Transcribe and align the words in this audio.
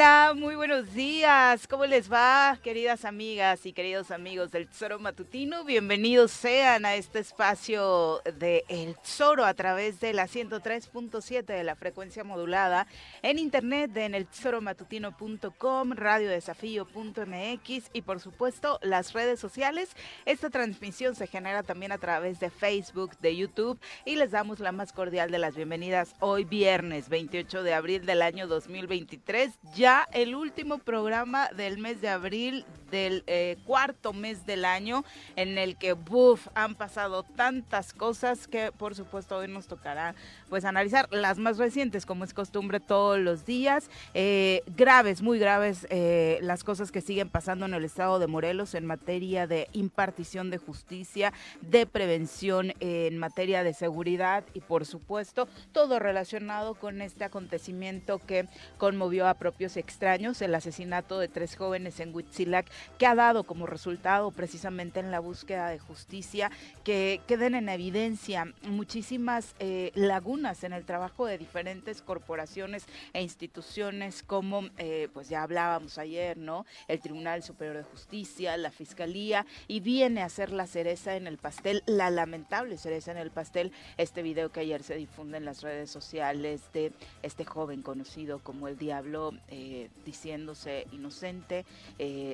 Hola, 0.00 0.32
muy 0.34 0.39
buenos 0.60 0.92
días. 0.92 1.66
¿Cómo 1.66 1.86
les 1.86 2.12
va, 2.12 2.58
queridas 2.62 3.06
amigas 3.06 3.64
y 3.64 3.72
queridos 3.72 4.10
amigos 4.10 4.50
del 4.50 4.68
Tesoro 4.68 4.98
Matutino? 4.98 5.64
Bienvenidos 5.64 6.32
sean 6.32 6.84
a 6.84 6.96
este 6.96 7.20
espacio 7.20 8.20
de 8.38 8.66
El 8.68 8.94
Tesoro 8.96 9.46
a 9.46 9.54
través 9.54 10.00
de 10.00 10.12
la 10.12 10.28
103.7 10.28 11.46
de 11.46 11.64
la 11.64 11.76
frecuencia 11.76 12.24
modulada 12.24 12.86
en 13.22 13.38
internet 13.38 13.96
en 13.96 14.14
el 14.14 14.26
tesoromatutino.com, 14.26 15.92
radiodesafío.mx 15.92 17.90
y 17.94 18.02
por 18.02 18.20
supuesto 18.20 18.78
las 18.82 19.14
redes 19.14 19.40
sociales. 19.40 19.88
Esta 20.26 20.50
transmisión 20.50 21.14
se 21.14 21.26
genera 21.26 21.62
también 21.62 21.92
a 21.92 21.96
través 21.96 22.38
de 22.38 22.50
Facebook, 22.50 23.16
de 23.20 23.34
YouTube 23.34 23.80
y 24.04 24.16
les 24.16 24.32
damos 24.32 24.60
la 24.60 24.72
más 24.72 24.92
cordial 24.92 25.30
de 25.30 25.38
las 25.38 25.56
bienvenidas 25.56 26.14
hoy 26.20 26.44
viernes 26.44 27.08
28 27.08 27.62
de 27.62 27.72
abril 27.72 28.04
del 28.04 28.20
año 28.20 28.46
2023 28.46 29.58
ya 29.74 30.06
el 30.12 30.34
último 30.34 30.50
programa 30.84 31.48
del 31.48 31.78
mes 31.78 32.00
de 32.00 32.08
abril 32.08 32.64
del 32.90 33.22
eh, 33.26 33.56
cuarto 33.64 34.12
mes 34.12 34.46
del 34.46 34.64
año 34.64 35.04
en 35.36 35.58
el 35.58 35.76
que 35.76 35.92
buf, 35.92 36.48
han 36.54 36.74
pasado 36.74 37.22
tantas 37.22 37.92
cosas 37.92 38.48
que 38.48 38.72
por 38.72 38.94
supuesto 38.94 39.36
hoy 39.36 39.48
nos 39.48 39.68
tocará 39.68 40.14
pues 40.48 40.64
analizar 40.64 41.08
las 41.12 41.38
más 41.38 41.56
recientes 41.56 42.04
como 42.04 42.24
es 42.24 42.34
costumbre 42.34 42.80
todos 42.80 43.18
los 43.18 43.46
días. 43.46 43.88
Eh, 44.14 44.62
graves 44.76 45.22
muy 45.22 45.38
graves 45.38 45.86
eh, 45.90 46.38
las 46.42 46.64
cosas 46.64 46.90
que 46.90 47.00
siguen 47.00 47.28
pasando 47.28 47.66
en 47.66 47.74
el 47.74 47.84
estado 47.84 48.18
de 48.18 48.26
Morelos 48.26 48.74
en 48.74 48.86
materia 48.86 49.46
de 49.46 49.68
impartición 49.72 50.50
de 50.50 50.58
justicia 50.58 51.32
de 51.60 51.86
prevención 51.86 52.72
en 52.80 53.18
materia 53.18 53.62
de 53.62 53.72
seguridad 53.72 54.44
y 54.52 54.60
por 54.60 54.84
supuesto 54.84 55.48
todo 55.72 55.98
relacionado 55.98 56.74
con 56.74 57.00
este 57.02 57.24
acontecimiento 57.24 58.18
que 58.18 58.46
conmovió 58.78 59.28
a 59.28 59.34
propios 59.34 59.76
extraños 59.76 60.39
el 60.42 60.54
asesinato 60.54 61.18
de 61.18 61.28
tres 61.28 61.56
jóvenes 61.56 62.00
en 62.00 62.14
Huitzilac 62.14 62.66
que 62.98 63.06
ha 63.06 63.14
dado 63.14 63.44
como 63.44 63.66
resultado 63.66 64.30
precisamente 64.30 65.00
en 65.00 65.10
la 65.10 65.20
búsqueda 65.20 65.68
de 65.68 65.78
justicia 65.78 66.50
que 66.84 67.20
queden 67.26 67.54
en 67.54 67.68
evidencia 67.68 68.52
muchísimas 68.62 69.54
eh, 69.58 69.92
lagunas 69.94 70.64
en 70.64 70.72
el 70.72 70.84
trabajo 70.84 71.26
de 71.26 71.38
diferentes 71.38 72.02
corporaciones 72.02 72.86
e 73.12 73.22
instituciones 73.22 74.22
como 74.22 74.68
eh, 74.78 75.08
pues 75.12 75.28
ya 75.28 75.42
hablábamos 75.42 75.98
ayer, 75.98 76.36
¿no? 76.36 76.66
El 76.88 77.00
Tribunal 77.00 77.42
Superior 77.42 77.76
de 77.76 77.84
Justicia, 77.84 78.56
la 78.56 78.70
Fiscalía 78.70 79.46
y 79.68 79.80
viene 79.80 80.22
a 80.22 80.28
ser 80.28 80.52
la 80.52 80.66
cereza 80.66 81.16
en 81.16 81.26
el 81.26 81.38
pastel, 81.38 81.82
la 81.86 82.10
lamentable 82.10 82.76
cereza 82.76 83.12
en 83.12 83.18
el 83.18 83.30
pastel, 83.30 83.72
este 83.96 84.22
video 84.22 84.50
que 84.50 84.60
ayer 84.60 84.82
se 84.82 84.94
difunde 84.94 85.38
en 85.38 85.44
las 85.44 85.62
redes 85.62 85.90
sociales 85.90 86.62
de 86.72 86.92
este 87.22 87.44
joven 87.44 87.82
conocido 87.82 88.38
como 88.38 88.68
el 88.68 88.78
Diablo 88.78 89.32
eh, 89.48 89.88
diciéndose 90.30 90.86
inocente, 90.92 91.64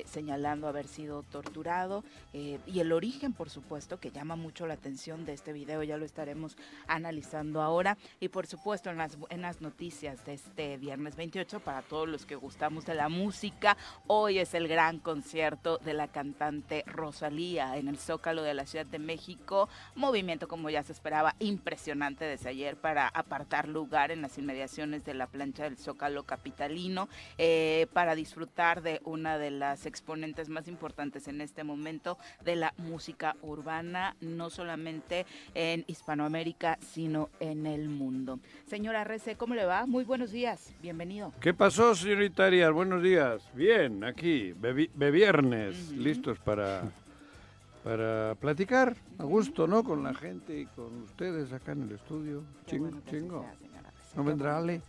señalando 0.05 0.67
haber 0.67 0.87
sido 0.87 1.23
torturado 1.23 2.03
eh, 2.33 2.59
y 2.67 2.79
el 2.79 2.91
origen, 2.91 3.33
por 3.33 3.49
supuesto, 3.49 3.99
que 3.99 4.11
llama 4.11 4.35
mucho 4.35 4.67
la 4.67 4.75
atención 4.75 5.25
de 5.25 5.33
este 5.33 5.51
video, 5.51 5.81
ya 5.83 5.97
lo 5.97 6.05
estaremos 6.05 6.57
analizando 6.87 7.61
ahora 7.61 7.97
y 8.19 8.29
por 8.29 8.45
supuesto 8.45 8.91
en 8.91 8.97
las, 8.97 9.17
en 9.29 9.41
las 9.41 9.61
noticias 9.61 10.23
de 10.25 10.33
este 10.35 10.77
viernes 10.77 11.15
28 11.15 11.59
para 11.61 11.81
todos 11.81 12.07
los 12.07 12.25
que 12.25 12.35
gustamos 12.35 12.85
de 12.85 12.93
la 12.93 13.09
música, 13.09 13.77
hoy 14.05 14.39
es 14.39 14.53
el 14.53 14.67
gran 14.67 14.99
concierto 14.99 15.79
de 15.79 15.93
la 15.93 16.07
cantante 16.07 16.83
Rosalía 16.85 17.77
en 17.77 17.87
el 17.87 17.97
Zócalo 17.97 18.43
de 18.43 18.53
la 18.53 18.65
Ciudad 18.65 18.85
de 18.85 18.99
México, 18.99 19.69
movimiento 19.95 20.47
como 20.47 20.69
ya 20.69 20.83
se 20.83 20.91
esperaba 20.91 21.35
impresionante 21.39 22.25
desde 22.25 22.49
ayer 22.49 22.77
para 22.77 23.07
apartar 23.07 23.67
lugar 23.67 24.11
en 24.11 24.21
las 24.21 24.37
inmediaciones 24.37 25.03
de 25.03 25.13
la 25.15 25.27
plancha 25.27 25.63
del 25.63 25.77
Zócalo 25.77 26.23
capitalino 26.23 27.09
eh, 27.37 27.86
para 27.87 28.15
disfrutar 28.15 28.81
de 28.81 29.01
una 29.03 29.37
de 29.37 29.51
las 29.51 29.85
exponentes 29.85 30.49
más 30.49 30.67
importantes 30.67 31.27
en 31.27 31.41
este 31.41 31.63
momento 31.63 32.17
de 32.43 32.55
la 32.55 32.73
música 32.77 33.35
urbana, 33.41 34.15
no 34.21 34.49
solamente 34.49 35.25
en 35.53 35.83
Hispanoamérica, 35.87 36.77
sino 36.81 37.29
en 37.39 37.65
el 37.65 37.89
mundo. 37.89 38.39
Señora 38.67 39.03
Rece, 39.03 39.35
¿cómo 39.35 39.55
le 39.55 39.65
va? 39.65 39.85
Muy 39.85 40.03
buenos 40.03 40.31
días, 40.31 40.73
bienvenido. 40.81 41.33
¿Qué 41.39 41.53
pasó, 41.53 41.95
señorita 41.95 42.45
Arias? 42.45 42.71
Buenos 42.71 43.01
días. 43.01 43.43
Bien, 43.53 44.03
aquí, 44.03 44.53
de 44.53 45.11
viernes, 45.11 45.91
listos 45.91 46.39
para, 46.39 46.83
para 47.83 48.35
platicar 48.35 48.95
a 49.17 49.23
gusto, 49.23 49.67
¿no? 49.67 49.83
Con 49.83 50.03
la 50.03 50.13
gente 50.13 50.59
y 50.59 50.65
con 50.65 51.03
ustedes 51.03 51.51
acá 51.53 51.71
en 51.71 51.83
el 51.83 51.91
estudio. 51.93 52.43
Chingo, 52.65 52.91
chingo. 53.09 53.45
¿No 54.15 54.23
vendrá 54.23 54.57
Ale? 54.57 54.81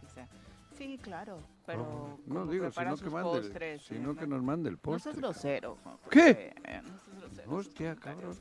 Sí, 0.77 0.99
claro 1.03 1.39
pero 1.69 2.19
no, 2.25 2.47
digo, 2.47 2.71
sino 2.73 2.97
que, 2.97 3.11
mande, 3.11 3.79
sino 3.87 4.17
que 4.17 4.27
nos 4.27 4.43
mande 4.43 4.71
el 4.71 4.79
postre. 4.79 5.13
No 5.21 5.35
seas 5.35 5.61
grosero. 5.61 5.79
¿Qué? 6.11 6.55
No 6.65 6.99
seas 6.99 7.21
grosero. 7.21 7.57
Hostia, 7.57 7.97
cabrón. 7.97 8.39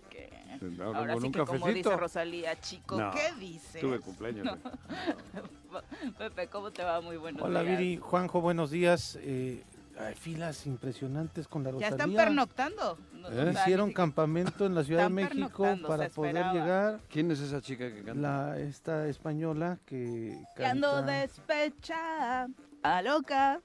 Ahora, 0.82 1.00
Ahora 1.00 1.20
sí 1.20 1.32
que 1.32 1.44
como 1.44 1.68
dice 1.68 1.98
Rosalía, 1.98 2.58
chico, 2.62 2.98
¿qué 3.12 3.38
dice? 3.38 3.82
Tuve 3.82 4.00
cumpleaños. 4.00 4.48
Pepe, 6.18 6.48
¿cómo 6.48 6.72
te 6.72 6.86
va? 6.86 7.02
Muy 7.02 7.18
buenos 7.18 7.42
Hola, 7.42 7.64
días. 7.64 7.74
Hola, 7.74 7.80
Viri. 7.80 7.98
Juanjo, 7.98 8.40
buenos 8.40 8.72
días. 8.72 9.20
Eh, 9.22 9.62
hay 10.00 10.16
filas 10.16 10.66
impresionantes 10.66 11.50
con 11.50 11.66
la 11.66 11.72
Rosalía. 11.72 11.90
Ya 11.90 11.96
están 11.96 12.14
pernoctando. 12.14 12.98
¿Eh? 13.30 13.54
Hicieron 13.56 13.92
campamento 13.92 14.66
en 14.66 14.74
la 14.74 14.86
Ciudad 14.86 15.04
de 15.04 15.10
México 15.10 15.66
para 15.86 16.08
poder 16.08 16.46
llegar. 16.54 17.02
¿Quién 17.10 17.30
es 17.30 17.42
esa 17.42 17.60
chica 17.60 17.94
que 17.94 18.04
canta? 18.04 18.22
La, 18.22 18.58
esta 18.58 19.06
española 19.10 19.80
que 19.86 20.40
canta... 20.56 20.72
ando 20.72 21.02
despecha 21.02 22.48
a 22.84 23.02
loca. 23.02 23.62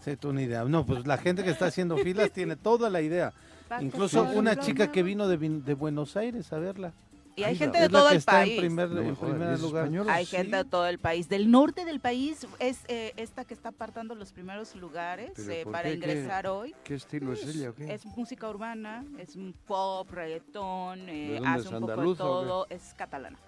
Sí, 0.00 0.16
tú 0.16 0.30
una 0.30 0.42
idea. 0.42 0.64
No, 0.64 0.84
pues 0.86 1.06
la 1.06 1.18
gente 1.18 1.44
que 1.44 1.50
está 1.50 1.66
haciendo 1.66 1.96
filas 1.98 2.30
tiene 2.32 2.56
toda 2.56 2.90
la 2.90 3.00
idea. 3.02 3.32
Incluso 3.80 4.22
una 4.22 4.56
chica 4.58 4.90
que 4.92 5.02
vino 5.02 5.28
de, 5.28 5.36
de 5.36 5.74
Buenos 5.74 6.16
Aires 6.16 6.52
a 6.52 6.58
verla. 6.58 6.92
Y 7.36 7.42
hay 7.42 7.50
Ay, 7.50 7.56
gente 7.56 7.78
de 7.78 7.86
Es 7.86 7.92
la 7.92 7.98
todo 7.98 8.08
que 8.10 8.14
el 8.14 8.18
está 8.18 8.32
país. 8.32 8.52
en 8.52 8.58
primer, 8.60 8.90
No 8.90 9.00
en 9.00 9.16
primer 9.16 9.52
¿es 9.54 9.60
lugar. 9.60 9.90
Hay 10.08 10.24
Sí. 10.24 10.36
gente 10.36 10.56
de 10.56 10.64
todo 10.64 10.86
el 10.86 11.00
país. 11.00 11.28
Del 11.28 11.50
norte 11.50 11.84
del 11.84 11.98
país 11.98 12.46
es 12.60 12.78
eh, 12.86 13.12
esta 13.16 13.44
que 13.44 13.54
está 13.54 13.70
apartando 13.70 14.14
los 14.14 14.32
primeros 14.32 14.76
lugares 14.76 15.32
¿Pero 15.34 15.50
eh, 15.50 15.64
por 15.64 15.72
para 15.72 15.88
qué? 15.90 15.98
¿Qué? 15.98 16.06
ingresar 16.12 16.46
hoy. 16.46 16.74
¿Qué 16.84 16.94
estilo 16.94 17.32
es 17.32 17.44
ella 17.44 17.70
o 17.70 17.74
qué? 17.74 17.92
Es 17.92 18.06
música 18.06 18.48
urbana, 18.48 19.04
es 19.18 19.34
un 19.34 19.52
pop, 19.66 20.08
reggaetón, 20.12 21.08
eh, 21.08 21.34
dónde 21.40 21.48
hace 21.48 21.60
es, 21.60 21.66
un 21.66 21.72
poco 21.80 21.86
de 21.86 21.92
andaluza 21.92 22.24
o 22.24 22.40
qué? 22.40 22.46
todo. 22.46 22.66
Es 22.70 22.94
catalana. 22.96 23.38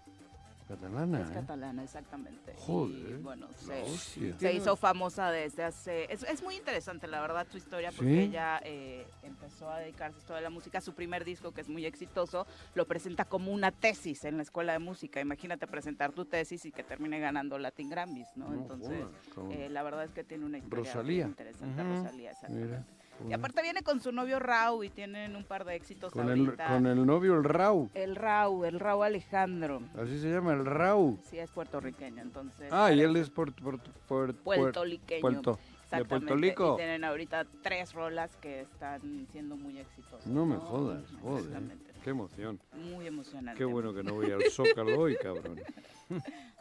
Catalana, 0.69 1.21
Es 1.21 1.31
¿eh? 1.31 1.35
catalana, 1.35 1.85
exactamente. 1.85 2.55
Joder, 2.59 3.11
Y, 3.11 3.23
bueno, 3.23 3.47
se, 3.55 4.53
hizo 4.53 4.75
famosa 4.75 5.31
desde 5.31 5.63
hace... 5.63 6.13
Es, 6.13 6.25
es 6.25 6.43
muy 6.43 6.57
interesante, 6.57 7.07
la 7.07 7.21
verdad, 7.21 7.47
su 7.49 7.57
historia, 7.57 7.93
porque 7.93 8.13
¿Sí? 8.13 8.19
ella 8.19 8.61
eh, 8.65 9.07
empezó 9.23 9.71
a 9.71 9.79
dedicarse 9.79 10.19
a 10.19 10.21
esto 10.21 10.35
de 10.35 10.41
la 10.41 10.51
música. 10.51 10.81
Su 10.81 10.93
primer 10.93 11.25
disco, 11.25 11.53
que 11.53 11.61
es 11.61 11.69
muy 11.69 11.87
exitoso, 11.87 12.47
lo 12.75 12.87
presenta 12.87 13.25
como 13.25 13.53
una 13.53 13.71
tesis 13.71 14.25
en 14.25 14.39
la 14.39 14.43
escuela 14.43 14.73
de 14.73 14.81
música. 14.81 15.21
Imagínate 15.21 15.69
presentar 15.69 16.13
tu 16.13 16.25
tesis 16.25 16.65
y 16.67 16.73
que 16.73 16.83
termine 16.83 17.21
ganando 17.21 17.59
Latin 17.59 17.89
Grammys, 17.89 18.29
¿no? 18.37 18.49
No 18.49 18.63
Entonces, 18.63 19.07
eh, 19.51 19.69
la 19.71 19.85
verdad 19.85 20.05
es 20.05 20.11
que 20.13 20.25
tiene 20.25 20.47
una 20.47 20.59
historia 20.59 20.93
Rosalía. 20.93 21.25
muy 21.27 21.31
interesante. 21.31 21.83
Rosalía, 21.85 22.31
exactamente. 22.33 22.67
Mira, 22.67 22.85
Y 23.21 23.23
joder. 23.25 23.39
aparte 23.39 23.63
viene 23.63 23.83
con 23.83 24.01
su 24.01 24.13
novio 24.13 24.39
Rau 24.39 24.85
y 24.85 24.91
tienen 24.91 25.37
un 25.37 25.45
par 25.45 25.65
de 25.65 25.75
éxitos 25.75 26.13
con, 26.13 26.29
el, 26.31 26.41
ahorita. 26.41 26.69
con 26.69 26.87
el 26.87 27.07
novio, 27.07 27.35
el 27.35 27.45
Rau. 27.45 27.91
El 27.95 28.17
Rau, 28.17 28.65
el 28.65 28.79
Rau 28.79 29.03
Alejandro. 29.03 29.83
Así 30.01 30.19
se 30.21 30.31
llama, 30.31 30.53
el 30.53 30.65
Rau. 30.65 31.19
Sí, 31.25 31.39
es 31.39 31.51
puertorriqueño, 31.51 32.23
entonces. 32.23 32.71
Ah, 32.73 32.93
y 32.93 33.01
él 33.01 33.17
es 33.17 33.31
por, 33.31 33.53
por, 33.55 33.81
por, 34.09 34.35
puertoliqueño. 34.35 35.21
Puerto. 35.21 35.59
¿De 35.91 35.99
Exactamente, 35.99 36.27
Puerto 36.27 36.37
Rico? 36.37 36.75
Y 36.75 36.77
tienen 36.79 37.05
ahorita 37.05 37.47
tres 37.63 37.93
rolas 37.93 38.37
que 38.37 38.63
están 38.63 39.27
siendo 39.31 39.57
muy 39.57 39.79
exitosas. 39.79 40.27
No 40.27 40.45
me 40.45 40.57
jodas, 40.57 41.05
joder. 41.23 41.45
Exactamente. 41.45 41.93
Qué 42.03 42.11
emoción. 42.11 42.61
Muy 42.73 43.07
emocionante. 43.07 43.59
Qué 43.59 43.65
bueno 43.65 43.95
que 43.95 44.03
no 44.03 44.15
voy 44.15 44.31
al 44.31 44.43
Zócalo 44.51 44.99
hoy, 44.99 45.17
cabrón. 45.17 45.61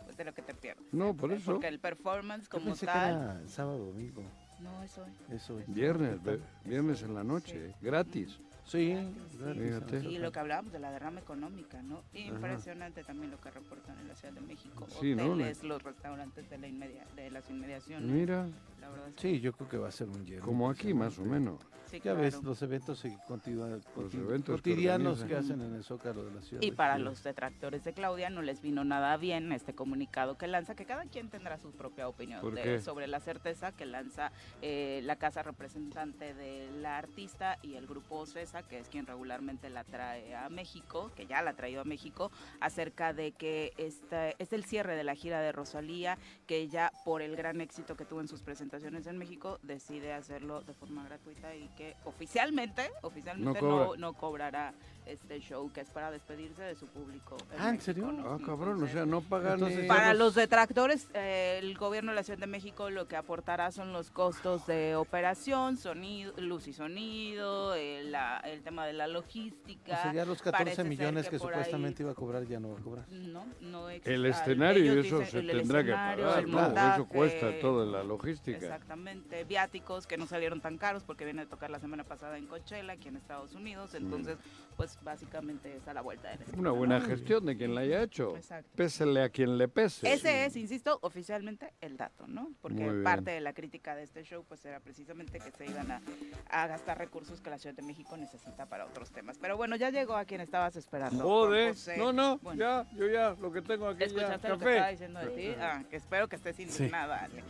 Pues 0.05 0.17
de 0.17 0.25
lo 0.25 0.33
que 0.33 0.41
te 0.41 0.53
pierdes. 0.53 0.85
No, 0.91 1.15
por 1.15 1.31
eso. 1.31 1.53
Porque 1.53 1.67
el 1.67 1.79
performance 1.79 2.47
como 2.47 2.65
pensé 2.65 2.85
que 2.85 2.91
tal. 2.91 3.13
era 3.13 3.47
sábado, 3.47 3.85
domingo. 3.85 4.23
No, 4.65 4.83
eso 4.83 5.05
es. 5.31 5.49
Es. 5.49 5.67
Viernes, 5.67 6.19
viernes 6.65 7.01
en 7.03 7.13
la 7.13 7.23
noche, 7.23 7.73
gratis. 7.81 8.39
Sí, 8.65 8.95
Gratis. 9.37 10.03
¿no? 10.03 10.09
Y 10.09 10.17
lo 10.17 10.31
que 10.31 10.39
hablábamos 10.39 10.71
de 10.73 10.79
la 10.79 10.89
derrama 10.89 11.19
económica, 11.19 11.83
¿no? 11.83 12.01
Impresionante 12.13 13.03
también 13.03 13.29
lo 13.29 13.39
que 13.39 13.51
reportan 13.51 13.95
en 13.99 14.07
la 14.07 14.15
Ciudad 14.15 14.33
de 14.33 14.41
México. 14.41 14.87
Sí, 14.99 15.13
¿no? 15.13 15.33
Hoteles, 15.33 15.63
los 15.63 15.83
restaurantes 15.83 16.49
de, 16.49 16.57
la 16.57 16.67
inmedia- 16.67 17.05
de 17.15 17.29
las 17.29 17.47
inmediaciones. 17.51 18.09
Mira, 18.09 18.47
La 18.85 18.91
verdad 18.91 19.05
Sí, 19.17 19.39
yo 19.39 19.53
creo 19.53 19.69
que 19.69 19.77
va 19.77 19.87
a 19.87 19.91
ser 19.91 20.09
un 20.09 20.25
lleno. 20.25 20.43
como 20.43 20.69
aquí 20.69 20.93
más 20.93 21.17
o 21.19 21.23
menos. 21.23 21.59
sí, 21.89 21.99
Ya 22.03 22.13
ves, 22.13 22.43
los 22.43 22.61
eventos 22.61 23.01
que 23.01 23.15
continúan, 23.27 23.81
Los 23.95 24.13
eventos 24.13 24.57
cotidianos 24.57 25.23
que, 25.23 25.35
hacen 25.35 25.61
en 25.61 25.73
el 25.73 25.83
Zócalo 25.83 26.25
de 26.25 26.33
la 26.33 26.41
ciudad. 26.41 26.61
Y 26.61 26.71
de 26.71 26.75
para 26.75 26.97
los 26.97 27.23
detractores 27.23 27.83
de 27.83 27.93
Claudia 27.93 28.29
no 28.29 28.41
les 28.41 28.61
vino 28.61 28.83
nada 28.83 29.15
bien 29.17 29.51
este 29.51 29.73
comunicado 29.73 30.37
que 30.37 30.47
lanza, 30.47 30.75
que 30.75 30.85
cada 30.85 31.05
quien 31.05 31.29
tendrá 31.29 31.57
su 31.57 31.71
propia 31.71 32.07
opinión 32.07 32.41
sobre 32.81 33.07
la 33.07 33.19
certeza 33.19 33.71
que 33.71 33.85
lanza 33.85 34.31
eh, 34.61 35.01
la 35.03 35.15
casa 35.15 35.41
representante 35.41 36.33
de 36.33 36.69
la 36.81 36.97
artista 36.97 37.57
y 37.61 37.75
el 37.75 37.87
grupo 37.87 38.19
OCESA, 38.19 38.63
que 38.63 38.79
es 38.79 38.89
quien 38.89 39.05
regularmente 39.07 39.69
la 39.69 39.83
trae 39.83 40.35
a 40.35 40.49
México, 40.49 41.11
que 41.15 41.25
ya 41.25 41.41
la 41.41 41.51
ha 41.51 41.55
traído 41.55 41.81
a 41.81 41.85
México, 41.85 42.31
acerca 42.59 43.13
de 43.13 43.31
que 43.31 43.73
este 43.77 44.35
es 44.39 44.53
el 44.53 44.65
cierre 44.65 44.95
de 44.95 45.03
la 45.03 45.15
gira 45.15 45.39
de 45.41 45.51
Rosalía, 45.51 46.17
que 46.45 46.57
ella 46.57 46.91
por 47.03 47.21
el 47.21 47.35
gran 47.35 47.61
éxito 47.61 47.95
que 47.95 48.05
tuvo 48.05 48.21
en 48.21 48.27
sus 48.27 48.41
presentaciones 48.41 48.74
en 48.83 49.17
México 49.17 49.59
decide 49.63 50.13
hacerlo 50.13 50.61
de 50.61 50.73
forma 50.73 51.03
gratuita 51.05 51.55
y 51.55 51.67
que 51.77 51.95
oficialmente, 52.05 52.91
oficialmente 53.01 53.61
No 53.61 53.67
no, 53.69 53.85
cobra. 53.85 53.99
no 53.99 54.13
cobrará 54.13 54.73
este 55.05 55.39
show 55.39 55.71
que 55.71 55.81
es 55.81 55.89
para 55.91 56.09
despedirse 56.09 56.63
de 56.63 56.75
su 56.75 56.87
público. 56.87 57.37
Ah, 57.59 57.69
¿en 57.69 57.75
México, 57.75 57.83
serio? 57.83 58.11
¿no? 58.11 58.33
Ah, 58.33 58.39
cabrón, 58.43 58.83
o 58.83 58.87
sea, 58.87 59.05
no 59.05 59.21
pagan 59.21 59.53
Entonces, 59.53 59.85
para 59.87 60.13
los 60.15 60.33
detractores, 60.33 61.07
eh, 61.13 61.59
el 61.61 61.77
gobierno 61.77 62.11
de 62.11 62.15
la 62.15 62.23
Ciudad 62.23 62.39
de 62.39 62.47
México 62.47 62.89
lo 62.89 63.07
que 63.07 63.15
aportará 63.15 63.71
son 63.71 63.93
los 63.93 64.09
costos 64.09 64.65
de 64.65 64.95
operación, 64.95 65.77
sonido, 65.77 66.33
luz 66.37 66.67
y 66.67 66.73
sonido, 66.73 67.75
eh, 67.75 68.03
la- 68.05 68.39
el 68.39 68.63
tema 68.63 68.85
de 68.87 68.93
la 68.93 69.05
O 69.05 69.09
logística. 69.09 70.01
sea, 70.01 70.13
ya 70.13 70.25
los 70.25 70.39
Parece 70.41 70.51
14 70.51 70.75
ser 70.75 70.85
millones 70.85 71.29
que, 71.29 71.35
ahí- 71.35 71.39
supuestamente 71.39 72.01
iba 72.03 72.11
a 72.11 72.15
cobrar 72.15 72.45
ya 72.47 72.59
no 72.59 72.69
va 72.73 72.79
a 72.79 72.81
cobrar. 72.83 73.05
No, 73.09 73.45
no 73.61 73.89
existe. 73.89 74.13
El 74.15 74.25
escenario 74.25 74.83
y 74.85 74.87
ellos 74.89 75.05
eso 75.05 75.19
dicen- 75.19 75.31
se 75.31 75.39
el- 75.39 75.49
el 75.51 75.57
tendrá 75.59 75.83
que 75.83 75.91
pagar, 75.91 76.19
el 76.19 76.25
¿no? 76.51 76.59
Eso 76.59 76.65
montaje, 76.65 77.03
cuesta 77.05 77.59
toda 77.61 77.85
la 77.85 78.03
logística. 78.03 78.64
Exactamente, 78.65 79.43
viáticos 79.43 80.07
que 80.07 80.17
no 80.17 80.27
salieron 80.27 80.61
tan 80.61 80.77
caros 80.77 81.03
porque 81.03 81.25
viene 81.25 81.43
a 81.43 81.45
tocar 81.45 81.69
la 81.69 81.79
semana 81.79 82.03
pasada 82.03 82.37
en 82.37 82.47
Coachella, 82.47 82.93
aquí 82.93 83.07
en 83.07 83.17
Estados 83.17 83.53
Unidos, 83.55 83.93
entonces, 83.93 84.37
pues 84.75 84.97
básicamente 85.03 85.75
es 85.77 85.87
a 85.87 85.93
la 85.93 86.01
vuelta 86.01 86.29
de 86.29 86.35
la 86.37 86.43
esquina, 86.43 86.59
Una 86.61 86.69
¿no? 86.69 86.75
buena 86.75 87.01
gestión 87.01 87.45
de 87.45 87.57
quien 87.57 87.73
la 87.75 87.81
haya 87.81 88.01
hecho. 88.03 88.35
Exacto. 88.35 88.69
Pésele 88.75 89.23
a 89.23 89.29
quien 89.29 89.57
le 89.57 89.67
pese. 89.67 90.11
Ese 90.11 90.45
es, 90.45 90.55
insisto, 90.55 90.99
oficialmente 91.01 91.73
el 91.81 91.97
dato, 91.97 92.27
¿no? 92.27 92.49
Porque 92.61 93.01
parte 93.03 93.31
de 93.31 93.41
la 93.41 93.53
crítica 93.53 93.95
de 93.95 94.03
este 94.03 94.23
show 94.23 94.43
pues 94.47 94.63
era 94.65 94.79
precisamente 94.79 95.39
que 95.39 95.51
se 95.51 95.65
iban 95.65 95.91
a, 95.91 96.01
a 96.49 96.67
gastar 96.67 96.97
recursos 96.97 97.41
que 97.41 97.49
la 97.49 97.57
Ciudad 97.57 97.75
de 97.75 97.81
México 97.81 98.17
necesita 98.17 98.65
para 98.65 98.85
otros 98.85 99.11
temas. 99.11 99.37
Pero 99.39 99.57
bueno, 99.57 99.75
ya 99.75 99.89
llegó 99.89 100.15
a 100.15 100.25
quien 100.25 100.41
estabas 100.41 100.75
esperando. 100.75 101.23
Joder. 101.23 101.75
No, 101.97 102.11
no, 102.13 102.37
Bueno, 102.39 102.59
ya, 102.59 102.87
yo 102.97 103.07
ya, 103.07 103.35
lo 103.39 103.51
que 103.51 103.61
tengo 103.61 103.87
aquí 103.87 103.99
ya. 103.99 104.05
¿Escuchaste 104.05 104.49
lo 104.49 104.57
que 104.59 104.65
estaba 104.65 104.79
Café. 104.81 104.91
diciendo 104.91 105.19
de 105.21 105.27
ti? 105.27 105.55
Ah, 105.59 105.83
que 105.89 105.95
espero 105.97 106.27
que 106.27 106.35
estés 106.35 106.59
indignada. 106.59 107.23
Ale. 107.23 107.43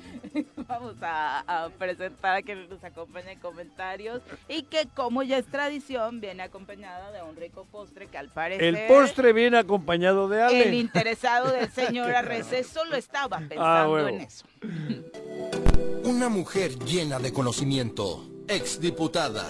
Vamos 0.68 0.96
a, 1.02 1.66
a 1.66 1.70
presentar 1.70 2.36
a 2.38 2.42
quien 2.42 2.70
nos 2.70 2.84
acompaña 2.84 3.32
en 3.32 3.40
comentarios 3.40 4.22
y 4.48 4.64
que 4.64 4.88
como 4.94 5.24
ya 5.24 5.38
es 5.38 5.46
tradición 5.48 6.22
viene 6.22 6.44
acompañada 6.44 7.12
de 7.12 7.15
un 7.24 7.36
rico 7.36 7.66
postre 7.72 8.08
que 8.08 8.18
al 8.18 8.30
parecer... 8.30 8.64
El 8.64 8.88
postre 8.88 9.34
viene 9.34 9.58
acompañado 9.58 10.28
de 10.28 10.42
Ale. 10.42 10.68
El 10.68 10.74
interesado 10.74 11.52
del 11.52 11.72
señor 11.74 12.12
Arrece 12.16 12.64
solo 12.64 12.96
estaba 12.96 13.38
pensando 13.38 13.64
Ah, 13.64 13.88
huevo. 13.90 14.08
en 14.10 14.22
eso. 14.22 14.46
Una 16.04 16.30
mujer 16.30 16.78
llena 16.80 17.20
de 17.20 17.34
conocimiento, 17.34 18.24
exdiputada, 18.48 19.46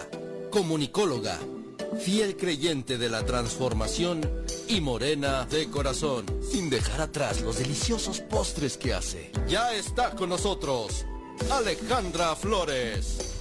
comunicóloga, 0.52 1.38
fiel 2.00 2.38
creyente 2.38 2.98
de 2.98 3.10
la 3.10 3.26
transformación 3.26 4.22
y 4.68 4.80
morena 4.82 5.46
de 5.46 5.70
corazón, 5.70 6.26
sin 6.50 6.70
dejar 6.70 7.02
atrás 7.02 7.42
los 7.42 7.58
deliciosos 7.60 8.22
postres 8.22 8.78
que 8.78 8.94
hace. 8.94 9.32
Ya 9.48 9.74
está 9.74 10.12
con 10.12 10.30
nosotros 10.30 11.06
Alejandra 11.52 12.36
Flores. 12.36 13.34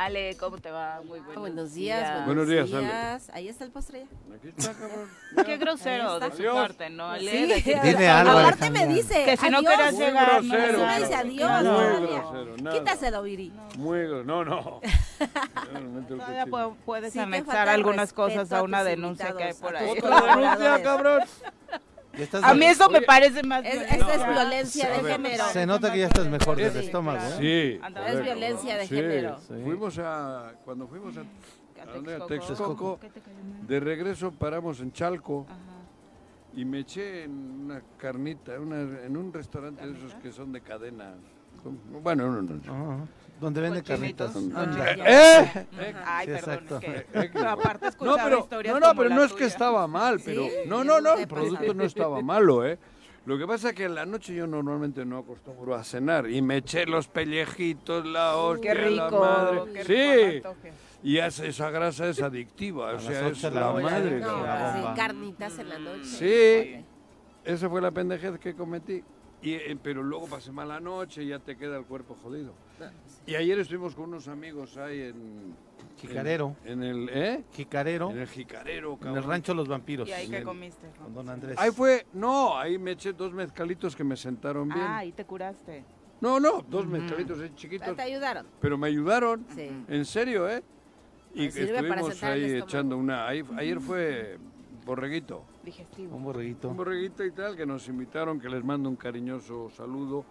Ale, 0.00 0.36
¿cómo 0.38 0.58
te 0.58 0.70
va? 0.70 1.00
Muy 1.04 1.18
buenos, 1.18 1.40
Buenos 1.40 1.74
días, 1.74 2.24
Buenos 2.24 2.46
buenos, 2.46 2.46
días, 2.48 2.68
días. 2.68 3.30
Ahí 3.34 3.48
está 3.48 3.64
el 3.64 3.72
postre 3.72 4.06
ya. 4.06 4.34
Aquí 4.36 4.48
está, 4.56 4.72
cabrón. 4.72 5.08
Qué 5.44 5.56
grosero 5.56 6.20
de 6.20 6.26
su 6.30 6.34
Adiós. 6.36 6.54
parte, 6.54 6.88
¿no? 6.90 7.08
Ale? 7.10 7.28
Sí, 7.60 7.74
Dile 7.82 8.08
algo, 8.08 8.38
Aparte 8.38 8.70
me 8.70 8.78
Alejandra. 8.78 8.94
dice, 8.94 9.24
Que 9.24 9.36
si 9.36 9.50
no 9.50 9.58
adiós. 9.58 9.72
querías 9.72 9.94
Muy 9.94 10.04
llegar, 10.04 10.42
no, 10.44 10.54
grosero, 10.54 10.78
no, 10.78 10.84
Me 10.86 10.92
no. 10.92 10.98
dice 11.00 11.14
adiós, 11.16 11.64
Muy 11.64 12.06
grosero, 12.06 12.56
nada. 12.62 12.78
Quítaselo, 12.78 13.22
Viri. 13.24 13.52
Muy 13.76 13.98
No, 14.24 14.44
no. 14.44 14.80
Ya 15.18 15.80
no 15.80 15.98
el 15.98 16.06
Todavía 16.06 16.46
pu- 16.46 16.76
puedes 16.84 17.12
Sí, 17.12 17.18
anexar 17.18 17.68
algunas 17.68 18.12
cosas 18.12 18.52
a 18.52 18.62
una 18.62 18.84
denuncia 18.84 19.32
que 19.36 19.42
hay 19.42 19.54
por 19.54 19.74
ahí. 19.74 19.90
Otra 19.90 20.20
denuncia, 20.36 20.82
cabrón. 20.84 21.22
A 22.42 22.54
mí 22.54 22.66
eso 22.66 22.88
me 22.90 23.02
parece 23.02 23.42
más 23.42 23.64
Es, 23.64 23.74
esa 23.92 24.14
es 24.14 24.26
violencia 24.28 24.90
de 24.90 25.02
ver. 25.02 25.12
género. 25.12 25.44
Se 25.52 25.66
nota 25.66 25.92
que 25.92 25.98
ya 26.00 26.06
estás 26.06 26.26
mejor 26.28 26.56
del 26.56 26.72
Sí, 26.72 26.78
estómago, 26.78 27.18
claro. 27.18 27.34
¿eh? 27.42 27.80
Sí. 27.82 28.00
Es 28.08 28.22
violencia 28.24 28.76
de 28.76 28.86
Sí. 28.86 28.94
género. 28.94 29.38
Sí. 29.40 29.54
Fuimos 29.64 29.98
a. 29.98 30.52
Cuando 30.64 30.86
fuimos 30.88 31.16
a. 31.16 31.20
A 31.20 32.26
Texcoco. 32.26 32.98
De 33.66 33.80
regreso 33.80 34.32
paramos 34.32 34.80
en 34.80 34.92
Chalco 34.92 35.46
y 36.54 36.64
me 36.64 36.80
eché 36.80 37.24
en 37.24 37.30
una 37.66 37.82
carnita, 37.96 38.58
una- 38.58 39.04
en 39.04 39.16
un 39.16 39.32
restaurante 39.32 39.86
de 39.86 39.96
esos 39.96 40.14
que 40.16 40.32
son 40.32 40.52
de 40.52 40.60
cadena. 40.60 41.14
Bueno, 42.02 42.26
no, 42.30 42.42
no, 42.42 42.54
no. 42.64 43.08
Donde 43.40 43.60
vende 43.60 43.82
carnitas. 43.82 44.34
Anda. 44.34 44.92
¡Eh! 44.94 45.66
Ay, 46.04 46.26
Sí, 46.26 46.32
perdón, 46.32 46.54
exacto. 46.54 46.80
es 46.82 46.84
Eh, 47.24 47.30
que 47.30 47.38
aparte 47.38 47.86
No, 48.00 48.14
pero, 48.16 48.38
historias 48.40 48.74
no, 48.74 48.80
no, 48.80 48.86
como 48.88 48.98
pero 48.98 49.08
la 49.10 49.14
no 49.14 49.22
es 49.24 49.30
que 49.32 49.36
tuya. 49.38 49.46
estaba 49.46 49.86
mal, 49.86 50.20
pero 50.24 50.44
Sí, 50.44 50.50
no, 50.66 50.82
no, 50.84 51.00
no, 51.00 51.14
el 51.14 51.28
producto 51.28 51.74
no 51.74 51.84
estaba 51.84 52.20
malo, 52.20 52.66
¿eh? 52.66 52.78
Lo 53.26 53.36
que 53.38 53.46
pasa 53.46 53.68
es 53.70 53.74
que 53.74 53.84
en 53.84 53.94
la 53.94 54.06
noche 54.06 54.34
yo 54.34 54.46
normalmente 54.46 55.04
no 55.04 55.18
acostumbro 55.18 55.74
a 55.74 55.84
cenar 55.84 56.30
y 56.30 56.40
me 56.40 56.56
eché 56.56 56.86
los 56.86 57.08
pellejitos, 57.08 58.06
la 58.06 58.36
hostia, 58.36 58.72
Qué 58.72 58.90
la 58.90 59.04
rico, 59.08 59.20
madre. 59.20 59.72
qué 59.74 59.84
rico 59.84 60.56
sí, 60.62 60.68
y 61.02 61.18
es- 61.18 61.38
esa 61.40 61.70
grasa 61.70 62.08
es 62.08 62.22
adictiva, 62.22 62.94
o 62.94 62.98
sea, 62.98 63.28
es 63.28 63.42
la, 63.42 63.50
la 63.50 63.72
madre. 63.74 64.18
No, 64.20 64.42
la 64.42 64.94
carnitas 64.96 65.58
en 65.58 65.68
la 65.68 65.78
noche. 65.78 66.04
Sí, 66.04 66.84
esa 67.44 67.68
fue 67.68 67.80
la 67.82 67.90
pendejez 67.90 68.38
que 68.38 68.54
cometí. 68.54 69.04
Y, 69.42 69.52
eh, 69.54 69.78
pero 69.80 70.02
luego 70.02 70.26
pasé 70.26 70.50
mala 70.50 70.80
noche 70.80 71.22
y 71.22 71.28
ya 71.28 71.38
te 71.38 71.56
queda 71.56 71.76
el 71.76 71.84
cuerpo 71.84 72.16
jodido. 72.22 72.54
Y 73.28 73.34
ayer 73.34 73.58
estuvimos 73.58 73.94
con 73.94 74.04
unos 74.06 74.26
amigos 74.26 74.78
ahí 74.78 75.02
en... 75.02 75.54
Jicarero. 75.98 76.56
En, 76.64 76.82
en 76.82 76.82
el, 76.82 77.08
¿eh? 77.12 77.44
Jicarero. 77.52 78.10
En 78.10 78.20
el 78.20 78.26
Jicarero, 78.26 78.92
En 78.92 78.98
cabrón. 79.00 79.16
el 79.18 79.24
rancho 79.24 79.52
Los 79.52 79.68
Vampiros. 79.68 80.08
¿Y 80.08 80.12
ahí 80.12 80.30
qué 80.30 80.42
comiste? 80.42 80.88
Con 80.96 81.12
don 81.12 81.28
Andrés. 81.28 81.54
Ahí 81.58 81.70
fue, 81.70 82.06
no, 82.14 82.56
ahí 82.56 82.78
me 82.78 82.92
eché 82.92 83.12
dos 83.12 83.34
mezcalitos 83.34 83.94
que 83.94 84.02
me 84.02 84.16
sentaron 84.16 84.66
bien. 84.68 84.80
Ah, 84.80 84.98
ahí 84.98 85.12
te 85.12 85.26
curaste. 85.26 85.84
No, 86.22 86.40
no, 86.40 86.62
dos 86.62 86.86
mezcalitos 86.86 87.38
eh, 87.42 87.52
chiquitos, 87.54 87.94
¿Te 87.94 88.00
ayudaron? 88.00 88.46
pero 88.62 88.78
me 88.78 88.86
ayudaron. 88.86 89.44
Sí. 89.54 89.68
En 89.88 90.04
serio, 90.06 90.48
¿eh? 90.48 90.62
Y 91.34 91.48
para 91.50 91.64
estuvimos 92.00 92.22
ahí 92.22 92.54
echando 92.54 92.96
una... 92.96 93.28
ahí- 93.28 93.44
ayer 93.58 93.78
fue 93.78 94.38
borreguito. 94.86 95.44
Digestivo. 95.62 96.16
Un 96.16 96.24
borreguito. 96.24 96.70
Un 96.70 96.76
borreguito 96.78 97.22
y 97.26 97.32
tal, 97.32 97.54
que 97.56 97.66
nos 97.66 97.86
invitaron, 97.88 98.40
que 98.40 98.48
les 98.48 98.64
mando 98.64 98.88
un 98.88 98.96
cariñoso 98.96 99.68
saludo. 99.68 100.24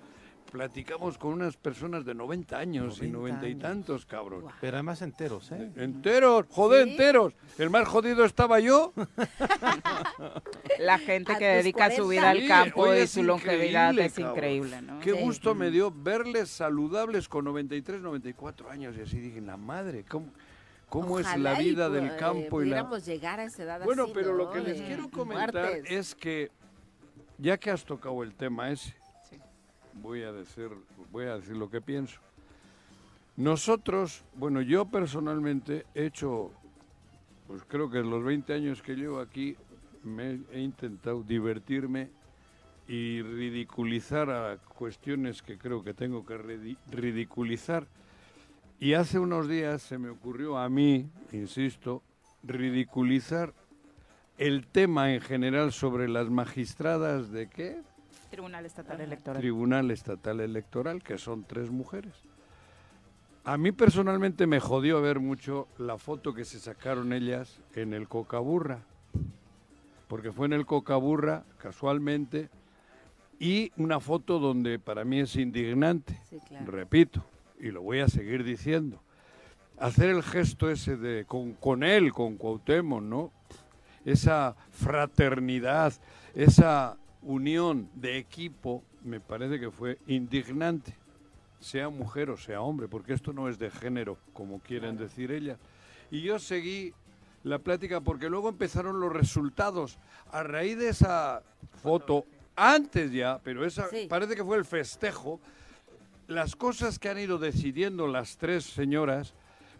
Platicamos 0.51 1.18
con 1.18 1.34
unas 1.34 1.58
personas 1.58 2.06
de 2.06 2.13
90 2.16 2.58
años 2.58 2.98
y 3.01 3.10
90 3.10 3.18
90 3.42 3.48
y 3.48 3.56
tantos, 3.56 4.06
cabrón. 4.06 4.46
Pero 4.62 4.77
además 4.77 5.01
enteros, 5.01 5.51
¿eh? 5.51 5.70
Enteros, 5.75 6.46
joder, 6.50 6.86
¿Sí? 6.86 6.92
enteros. 6.92 7.34
El 7.58 7.70
más 7.70 7.88
jodido 7.88 8.24
estaba 8.25 8.60
yo. 8.60 8.94
La 10.80 10.98
gente 11.00 11.34
A 11.34 11.38
que 11.38 11.46
dedica 11.46 11.89
su 11.92 12.04
40. 12.06 12.10
vida 12.10 12.30
al 12.30 12.39
Sí, 12.42 12.48
campo 12.48 12.82
oye, 12.84 13.04
y 13.04 13.08
su 13.08 13.24
longevidad 13.24 13.92
increíble, 13.92 14.06
es 14.06 14.13
cabrón. 14.13 14.32
increíble, 14.36 14.82
¿no? 14.82 15.00
Qué 15.00 15.12
Sí. 15.13 15.22
gusto 15.22 15.56
me 15.56 15.72
dio 15.72 15.92
verles 15.92 16.50
saludables 16.50 17.27
con 17.27 17.46
93, 17.46 18.01
94 18.01 18.70
años. 18.70 18.96
Y 18.98 19.01
así 19.01 19.20
dije, 19.20 19.42
la 19.42 19.58
madre, 19.58 20.06
¿cómo, 20.08 20.27
cómo 20.89 21.20
es 21.20 21.38
la 21.38 21.56
vida 21.58 21.89
del 21.89 22.08
eh, 22.08 22.16
campo? 22.18 22.62
y 22.62 22.68
la... 22.70 22.88
llegar 23.00 23.39
a 23.39 23.44
esa 23.46 23.63
edad 23.63 23.84
Bueno, 23.84 24.04
así, 24.04 24.12
pero 24.13 24.34
lo 24.34 24.51
que 24.51 24.62
les 24.62 24.82
quiero 24.82 25.10
comentar 25.10 25.54
muertes. 25.54 25.92
es 25.92 26.16
que, 26.16 26.51
ya 27.38 27.58
que 27.58 27.70
has 27.72 27.84
tocado 27.84 28.24
el 28.24 28.34
tema 28.34 28.72
ese. 28.72 28.96
Voy, 30.01 30.24
a 30.24 30.32
decir, 30.32 30.70
voy 31.12 31.25
a 31.25 31.36
decir 31.36 31.56
lo 31.56 31.70
que 31.70 31.82
pienso. 31.82 32.20
Nosotros, 33.36 34.24
bueno, 34.36 34.62
yo 34.62 34.86
personalmente 34.86 35.86
he 35.94 36.06
hecho, 36.06 36.51
pues 37.48 37.63
creo 37.68 37.89
que 37.89 38.00
en 38.00 38.10
los 38.10 38.24
20 38.24 38.54
años 38.54 38.82
que 38.82 38.96
llevo 38.96 39.20
aquí, 39.20 39.56
me 40.04 40.39
he 40.51 40.62
intentado 40.62 41.22
divertirme 41.22 42.10
y 42.88 43.22
ridiculizar 43.22 44.30
a 44.30 44.58
cuestiones 44.58 45.42
que 45.42 45.58
creo 45.58 45.84
que 45.84 45.94
tengo 45.94 46.25
que 46.25 46.38
ridi- 46.38 46.77
ridiculizar. 46.89 47.86
Y 48.80 48.94
hace 48.94 49.20
unos 49.20 49.48
días 49.48 49.82
se 49.82 49.98
me 49.98 50.10
ocurrió 50.10 50.58
a 50.58 50.70
mí, 50.70 51.10
insisto, 51.32 52.01
ridiculizar 52.44 53.54
el 54.38 54.68
tema 54.68 55.13
en 55.13 55.22
general 55.22 55.72
sobre 55.74 56.08
las 56.08 56.30
magistradas 56.30 57.32
de 57.32 57.50
qué? 57.50 57.82
Tribunal 58.29 58.65
Estatal 58.65 59.01
Electoral. 59.01 59.41
Tribunal 59.41 59.91
Estatal 59.91 60.39
Electoral, 60.39 61.03
que 61.03 61.17
son 61.17 61.43
tres 61.43 61.69
mujeres. 61.69 62.13
A 63.43 63.57
mí 63.57 63.72
personalmente 63.72 64.46
me 64.46 64.60
jodió 64.60 65.01
ver 65.01 65.19
mucho 65.19 65.67
la 65.77 65.98
foto 65.98 66.34
que 66.34 66.43
se 66.43 66.60
sacaron 66.60 67.13
ellas 67.13 67.62
en 67.75 67.93
el 67.93 68.07
Cocaburra, 68.10 68.79
porque 70.10 70.31
fue 70.34 70.48
en 70.48 70.53
el 70.53 70.65
Cocaburra, 70.65 71.43
casualmente, 71.57 72.50
y 73.39 73.72
una 73.77 74.00
foto 74.00 74.39
donde 74.39 74.79
para 74.79 75.05
mí 75.05 75.19
es 75.19 75.36
indignante, 75.36 76.19
Sí, 76.29 76.39
claro. 76.48 76.72
repito, 76.72 77.24
y 77.60 77.72
lo 77.72 77.81
voy 77.81 78.00
a 78.00 78.07
seguir 78.10 78.43
diciendo. 78.43 79.01
Hacer 79.79 80.10
el 80.10 80.24
gesto 80.24 80.69
ese 80.69 80.98
de 80.98 81.24
con, 81.25 81.53
con 81.53 81.84
él, 81.84 82.12
con 82.12 82.36
Cuauhtémoc, 82.36 83.01
¿no? 83.01 83.31
Esa 84.05 84.55
fraternidad, 84.72 85.93
esa 86.34 86.98
unión 87.27 87.89
de 87.93 88.17
equipo, 88.17 88.84
me 89.03 89.19
parece 89.19 89.60
que 89.60 89.69
fue 89.69 89.98
indignante, 90.07 90.96
sea 91.60 91.89
mujer 91.89 92.29
o 92.29 92.38
sea 92.38 92.62
hombre, 92.62 92.88
porque 92.88 93.13
esto 93.13 93.34
no 93.34 93.50
es 93.50 93.60
de 93.60 93.69
género, 93.69 94.17
como 94.34 94.60
quieren 94.60 94.98
decir 94.98 95.31
ellas. 95.31 95.60
Y 96.10 96.22
yo 96.22 96.39
seguí 96.39 96.93
la 97.43 97.60
plática 97.60 98.00
porque 98.01 98.29
luego 98.29 98.50
empezaron 98.50 99.00
los 99.00 99.12
resultados. 99.12 99.98
A 100.31 100.43
raíz 100.43 100.77
de 100.77 100.89
esa 100.89 101.43
foto, 101.84 102.25
antes 102.55 103.12
ya, 103.12 103.39
pero 103.43 103.65
esa 103.65 103.89
Sí. 103.89 104.07
parece 104.10 104.36
que 104.36 104.43
fue 104.43 104.57
el 104.57 104.65
festejo, 104.65 105.39
las 106.27 106.55
cosas 106.55 106.98
que 106.98 107.10
han 107.10 107.19
ido 107.19 107.38
decidiendo 107.38 108.07
las 108.07 108.38
tres 108.38 108.63
señoras, 108.65 109.34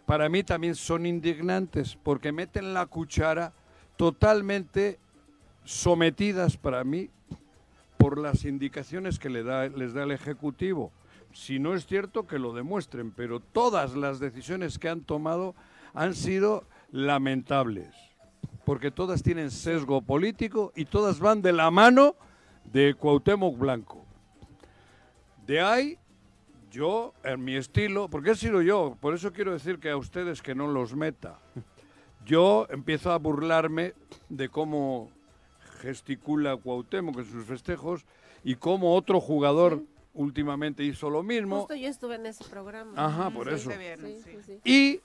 para 0.06 0.28
mí 0.28 0.42
también 0.42 0.74
son 0.74 1.06
indignantes, 1.06 1.96
porque 2.02 2.30
meten 2.32 2.74
la 2.74 2.86
cuchara 2.86 3.52
totalmente 3.96 4.98
sometidas 5.64 6.56
para 6.56 6.84
mí 6.84 7.10
por 7.98 8.16
las 8.16 8.44
indicaciones 8.44 9.18
que 9.18 9.28
le 9.28 9.42
da, 9.42 9.68
les 9.68 9.92
da 9.92 10.04
el 10.04 10.12
Ejecutivo. 10.12 10.92
Si 11.32 11.58
no 11.58 11.74
es 11.74 11.86
cierto, 11.86 12.26
que 12.26 12.38
lo 12.38 12.54
demuestren, 12.54 13.10
pero 13.10 13.40
todas 13.40 13.94
las 13.94 14.18
decisiones 14.18 14.78
que 14.78 14.88
han 14.88 15.02
tomado 15.02 15.54
han 15.92 16.14
sido 16.14 16.64
lamentables, 16.90 17.94
porque 18.64 18.90
todas 18.90 19.22
tienen 19.22 19.50
sesgo 19.50 20.00
político 20.00 20.72
y 20.74 20.86
todas 20.86 21.18
van 21.20 21.42
de 21.42 21.52
la 21.52 21.70
mano 21.70 22.16
de 22.64 22.94
Cuauhtémoc 22.94 23.58
Blanco. 23.58 24.04
De 25.46 25.60
ahí, 25.60 25.98
yo, 26.70 27.14
en 27.24 27.42
mi 27.42 27.56
estilo, 27.56 28.08
porque 28.08 28.30
he 28.30 28.36
sido 28.36 28.62
yo, 28.62 28.96
por 29.00 29.14
eso 29.14 29.32
quiero 29.32 29.52
decir 29.52 29.78
que 29.78 29.90
a 29.90 29.96
ustedes 29.96 30.42
que 30.42 30.54
no 30.54 30.66
los 30.68 30.94
meta. 30.94 31.38
Yo 32.24 32.66
empiezo 32.70 33.10
a 33.10 33.18
burlarme 33.18 33.94
de 34.28 34.50
cómo 34.50 35.10
gesticula 35.78 36.56
Cuauhtémoc 36.56 37.18
en 37.18 37.24
sus 37.24 37.44
festejos 37.44 38.04
y 38.44 38.56
cómo 38.56 38.94
otro 38.94 39.20
jugador 39.20 39.82
últimamente 40.14 40.82
hizo 40.84 41.10
lo 41.10 41.22
mismo. 41.22 41.60
Justo 41.60 41.74
yo 41.74 41.88
estuve 41.88 42.16
en 42.16 42.26
ese 42.26 42.44
programa. 42.44 42.92
Ajá, 42.96 43.30
por 43.30 43.48
Sí, 43.48 43.54
eso. 43.54 43.78
viernes, 43.78 44.22
Sí, 44.24 44.30
sí. 44.32 44.38
sí, 44.46 44.60
sí. 44.64 44.70
Y 44.70 45.00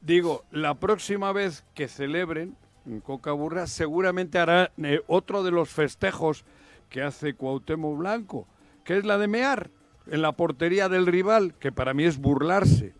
digo, 0.00 0.44
la 0.50 0.74
próxima 0.74 1.32
vez 1.32 1.64
que 1.74 1.88
celebren 1.88 2.56
en 2.86 3.00
Cocaburra, 3.00 3.66
seguramente 3.66 4.38
hará 4.38 4.70
eh, 4.82 5.00
otro 5.06 5.42
de 5.42 5.50
los 5.50 5.70
festejos 5.70 6.44
que 6.90 7.02
hace 7.02 7.34
Cuauhtémoc 7.34 7.96
Blanco, 7.98 8.46
que 8.84 8.98
es 8.98 9.04
la 9.04 9.18
de 9.18 9.26
mear 9.26 9.70
en 10.06 10.20
la 10.22 10.32
portería 10.32 10.88
del 10.90 11.06
rival, 11.06 11.54
que 11.58 11.72
para 11.72 11.94
mí 11.94 12.04
es 12.04 12.18
burlarse. 12.18 12.92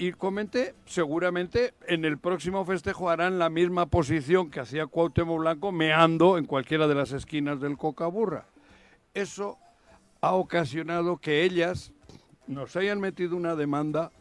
Y 0.00 0.12
comenté, 0.12 0.74
seguramente 0.86 1.74
en 1.88 2.04
el 2.04 2.18
próximo 2.18 2.64
festejo 2.64 3.10
harán 3.10 3.38
la 3.40 3.50
misma 3.50 3.86
posición 3.86 4.48
que 4.50 4.60
hacía 4.60 4.86
Cuauhtémoc 4.86 5.40
Blanco 5.40 5.72
meando 5.72 6.38
en 6.38 6.44
cualquiera 6.44 6.86
de 6.86 6.94
las 6.94 7.10
esquinas 7.10 7.60
del 7.60 7.76
Cocaburra. 7.76 8.46
Eso 9.12 9.58
ha 10.20 10.34
ocasionado 10.34 11.16
que 11.16 11.42
ellas 11.42 11.92
nos 12.46 12.76
hayan 12.76 13.00
metido 13.00 13.36
una 13.36 13.56
demanda, 13.56 14.12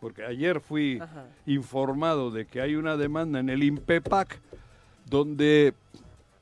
porque 0.00 0.24
ayer 0.24 0.60
fui 0.60 0.98
Ajá. 1.00 1.26
informado 1.46 2.32
de 2.32 2.46
que 2.46 2.60
hay 2.60 2.74
una 2.74 2.96
demanda 2.96 3.38
en 3.38 3.48
el 3.48 3.62
INPEPAC 3.62 4.40
donde 5.08 5.72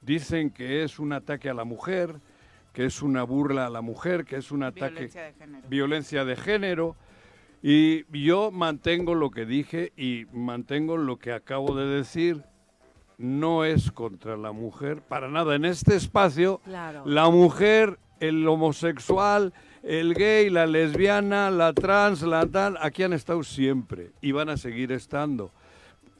dicen 0.00 0.48
que 0.50 0.84
es 0.84 0.98
un 0.98 1.12
ataque 1.12 1.50
a 1.50 1.54
la 1.54 1.64
mujer, 1.64 2.16
que 2.72 2.86
es 2.86 3.02
una 3.02 3.24
burla 3.24 3.66
a 3.66 3.70
la 3.70 3.82
mujer, 3.82 4.24
que 4.24 4.36
es 4.36 4.50
un 4.50 4.62
ataque 4.62 5.10
Violencia 5.10 5.22
de 5.22 5.32
género. 5.34 5.68
violencia 5.68 6.24
de 6.24 6.36
género. 6.36 6.96
Y 7.66 8.04
yo 8.12 8.50
mantengo 8.50 9.14
lo 9.14 9.30
que 9.30 9.46
dije 9.46 9.94
y 9.96 10.26
mantengo 10.34 10.98
lo 10.98 11.18
que 11.18 11.32
acabo 11.32 11.74
de 11.74 11.86
decir. 11.86 12.42
No 13.16 13.64
es 13.64 13.90
contra 13.90 14.36
la 14.36 14.52
mujer, 14.52 15.00
para 15.00 15.30
nada. 15.30 15.54
En 15.54 15.64
este 15.64 15.96
espacio, 15.96 16.60
Claro. 16.66 17.04
la 17.06 17.30
mujer, 17.30 17.98
el 18.20 18.46
homosexual, 18.46 19.54
el 19.82 20.12
gay, 20.12 20.50
la 20.50 20.66
lesbiana, 20.66 21.50
la 21.50 21.72
trans, 21.72 22.20
la 22.20 22.44
tal, 22.46 22.76
aquí 22.82 23.02
han 23.02 23.14
estado 23.14 23.42
siempre 23.44 24.10
y 24.20 24.32
van 24.32 24.50
a 24.50 24.58
seguir 24.58 24.92
estando. 24.92 25.50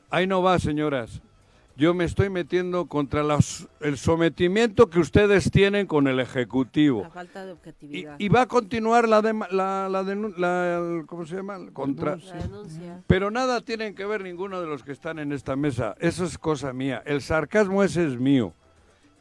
Ahí 0.09 0.27
no 0.27 0.41
va, 0.41 0.59
señoras. 0.59 1.21
Yo 1.77 1.93
me 1.93 2.05
estoy 2.05 2.31
metiendo 2.31 2.87
contra 2.87 3.25
las- 3.25 3.69
el 3.81 3.99
sometimiento 3.99 4.89
que 4.91 5.01
ustedes 5.01 5.51
tienen 5.51 5.87
con 5.89 6.07
el 6.07 6.21
Ejecutivo. 6.21 7.03
La 7.03 7.11
falta 7.11 7.45
de 7.45 7.51
objetividad. 7.53 8.15
y 8.19 8.29
va 8.29 8.43
a 8.43 8.47
continuar 8.47 9.09
la, 9.09 9.21
dema- 9.21 9.49
la, 9.51 11.03
¿cómo 11.07 11.27
se 11.27 11.35
llama? 11.37 11.57
El 11.57 11.73
Contra, 11.73 12.15
La 12.17 12.33
denuncia. 12.37 13.03
pero 13.09 13.33
nada 13.33 13.61
tienen 13.61 13.97
que 13.97 14.05
ver 14.07 14.23
ninguno 14.23 14.61
de 14.61 14.69
los 14.69 14.85
que 14.85 14.93
están 14.93 15.19
en 15.19 15.33
esta 15.33 15.57
mesa. 15.57 15.97
Eso 15.99 16.25
es 16.25 16.39
cosa 16.39 16.73
mía. 16.73 17.03
El 17.07 17.21
sarcasmo 17.23 17.83
ese 17.83 18.07
es 18.07 18.19
mío. 18.21 18.53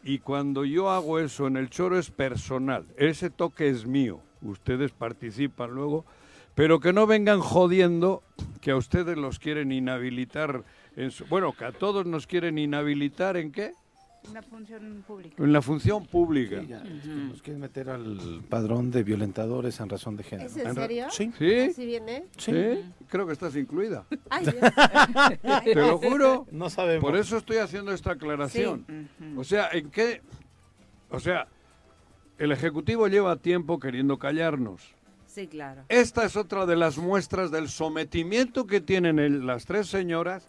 Y 0.04 0.20
cuando 0.20 0.64
yo 0.64 0.92
hago 0.92 1.18
eso 1.20 1.48
en 1.48 1.58
el 1.58 1.70
choro 1.72 1.98
es 1.98 2.12
personal. 2.12 2.86
Ese 2.98 3.32
toque 3.32 3.68
es 3.70 3.88
mío. 3.88 4.20
Ustedes 4.44 4.92
participan 4.92 5.72
luego. 5.72 6.06
Pero 6.56 6.80
que 6.80 6.94
no 6.94 7.08
vengan 7.08 7.40
jodiendo 7.40 8.22
que 8.62 8.70
a 8.72 8.76
ustedes 8.76 9.18
los 9.18 9.40
quieren 9.40 9.72
inhabilitar. 9.72 10.64
En 10.96 11.12
su- 11.12 11.26
bueno, 11.26 11.54
que 11.54 11.66
a 11.66 11.72
todos 11.72 12.06
nos 12.06 12.28
quieren 12.28 12.58
inhabilitar 12.58 13.38
en 13.38 13.52
qué? 13.52 13.72
Una 14.30 14.42
función 14.42 15.04
pública. 15.06 15.44
En 15.44 15.52
la 15.52 15.62
función 15.62 16.06
pública. 16.06 16.62
Sí, 16.62 16.68
ya, 16.68 16.78
es 16.78 17.02
que 17.04 17.08
nos 17.10 17.42
quieren 17.42 17.60
meter 17.62 17.90
al 17.90 18.42
padrón 18.50 18.90
de 18.90 19.04
violentadores 19.04 19.78
en 19.82 19.90
razón 19.90 20.16
de 20.16 20.24
género. 20.24 20.50
¿Es 20.50 20.56
en 20.56 20.74
ra- 20.76 20.82
serio? 20.84 21.08
Sí. 21.12 21.32
¿Sí? 21.38 21.60
¿Así 21.60 21.86
viene? 21.86 22.24
sí. 22.38 22.52
¿Sí? 22.54 22.86
Creo 23.10 23.28
que 23.28 23.34
estás 23.34 23.54
incluida. 23.58 24.06
Ay, 24.30 24.46
Dios. 24.46 24.56
Te 25.66 25.76
lo 25.76 25.98
juro. 25.98 26.48
No 26.52 26.70
sabemos. 26.70 27.04
Por 27.04 27.18
eso 27.20 27.36
estoy 27.36 27.58
haciendo 27.58 27.92
esta 27.92 28.12
aclaración. 28.14 28.86
Ujú. 29.20 29.42
O 29.42 29.44
sea, 29.44 29.68
¿en 29.74 29.90
qué? 29.92 30.22
O 31.10 31.20
sea, 31.20 31.48
el 32.38 32.54
Ejecutivo 32.54 33.08
lleva 33.10 33.36
tiempo 33.36 33.78
queriendo 33.78 34.20
callarnos. 34.20 34.96
Sí, 35.28 35.48
claro. 35.48 35.84
Esta 35.90 36.24
es 36.24 36.38
otra 36.38 36.66
de 36.66 36.78
las 36.78 36.98
muestras 36.98 37.52
del 37.52 37.68
sometimiento 37.68 38.68
que 38.68 38.80
tienen 38.80 39.20
el- 39.20 39.46
las 39.46 39.66
tres 39.66 39.88
señoras 39.88 40.48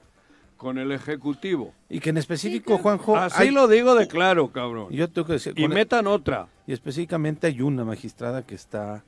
con 0.64 0.78
el 0.78 0.90
Ejecutivo. 0.92 1.74
Y 1.90 2.00
que 2.00 2.08
en 2.10 2.16
específico, 2.16 2.78
Juanjo, 2.78 3.16
Así 3.18 3.42
hay- 3.42 3.50
lo 3.50 3.68
digo 3.68 3.94
de 3.94 4.08
claro, 4.08 4.50
cabrón. 4.50 4.88
yo 4.90 5.10
tengo 5.10 5.26
que 5.26 5.34
decir, 5.34 5.52
Y 5.56 5.68
metan 5.68 6.06
otra. 6.06 6.48
y 6.66 6.72
específicamente 6.72 7.46
hay 7.48 7.60
una 7.60 7.84
magistrada 7.84 8.46
que 8.46 8.54
está 8.54 9.04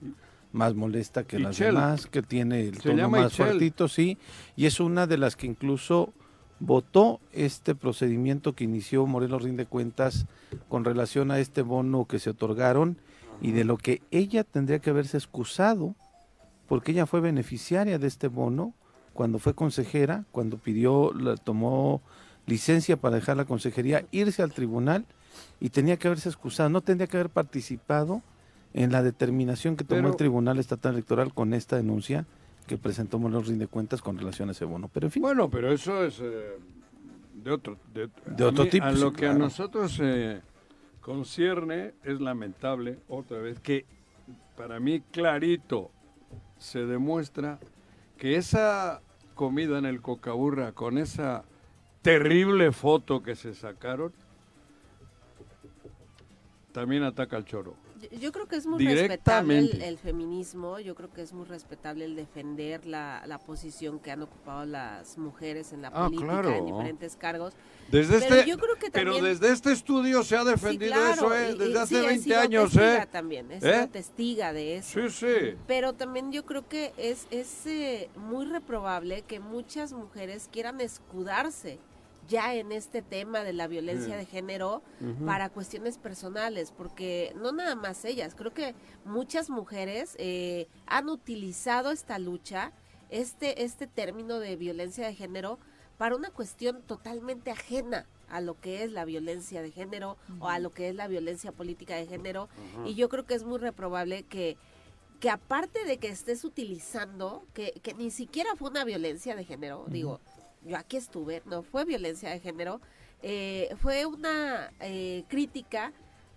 más 0.52 0.74
molesta 0.74 1.24
que 1.24 1.38
las 1.38 1.58
demás, 1.58 2.06
que 2.06 2.22
tiene 2.22 2.60
el 2.68 2.76
Se 2.76 2.90
tono 2.90 3.08
más 3.08 3.32
Ichel. 3.32 3.46
fuertito, 3.46 3.88
sí, 3.88 4.18
y 4.54 4.66
es 4.66 4.80
una 4.80 5.06
de 5.06 5.16
las 5.16 5.34
que 5.34 5.46
incluso 5.46 6.12
votó 6.60 7.20
este 7.32 7.74
procedimiento 7.74 8.54
que 8.54 8.64
inició 8.64 9.06
Morelos 9.06 9.42
Rinde 9.42 9.64
Cuentas 9.66 10.26
con 10.68 10.84
relación 10.84 11.30
a 11.30 11.38
este 11.38 11.62
bono 11.62 12.04
que 12.04 12.18
se 12.18 12.30
otorgaron 12.30 12.98
y 13.40 13.52
de 13.52 13.64
lo 13.64 13.78
que 13.78 14.02
ella 14.10 14.44
tendría 14.44 14.78
que 14.78 14.90
haberse 14.90 15.16
excusado, 15.16 15.94
porque 16.68 16.92
ella 16.92 17.06
fue 17.06 17.20
beneficiaria 17.20 17.98
de 17.98 18.06
este 18.06 18.28
bono 18.28 18.74
cuando 19.16 19.38
fue 19.40 19.54
consejera, 19.54 20.24
cuando 20.30 20.58
pidió, 20.58 21.12
la, 21.14 21.36
tomó 21.36 22.02
licencia 22.46 22.96
para 22.96 23.16
dejar 23.16 23.36
la 23.36 23.44
consejería, 23.46 24.04
irse 24.12 24.42
al 24.42 24.52
tribunal 24.52 25.04
y 25.58 25.70
tenía 25.70 25.96
que 25.96 26.06
haberse 26.06 26.28
excusado, 26.28 26.68
no 26.68 26.82
tendría 26.82 27.08
que 27.08 27.16
haber 27.16 27.30
participado 27.30 28.22
en 28.74 28.92
la 28.92 29.02
determinación 29.02 29.74
que 29.76 29.84
tomó 29.84 30.00
Pero- 30.02 30.10
el 30.10 30.16
Tribunal 30.16 30.58
Estatal 30.58 30.92
Electoral 30.92 31.32
con 31.34 31.54
esta 31.54 31.76
denuncia 31.76 32.26
que 32.66 32.76
presentó 32.76 33.18
Morelos 33.18 33.48
Rinde 33.48 33.66
Cuentas 33.68 34.02
con 34.02 34.18
relación 34.18 34.48
a 34.48 34.52
ese 34.52 34.64
bono. 34.64 34.88
Pero 34.92 35.06
en 35.06 35.10
fin, 35.12 35.22
Bueno, 35.22 35.48
pero 35.48 35.72
eso 35.72 36.04
es 36.04 36.20
eh, 36.20 36.58
de 37.42 37.50
otro, 37.50 37.78
de, 37.94 38.08
De 38.36 38.44
a 38.44 38.48
otro 38.48 38.64
mí- 38.64 38.70
tipo, 38.70 38.84
A 38.84 38.92
lo 38.92 39.12
que 39.12 39.26
a 39.28 39.34
nosotros 39.34 39.98
eh, 40.02 40.40
concierne 41.00 41.94
es 42.04 42.20
lamentable, 42.20 42.98
otra 43.08 43.38
vez, 43.38 43.60
que 43.60 43.86
para 44.56 44.78
mí 44.80 45.00
clarito 45.10 45.90
se 46.58 46.84
demuestra 46.86 47.58
que 48.18 48.36
esa 48.36 49.00
comida 49.36 49.78
en 49.78 49.84
el 49.84 50.00
Cocaburra 50.00 50.72
con 50.72 50.98
esa 50.98 51.44
terrible 52.02 52.72
foto 52.72 53.22
que 53.22 53.36
se 53.36 53.54
sacaron 53.54 54.12
también 56.72 57.04
ataca 57.04 57.36
al 57.36 57.44
choro. 57.44 57.85
Yo, 58.12 58.18
yo 58.18 58.32
creo 58.32 58.46
que 58.46 58.56
es 58.56 58.66
muy 58.66 58.84
respetable 58.86 59.58
el, 59.58 59.82
el 59.82 59.98
feminismo, 59.98 60.78
yo 60.80 60.94
creo 60.94 61.12
que 61.12 61.22
es 61.22 61.32
muy 61.32 61.44
respetable 61.46 62.04
el 62.04 62.16
defender 62.16 62.86
la, 62.86 63.22
la 63.26 63.38
posición 63.38 63.98
que 63.98 64.10
han 64.10 64.22
ocupado 64.22 64.64
las 64.64 65.18
mujeres 65.18 65.72
en 65.72 65.82
la 65.82 65.88
Ah, 65.88 66.04
política, 66.06 66.26
claro. 66.28 66.50
en 66.50 66.66
diferentes 66.66 67.16
cargos. 67.16 67.54
Desde 67.90 68.18
Pero 68.20 68.34
este, 68.36 68.50
yo 68.50 68.58
creo 68.58 68.74
que 68.76 68.90
pero 68.90 69.12
también- 69.14 69.32
desde 69.38 69.52
este 69.52 69.72
estudio 69.72 70.22
se 70.22 70.36
ha 70.36 70.42
Sí, 70.42 70.48
defendido 70.50 70.92
claro, 70.92 71.12
eso, 71.12 71.34
¿eh? 71.36 71.48
y- 71.50 71.54
y 71.54 71.58
desde 71.58 71.78
hace 71.78 71.94
sí, 71.94 71.96
he 72.04 72.06
20 72.06 72.24
sido 72.24 72.40
años, 72.40 72.76
¿eh? 72.76 73.08
también, 73.10 73.48
he 73.52 73.58
¿Eh? 73.62 73.88
testiga 73.92 74.52
de 74.52 74.76
eso. 74.78 75.00
Sí, 75.08 75.10
sí. 75.10 75.54
Pero 75.66 75.92
también 75.92 76.32
yo 76.32 76.44
creo 76.44 76.68
que 76.68 76.92
es, 76.96 77.26
es 77.30 77.66
eh, 77.66 78.08
muy 78.16 78.46
reprobable 78.46 79.22
que 79.22 79.40
muchas 79.40 79.92
mujeres 79.92 80.48
quieran 80.52 80.80
escudarse 80.80 81.78
ya 82.28 82.54
en 82.54 82.72
este 82.72 83.02
tema 83.02 83.44
de 83.44 83.52
la 83.52 83.66
violencia 83.66 84.16
de 84.16 84.26
género 84.26 84.82
para 85.24 85.48
cuestiones 85.48 85.98
personales, 85.98 86.72
porque 86.76 87.32
no 87.36 87.52
nada 87.52 87.74
más 87.74 88.04
ellas, 88.04 88.34
creo 88.34 88.52
que 88.52 88.74
muchas 89.04 89.50
mujeres 89.50 90.16
eh, 90.18 90.68
han 90.86 91.08
utilizado 91.08 91.90
esta 91.90 92.18
lucha, 92.18 92.72
este, 93.10 93.64
este 93.64 93.86
término 93.86 94.38
de 94.38 94.56
violencia 94.56 95.06
de 95.06 95.14
género, 95.14 95.58
para 95.98 96.16
una 96.16 96.30
cuestión 96.30 96.82
totalmente 96.82 97.50
ajena 97.50 98.06
a 98.28 98.40
lo 98.40 98.60
que 98.60 98.82
es 98.82 98.92
la 98.92 99.04
violencia 99.04 99.62
de 99.62 99.70
género 99.70 100.16
o 100.40 100.48
a 100.48 100.58
lo 100.58 100.70
que 100.70 100.88
es 100.88 100.94
la 100.94 101.06
violencia 101.08 101.52
política 101.52 101.96
de 101.96 102.06
género. 102.06 102.48
Y 102.84 102.94
yo 102.94 103.08
creo 103.08 103.24
que 103.24 103.34
es 103.34 103.44
muy 103.44 103.58
reprobable 103.58 104.24
que, 104.24 104.56
que 105.20 105.30
aparte 105.30 105.84
de 105.84 105.98
que 105.98 106.08
estés 106.08 106.44
utilizando, 106.44 107.44
que, 107.54 107.72
que 107.82 107.94
ni 107.94 108.10
siquiera 108.10 108.50
fue 108.56 108.70
una 108.70 108.84
violencia 108.84 109.36
de 109.36 109.44
género, 109.44 109.84
digo, 109.88 110.20
yo 110.66 110.76
aquí 110.76 110.96
estuve, 110.96 111.42
no 111.46 111.62
fue 111.62 111.84
violencia 111.84 112.30
de 112.30 112.40
género, 112.40 112.80
eh, 113.22 113.74
fue 113.80 114.06
una 114.06 114.70
eh, 114.80 115.24
crítica 115.28 115.92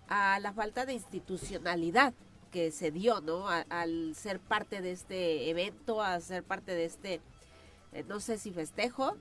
a 0.08 0.38
la 0.40 0.52
falta 0.52 0.86
de 0.86 0.94
institucionalidad 0.94 2.14
que 2.50 2.70
se 2.70 2.90
dio, 2.90 3.20
¿no? 3.20 3.46
Al 3.48 4.14
ser 4.14 4.40
parte 4.40 4.80
de 4.80 4.92
este 4.92 5.50
evento, 5.50 6.02
a 6.02 6.18
ser 6.20 6.42
parte 6.42 6.74
de 6.74 6.84
este, 6.84 7.20
eh, 7.92 8.04
no 8.08 8.18
sé 8.18 8.38
si 8.38 8.50
festejo, 8.50 9.16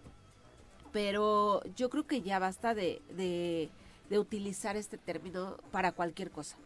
pero 0.91 1.61
yo 1.75 1.89
creo 1.89 2.07
que 2.07 2.21
ya 2.21 2.39
basta 2.39 2.73
de, 2.73 3.01
de, 3.09 3.69
utilizar 4.17 4.75
este 4.75 4.97
término 4.97 5.57
para 5.71 5.91
cualquier 5.91 6.31
cosa. 6.31 6.57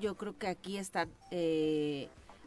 Yo 0.00 0.16
creo 0.16 0.36
que 0.36 0.48
aquí 0.48 0.76
están 0.76 1.08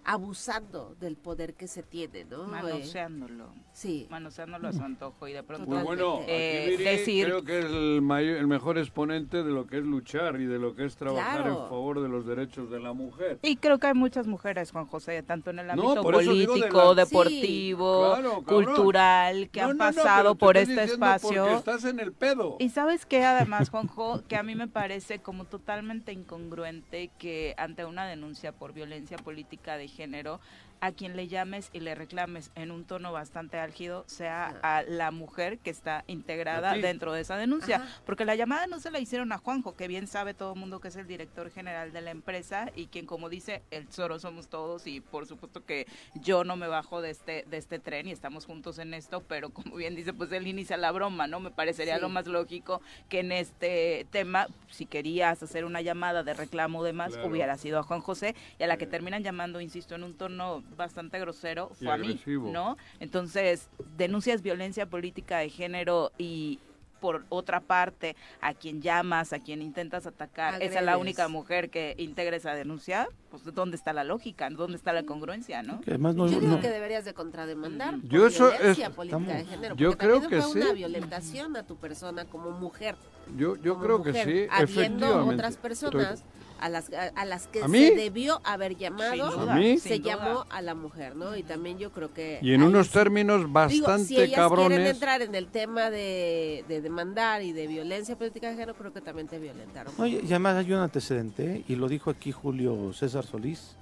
abusando 0.07 0.95
del 1.01 1.17
poder 1.17 1.53
que 1.53 1.67
se 1.67 1.83
tiene, 1.83 2.23
¿no? 2.23 2.45
Eh, 2.45 2.47
Manoseándolo. 2.47 3.53
sí. 3.73 4.07
Manoseándolo 4.09 4.69
a 4.69 4.73
su 4.73 4.81
antojo 4.81 5.27
y 5.27 5.33
de 5.33 5.43
pronto. 5.43 5.67
Pues 5.67 5.83
bueno, 5.83 6.15
aquí 6.21 6.25
Eh, 6.29 6.75
decir- 6.79 7.25
creo 7.25 7.43
que 7.43 7.59
es 7.59 7.65
el, 7.65 8.01
mayor- 8.01 8.37
el 8.37 8.47
mejor 8.47 8.77
exponente 8.77 9.43
de 9.43 9.51
lo 9.51 9.67
que 9.67 9.77
es 9.79 9.83
luchar 9.83 10.39
y 10.39 10.45
de 10.45 10.59
lo 10.59 10.75
que 10.75 10.85
es 10.85 10.95
trabajar 10.95 11.41
Claro. 11.43 11.63
en 11.63 11.69
favor 11.69 12.01
de 12.01 12.07
los 12.07 12.25
derechos 12.25 12.71
de 12.71 12.79
la 12.79 12.93
mujer. 12.93 13.37
Y 13.41 13.57
creo 13.57 13.79
que 13.79 13.87
hay 13.87 13.93
muchas 13.93 14.27
mujeres, 14.27 14.71
Juan 14.71 14.85
José, 14.85 15.21
tanto 15.23 15.49
en 15.49 15.59
el 15.59 15.69
ámbito 15.71 15.95
de 15.95 16.01
político, 16.01 16.93
la- 16.95 17.03
deportivo, 17.03 18.15
Sí, 18.15 18.21
claro, 18.21 18.43
cabrón. 18.43 18.65
cultural, 18.65 19.49
que 19.49 19.61
No, 19.61 19.67
han 19.67 19.77
no, 19.77 19.83
pasado 19.83 20.35
por 20.35 20.55
este 20.55 20.83
espacio. 20.85 21.43
Porque 21.43 21.55
estás 21.55 21.83
en 21.83 21.99
el 21.99 22.13
pedo. 22.13 22.55
Y 22.59 22.69
sabes 22.69 23.05
que 23.05 23.25
además, 23.25 23.69
Juanjo, 23.69 24.21
que 24.29 24.37
a 24.37 24.43
mí 24.43 24.55
me 24.55 24.69
parece 24.69 25.19
como 25.19 25.43
totalmente 25.43 26.13
incongruente 26.13 27.09
que 27.19 27.53
ante 27.57 27.83
una 27.83 28.05
denuncia 28.07 28.53
por 28.53 28.71
violencia 28.71 29.17
política 29.17 29.75
de 29.77 29.96
género, 29.97 30.39
a 30.81 30.91
quien 30.91 31.15
le 31.15 31.27
llames 31.27 31.69
y 31.73 31.79
le 31.79 31.95
reclames 31.95 32.51
en 32.55 32.71
un 32.71 32.85
tono 32.85 33.11
bastante 33.11 33.57
álgido 33.59 34.03
sea 34.07 34.59
a 34.61 34.83
la 34.83 35.11
mujer 35.11 35.57
que 35.59 35.69
está 35.69 36.03
integrada 36.07 36.73
dentro 36.73 37.13
de 37.13 37.21
esa 37.21 37.37
denuncia. 37.37 37.77
Ajá. 37.77 38.01
Porque 38.05 38.25
la 38.25 38.35
llamada 38.35 38.67
no 38.67 38.79
se 38.79 38.91
la 38.91 38.99
hicieron 38.99 39.31
a 39.31 39.37
Juanjo, 39.37 39.75
que 39.75 39.87
bien 39.87 40.07
sabe 40.07 40.33
todo 40.33 40.53
el 40.53 40.59
mundo 40.59 40.79
que 40.79 40.89
es 40.89 40.95
el 40.95 41.07
director 41.07 41.49
general 41.51 41.91
de 41.93 42.01
la 42.01 42.11
empresa 42.11 42.71
y 42.75 42.87
quien, 42.87 43.05
como 43.05 43.29
dice, 43.29 43.63
el 43.71 43.87
Zoro 43.87 44.19
somos 44.19 44.47
todos 44.47 44.87
y 44.87 45.01
por 45.01 45.25
supuesto 45.25 45.65
que 45.65 45.87
yo 46.15 46.43
no 46.43 46.55
me 46.55 46.67
bajo 46.67 47.01
de 47.01 47.09
este, 47.11 47.45
de 47.49 47.57
este 47.57 47.79
tren 47.79 48.07
y 48.07 48.11
estamos 48.11 48.45
juntos 48.45 48.79
en 48.79 48.93
esto, 48.93 49.21
pero 49.27 49.49
como 49.49 49.75
bien 49.75 49.95
dice, 49.95 50.13
pues 50.13 50.31
él 50.31 50.47
inicia 50.47 50.77
la 50.77 50.91
broma, 50.91 51.27
¿no? 51.27 51.39
Me 51.39 51.51
parecería 51.51 51.95
Sí. 51.95 52.01
lo 52.01 52.09
más 52.09 52.27
lógico 52.27 52.81
que 53.09 53.19
en 53.21 53.31
este 53.31 54.05
tema, 54.11 54.47
si 54.69 54.85
querías 54.85 55.41
hacer 55.41 55.65
una 55.65 55.81
llamada 55.81 56.23
de 56.23 56.33
reclamo 56.33 56.79
o 56.79 56.83
demás, 56.83 57.13
Claro. 57.13 57.29
hubiera 57.29 57.57
sido 57.57 57.79
a 57.79 57.83
Juan 57.83 58.01
José 58.01 58.35
y 58.59 58.63
a 58.63 58.67
la 58.67 58.77
que 58.77 58.85
terminan 58.85 59.23
llamando, 59.23 59.61
insisto, 59.61 59.95
en 59.95 60.03
un 60.03 60.13
tono 60.15 60.63
bastante 60.75 61.19
grosero, 61.19 61.71
Y 61.79 61.85
fue 61.85 61.93
a 61.93 61.97
mí. 61.97 62.19
¿no? 62.25 62.77
Entonces, 62.99 63.69
denuncias 63.97 64.41
violencia 64.41 64.85
política 64.87 65.37
de 65.39 65.49
género 65.49 66.11
y 66.17 66.59
por 66.99 67.25
otra 67.29 67.59
parte, 67.59 68.15
a 68.41 68.55
quien 68.55 68.81
llamas, 68.81 69.31
a 69.31 69.37
quien 69.37 69.61
intentas 69.61 70.07
atacar, 70.07 70.55
esa 70.55 70.65
es 70.65 70.73
la 70.73 70.93
Agredes. 70.93 71.01
única 71.01 71.27
mujer 71.27 71.69
que 71.69 71.93
integra 71.99 72.35
esa 72.35 72.55
denuncia, 72.55 73.07
pues 73.29 73.43
¿dónde 73.53 73.77
está 73.77 73.93
la 73.93 74.03
lógica? 74.03 74.49
¿Dónde 74.49 74.77
está 74.77 74.93
la 74.93 75.03
congruencia, 75.03 75.61
no? 75.61 75.79
que 75.81 75.91
además 75.91 76.15
no, 76.15 76.25
Yo 76.27 76.39
digo 76.39 76.53
no- 76.55 76.59
que 76.59 76.71
deberías 76.71 77.05
de 77.05 77.13
contrademandar 77.13 77.99
Yo 78.01 78.21
por 78.21 78.31
eso 78.31 78.49
violencia 78.49 78.87
es- 78.87 78.93
política 78.93 79.33
de 79.35 79.45
género. 79.45 79.75
yo 79.75 79.89
porque 79.91 80.05
creo 80.07 80.21
que 80.27 80.41
fue 80.41 80.61
una 80.61 80.69
sí. 80.71 80.73
violentación 80.75 81.55
a 81.55 81.67
tu 81.67 81.75
persona 81.75 82.25
como 82.25 82.49
mujer. 82.49 82.95
Yo, 83.37 83.55
yo 83.57 83.73
como 83.75 83.85
creo 83.85 84.01
que 84.03 84.13
sí, 84.13 84.47
habiendo 84.49 84.55
efectivamente. 84.63 85.33
otras 85.35 85.51
Estoy- 85.53 85.61
personas 85.69 86.23
a 86.59 86.69
las 86.69 86.91
a, 86.93 87.07
a 87.15 87.25
las 87.25 87.47
que 87.47 87.61
¿A 87.63 87.67
mí? 87.67 87.79
se 87.87 87.95
debió 87.95 88.41
haber 88.43 88.75
llamado, 88.77 89.31
duda, 89.31 89.53
¿A 89.53 89.55
mí? 89.57 89.77
se 89.79 89.89
sin 89.95 90.01
duda. 90.03 90.15
llamó 90.17 90.45
a 90.49 90.61
la 90.61 90.75
mujer, 90.75 91.15
¿no? 91.15 91.35
Y 91.37 91.43
también 91.43 91.77
yo 91.77 91.91
creo 91.91 92.13
que 92.13 92.39
Y 92.41 92.53
en 92.53 92.63
unos 92.63 92.89
términos 92.89 93.41
Digo, 93.41 93.51
bastante 93.53 94.05
si 94.05 94.19
ellas 94.19 94.51
quieren 94.53 94.81
entrar 94.85 95.21
en 95.21 95.35
el 95.35 95.47
tema 95.47 95.89
de, 95.89 96.63
de 96.67 96.81
demandar 96.81 97.41
y 97.41 97.51
de 97.53 97.67
violencia 97.67 98.15
política 98.17 98.47
de 98.49 98.53
género, 98.55 98.75
creo 98.75 98.93
que 98.93 99.01
también 99.01 99.27
te 99.27 99.39
violentaron. 99.39 99.93
No, 99.97 100.05
y 100.07 100.15
y 100.15 100.25
además 100.29 100.55
hay 100.57 100.73
un 100.73 100.79
antecedente, 100.79 101.55
¿eh? 101.57 101.63
y 101.67 101.75
lo 101.75 101.87
dijo 101.87 102.09
aquí 102.09 102.31
Julio 102.31 102.91
César 102.93 103.25
Solís 103.25 103.75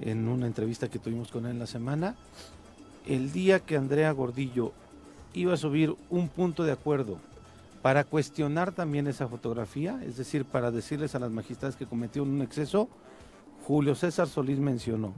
en 0.00 0.26
una 0.28 0.46
entrevista 0.46 0.88
que 0.88 0.98
tuvimos 0.98 1.30
con 1.30 1.46
él 1.46 1.52
en 1.52 1.58
la 1.60 1.66
semana. 1.66 2.16
El 3.06 3.32
día 3.32 3.60
que 3.60 3.76
Andrea 3.76 4.10
Gordillo 4.12 4.72
iba 5.34 5.54
a 5.54 5.56
subir 5.56 5.94
un 6.10 6.28
punto 6.28 6.64
de 6.64 6.72
acuerdo 6.72 7.18
para 7.84 8.04
cuestionar 8.04 8.72
también 8.72 9.06
esa 9.08 9.28
fotografía, 9.28 10.00
es 10.06 10.16
decir, 10.16 10.46
para 10.46 10.70
decirles 10.70 11.14
a 11.14 11.18
las 11.18 11.30
magistradas 11.30 11.76
que 11.76 11.84
cometieron 11.84 12.30
un 12.30 12.40
exceso, 12.40 12.88
Julio 13.66 13.94
César 13.94 14.26
Solís 14.26 14.58
mencionó 14.58 15.12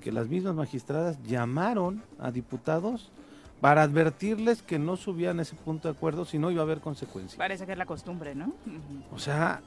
que 0.00 0.12
las 0.12 0.28
mismas 0.28 0.54
magistradas 0.54 1.20
llamaron 1.24 2.00
a 2.20 2.30
diputados 2.30 3.10
para 3.60 3.82
advertirles 3.82 4.62
que 4.62 4.78
no 4.78 4.96
subían 4.96 5.40
ese 5.40 5.56
punto 5.56 5.88
de 5.88 5.96
acuerdo, 5.96 6.24
si 6.24 6.38
no 6.38 6.52
iba 6.52 6.60
a 6.60 6.64
haber 6.64 6.78
consecuencias. 6.78 7.36
Parece 7.38 7.66
que 7.66 7.72
es 7.72 7.78
la 7.78 7.86
costumbre, 7.86 8.36
¿no? 8.36 8.52
O 9.12 9.18
sea, 9.18 9.60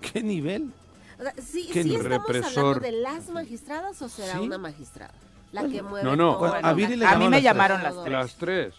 ¿qué 0.00 0.24
nivel? 0.24 0.72
O 1.20 1.22
sea, 1.22 1.34
¿sí, 1.40 1.68
Qué 1.72 1.84
sí 1.84 1.94
estamos 1.94 2.26
represor. 2.26 2.58
hablando 2.64 2.80
de 2.80 2.92
las 3.00 3.28
magistradas 3.28 4.02
o 4.02 4.08
será 4.08 4.32
Sí. 4.32 4.38
una 4.40 4.58
magistrada? 4.58 5.14
La 5.52 5.60
Pues, 5.60 5.72
que 5.72 5.82
mueve 5.82 6.04
no, 6.04 6.16
no. 6.16 6.32
todo 6.32 6.38
Bueno, 6.40 6.54
la 6.62 6.68
a 6.68 6.70
a 6.72 6.74
mí 6.74 7.28
me 7.28 7.40
llamaron 7.42 7.80
llamaron 7.80 7.82
las 7.84 7.94
tres. 8.02 8.12
Las 8.12 8.34
tres. 8.34 8.74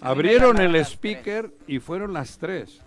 Abrieron 0.00 0.60
el 0.60 0.76
speaker 0.76 1.50
y 1.66 1.78
fueron 1.78 2.12
las 2.12 2.38
tres. 2.38 2.80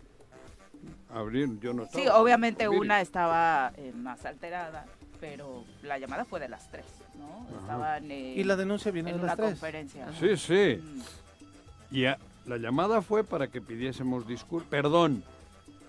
Abrieron, 1.12 1.60
yo 1.60 1.74
no 1.74 1.84
estaba. 1.84 2.04
Sí, 2.04 2.10
obviamente 2.14 2.70
una 2.70 3.02
estaba 3.02 3.74
eh, 3.78 3.92
más 3.96 4.24
alterada, 4.26 4.86
pero 5.20 5.64
la 5.82 5.98
llamada 5.98 6.24
fue 6.24 6.40
de 6.40 6.48
las 6.50 6.70
tres, 6.70 6.86
¿no? 7.18 7.48
Ajá. 7.50 7.62
Estaban 7.62 8.12
eh, 8.12 8.34
Y 8.38 8.44
la 8.44 8.56
denuncia 8.56 8.92
viene 8.92 9.10
en 9.10 9.18
de 9.18 9.24
una 9.24 9.28
las 9.32 9.38
tres. 9.38 9.50
conferencia. 9.52 10.08
Sí, 10.20 10.38
sí. 10.38 10.80
Mm. 10.82 11.96
Y 11.96 12.06
a- 12.06 12.20
la 12.46 12.58
llamada 12.58 13.02
fue 13.02 13.24
para 13.24 13.48
que 13.48 13.60
pidiésemos 13.62 14.28
disculpas. 14.28 14.70
Perdón. 14.70 15.24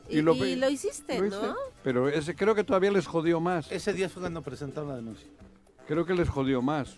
Y, 0.08 0.18
Y 0.18 0.22
lo 0.22 0.34
y 0.34 0.40
pe- 0.40 0.56
lo 0.56 0.68
hiciste, 0.70 1.18
lo 1.18 1.26
hice, 1.26 1.36
¿no? 1.36 1.54
Pero 1.84 2.08
ese 2.08 2.34
creo 2.34 2.54
que 2.54 2.64
todavía 2.64 2.90
les 2.90 3.06
jodió 3.06 3.40
más. 3.40 3.70
Ese 3.70 3.92
día 3.92 4.08
fue 4.08 4.20
cuando 4.22 4.42
presentaron 4.42 4.88
la 4.88 4.96
denuncia. 4.96 5.28
creo 5.86 6.04
que 6.06 6.14
les 6.14 6.28
jodió 6.28 6.62
más. 6.62 6.96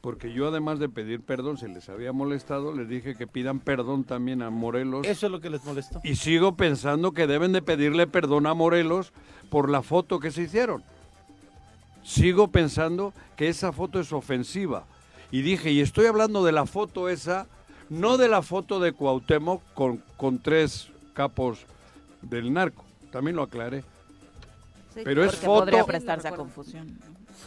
Porque 0.00 0.32
yo 0.32 0.48
además 0.48 0.78
de 0.78 0.88
pedir 0.88 1.20
perdón, 1.20 1.58
se 1.58 1.68
les 1.68 1.88
había 1.90 2.12
molestado, 2.12 2.74
les 2.74 2.88
dije 2.88 3.16
que 3.16 3.26
pidan 3.26 3.60
perdón 3.60 4.04
también 4.04 4.40
a 4.40 4.48
Morelos. 4.48 5.06
Eso 5.06 5.26
es 5.26 5.32
lo 5.32 5.40
que 5.40 5.50
les 5.50 5.62
molestó. 5.64 6.00
Y 6.04 6.14
sigo 6.16 6.56
pensando 6.56 7.12
que 7.12 7.26
deben 7.26 7.52
de 7.52 7.60
pedirle 7.60 8.06
perdón 8.06 8.46
a 8.46 8.54
Morelos 8.54 9.12
por 9.50 9.68
la 9.68 9.82
foto 9.82 10.18
que 10.18 10.30
se 10.30 10.42
hicieron. 10.42 10.82
Sigo 12.02 12.48
pensando 12.48 13.12
que 13.36 13.48
esa 13.48 13.72
foto 13.72 14.00
es 14.00 14.12
ofensiva. 14.12 14.84
Y 15.30 15.42
dije, 15.42 15.70
y 15.70 15.80
estoy 15.80 16.06
hablando 16.06 16.42
de 16.44 16.52
la 16.52 16.64
foto 16.64 17.08
esa, 17.10 17.46
no 17.90 18.16
de 18.16 18.28
la 18.28 18.40
foto 18.42 18.80
de 18.80 18.92
Cuauhtémoc 18.92 19.62
con, 19.74 20.02
con 20.16 20.38
tres 20.38 20.88
capos 21.12 21.66
del 22.22 22.52
narco. 22.52 22.84
También 23.12 23.36
lo 23.36 23.42
aclaré. 23.42 23.82
Sí, 24.94 25.02
Pero 25.04 25.24
es 25.24 25.36
foto. 25.36 25.60
podría 25.60 25.82
Sí, 25.82 25.86
prestarse 25.88 26.28
a 26.28 26.32
confusión. 26.34 26.98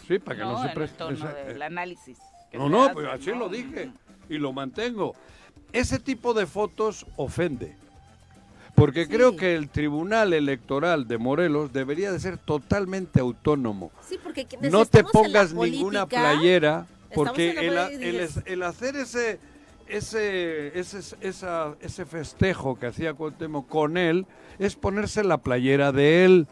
Sí, 0.07 0.19
para 0.19 0.37
que 0.37 0.43
no, 0.43 0.51
No, 0.53 0.61
se 0.61 0.67
el 0.67 0.73
preste. 0.73 1.03
del 1.47 1.61
análisis. 1.61 2.19
No, 2.53 2.69
no, 2.69 2.91
pues 2.93 3.07
así 3.07 3.31
¿no? 3.31 3.39
lo 3.39 3.49
dije 3.49 3.91
y 4.29 4.37
lo 4.37 4.53
mantengo. 4.53 5.13
Ese 5.71 5.99
tipo 5.99 6.33
de 6.33 6.45
fotos 6.45 7.05
ofende. 7.15 7.75
Porque 8.75 9.05
Sí. 9.05 9.11
creo 9.11 9.35
que 9.35 9.55
el 9.55 9.69
Tribunal 9.69 10.33
Electoral 10.33 11.07
de 11.07 11.17
Morelos 11.17 11.73
debería 11.73 12.11
de 12.11 12.19
ser 12.19 12.37
totalmente 12.37 13.19
autónomo. 13.19 13.91
Sí, 14.07 14.17
porque 14.23 14.47
No 14.61 14.85
te 14.85 15.03
pongas 15.03 15.53
ninguna 15.53 16.05
política, 16.07 16.21
playera, 16.35 16.87
porque 17.13 17.51
el, 18.45 18.63
hacer 18.63 18.95
ese 18.95 19.39
ese, 19.87 20.79
ese, 20.79 20.99
esa- 21.21 21.75
ese 21.81 22.05
festejo 22.05 22.79
que 22.79 22.87
hacía 22.87 23.13
Cuauhtémoc 23.13 23.67
con 23.67 23.97
él 23.97 24.25
es 24.57 24.75
ponerse 24.75 25.23
la 25.23 25.37
playera 25.39 25.91
de 25.91 26.23
él. 26.25 26.47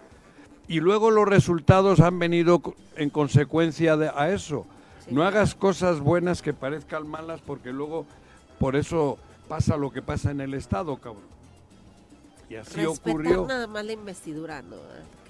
Y 0.67 0.79
luego 0.79 1.11
los 1.11 1.27
resultados 1.27 2.01
han 2.01 2.19
venido 2.19 2.61
en 2.97 3.09
consecuencia 3.09 3.97
de, 3.97 4.11
a 4.13 4.31
eso. 4.31 4.67
No 5.12 5.24
hagas 5.24 5.56
cosas 5.56 6.00
buenas 6.00 6.41
que 6.41 6.54
parezcan 6.54 7.08
malas 7.08 7.41
porque 7.41 7.71
luego 7.71 8.06
por 8.60 8.76
eso 8.76 9.17
pasa 9.47 9.78
lo 9.78 9.91
que 9.91 10.02
pasa 10.02 10.32
en 10.32 10.41
el 10.41 10.54
Estado, 10.54 10.95
cabrón. 10.97 11.30
Y 12.50 12.56
así 12.56 12.82
respetar 12.82 13.12
ocurrió. 13.15 13.45
nada 13.47 13.67
más 13.67 13.86
la 13.86 13.93
investidura 13.93 14.62
¿no? 14.62 14.76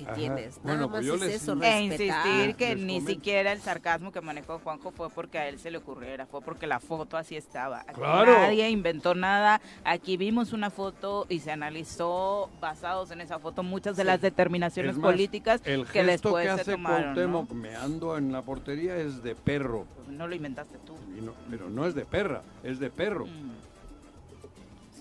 Que 0.04 0.12
Ajá. 0.12 0.20
tienes. 0.20 0.58
Nada 0.58 0.62
Bueno, 0.64 0.82
más 0.88 0.90
pues 0.98 1.06
yo 1.06 1.16
es 1.16 1.22
les- 1.22 1.42
eso, 1.42 1.62
E 1.62 1.82
insistir 1.82 2.56
que 2.56 2.76
Les 2.76 2.78
ni 2.86 2.94
comento. 3.00 3.10
siquiera 3.12 3.52
el 3.52 3.62
sarcasmo 3.62 4.12
que 4.12 4.22
manejó 4.22 4.60
Juanjo 4.60 4.92
fue 4.92 5.10
porque 5.10 5.40
a 5.40 5.48
él 5.48 5.60
se 5.60 5.72
le 5.72 5.78
ocurriera, 5.78 6.26
fue 6.26 6.42
porque 6.42 6.68
la 6.68 6.80
foto 6.80 7.18
así 7.18 7.36
estaba. 7.36 7.82
Aquí 7.82 7.94
Claro. 7.96 8.34
nadie 8.34 8.70
inventó 8.70 9.16
nada, 9.16 9.62
aquí 9.84 10.18
vimos 10.18 10.54
una 10.54 10.70
foto 10.70 11.26
y 11.30 11.40
se 11.40 11.52
analizó 11.52 12.50
basados 12.60 13.12
en 13.12 13.22
esa 13.22 13.40
foto 13.40 13.64
muchas 13.64 13.96
de 13.96 14.04
Sí. 14.04 14.08
las 14.08 14.22
determinaciones 14.22 14.92
Es 14.92 14.98
más, 14.98 15.12
políticas 15.12 15.62
El 15.66 15.86
que 15.86 16.04
gesto 16.04 16.12
después 16.30 16.48
que 16.48 16.56
se 16.56 16.62
hace 16.62 16.72
tomaron. 16.72 17.32
¿no? 17.32 17.48
Meando 17.54 18.18
en 18.18 18.32
la 18.32 18.42
portería 18.42 18.96
es 18.98 19.24
de 19.24 19.36
perro. 19.36 19.86
Pues 19.96 20.08
no 20.10 20.28
lo 20.28 20.36
inventaste 20.36 20.78
tú. 20.86 20.96
Y 21.18 21.22
no- 21.22 21.34
pero 21.50 21.70
no 21.70 21.86
es 21.86 21.96
de 21.96 22.06
perra, 22.06 22.42
es 22.64 22.80
de 22.80 22.90
perro. 22.90 23.26
Mm. 23.26 23.52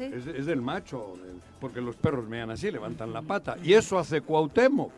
Sí. 0.00 0.10
Es, 0.14 0.26
es 0.26 0.46
del 0.46 0.62
macho, 0.62 1.18
porque 1.60 1.82
los 1.82 1.94
perros 1.94 2.26
mean 2.26 2.50
así, 2.50 2.70
levantan 2.70 3.12
la 3.12 3.20
pata. 3.20 3.58
Y 3.62 3.74
eso 3.74 3.98
hace 3.98 4.22
Cuauhtémoc. 4.22 4.90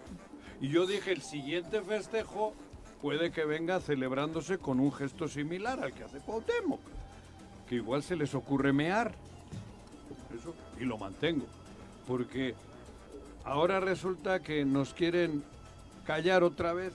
Y 0.60 0.68
yo 0.68 0.86
dije, 0.86 1.10
el 1.10 1.22
siguiente 1.22 1.82
festejo 1.82 2.54
puede 3.00 3.32
que 3.32 3.44
venga 3.44 3.80
celebrándose 3.80 4.58
con 4.58 4.78
un 4.78 4.92
gesto 4.92 5.26
similar 5.26 5.82
al 5.82 5.92
que 5.92 6.04
hace 6.04 6.18
Cuauhtémoc. 6.18 6.80
Que 7.68 7.74
igual 7.74 8.04
se 8.04 8.14
les 8.14 8.32
ocurre 8.36 8.72
mear. 8.72 9.12
Eso, 10.38 10.54
y 10.80 10.84
lo 10.84 10.98
mantengo. 10.98 11.46
Porque 12.06 12.54
ahora 13.42 13.80
resulta 13.80 14.40
que 14.40 14.64
nos 14.64 14.94
quieren 14.94 15.42
callar 16.06 16.44
otra 16.44 16.72
vez. 16.72 16.92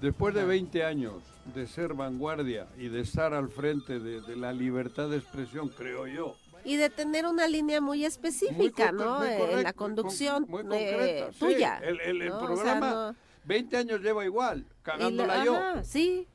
Después 0.00 0.34
de 0.34 0.46
20 0.46 0.84
años 0.84 1.14
de 1.54 1.66
ser 1.66 1.92
vanguardia 1.92 2.66
y 2.78 2.88
de 2.88 3.00
estar 3.00 3.34
al 3.34 3.48
frente 3.50 3.98
de, 3.98 4.22
de 4.22 4.36
la 4.36 4.54
libertad 4.54 5.10
de 5.10 5.18
expresión, 5.18 5.68
creo 5.68 6.06
yo, 6.06 6.34
Y 6.66 6.76
de 6.76 6.90
tener 6.90 7.26
una 7.26 7.46
línea 7.46 7.80
muy 7.80 8.04
específica, 8.04 8.90
Muy 8.92 9.04
¿no? 9.04 9.18
muy 9.18 9.28
Eh, 9.28 9.52
en 9.52 9.62
la 9.62 9.72
conducción 9.72 10.46
muy 10.48 10.62
eh, 10.62 10.64
concreta, 10.68 11.32
sí. 11.32 11.38
tuya. 11.38 11.78
El, 11.82 12.00
el- 12.00 12.22
el 12.22 12.28
¿no? 12.28 12.36
O 12.36 12.40
sea, 12.40 12.46
programa, 12.48 12.90
no- 12.90 13.16
20 13.44 13.76
años 13.76 14.00
lleva 14.00 14.24
igual, 14.24 14.58
y 14.58 14.62
la- 14.62 14.82
cagándola 14.82 15.44
yo. 15.44 15.54
ajá, 15.54 15.84
sí. 15.84 16.26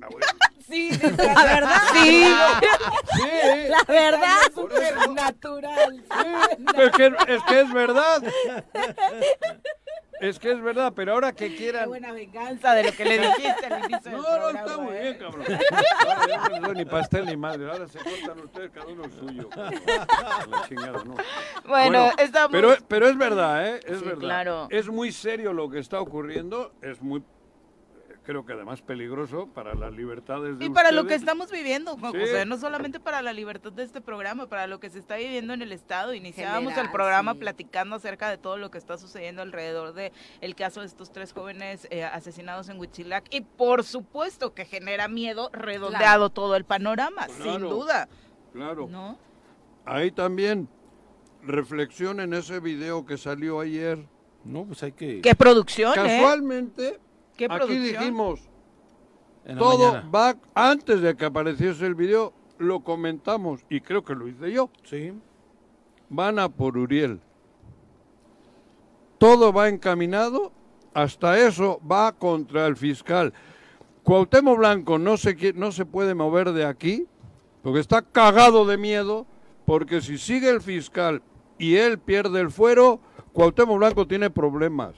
Ah, 0.00 0.06
bueno. 0.10 0.26
Sí, 0.68 0.90
La 0.90 1.44
verdad. 1.44 1.80
Sí. 1.94 2.24
Sí, 3.14 3.68
La 3.70 3.84
verdad. 3.88 4.36
eso. 4.52 5.14
natural. 5.14 6.04
es, 6.76 6.90
que, 6.90 7.06
es 7.26 7.42
que 7.44 7.60
es 7.62 7.72
verdad. 7.72 8.22
Es 10.20 10.38
que 10.38 10.50
es 10.52 10.60
verdad, 10.60 10.92
pero 10.94 11.12
ahora 11.12 11.32
que 11.32 11.48
Qué 11.50 11.56
quieran... 11.56 11.88
buena 11.88 12.12
venganza 12.12 12.74
de 12.74 12.84
lo 12.84 12.92
que 12.92 13.04
le 13.04 13.18
dijiste 13.18 13.66
al 13.66 13.84
inicio 13.90 14.10
No, 14.10 14.18
no, 14.18 14.22
programa, 14.22 14.60
está 14.60 14.76
muy 14.78 14.96
¿eh? 14.96 15.00
bien, 15.02 15.18
cabrón. 15.18 15.46
Ahora 16.06 16.26
ya 16.28 16.36
no 16.38 16.48
les 16.48 16.62
doy 16.62 16.74
ni 16.76 16.84
pastel 16.84 17.26
ni 17.26 17.36
madre. 17.36 17.70
Ahora 17.70 17.88
se 17.88 17.98
cortan 17.98 18.38
ustedes 18.44 18.70
cada 18.72 18.86
uno 18.86 19.04
el 19.04 19.12
suyo. 19.12 19.48
La 19.56 20.64
chingada, 20.68 21.04
no. 21.04 21.14
Bueno, 21.66 22.10
estamos... 22.18 22.50
Pero, 22.52 22.74
pero 22.88 23.08
es 23.08 23.16
verdad, 23.16 23.66
¿eh? 23.68 23.80
Es 23.86 23.98
Sí, 24.00 24.04
verdad. 24.04 24.20
claro. 24.20 24.66
Es 24.70 24.88
muy 24.88 25.12
serio 25.12 25.52
lo 25.52 25.68
que 25.70 25.78
está 25.78 26.00
ocurriendo. 26.00 26.72
Es 26.82 27.00
muy, 27.00 27.22
creo 28.28 28.44
que 28.44 28.52
además 28.52 28.82
peligroso 28.82 29.46
para 29.54 29.74
las 29.74 29.90
libertades 29.94 30.58
de 30.58 30.66
Y 30.66 30.68
para 30.68 30.92
lo 30.92 31.06
que 31.06 31.14
estamos 31.14 31.50
viviendo, 31.50 31.96
Juan 31.96 32.12
Sí. 32.12 32.18
José, 32.18 32.44
no 32.44 32.58
solamente 32.58 33.00
para 33.00 33.22
la 33.22 33.32
libertad 33.32 33.72
de 33.72 33.82
este 33.82 34.02
programa, 34.02 34.46
para 34.48 34.66
lo 34.66 34.80
que 34.80 34.90
se 34.90 34.98
está 34.98 35.16
viviendo 35.16 35.54
en 35.54 35.62
el 35.62 35.72
Estado. 35.72 36.12
Iniciábamos 36.12 36.74
General, 36.74 36.84
el 36.84 36.92
programa 36.92 37.32
sí. 37.32 37.38
platicando 37.38 37.96
acerca 37.96 38.28
de 38.28 38.36
todo 38.36 38.58
lo 38.58 38.70
que 38.70 38.76
está 38.76 38.98
sucediendo 38.98 39.40
alrededor 39.40 39.94
de 39.94 40.12
el 40.42 40.54
caso 40.54 40.80
de 40.80 40.88
estos 40.88 41.10
tres 41.10 41.32
jóvenes 41.32 41.88
eh, 41.90 42.04
asesinados 42.04 42.68
en 42.68 42.78
Huichilac. 42.78 43.34
Y 43.34 43.40
por 43.40 43.82
supuesto 43.82 44.52
que 44.52 44.66
genera 44.66 45.08
miedo 45.08 45.48
redondeado 45.54 46.28
todo 46.28 46.54
el 46.54 46.66
panorama, 46.66 47.28
sin 47.28 47.60
duda. 47.60 48.10
Claro. 48.52 48.88
¿No? 48.90 49.16
Ahí 49.86 50.10
también 50.10 50.68
reflexión 51.42 52.20
en 52.20 52.34
ese 52.34 52.60
video 52.60 53.06
que 53.06 53.16
salió 53.16 53.60
ayer. 53.60 54.06
No, 54.44 54.66
pues 54.66 54.82
hay 54.82 54.92
que... 54.92 55.22
¿Qué 55.22 55.34
producción, 55.34 55.94
eh? 56.06 56.98
Casualmente, 57.38 57.38
¿Qué 57.38 57.44
aquí 57.44 57.66
producción? 57.66 58.00
dijimos, 58.00 58.48
todo 59.58 60.02
va, 60.10 60.36
antes 60.54 61.00
de 61.00 61.16
que 61.16 61.24
apareciese 61.24 61.86
el 61.86 61.94
video, 61.94 62.32
lo 62.58 62.80
comentamos, 62.80 63.64
y 63.70 63.80
creo 63.80 64.04
que 64.04 64.14
lo 64.14 64.28
hice 64.28 64.50
yo. 64.52 64.70
Sí. 64.84 65.12
van 66.10 66.38
a 66.38 66.48
por 66.48 66.76
Uriel. 66.76 67.20
Todo 69.18 69.52
va 69.52 69.68
encaminado, 69.68 70.52
hasta 70.94 71.38
eso 71.38 71.80
va 71.90 72.12
contra 72.12 72.66
el 72.66 72.76
fiscal. 72.76 73.32
Cuauhtémoc 74.02 74.58
Blanco 74.58 74.98
no 74.98 75.16
se, 75.16 75.52
no 75.54 75.70
se 75.72 75.84
puede 75.84 76.14
mover 76.14 76.52
de 76.52 76.64
aquí, 76.64 77.06
porque 77.62 77.80
está 77.80 78.02
cagado 78.02 78.64
de 78.64 78.78
miedo, 78.78 79.26
porque 79.66 80.00
si 80.00 80.18
sigue 80.18 80.48
el 80.48 80.62
fiscal 80.62 81.22
y 81.58 81.76
él 81.76 81.98
pierde 81.98 82.40
el 82.40 82.50
fuero, 82.50 83.00
Cuauhtémoc 83.32 83.78
Blanco 83.78 84.06
tiene 84.06 84.30
problemas. 84.30 84.94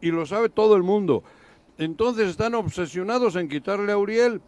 Y 0.00 0.10
lo 0.10 0.26
sabe 0.26 0.50
todo 0.50 0.76
el 0.76 0.82
mundo. 0.82 1.22
Entonces 1.78 2.28
están 2.28 2.54
obsesionados 2.54 3.36
en 3.36 3.48
quitarle 3.48 3.92
a 3.92 3.98
Uriel. 3.98 4.40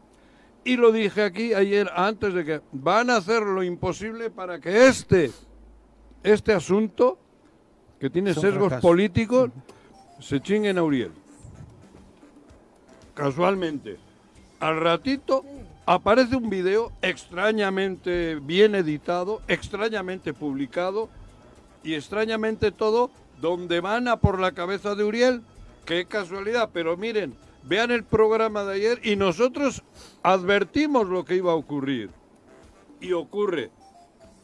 Y 0.65 0.77
lo 0.77 0.93
dije 0.93 1.23
aquí 1.23 1.55
ayer, 1.55 1.91
antes 1.95 2.35
de 2.35 2.45
que 2.45 2.61
van 2.73 3.11
a 3.11 3.17
hacer 3.17 3.43
lo 3.43 3.63
imposible 3.63 4.31
para 4.31 4.61
que 4.61 4.89
este, 4.89 5.31
este 6.23 6.53
asunto, 6.53 7.19
que 8.01 8.11
tiene 8.11 8.35
sesgos 8.35 8.69
fracaso. 8.69 8.89
políticos, 8.89 9.51
se 10.19 10.41
chinguen 10.41 10.79
a 10.79 10.83
Uriel. 10.83 11.13
Casualmente. 13.15 13.97
Al 14.59 14.81
ratito 14.81 15.45
aparece 15.87 16.37
un 16.37 16.51
video 16.51 16.93
extrañamente 17.01 18.37
bien 18.37 18.75
editado, 18.75 19.43
extrañamente 19.49 20.35
publicado 20.35 21.09
y 21.85 21.95
extrañamente 21.95 22.73
todo, 22.73 23.11
donde 23.41 23.81
van 23.81 24.09
a 24.09 24.17
por 24.17 24.41
la 24.41 24.53
cabeza 24.53 24.95
de 24.95 25.05
Uriel. 25.05 25.43
Qué 25.87 26.05
casualidad, 26.05 26.71
pero 26.73 26.97
miren, 26.97 27.35
vean 27.63 27.93
el 27.93 28.03
programa 28.03 28.65
de 28.65 28.75
ayer 28.75 29.01
y 29.05 29.15
nosotros 29.15 29.83
advertimos 30.23 31.09
lo 31.09 31.25
que 31.25 31.37
iba 31.37 31.53
a 31.53 31.55
ocurrir. 31.55 32.11
Y 33.01 33.13
ocurre. 33.13 33.71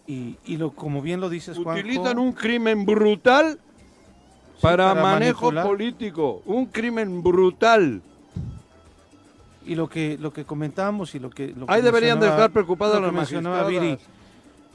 Y, 0.07 0.37
y 0.45 0.57
lo, 0.57 0.71
como 0.71 1.03
bien 1.03 1.21
lo 1.21 1.29
dices, 1.29 1.59
Juanjo, 1.59 1.81
Utilizan 1.81 2.19
un 2.19 2.33
crimen 2.33 2.87
brutal 2.87 3.59
sí, 3.59 4.61
para, 4.61 4.95
manejo 4.95 5.47
manipular. 5.47 5.67
político. 5.67 6.43
Un 6.47 6.67
crimen 6.67 7.23
brutal. 7.25 8.03
Y 9.67 9.75
lo 9.75 9.89
que 9.89 10.19
lo 10.21 10.33
que 10.33 10.45
comentábamos 10.45 11.15
y 11.17 11.19
lo 11.19 11.31
que... 11.31 11.49
Lo 11.49 11.67
que 11.67 11.73
Ahí 11.73 11.83
deberían 11.83 12.21
de 12.21 12.29
estar 12.29 12.53
preocupadas 12.53 13.01
lo 13.01 13.01
que 13.01 13.07
las 13.07 13.15
mencionaba. 13.15 13.67
Viri, 13.67 13.99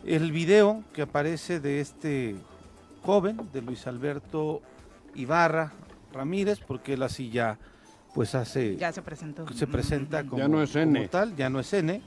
el 0.06 0.32
video 0.34 0.84
que 0.94 1.02
aparece 1.02 1.62
de 1.62 1.80
este 1.80 2.36
joven, 3.04 3.50
de 3.54 3.62
Luis 3.62 3.88
Alberto 3.88 4.62
Ibarra 5.16 5.72
Ramírez, 6.14 6.60
porque 6.66 6.94
él 6.94 7.04
así 7.04 7.30
ya, 7.30 7.58
pues 8.14 8.36
hace... 8.36 8.76
Ya 8.78 8.92
se 8.92 9.02
presentó. 9.02 9.48
se 9.54 9.68
presenta 9.68 10.24
como, 10.24 10.38
Ya 10.38 10.48
no 10.48 10.62
es 10.62 10.72
como 10.72 10.84
N. 10.84 11.08
tal, 11.08 11.36
ya 11.36 11.50
no 11.50 11.60
es 11.60 11.72
N. 11.74 12.02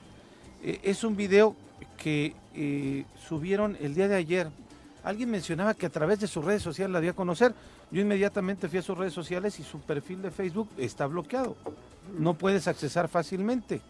Eh, 0.63 0.81
es 0.83 1.05
un 1.05 1.17
video 1.17 1.55
que 1.97 2.35
eh, 2.55 3.05
subieron 3.29 3.77
el 3.81 3.95
día 3.95 4.09
de 4.09 4.17
ayer. 4.17 4.51
Alguien 5.03 5.31
mencionaba 5.31 5.75
que 5.75 5.87
a 5.87 5.91
través 5.91 6.21
de 6.21 6.27
sus 6.27 6.45
redes 6.45 6.63
sociales 6.63 6.93
la 6.93 7.01
dio 7.01 7.13
a 7.13 7.15
conocer. 7.15 7.55
Yo 7.91 8.01
inmediatamente 8.01 8.69
fui 8.69 8.79
a 8.79 8.83
sus 8.83 8.97
redes 8.97 9.13
sociales 9.15 9.59
y 9.59 9.63
su 9.63 9.81
perfil 9.81 10.23
de 10.23 10.31
Facebook 10.31 10.69
está 10.77 11.07
bloqueado. 11.07 11.57
no 12.19 12.35
puedes 12.35 12.67
accesar 12.69 13.09
fácilmente. 13.09 13.81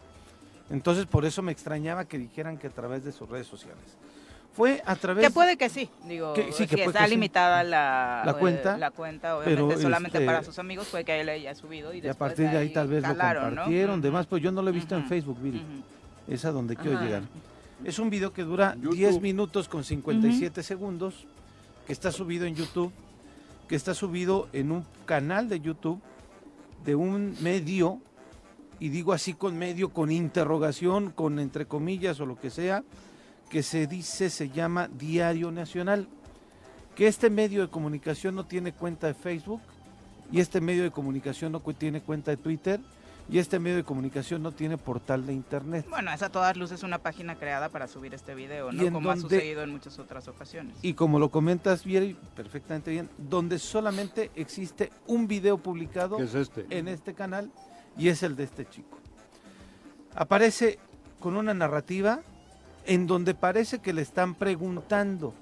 Entonces, 0.70 1.06
por 1.06 1.24
eso 1.24 1.42
me 1.42 1.50
extrañaba 1.52 2.04
que 2.04 2.18
dijeran 2.18 2.56
que 2.58 2.68
a 2.68 2.70
través 2.70 3.04
de 3.04 3.12
sus 3.12 3.28
redes 3.28 3.46
sociales. 3.46 3.96
Fue 4.52 4.82
a 4.84 4.96
través 4.96 5.24
Que 5.26 5.32
puede 5.32 5.56
que 5.56 5.68
sí, 5.68 5.88
digo, 6.06 6.34
Que- 6.34 6.50
sí, 6.52 6.66
que 6.66 6.76
si 6.76 6.80
está 6.82 7.00
que 7.00 7.04
sí. 7.04 7.10
limitada 7.14 7.62
la, 7.62 8.22
La 8.26 8.32
eh, 8.32 8.36
cuenta, 8.38 8.76
la 8.78 8.90
cuenta, 8.90 9.36
obviamente 9.38 9.64
pero, 9.74 9.80
solamente 9.80 10.18
este, 10.18 10.26
para 10.26 10.42
sus 10.42 10.58
amigos, 10.58 10.88
puede 10.88 11.04
que 11.04 11.20
él 11.20 11.28
haya 11.28 11.54
subido 11.54 11.94
y, 11.94 11.98
y 11.98 12.00
a 12.00 12.02
después 12.04 12.30
partir 12.30 12.50
de 12.50 12.56
ahí 12.58 12.72
tal 12.72 12.88
vez 12.88 13.02
calaron, 13.02 13.42
lo 13.44 13.50
¿no? 13.50 13.56
compartieron. 13.56 13.94
Ujú, 13.96 14.02
Demás, 14.02 14.26
pues 14.26 14.42
yo 14.42 14.50
no 14.50 14.60
lo 14.62 14.70
he 14.70 14.72
visto 14.72 14.94
en 14.96 15.02
ujú, 15.02 15.08
Facebook, 15.08 15.40
Viri. 15.40 15.58
ujú. 15.58 16.32
Es 16.34 16.44
a 16.44 16.50
donde 16.50 16.74
quiero 16.76 16.96
Ajá. 16.96 17.04
llegar. 17.04 17.22
Es 17.84 17.98
un 17.98 18.10
video 18.10 18.32
que 18.32 18.42
dura 18.42 18.74
YouTube. 18.74 18.94
10 18.96 19.20
minutos 19.20 19.68
con 19.68 19.84
57 19.84 20.62
segundos, 20.62 21.26
que 21.86 21.92
está 21.92 22.10
subido 22.12 22.44
en 22.44 22.54
YouTube, 22.56 22.92
que 23.68 23.76
está 23.76 23.94
subido 23.94 24.48
en 24.52 24.72
un 24.72 24.84
canal 25.06 25.48
de 25.48 25.60
YouTube 25.60 26.00
de 26.84 26.94
un 26.96 27.36
medio, 27.40 28.00
y 28.80 28.88
digo 28.88 29.12
así 29.12 29.32
con 29.34 29.56
medio, 29.58 29.90
con 29.90 30.10
interrogación, 30.10 31.10
con 31.10 31.38
entre 31.38 31.66
comillas 31.66 32.18
o 32.20 32.26
lo 32.26 32.38
que 32.38 32.50
sea, 32.50 32.82
que 33.50 33.62
se 33.62 33.86
dice, 33.86 34.30
se 34.30 34.48
llama 34.48 34.88
Diario 34.88 35.50
Nacional. 35.50 36.08
Que 36.94 37.08
este 37.08 37.28
medio 37.28 37.62
de 37.62 37.68
comunicación 37.68 38.34
no 38.34 38.46
tiene 38.46 38.72
cuenta 38.72 39.08
de 39.08 39.14
Facebook, 39.14 39.60
y 40.32 40.40
este 40.40 40.60
medio 40.60 40.84
de 40.84 40.90
comunicación 40.90 41.52
no 41.52 41.60
tiene 41.60 42.00
cuenta 42.00 42.30
de 42.30 42.36
Twitter, 42.36 42.80
y 43.28 43.38
este 43.38 43.58
medio 43.58 43.76
de 43.76 43.84
comunicación 43.84 44.42
no 44.42 44.52
tiene 44.52 44.78
portal 44.78 45.26
de 45.26 45.32
internet. 45.32 45.86
Bueno, 45.88 46.12
es 46.12 46.22
a 46.22 46.30
todas 46.30 46.56
luces 46.56 46.82
una 46.82 46.98
página 46.98 47.36
creada 47.36 47.68
para 47.68 47.86
subir 47.86 48.14
este 48.14 48.34
video, 48.34 48.72
¿no? 48.72 48.92
Como 48.92 49.10
ha 49.10 49.16
sucedido 49.16 49.62
en 49.62 49.70
muchas 49.70 49.98
otras 49.98 50.26
ocasiones. 50.28 50.76
Y 50.82 50.94
como 50.94 51.18
lo 51.18 51.30
comentas 51.30 51.84
bien, 51.84 52.16
perfectamente 52.34 52.90
bien, 52.90 53.08
donde 53.18 53.58
solamente 53.58 54.30
existe 54.34 54.90
un 55.06 55.26
video 55.26 55.58
publicado 55.58 56.16
¿Qué 56.16 56.24
es 56.24 56.34
este? 56.34 56.66
en 56.70 56.88
este 56.88 57.14
canal 57.14 57.50
y 57.96 58.08
es 58.08 58.22
el 58.22 58.36
de 58.36 58.44
este 58.44 58.66
chico. 58.66 58.98
Aparece 60.14 60.78
con 61.20 61.36
una 61.36 61.54
narrativa 61.54 62.20
en 62.86 63.06
donde 63.06 63.34
parece 63.34 63.78
que 63.80 63.92
le 63.92 64.02
están 64.02 64.34
preguntando 64.34 65.34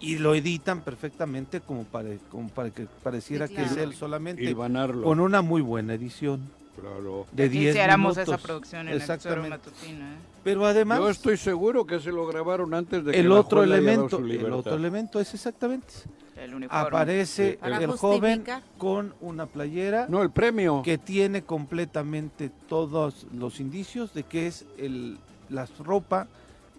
y 0.00 0.18
lo 0.18 0.34
editan 0.34 0.80
perfectamente 0.80 1.60
como 1.60 1.84
para, 1.84 2.08
como 2.30 2.48
para 2.48 2.70
que 2.70 2.86
pareciera 3.02 3.46
Sí, 3.46 3.54
que 3.54 3.62
es 3.62 3.76
él 3.76 3.94
solamente 3.94 4.42
Hilvanarlo. 4.42 5.02
con 5.04 5.20
una 5.20 5.42
muy 5.42 5.62
buena 5.62 5.94
edición 5.94 6.40
Claro. 6.80 7.26
de 7.32 7.48
10 7.50 7.66
Quisiéramos 7.74 8.16
minutos. 8.16 8.34
esa 8.34 8.42
producción 8.46 8.80
en 8.88 8.94
el 8.94 8.96
Exactamente. 9.00 9.48
matutino, 9.50 10.04
¿eh? 10.06 10.16
Pero 10.42 10.66
además 10.66 10.98
Yo 11.00 11.10
estoy 11.10 11.36
seguro 11.36 11.86
que 11.86 12.00
se 12.00 12.10
lo 12.10 12.26
grabaron 12.26 12.72
antes 12.74 13.04
de 13.04 13.12
que 13.12 13.20
el 13.20 13.28
la 13.28 13.34
otro 13.36 13.58
Juela 13.58 13.76
haya 13.76 13.84
dado 13.84 13.92
elemento, 13.92 14.18
su 14.18 14.24
el 14.46 14.52
otro 14.52 14.74
elemento 14.74 15.20
es 15.20 15.34
exactamente 15.34 15.86
El 16.34 16.54
uniforme. 16.54 16.86
aparece 16.88 17.58
el 17.62 17.86
joven 17.88 18.42
con 18.78 19.14
una 19.20 19.46
playera 19.46 20.06
No, 20.08 20.22
el 20.22 20.30
premio. 20.30 20.80
que 20.82 20.96
tiene 20.98 21.42
completamente 21.42 22.50
todos 22.68 23.26
los 23.34 23.60
indicios 23.60 24.14
de 24.14 24.22
que 24.24 24.46
es 24.48 24.64
el, 24.78 25.18
la 25.50 25.68
ropa 25.78 26.26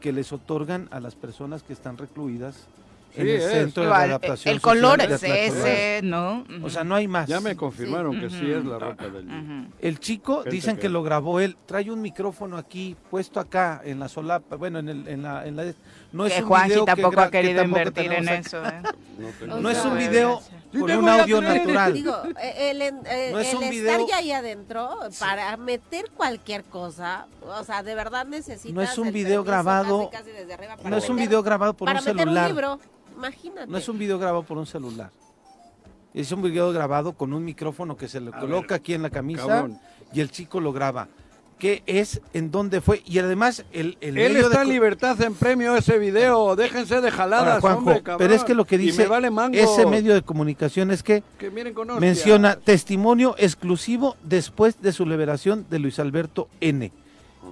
que 0.04 0.12
les 0.12 0.34
otorgan 0.34 0.90
a 0.92 1.00
las 1.00 1.16
personas 1.16 1.64
que 1.64 1.72
están 1.72 1.98
recluidas 1.98 2.68
en 3.16 3.22
el 3.22 3.36
es. 3.38 3.46
centro 3.52 3.84
de 3.86 3.90
adaptación 3.94 4.54
el 4.54 4.60
color 4.60 5.00
es 5.00 5.24
ese, 5.24 6.02
¿no? 6.04 6.44
O 6.62 6.70
sea, 6.70 6.84
no 6.84 6.96
hay 6.96 7.08
más. 7.08 7.30
Ya 7.30 7.40
me 7.40 7.56
confirmaron 7.56 8.20
que 8.20 8.30
sí 8.30 8.52
es 8.52 8.66
la 8.66 8.80
ropa 8.80 9.08
del 9.08 9.26
Ujú. 9.28 9.72
El 9.80 10.00
chico, 10.00 10.38
Gente 10.40 10.50
dicen 10.50 10.76
que- 10.76 10.82
que 10.84 10.90
lo 10.90 11.04
grabó 11.04 11.40
él, 11.40 11.56
trae 11.66 11.90
un 11.90 12.02
micrófono 12.02 12.58
aquí, 12.58 12.98
puesto 13.10 13.40
acá, 13.40 13.82
en 13.86 13.98
la 14.00 14.10
solapa, 14.10 14.58
bueno, 14.58 14.80
en, 14.80 14.90
el, 14.90 15.08
en 15.08 15.22
la... 15.24 15.48
En 15.48 15.56
la 15.56 15.74
no 16.14 16.26
es 16.26 16.34
que 16.34 16.42
un 16.42 16.48
Juanji 16.48 16.70
video 16.70 16.86
que 16.86 16.92
tampoco 16.92 17.16
gra- 17.16 17.22
ha 17.24 17.26
que 17.26 17.42
querido 17.42 17.62
tampoco 17.62 17.80
invertir 17.80 18.14
en 18.14 18.28
eso, 18.30 18.66
¿eh? 18.66 18.82
No, 19.20 19.28
O 19.28 19.32
tengo 19.40 19.60
No 19.60 19.70
es 19.70 19.86
un 19.86 19.92
sí. 19.92 19.98
video 20.08 20.42
Sí 20.72 20.80
con 20.80 20.90
un 20.92 21.08
audio 21.10 21.40
natural. 21.42 21.94
Digo, 21.94 22.16
eh, 22.42 22.72
el, 22.72 22.82
en- 22.82 23.02
eh, 23.06 23.30
No 23.32 23.40
es 23.40 23.50
el 23.52 23.58
un 23.58 23.64
estar 23.64 23.72
video- 24.00 24.08
ya 24.08 24.18
ahí 24.18 24.32
adentro 24.32 24.90
para 25.20 25.56
meter 25.58 26.10
cualquier 26.16 26.64
cosa, 26.64 27.28
o 27.42 27.64
sea, 27.64 27.84
de 27.84 27.94
verdad 27.94 28.26
necesitas. 28.26 28.74
No 28.74 28.82
es 28.82 28.98
un 28.98 29.08
el 29.08 29.14
video 29.14 29.44
grabado- 29.44 30.10
casi, 30.10 30.24
casi 30.24 30.32
desde 30.38 30.54
arriba 30.54 30.78
para 30.78 30.90
No 30.90 30.98
es 30.98 31.10
un 31.10 31.16
meter- 31.18 31.28
video 31.30 31.44
grabado 31.44 31.74
por 31.76 31.86
para 31.88 32.00
un 32.00 32.06
meter 32.06 32.20
celular. 32.22 32.44
un 32.44 32.56
libro, 32.56 32.80
imagínate. 33.16 33.68
No 33.68 33.78
es 33.78 33.88
un 33.90 34.00
video 34.00 34.18
grabado 34.18 34.44
por 34.44 34.58
un 34.58 34.66
celular. 34.66 35.12
Es 36.14 36.32
un 36.32 36.42
video 36.42 36.72
grabado 36.72 37.14
con 37.14 37.34
un 37.34 37.44
micrófono 37.46 37.96
que 37.98 38.08
se 38.08 38.20
le 38.20 38.30
A 38.32 38.40
coloca 38.40 38.68
ver, 38.76 38.80
aquí 38.80 38.94
en 38.94 39.02
la 39.04 39.10
camisa 39.10 39.46
Cabrón. 39.48 39.80
y 40.12 40.22
el 40.22 40.32
chico 40.32 40.60
lo 40.60 40.72
graba. 40.74 41.08
¿Qué 41.58 41.84
es? 41.86 42.22
¿En 42.34 42.52
dónde 42.52 42.82
fue? 42.82 43.02
Y 43.06 43.20
además 43.20 43.66
el, 43.72 43.98
el 44.02 44.18
Él 44.18 44.34
medio 44.34 44.48
está 44.48 44.60
de 44.60 44.64
en 44.64 44.70
libertad 44.70 45.22
en 45.22 45.34
premio 45.36 45.76
ese 45.76 45.98
video. 45.98 46.56
Déjense 46.56 46.96
de 46.96 47.08
Ahora, 47.08 47.12
jaladas, 47.12 47.62
Juanjo, 47.62 47.80
hombre, 47.80 48.04
cabrón. 48.04 48.18
pero 48.18 48.34
es 48.34 48.44
que 48.44 48.54
lo 48.54 48.66
que 48.66 48.78
dice 48.78 49.08
vale 49.08 49.30
ese 49.54 49.86
medio 49.86 50.14
de 50.14 50.22
comunicación 50.22 50.92
es 50.92 51.04
que 51.04 51.24
Que 51.38 51.50
miren 51.50 51.74
con 51.74 51.88
menciona 52.00 52.56
testimonio 52.56 53.36
exclusivo 53.38 54.16
después 54.24 54.82
de 54.82 54.92
su 54.92 55.06
liberación 55.06 55.66
de 55.70 55.80
Luis 55.80 56.00
Alberto 56.00 56.50
N. 56.60 56.92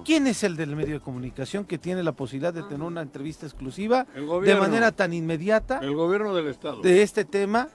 ¿Quién 0.04 0.26
es 0.26 0.42
el 0.42 0.56
del 0.56 0.74
medio 0.74 0.94
de 0.94 1.00
comunicación 1.00 1.64
que 1.64 1.78
tiene 1.78 2.02
la 2.02 2.12
posibilidad 2.12 2.52
de 2.52 2.62
tener 2.62 2.82
una 2.82 3.02
entrevista 3.02 3.46
exclusiva 3.46 4.06
de 4.44 4.56
manera 4.56 4.90
tan 4.90 5.12
inmediata 5.12 5.78
El 5.82 5.94
gobierno 5.94 6.34
del 6.34 6.48
Estado. 6.48 6.80
de 6.80 7.02
este 7.02 7.24
tema 7.24 7.68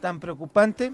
tan 0.00 0.20
preocupante 0.20 0.92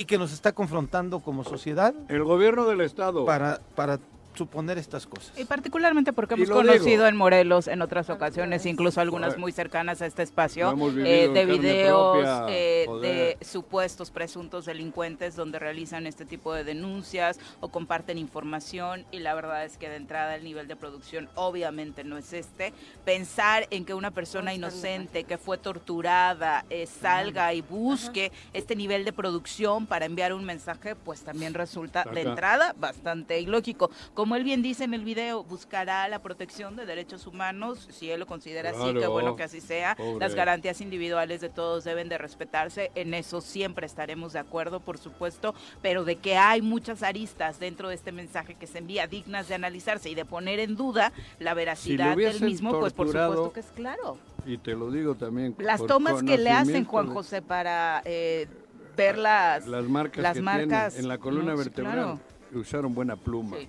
y 0.00 0.06
que 0.06 0.16
nos 0.16 0.32
está 0.32 0.52
confrontando 0.52 1.20
como 1.20 1.44
sociedad 1.44 1.92
El 2.08 2.24
gobierno 2.24 2.64
del 2.64 2.80
Estado. 2.80 3.26
para, 3.26 3.60
para 3.76 3.98
suponer 4.40 4.78
estas 4.78 5.06
cosas? 5.06 5.38
Y 5.38 5.44
particularmente 5.44 6.14
porque 6.14 6.34
hemos 6.34 6.48
conocido 6.48 6.84
digo. 6.84 7.06
en 7.06 7.16
Morelos 7.16 7.68
en 7.68 7.82
otras 7.82 8.08
ocasiones, 8.08 8.64
incluso 8.64 9.02
algunas 9.02 9.36
muy 9.36 9.52
cercanas 9.52 10.00
a 10.00 10.06
este 10.06 10.22
espacio, 10.22 10.74
eh, 11.04 11.28
de 11.28 11.44
videos 11.44 12.22
propia, 12.22 12.46
eh, 12.48 12.86
de 13.02 13.44
supuestos 13.44 14.10
presuntos 14.10 14.64
delincuentes 14.64 15.36
donde 15.36 15.58
realizan 15.58 16.06
este 16.06 16.24
tipo 16.24 16.54
de 16.54 16.64
denuncias 16.64 17.38
o 17.60 17.68
comparten 17.68 18.16
información 18.16 19.04
y 19.12 19.18
la 19.18 19.34
verdad 19.34 19.66
es 19.66 19.76
que 19.76 19.90
de 19.90 19.96
entrada 19.96 20.34
el 20.36 20.44
nivel 20.44 20.68
de 20.68 20.76
producción 20.76 21.28
obviamente 21.34 22.02
no 22.02 22.16
es 22.16 22.32
este. 22.32 22.72
Pensar 23.04 23.66
en 23.70 23.84
que 23.84 23.92
una 23.92 24.10
persona 24.10 24.54
inocente 24.54 25.24
que 25.24 25.36
fue 25.36 25.58
torturada 25.58 26.64
eh, 26.70 26.86
salga 26.86 27.52
y 27.52 27.60
busque 27.60 28.32
este 28.54 28.74
nivel 28.74 29.04
de 29.04 29.12
producción 29.12 29.86
para 29.86 30.06
enviar 30.06 30.32
un 30.32 30.44
mensaje, 30.46 30.94
pues 30.96 31.20
también 31.22 31.52
resulta 31.52 32.04
de 32.04 32.22
entrada 32.22 32.74
bastante 32.78 33.38
ilógico. 33.40 33.90
Como 34.14 34.29
él 34.36 34.44
bien 34.44 34.62
dice 34.62 34.84
en 34.84 34.94
el 34.94 35.04
video, 35.04 35.44
buscará 35.44 36.08
la 36.08 36.20
protección 36.20 36.76
de 36.76 36.86
derechos 36.86 37.26
humanos, 37.26 37.88
si 37.90 38.10
él 38.10 38.20
lo 38.20 38.26
considera 38.26 38.70
así, 38.70 38.92
Claro. 38.92 39.12
bueno 39.12 39.36
que 39.36 39.42
así 39.44 39.60
sea. 39.60 39.94
Pobre. 39.96 40.18
Las 40.20 40.34
garantías 40.34 40.80
individuales 40.80 41.40
de 41.40 41.48
todos 41.48 41.84
deben 41.84 42.08
de 42.08 42.18
respetarse, 42.18 42.90
en 42.94 43.14
eso 43.14 43.40
siempre 43.40 43.86
estaremos 43.86 44.32
de 44.32 44.38
acuerdo, 44.38 44.80
por 44.80 44.98
supuesto, 44.98 45.54
pero 45.82 46.04
de 46.04 46.16
que 46.16 46.36
hay 46.36 46.62
muchas 46.62 47.02
aristas 47.02 47.58
dentro 47.60 47.88
de 47.88 47.94
este 47.94 48.12
mensaje 48.12 48.54
que 48.54 48.66
se 48.66 48.78
envía 48.78 49.06
dignas 49.06 49.48
de 49.48 49.54
analizarse 49.54 50.10
y 50.10 50.14
de 50.14 50.24
poner 50.24 50.58
en 50.60 50.76
duda 50.76 51.12
la 51.38 51.54
veracidad 51.54 52.16
del 52.16 52.40
mismo, 52.42 52.78
pues 52.78 52.92
por 52.92 53.06
supuesto 53.08 53.52
que 53.52 53.60
es 53.60 53.70
claro. 53.74 54.18
Y 54.46 54.56
te 54.58 54.72
lo 54.74 54.90
digo 54.90 55.14
también. 55.14 55.54
Las 55.58 55.84
tomas 55.86 56.22
que 56.22 56.38
le 56.38 56.50
hacen 56.50 56.84
Juan 56.84 57.08
José 57.12 57.42
para 57.42 58.02
eh, 58.04 58.48
ver 58.96 59.18
las, 59.18 59.66
Las 59.66 59.84
marcas 59.84 60.22
las 60.22 60.34
que 60.36 60.42
marcas, 60.42 60.92
tiene 60.94 61.04
en 61.04 61.08
la 61.08 61.18
columna 61.18 61.52
no, 61.52 61.58
vertebral. 61.58 61.94
claro. 61.94 62.20
Usaron 62.52 62.94
buena 62.94 63.16
pluma. 63.16 63.56
Sí. 63.58 63.68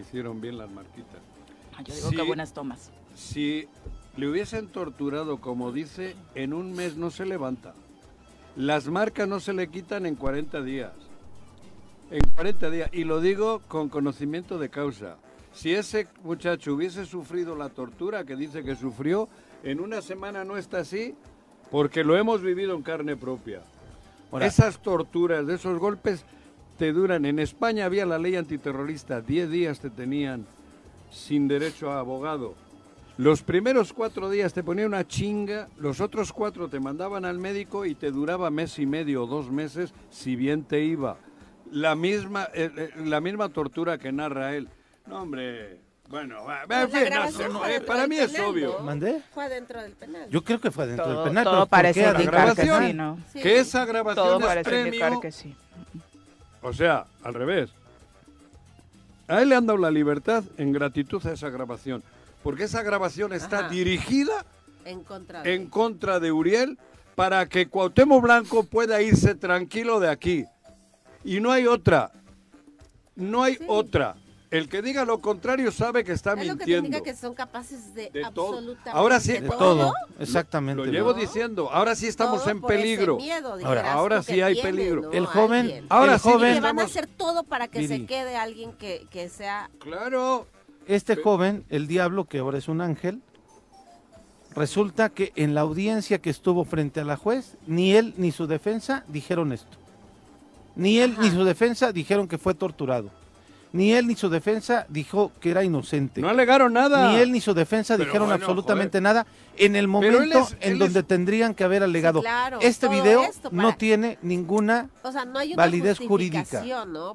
Hicieron 0.00 0.40
bien 0.40 0.58
las 0.58 0.70
marquitas. 0.70 1.20
Ah, 1.76 1.82
Yo 1.82 1.94
digo 1.94 2.10
Sí. 2.10 2.16
que 2.16 2.22
buenas 2.22 2.52
tomas. 2.52 2.90
Si 3.14 3.66
le 4.16 4.28
hubiesen 4.28 4.68
torturado, 4.68 5.40
como 5.40 5.72
dice, 5.72 6.16
en 6.34 6.52
un 6.52 6.72
mes 6.72 6.96
no 6.96 7.10
se 7.10 7.26
levanta. 7.26 7.74
Las 8.56 8.88
marcas 8.88 9.28
no 9.28 9.40
se 9.40 9.52
le 9.52 9.68
quitan 9.68 10.06
en 10.06 10.16
40 10.16 10.62
días. 10.62 10.92
En 12.10 12.20
40 12.34 12.70
días. 12.70 12.90
Y 12.92 13.04
lo 13.04 13.20
digo 13.20 13.60
con 13.68 13.88
conocimiento 13.88 14.58
de 14.58 14.68
causa. 14.68 15.16
Si 15.52 15.72
ese 15.74 16.08
muchacho 16.24 16.74
hubiese 16.74 17.06
sufrido 17.06 17.54
la 17.56 17.68
tortura 17.68 18.24
que 18.24 18.36
dice 18.36 18.62
que 18.64 18.74
sufrió, 18.76 19.28
en 19.62 19.80
una 19.80 20.00
semana 20.02 20.44
no 20.44 20.56
está 20.56 20.78
así, 20.78 21.14
porque 21.70 22.02
lo 22.04 22.16
hemos 22.16 22.40
vivido 22.42 22.74
en 22.74 22.82
carne 22.82 23.16
propia. 23.16 23.62
Ahora- 24.32 24.46
Esas 24.46 24.80
torturas, 24.80 25.46
de 25.46 25.54
esos 25.54 25.78
golpes, 25.78 26.24
te 26.80 26.94
duran. 26.94 27.26
En 27.26 27.38
España 27.38 27.84
había 27.84 28.06
la 28.06 28.18
ley 28.18 28.36
antiterrorista, 28.36 29.20
10 29.20 29.50
días 29.50 29.80
te 29.80 29.90
tenían 29.90 30.46
sin 31.10 31.46
derecho 31.46 31.90
a 31.90 31.98
abogado. 31.98 32.54
Los 33.18 33.42
primeros 33.42 33.92
cuatro 33.92 34.30
días 34.30 34.54
te 34.54 34.62
ponían 34.62 34.86
una 34.86 35.06
chinga, 35.06 35.68
los 35.76 36.00
otros 36.00 36.32
cuatro 36.32 36.68
te 36.68 36.80
mandaban 36.80 37.26
al 37.26 37.38
médico 37.38 37.84
y 37.84 37.94
te 37.94 38.10
duraba 38.10 38.48
mes 38.48 38.78
y 38.78 38.86
medio 38.86 39.24
o 39.24 39.26
dos 39.26 39.50
meses, 39.50 39.92
si 40.08 40.36
bien 40.36 40.64
te 40.64 40.82
iba. 40.82 41.18
La 41.70 41.94
misma, 41.94 42.48
eh, 42.54 42.70
eh, 42.74 42.90
la 43.04 43.20
misma 43.20 43.50
tortura 43.50 43.98
que 43.98 44.10
narra 44.10 44.56
él. 44.56 44.66
No, 45.06 45.20
hombre, 45.20 45.80
bueno, 46.08 46.38
en 46.68 46.90
fin, 46.90 47.52
no 47.52 47.66
eh, 47.66 47.80
para 47.82 48.08
mí 48.08 48.16
es 48.18 48.36
obvio. 48.40 48.76
¿no? 48.78 48.84
¿Mandé? 48.84 49.22
Fue 49.32 49.48
dentro 49.48 49.80
del 49.80 49.92
penal. 49.92 50.28
Yo 50.30 50.42
creo 50.42 50.60
que 50.60 50.72
fue 50.72 50.86
dentro 50.86 51.04
Todo, 51.04 51.24
del 51.24 51.28
penal. 51.28 51.44
todo 51.44 51.52
pero 51.52 51.66
¿por 51.66 51.68
parece 51.68 52.10
indicar 52.10 52.56
que 52.56 52.62
sí, 52.62 52.92
¿no? 52.94 53.18
Sí. 53.32 53.40
Que 53.40 53.58
esa 53.60 53.84
grabación 53.84 54.26
Todo 54.26 54.38
es 54.40 54.46
parece 54.46 54.80
indicar 54.80 55.20
que 55.20 55.30
sí. 55.30 55.54
O 56.62 56.72
sea, 56.72 57.06
al 57.22 57.34
revés. 57.34 57.70
A 59.28 59.42
él 59.42 59.48
le 59.50 59.54
han 59.56 59.66
dado 59.66 59.78
la 59.78 59.90
libertad 59.90 60.42
en 60.58 60.72
gratitud 60.72 61.24
a 61.26 61.32
esa 61.32 61.50
grabación, 61.50 62.02
porque 62.42 62.64
esa 62.64 62.82
grabación 62.82 63.32
está 63.32 63.60
Ajá. 63.60 63.68
dirigida 63.68 64.44
En 64.84 65.04
contra 65.04 65.42
de 65.42 65.54
en 65.54 65.66
contra 65.66 66.18
de 66.20 66.32
Uriel 66.32 66.78
para 67.14 67.46
que 67.46 67.68
Cuauhtémoc 67.68 68.22
Blanco 68.22 68.64
pueda 68.64 69.00
irse 69.02 69.34
tranquilo 69.34 70.00
de 70.00 70.08
aquí. 70.08 70.44
Y 71.22 71.38
no 71.40 71.52
hay 71.52 71.66
otra. 71.66 72.10
no 73.14 73.42
hay 73.42 73.56
Sí. 73.56 73.64
otra. 73.68 74.16
El 74.50 74.68
que 74.68 74.82
diga 74.82 75.04
lo 75.04 75.20
contrario 75.20 75.70
sabe 75.70 76.02
que 76.02 76.10
está 76.10 76.32
Es 76.32 76.38
lo 76.38 76.54
que 76.56 76.64
te 76.64 76.70
mintiendo. 76.72 76.86
indica 76.88 77.02
que 77.04 77.14
son 77.16 77.34
capaces 77.34 77.94
de, 77.94 78.10
De 78.10 78.22
todo. 78.34 78.48
absolutamente 78.58 78.90
Ahora 78.98 79.20
sí, 79.20 79.32
De 79.34 79.48
todo, 79.48 79.92
exactamente. 80.18 80.84
Lo 80.84 80.90
llevo 80.90 81.12
¿no? 81.12 81.18
diciendo. 81.18 81.70
Ahora 81.70 81.94
sí 81.94 82.08
estamos 82.08 82.40
Todo 82.42 82.50
en 82.50 82.60
por 82.60 82.72
ese 82.72 82.82
peligro. 82.82 83.16
miedo, 83.16 83.48
Ahora- 83.52 83.58
dijeras 83.58 83.86
ahora 83.94 84.16
tú, 84.22 84.32
sí 84.32 84.40
hay 84.40 84.54
tiene, 84.54 84.70
peligro. 84.70 85.02
¿no? 85.02 85.12
El 85.12 85.26
joven- 85.26 85.66
Alguien. 85.66 85.86
Ahora 85.88 86.14
El 86.14 86.20
sí 86.20 86.28
joven- 86.28 86.54
que 86.54 86.60
van 86.60 86.78
a 86.80 86.82
hacer 86.82 87.06
todo 87.06 87.44
para 87.44 87.68
que 87.68 87.86
se 87.86 88.06
quede 88.06 88.36
alguien 88.36 88.72
que, 88.72 89.06
que 89.10 89.28
sea 89.28 89.70
Claro. 89.78 90.48
Este 90.88 91.14
joven, 91.14 91.64
el 91.68 91.86
diablo, 91.86 92.24
que 92.24 92.38
ahora 92.38 92.58
es 92.58 92.66
un 92.66 92.80
ángel, 92.80 93.22
resulta 94.56 95.10
que 95.10 95.32
en 95.36 95.54
la 95.54 95.60
audiencia 95.60 96.18
que 96.20 96.30
estuvo 96.30 96.64
frente 96.64 96.98
a 97.00 97.04
la 97.04 97.16
juez, 97.16 97.56
ni 97.68 97.92
él 97.94 98.14
ni 98.16 98.32
su 98.32 98.48
defensa 98.48 99.04
dijeron 99.06 99.52
esto. 99.52 99.76
Ni 100.74 100.98
él 100.98 101.16
ni 101.20 101.30
su 101.30 101.44
defensa 101.44 101.92
dijeron 101.92 102.26
que 102.26 102.38
fue 102.38 102.54
torturado. 102.54 103.10
Ni 103.72 103.92
él 103.92 104.08
ni 104.08 104.16
su 104.16 104.28
defensa 104.28 104.84
dijo 104.88 105.30
que 105.40 105.50
era 105.52 105.62
inocente. 105.62 106.20
No 106.20 106.28
alegaron 106.28 106.72
nada. 106.72 107.12
Ni 107.12 107.18
él 107.20 107.30
ni 107.30 107.40
su 107.40 107.54
defensa 107.54 107.94
Pero 107.94 108.06
dijeron 108.06 108.26
bueno, 108.28 108.42
absolutamente 108.42 108.98
joder. 108.98 109.02
nada 109.02 109.26
en 109.56 109.76
el 109.76 109.86
momento 109.86 110.22
él 110.22 110.32
es- 110.32 110.56
en 110.60 110.78
donde 110.80 111.02
tendrían 111.04 111.54
que 111.54 111.62
haber 111.62 111.84
alegado. 111.84 112.20
claro, 112.20 112.58
este 112.62 112.88
video 112.88 113.22
no 113.52 113.76
tiene 113.76 114.18
ninguna 114.22 114.88
O 115.02 115.12
sea, 115.12 115.24
no 115.24 115.38
hay 115.38 115.52
una 115.52 115.62
Validez 115.62 115.98
jurídica. 115.98 116.64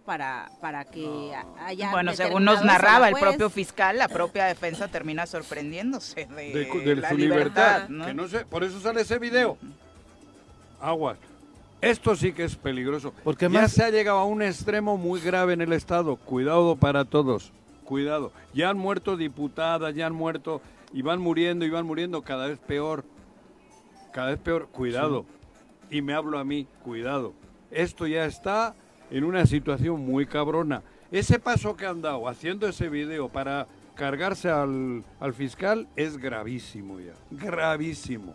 Para, 0.06 0.50
para 0.62 0.86
que 0.86 1.34
haya 1.66 1.92
Bueno, 1.92 2.14
según 2.14 2.46
nos 2.46 2.64
narraba 2.64 3.10
el 3.10 3.16
propio 3.16 3.50
fiscal, 3.50 3.98
la 3.98 4.08
propia 4.08 4.46
defensa 4.46 4.88
termina 4.88 5.26
sorprendiéndose 5.26 6.26
de, 6.36 6.54
de, 6.54 6.70
cu- 6.70 6.80
de 6.80 6.96
la 6.96 7.10
su 7.10 7.18
libertad. 7.18 7.90
libertad. 7.90 7.90
¿no? 7.90 8.06
Que 8.06 8.14
no 8.14 8.28
sé, 8.30 8.46
por 8.46 8.64
eso 8.64 8.80
sale 8.80 9.02
ese 9.02 9.20
video. 9.20 9.58
Aguas. 10.80 11.18
Esto 11.82 12.16
sí 12.16 12.32
que 12.34 12.44
es 12.46 12.56
peligroso. 12.56 13.14
Porque 13.24 13.46
ya 13.50 13.62
más- 13.62 13.72
se 13.72 13.84
ha 13.84 13.90
llegado 13.90 14.18
a 14.20 14.26
un 14.26 14.42
extremo 14.42 14.98
muy 14.98 15.20
grave 15.20 15.54
en 15.54 15.62
el 15.62 15.74
Estado. 15.74 16.16
Cuidado 16.16 16.76
para 16.76 17.06
todos. 17.06 17.52
Cuidado. 17.84 18.32
Ya 18.54 18.70
han 18.70 18.78
muerto 18.78 19.16
diputadas, 19.18 19.94
ya 19.94 20.08
han 20.08 20.14
muerto 20.14 20.62
y 20.94 21.02
van 21.04 21.20
muriendo 21.22 21.66
y 21.66 21.70
van 21.70 21.86
muriendo 21.86 22.22
cada 22.24 22.48
vez 22.48 22.58
peor. 22.60 23.04
Cada 24.12 24.30
vez 24.30 24.40
peor. 24.40 24.68
Cuidado. 24.72 25.26
Y 25.92 26.02
me 26.02 26.14
hablo 26.14 26.40
a 26.40 26.44
mí. 26.44 26.68
Cuidado. 26.84 27.34
Esto 27.70 28.08
ya 28.08 28.26
está 28.26 28.74
en 29.12 29.24
una 29.24 29.46
situación 29.46 30.00
muy 30.04 30.26
cabrona. 30.26 30.82
Ese 31.12 31.38
paso 31.38 31.76
que 31.78 31.86
han 31.86 32.02
dado 32.02 32.28
haciendo 32.28 32.68
ese 32.68 32.90
video 32.90 33.30
para 33.30 33.68
cargarse 33.94 34.50
al, 34.50 35.04
al 35.20 35.34
fiscal 35.34 35.88
es 35.96 36.18
gravísimo 36.18 37.00
ya. 37.00 37.14
Gravísimo. 37.30 38.34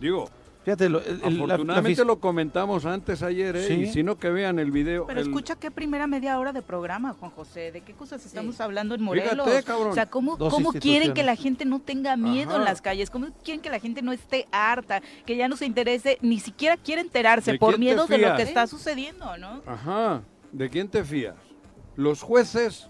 Digo, 0.00 0.30
Fíjate, 0.68 0.90
lo- 0.90 1.00
el- 1.00 1.06
el- 1.06 1.20
la- 1.22 1.46
la 1.46 1.54
afortunadamente 1.54 2.04
lo 2.04 2.20
comentamos 2.20 2.84
antes 2.84 3.22
ayer, 3.22 3.56
¿eh? 3.56 3.66
Sí. 3.68 3.72
y 3.74 3.86
si 3.86 4.02
no 4.02 4.18
que 4.18 4.28
vean 4.28 4.58
el 4.58 4.70
video. 4.70 5.06
Pero 5.06 5.18
el- 5.20 5.26
escucha 5.26 5.56
qué 5.56 5.70
primera 5.70 6.06
media 6.06 6.38
hora 6.38 6.52
de 6.52 6.60
programa, 6.60 7.14
Juan 7.18 7.30
José. 7.30 7.72
¿De 7.72 7.80
qué 7.80 7.94
cosas 7.94 8.26
estamos 8.26 8.56
Sí. 8.56 8.62
hablando 8.62 8.94
en 8.94 9.00
Fíjate, 9.00 9.34
Morelos? 9.36 9.64
cabrón. 9.64 9.88
O 9.92 9.94
sea, 9.94 10.04
¿cómo, 10.10 10.36
cómo 10.36 10.72
quieren 10.74 11.14
que 11.14 11.22
la 11.22 11.36
gente 11.36 11.64
no 11.64 11.80
tenga 11.80 12.18
miedo 12.18 12.50
Ajá. 12.50 12.58
en 12.58 12.64
las 12.66 12.82
calles? 12.82 13.08
¿Cómo 13.08 13.28
quieren 13.42 13.62
que 13.62 13.70
la 13.70 13.78
gente 13.80 14.02
no 14.02 14.12
esté 14.12 14.46
harta? 14.52 15.00
Que 15.24 15.36
ya 15.38 15.48
no 15.48 15.56
se 15.56 15.64
interese, 15.64 16.18
ni 16.20 16.38
siquiera 16.38 16.76
quiere 16.76 17.00
enterarse 17.00 17.52
¿De 17.52 17.58
por 17.58 17.78
miedo 17.78 18.06
de 18.06 18.18
lo 18.18 18.36
que 18.36 18.42
está 18.42 18.66
sucediendo, 18.66 19.38
¿no? 19.38 19.62
Ajá. 19.66 20.20
¿De 20.52 20.68
quién 20.68 20.88
te 20.88 21.02
fías? 21.02 21.34
Los 21.96 22.20
jueces. 22.20 22.88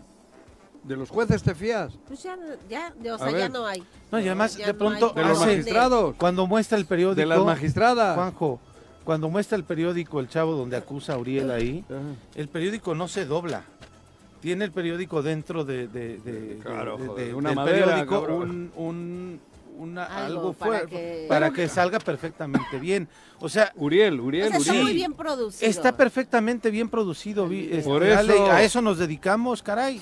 ¿De 0.84 0.96
los 0.96 1.10
jueces 1.10 1.42
te 1.42 1.54
fías? 1.54 1.92
Pues 2.06 2.22
ya, 2.22 2.36
ya, 2.68 2.92
o 3.14 3.18
sea, 3.18 3.30
ya 3.30 3.48
no 3.48 3.66
hay. 3.66 3.82
No, 4.10 4.18
y 4.20 4.26
además, 4.26 4.56
Ya 4.56 4.66
de 4.68 4.72
no 4.72 4.78
pronto, 4.78 5.12
hay 5.14 5.22
¿De 5.22 5.28
los 5.28 5.40
magistrados? 5.40 6.14
Cuando 6.16 6.46
muestra 6.46 6.78
el 6.78 6.86
periódico. 6.86 7.20
¿De 7.20 7.26
las 7.26 7.44
magistradas? 7.44 8.14
Juanjo, 8.14 8.60
cuando 9.04 9.28
muestra 9.28 9.56
el 9.56 9.64
periódico 9.64 10.20
el 10.20 10.28
chavo 10.28 10.52
donde 10.54 10.76
acusa 10.76 11.14
a 11.14 11.18
Uriel 11.18 11.50
ahí, 11.50 11.84
Ajá. 11.88 11.98
el 12.36 12.48
periódico 12.48 12.94
no 12.94 13.08
se 13.08 13.26
dobla. 13.26 13.64
Tiene 14.40 14.64
el 14.64 14.70
periódico 14.72 15.20
dentro 15.22 15.64
de, 15.64 15.88
de- 15.88 16.18
de- 16.18 16.58
Claro, 16.62 16.96
de- 16.96 17.06
joder, 17.08 17.26
de- 17.28 17.34
una 17.34 17.48
del 17.50 17.56
madera, 17.56 17.86
periódico 17.86 18.20
un- 18.76 19.40
una- 19.78 20.04
Algo 20.04 20.38
algo, 20.40 20.52
para 20.52 20.70
fuerte 20.80 20.90
que- 20.96 21.26
para 21.28 21.50
que 21.50 21.68
salga 21.68 21.98
perfectamente 21.98 22.78
bien. 22.78 23.08
O 23.40 23.48
sea, 23.48 23.72
Uriel, 23.76 24.18
O 24.18 24.24
Uriel, 24.24 24.48
sea, 24.48 24.58
está 24.58 24.70
Uriel. 24.72 24.84
muy 24.84 24.94
bien 24.94 25.12
producido. 25.14 25.70
está 25.70 25.96
perfectamente 25.96 26.70
bien 26.70 26.88
producido. 26.88 27.48
este, 27.50 27.82
Por 27.82 28.02
Ale, 28.02 28.34
eso- 28.34 28.50
a 28.50 28.62
eso 28.62 28.82
nos 28.82 28.98
dedicamos, 28.98 29.62
caray. 29.62 30.00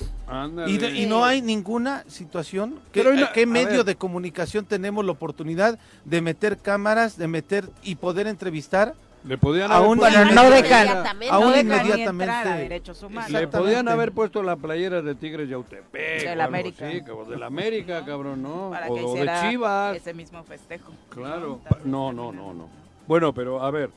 Y, 0.67 0.79
de- 0.79 0.91
y 0.97 1.07
no 1.07 1.25
hay 1.25 1.43
ninguna 1.43 2.05
situación. 2.09 2.77
¿Qué, 2.93 3.01
Pero 3.01 3.11
hay 3.11 3.19
una- 3.19 3.33
¿qué 3.33 3.43
a 3.43 3.47
medio 3.47 3.77
ver. 3.79 3.85
de 3.85 3.97
comunicación 3.97 4.65
tenemos 4.65 5.05
la 5.05 5.12
oportunidad 5.12 5.79
de 6.05 6.21
meter 6.23 6.57
cámaras, 6.59 7.17
de 7.19 7.29
meter 7.29 7.69
y 7.83 7.97
poder 7.97 8.27
entrevistar 8.27 8.95
Le 9.27 9.39
podían 9.39 9.73
haber 9.73 9.89
un- 9.89 9.99
puesto 9.99 10.19
Bueno, 10.19 10.35
la 10.35 10.43
no 10.43 10.51
dejan- 10.51 10.87
Inmediatamente. 10.87 11.35
aún 11.35 11.51
no 11.51 11.57
inmediatamente- 11.61 12.33
a 12.33 12.57
derechos 12.57 13.03
humanos. 13.03 13.31
Le 13.31 13.49
podían 13.49 13.89
haber 13.89 14.12
puesto 14.12 14.43
la 14.43 14.55
playera 14.57 15.03
de 15.03 15.15
Tigres 15.17 15.49
Yautepec. 15.49 16.21
Del 16.21 16.29
o 16.29 16.31
algo 16.33 16.43
América. 16.45 16.87
así, 16.89 17.01
cabrón, 17.03 17.31
del 17.31 17.43
América, 17.43 18.05
cabrón, 18.05 18.43
¿no? 18.43 18.71
Para 18.71 18.87
o, 18.89 18.95
que 18.95 19.03
o 19.03 19.15
de 19.15 19.31
Chivas. 19.51 19.97
ese 19.97 20.15
mismo 20.15 20.45
festejo. 20.45 20.93
Claro. 21.09 21.61
No, 21.85 22.12
no, 22.12 22.31
no, 22.31 22.55
no. 22.55 22.69
Bueno, 23.09 23.33
pero 23.35 23.61
a 23.62 23.71
ver. 23.71 23.91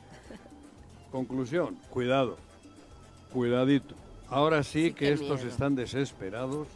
Conclusión. 1.12 1.76
Cuidado. 1.90 2.36
Cuidadito. 3.32 3.94
Ahora 4.28 4.62
sí, 4.62 4.88
Sí, 4.88 4.92
que 4.92 5.12
estos 5.12 5.38
miedo. 5.38 5.48
están 5.50 5.74
desesperados 5.76 6.66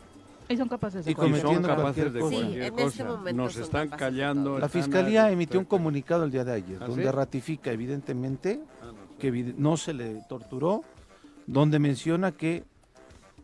Y 0.49 0.57
son 0.57 0.69
capaces 0.69 1.05
de 1.05 1.11
Y 1.11 1.15
cometiendo 1.15 1.69
cosa. 1.69 1.77
capaces 1.77 2.13
cualquier 2.13 2.13
de. 2.13 2.29
Sí, 2.53 2.59
en 2.61 2.79
este 2.79 3.05
momento 3.05 3.43
Nos 3.43 3.57
están 3.57 3.89
callando. 3.89 4.59
La 4.59 4.69
fiscalía 4.69 5.25
a- 5.25 5.31
emitió 5.31 5.59
un 5.59 5.65
comunicado 5.67 6.25
el 6.25 6.31
día 6.31 6.45
de 6.45 6.53
ayer, 6.53 6.79
¿Ah, 6.81 6.87
donde 6.87 7.05
sí? 7.05 7.11
ratifica 7.11 7.73
evidentemente 7.73 8.61
Ah, 8.83 8.87
no 8.87 9.19
que 9.19 9.55
no 9.57 9.77
se 9.79 9.95
le 9.95 10.23
torturó, 10.29 10.83
donde 11.47 11.79
menciona 11.79 12.33
que 12.33 12.65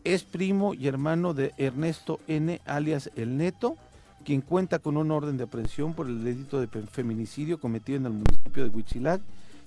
es 0.05 0.25
primo 0.25 0.75
y 0.75 0.89
hermano 0.89 1.33
de 1.33 1.53
Ernesto 1.57 2.21
N, 2.29 2.61
alias 2.67 3.11
El 3.17 3.37
Neto, 3.39 3.77
quien 4.25 4.43
cuenta 4.43 4.79
con 4.79 4.97
una 4.99 5.15
orden 5.15 5.39
de 5.39 5.45
aprehensión 5.45 5.95
por 5.95 6.07
el 6.07 6.23
delito 6.23 6.61
de 6.61 6.67
feminicidio 6.67 7.59
cometido 7.59 7.97
en 7.99 8.07
el 8.07 8.13
municipio 8.13 8.65
de 8.65 8.71
Huitzilac, 8.71 9.23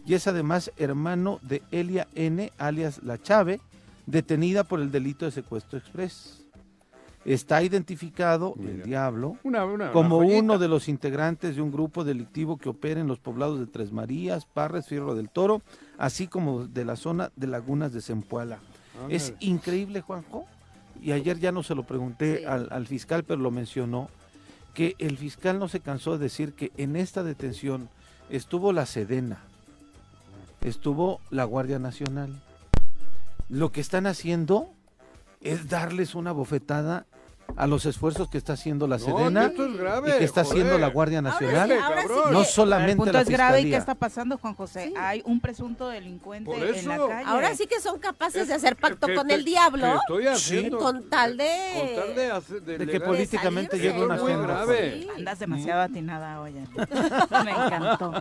y 0.06 0.14
es 0.14 0.28
además 0.28 0.72
hermano 0.78 1.40
de 1.42 1.64
Elia 1.72 2.08
N, 2.14 2.52
alias 2.60 3.02
La 3.04 3.18
Chave, 3.20 3.60
detenida 4.06 4.64
por 4.64 4.80
el 4.82 4.92
delito 4.92 5.26
de 5.26 5.32
secuestro 5.32 5.80
express. 5.80 6.43
Está 7.26 7.64
identificado 7.64 8.54
el 8.60 8.84
diablo 8.84 9.38
Una, 9.44 9.64
una- 9.64 9.92
como 9.94 10.18
una 10.18 10.40
uno 10.40 10.58
de 10.60 10.68
los 10.68 10.90
integrantes 10.90 11.56
de 11.56 11.62
un 11.62 11.72
grupo 11.72 12.04
delictivo 12.04 12.58
que 12.58 12.68
opera 12.68 13.00
en 13.00 13.08
los 13.08 13.20
poblados 13.20 13.60
de 13.60 13.68
Tres 13.68 13.94
Marías, 13.94 14.46
Parres, 14.46 14.88
Fierro 14.88 15.16
del 15.16 15.30
Toro, 15.30 15.62
así 15.98 16.28
como 16.28 16.68
de 16.68 16.84
la 16.84 16.98
zona 16.98 17.32
de 17.38 17.48
Lagunas 17.48 17.94
de 17.94 18.02
Zempoala. 18.02 18.60
Es 19.10 19.30
Ándale. 19.30 19.46
increíble, 19.48 20.02
Juanjo, 20.02 20.46
y 21.02 21.14
ayer 21.14 21.40
ya 21.40 21.54
no 21.54 21.64
se 21.64 21.76
lo 21.76 21.84
pregunté 21.84 22.40
Sí. 22.40 22.46
al, 22.46 22.68
al 22.72 22.88
fiscal, 22.88 23.24
pero 23.24 23.40
lo 23.42 23.52
mencionó, 23.52 24.10
que 24.74 24.96
el 25.00 25.18
fiscal 25.18 25.60
no 25.60 25.70
se 25.70 25.80
cansó 25.80 26.14
de 26.14 26.26
decir 26.26 26.54
que 26.54 26.72
en 26.78 26.96
esta 26.98 27.24
detención 27.24 27.88
estuvo 28.30 28.74
la 28.74 28.86
Sedena, 28.86 29.40
estuvo 30.62 31.22
la 31.30 31.44
Guardia 31.46 31.80
Nacional. 31.80 32.42
Lo 33.50 33.72
que 33.72 33.82
están 33.82 34.08
haciendo 34.08 34.70
es 35.42 35.70
darles 35.70 36.16
una 36.16 36.32
bofetada 36.32 37.06
a 37.56 37.68
los 37.68 37.86
esfuerzos 37.86 38.30
que 38.30 38.38
está 38.38 38.54
haciendo 38.54 38.88
la 38.88 38.98
No, 38.98 39.06
Sedena 39.06 39.46
esto 39.46 39.66
es 39.66 39.78
grave, 39.78 40.10
y 40.16 40.18
que 40.20 40.24
está 40.26 40.42
haciendo 40.42 40.78
la 40.78 40.88
Guardia 40.90 41.20
Ahora 41.20 41.38
sí, 41.40 41.46
Nacional. 41.46 41.72
ahora 41.72 42.02
sí 42.02 42.08
cabrón. 42.08 42.24
que- 42.28 42.32
No 42.34 42.40
El 42.42 42.46
solamente 42.46 42.96
punto 42.98 43.12
la 43.14 43.22
es 43.22 43.30
grave 43.30 43.62
y. 43.62 43.70
¿qué 43.70 43.76
está 43.78 43.96
pasando, 43.96 44.38
Juan 44.38 44.54
José? 44.56 44.88
Sí. 44.88 44.94
Hay 44.98 45.22
un 45.26 45.40
presunto 45.40 45.88
delincuente 45.90 46.46
Por 46.52 46.62
en 46.64 46.88
la 46.88 46.96
eso. 46.96 47.08
calle. 47.08 47.30
Ahora 47.30 47.56
sí 47.56 47.68
que 47.68 47.80
son 47.80 48.00
capaces 48.00 48.44
Es- 48.44 48.48
de 48.48 48.54
hacer 48.56 48.76
pacto 48.76 49.08
que- 49.08 49.16
con 49.16 49.28
que- 49.28 49.34
el 49.36 49.46
diablo 49.46 49.86
que 49.86 49.98
estoy 49.98 50.28
haciendo- 50.28 50.78
con 50.80 51.10
tal 51.10 51.38
de... 51.38 51.50
Con 51.76 51.96
tal 52.06 52.16
de 52.16 52.32
hacer- 52.32 52.62
de 52.64 52.78
De 52.78 52.86
que 52.86 52.94
legal- 52.94 53.08
políticamente 53.08 53.78
llegue 53.80 54.04
una 54.04 54.16
¿no? 54.18 54.26
agenda. 54.26 54.48
grave. 54.48 55.02
Sí. 55.02 55.08
Andas 55.18 55.40
demasiado 55.40 55.82
atinada 55.82 56.42
hoy. 56.42 56.54
Me 56.54 57.52
encantó. 57.52 58.14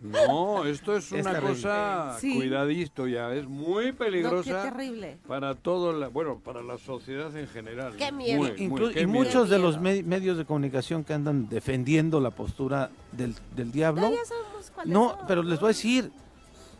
No, 0.00 0.64
esto 0.64 0.96
es 0.96 1.12
Es 1.12 1.22
una 1.22 1.32
terrible. 1.32 1.54
cosa, 1.54 2.16
Sí. 2.20 2.34
cuidadito 2.36 3.06
ya, 3.06 3.32
es 3.34 3.46
muy 3.46 3.86
No, 3.86 3.90
qué 3.92 3.92
peligrosa 3.92 4.62
terrible. 4.62 5.18
para 5.26 5.54
todo, 5.54 5.92
la, 5.92 6.08
bueno, 6.08 6.40
para 6.44 6.62
la 6.62 6.78
sociedad 6.78 7.34
en 7.36 7.48
general. 7.48 7.94
Qué 7.96 8.10
¿no? 8.10 8.18
miedo. 8.18 8.45
Muy, 8.58 8.68
muy, 8.68 8.98
y 8.98 9.06
muchos 9.06 9.48
de 9.48 9.58
los 9.58 9.80
me- 9.80 10.02
medios 10.02 10.36
de 10.38 10.44
comunicación 10.44 11.04
que 11.04 11.14
andan 11.14 11.48
defendiendo 11.48 12.20
la 12.20 12.30
postura 12.30 12.90
del, 13.12 13.34
del 13.54 13.72
diablo, 13.72 14.10
No, 14.84 15.16
pero 15.26 15.42
les 15.42 15.58
voy 15.60 15.66
a 15.66 15.68
decir, 15.68 16.10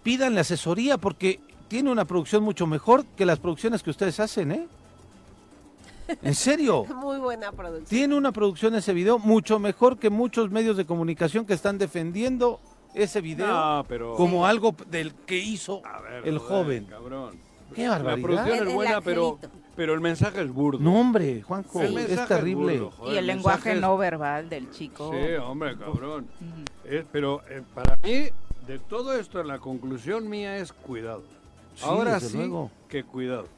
pídanle 0.02 0.40
asesoría 0.40 0.98
porque 0.98 1.40
tiene 1.68 1.90
una 1.90 2.04
producción 2.04 2.42
mucho 2.42 2.66
mejor 2.66 3.04
que 3.16 3.26
las 3.26 3.38
producciones 3.38 3.82
que 3.82 3.90
ustedes 3.90 4.20
hacen, 4.20 4.52
¿eh? 4.52 4.68
En 6.22 6.34
serio, 6.36 6.84
Muy 6.94 7.18
buena 7.18 7.50
producción. 7.52 7.86
tiene 7.88 8.14
una 8.14 8.30
producción 8.32 8.74
ese 8.76 8.92
video 8.92 9.18
mucho 9.18 9.58
mejor 9.58 9.98
que 9.98 10.08
muchos 10.10 10.50
medios 10.50 10.76
de 10.76 10.84
comunicación 10.86 11.44
que 11.46 11.54
están 11.54 11.78
defendiendo 11.78 12.60
ese 12.94 13.20
video 13.20 13.48
No, 13.48 13.84
pero... 13.88 14.14
como 14.14 14.46
algo 14.46 14.74
del 14.88 15.12
que 15.14 15.36
hizo 15.38 15.82
ver, 15.82 16.26
el 16.28 16.38
joder, 16.38 16.64
joven. 16.64 16.84
Cabrón. 16.86 17.38
Qué 17.74 17.82
La 17.82 17.90
barbaridad. 17.98 18.22
producción 18.26 18.58
El- 18.58 18.68
es 18.68 18.74
buena, 18.74 19.00
pero. 19.00 19.38
Pero 19.76 19.94
el 19.94 20.00
mensaje 20.00 20.40
es 20.42 20.50
burdo. 20.52 20.78
No, 20.80 20.98
hombre, 20.98 21.42
Juanjo, 21.42 21.82
El 21.82 21.92
mensaje 21.94 22.22
es 22.22 22.28
terrible. 22.28 22.78
burdo, 22.78 22.90
joder, 22.92 23.14
y 23.14 23.18
el 23.18 23.26
mensaje 23.26 23.36
lenguaje 23.36 23.72
es- 23.74 23.80
no 23.80 23.96
verbal 23.98 24.48
del 24.48 24.70
chico. 24.70 25.10
Sí, 25.12 25.34
hombre, 25.34 25.76
cabrón. 25.76 26.26
Es- 26.84 27.04
pero 27.12 27.42
eh, 27.50 27.62
para 27.74 27.96
mí, 28.02 28.28
de 28.66 28.78
todo 28.88 29.12
esto, 29.18 29.42
la 29.42 29.58
conclusión 29.58 30.28
mía 30.28 30.56
es 30.58 30.72
cuidado. 30.72 31.22
Sí, 31.74 31.84
Ahora 31.84 32.14
desde 32.14 32.28
sí 32.30 32.36
luego. 32.38 32.70
que 32.88 33.04
cuidado. 33.04 33.48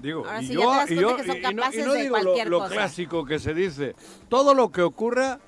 Digo, 0.00 0.24
Ahora 0.24 0.40
y 0.42 0.46
sí, 0.46 0.54
yo, 0.54 0.60
y 0.88 0.94
yo- 0.94 1.16
y- 1.18 1.30
y 1.50 1.54
no, 1.54 1.62
y 1.72 1.78
no 1.78 1.92
de 1.92 2.02
digo 2.02 2.18
lo, 2.18 2.44
lo 2.44 2.58
cosa. 2.60 2.72
clásico 2.74 3.24
que 3.24 3.40
se 3.40 3.52
dice. 3.54 3.96
Todo 4.28 4.54
lo 4.54 4.70
que 4.70 4.82
ocurra 4.82 5.40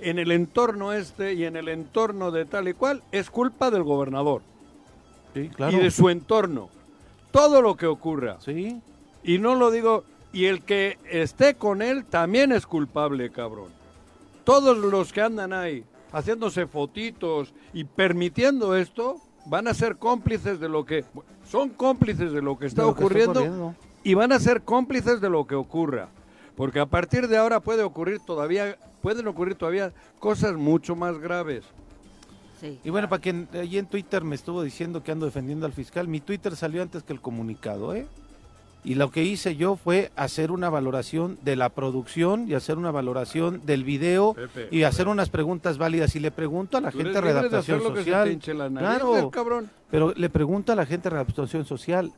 en 0.00 0.18
el 0.18 0.30
entorno 0.32 0.92
este 0.92 1.32
y 1.32 1.44
en 1.44 1.56
el 1.56 1.68
entorno 1.68 2.30
de 2.30 2.44
tal 2.44 2.68
y 2.68 2.74
cual 2.74 3.02
es 3.12 3.30
culpa 3.30 3.70
del 3.70 3.82
gobernador 3.84 4.42
Sí, 5.32 5.48
claro. 5.48 5.78
y 5.78 5.80
de 5.80 5.90
su 5.90 6.10
entorno. 6.10 6.68
Todo 7.32 7.60
lo 7.60 7.76
que 7.76 7.86
ocurra. 7.86 8.38
Sí, 8.40 8.80
Y 9.24 9.38
no 9.38 9.54
lo 9.54 9.70
digo, 9.70 10.04
y 10.32 10.46
el 10.46 10.62
que 10.62 10.98
esté 11.10 11.54
con 11.54 11.82
él 11.82 12.04
también 12.04 12.52
es 12.52 12.66
culpable, 12.66 13.30
cabrón. 13.30 13.70
Todos 14.44 14.76
los 14.76 15.12
que 15.12 15.22
andan 15.22 15.52
ahí 15.52 15.84
haciéndose 16.12 16.66
fotitos 16.66 17.54
y 17.72 17.84
permitiendo 17.84 18.76
esto 18.76 19.16
van 19.46 19.66
a 19.66 19.74
ser 19.74 19.96
cómplices 19.96 20.60
de 20.60 20.68
lo 20.68 20.84
que 20.84 21.04
son 21.48 21.70
cómplices 21.70 22.32
de 22.32 22.42
lo 22.42 22.58
que 22.58 22.66
está 22.66 22.82
que 22.82 22.88
ocurriendo. 22.88 23.74
y 24.04 24.14
van 24.14 24.32
a 24.32 24.38
ser 24.38 24.62
cómplices 24.62 25.20
de 25.20 25.30
lo 25.30 25.46
que 25.46 25.54
ocurra. 25.54 26.08
Porque 26.56 26.80
a 26.80 26.86
partir 26.86 27.28
de 27.28 27.38
ahora 27.38 27.60
puede 27.60 27.82
ocurrir 27.82 28.20
todavía 28.20 28.76
pueden 29.00 29.26
ocurrir 29.26 29.56
todavía 29.56 29.92
cosas 30.20 30.54
mucho 30.54 30.94
más 30.94 31.18
graves. 31.18 31.64
Sí. 32.62 32.78
Y 32.84 32.90
bueno, 32.90 33.08
para 33.08 33.20
quien 33.20 33.48
allí 33.52 33.76
en 33.76 33.86
Twitter 33.86 34.22
me 34.24 34.34
estuvo 34.36 34.62
diciendo 34.62 35.02
que 35.02 35.12
ando 35.12 35.26
defendiendo 35.26 35.66
al 35.66 35.72
fiscal, 35.72 36.08
mi 36.08 36.20
Twitter 36.20 36.56
salió 36.56 36.80
antes 36.80 37.02
que 37.02 37.12
el 37.12 37.20
comunicado, 37.20 37.94
¿eh? 37.94 38.06
Y 38.84 38.96
lo 38.96 39.10
que 39.12 39.22
hice 39.22 39.54
yo 39.54 39.76
fue 39.76 40.10
hacer 40.16 40.50
una 40.50 40.68
valoración 40.68 41.38
de 41.42 41.54
la 41.54 41.68
producción 41.68 42.48
y 42.48 42.54
hacer 42.54 42.78
una 42.78 42.90
valoración 42.90 43.64
del 43.64 43.84
video 43.84 44.34
Pepe, 44.34 44.68
y 44.72 44.82
hacer 44.82 45.06
unas 45.06 45.28
preguntas 45.28 45.78
válidas. 45.78 46.16
Y 46.16 46.20
le 46.20 46.32
pregunto 46.32 46.78
a 46.78 46.80
la 46.80 46.90
gente 46.90 47.12
de 47.12 47.20
redactación 47.20 47.80
social. 47.80 48.32
hinche 48.32 48.54
la 48.54 48.68
nariz, 48.68 48.88
Claro, 48.88 49.30
cabrón. 49.30 49.70
pero 49.90 50.12
le 50.16 50.28
pregunto 50.30 50.72
a 50.72 50.76
la 50.76 50.84
gente 50.86 51.04
de 51.10 51.10
redactación 51.10 51.64
social, 51.64 52.12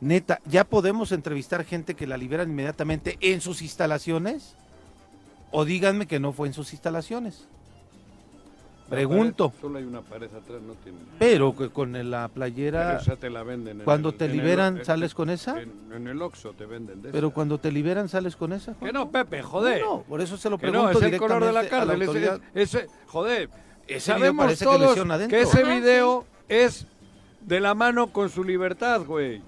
neta, 0.00 0.40
¿ya 0.46 0.64
podemos 0.64 1.12
entrevistar 1.12 1.64
gente 1.64 1.94
que 1.94 2.08
la 2.08 2.16
liberan 2.16 2.50
inmediatamente 2.50 3.16
en 3.20 3.40
sus 3.40 3.62
instalaciones? 3.62 4.56
O 5.52 5.64
díganme 5.64 6.06
que 6.06 6.18
no 6.18 6.32
fue 6.32 6.48
en 6.48 6.54
sus 6.54 6.72
instalaciones. 6.72 7.46
Pregunto. 8.90 9.50
Pared- 9.50 9.60
Solo 9.60 9.78
hay 9.78 9.84
una 9.84 10.00
pared 10.00 10.26
atrás, 10.28 10.62
no 10.66 10.72
tiene. 10.82 10.98
Pero 11.18 11.54
que 11.56 11.68
con 11.68 12.10
la 12.10 12.28
playera, 12.28 12.96
esa 12.98 13.16
te 13.16 13.28
la 13.28 13.42
venden. 13.42 13.80
en 13.80 13.84
cuando 13.84 14.08
el- 14.10 14.14
te 14.16 14.24
el- 14.24 14.32
liberan, 14.32 14.84
¿sales 14.84 15.14
con 15.14 15.28
esa? 15.30 15.60
En, 15.60 15.72
en 15.94 16.06
el 16.08 16.22
Oxxo 16.22 16.52
te 16.54 16.64
venden 16.66 17.02
de 17.02 17.10
Pero 17.10 17.26
esa. 17.28 17.34
cuando 17.34 17.58
te 17.58 17.70
liberan, 17.70 18.08
¿sales 18.08 18.34
con 18.36 18.52
esa? 18.52 18.74
Que 18.74 18.92
no, 18.92 19.10
Pepe, 19.10 19.42
joder. 19.42 19.82
No, 19.82 20.02
por 20.08 20.20
eso 20.20 20.36
se 20.36 20.48
lo 20.48 20.56
que 20.58 20.68
pregunto 20.70 20.92
no, 21.00 21.06
es 21.06 21.12
el 21.12 21.18
color 21.18 21.44
de 21.44 21.52
la 21.52 21.60
a 21.60 21.62
la 21.64 21.68
cárcel. 21.68 22.40
ese- 22.54 22.86
joder, 23.06 23.50
Ese 23.86 24.00
sabemos 24.12 24.46
que 24.58 24.64
todos 24.64 24.98
adentro. 24.98 25.28
que 25.28 25.42
ese 25.42 25.64
video 25.64 26.24
es 26.48 26.86
de 27.42 27.60
la 27.60 27.74
mano 27.74 28.08
con 28.12 28.30
su 28.30 28.42
libertad, 28.42 29.02
güey. 29.04 29.42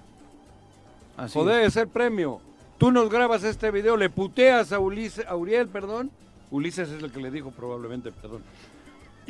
Así 1.17 1.33
Joder, 1.37 1.61
es. 1.61 1.67
es 1.69 1.77
el 1.77 1.87
premio. 1.87 2.39
Tú 2.77 2.91
nos 2.91 3.09
grabas 3.09 3.43
este 3.43 3.69
video, 3.69 3.95
le 3.97 4.09
puteas 4.09 4.71
a 4.71 4.79
Ulises, 4.79 5.25
a 5.27 5.35
Uriel, 5.35 5.67
perdón. 5.67 6.09
Ulises 6.49 6.89
es 6.89 7.01
el 7.03 7.11
que 7.11 7.19
le 7.21 7.29
dijo 7.31 7.51
probablemente, 7.51 8.11
perdón. 8.11 8.41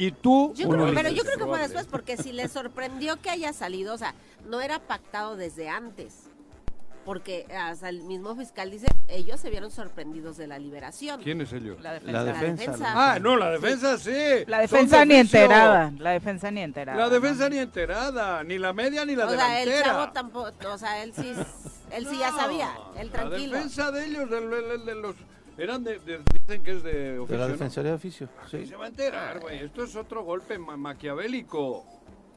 Y 0.01 0.11
tú... 0.11 0.53
Yo 0.55 0.67
creo- 0.69 0.93
pero 0.95 1.09
yo 1.09 1.23
creo 1.23 1.37
que 1.37 1.45
fue 1.45 1.59
después 1.59 1.85
porque 1.85 2.17
si 2.17 2.31
le 2.31 2.47
sorprendió 2.47 3.21
que 3.21 3.29
haya 3.29 3.53
salido, 3.53 3.93
o 3.93 3.97
sea, 3.97 4.15
no 4.49 4.59
era 4.61 4.79
pactado 4.79 5.35
desde 5.35 5.69
antes. 5.69 6.23
Porque 7.05 7.45
hasta 7.55 7.89
el 7.89 8.03
mismo 8.03 8.35
fiscal 8.35 8.69
dice, 8.69 8.85
ellos 9.07 9.39
se 9.39 9.49
vieron 9.49 9.71
sorprendidos 9.71 10.37
de 10.37 10.45
la 10.47 10.59
liberación. 10.59 11.21
¿Quiénes 11.21 11.51
ellos? 11.53 11.79
La 11.81 11.93
defensa. 11.93 12.11
La 12.13 12.23
La 12.23 12.31
defensa. 12.33 12.61
defensa. 12.71 12.93
la 12.95 13.13
Ah, 13.13 13.19
no, 13.19 13.37
la 13.37 13.49
defensa 13.51 13.97
sí. 13.97 14.43
La 14.47 14.59
defensa 14.59 14.99
de 14.99 15.05
ni 15.07 15.15
enterada. 15.15 15.91
La 15.97 16.11
defensa 16.11 16.51
ni 16.51 16.61
enterada. 16.61 16.97
La 16.99 17.09
defensa 17.09 17.43
¿no? 17.45 17.49
ni 17.49 17.57
enterada, 17.57 18.43
ni 18.43 18.57
la 18.59 18.73
media 18.73 19.03
ni 19.05 19.15
la 19.15 19.25
o 19.25 19.29
sea, 19.31 19.61
el 19.61 19.69
delantera. 19.69 19.93
chavo 19.99 20.11
tampoco, 20.13 20.51
o 20.71 20.77
sea, 20.77 21.01
él 21.03 21.11
sí, 21.15 21.33
él 21.91 22.07
sí 22.07 22.17
ya 22.19 22.31
sabía, 22.33 22.69
él 22.99 23.09
tranquilo. 23.09 23.51
La 23.53 23.57
defensa 23.57 23.91
de 23.91 24.05
ellos, 24.05 24.29
de- 24.29 24.77
de 24.85 24.95
los... 24.95 25.15
Eran 25.61 25.83
de, 25.83 25.99
de- 25.99 26.21
dicen 26.33 26.63
que 26.63 26.71
es 26.71 26.83
de 26.83 27.19
oficio, 27.19 27.35
De 27.35 27.37
la 27.39 27.45
¿no? 27.47 27.51
Defensoría 27.53 27.91
de 27.91 27.95
Oficio. 27.97 28.29
Sí. 28.49 28.65
Se 28.65 28.75
va 28.75 28.85
a 28.85 28.87
enterar, 28.87 29.39
güey. 29.39 29.59
Esto 29.59 29.83
es 29.83 29.95
otro 29.95 30.23
golpe 30.23 30.57
ma- 30.57 30.75
maquiavélico. 30.75 31.85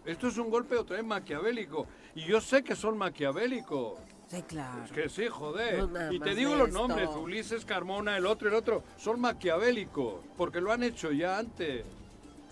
Esto 0.05 0.29
es 0.29 0.37
un 0.37 0.51
golpe 0.51 0.77
otra 0.77 0.97
vez 0.97 1.05
maquiavélico. 1.07 1.87
Y 2.15 2.27
yo 2.27 2.41
sé 2.41 2.63
que 2.63 2.77
son 2.77 2.99
maquiavélicos. 2.99 3.99
Sí, 4.27 4.43
claro. 4.43 4.85
Es 4.85 4.93
que 4.93 5.09
sí, 5.09 5.27
joder. 5.29 5.89
No, 5.89 6.13
y 6.13 6.19
te 6.21 6.35
digo 6.35 6.55
los 6.55 6.69
esto. 6.69 6.87
nombres, 6.87 7.09
Ulises 7.17 7.65
Carmona, 7.65 8.17
el 8.19 8.27
otro, 8.27 8.49
el 8.49 8.55
otro, 8.55 8.83
son 8.99 9.21
maquiavélicos, 9.21 10.17
porque 10.37 10.61
lo 10.61 10.71
han 10.73 10.83
hecho 10.83 11.11
ya 11.13 11.39
antes. 11.39 11.85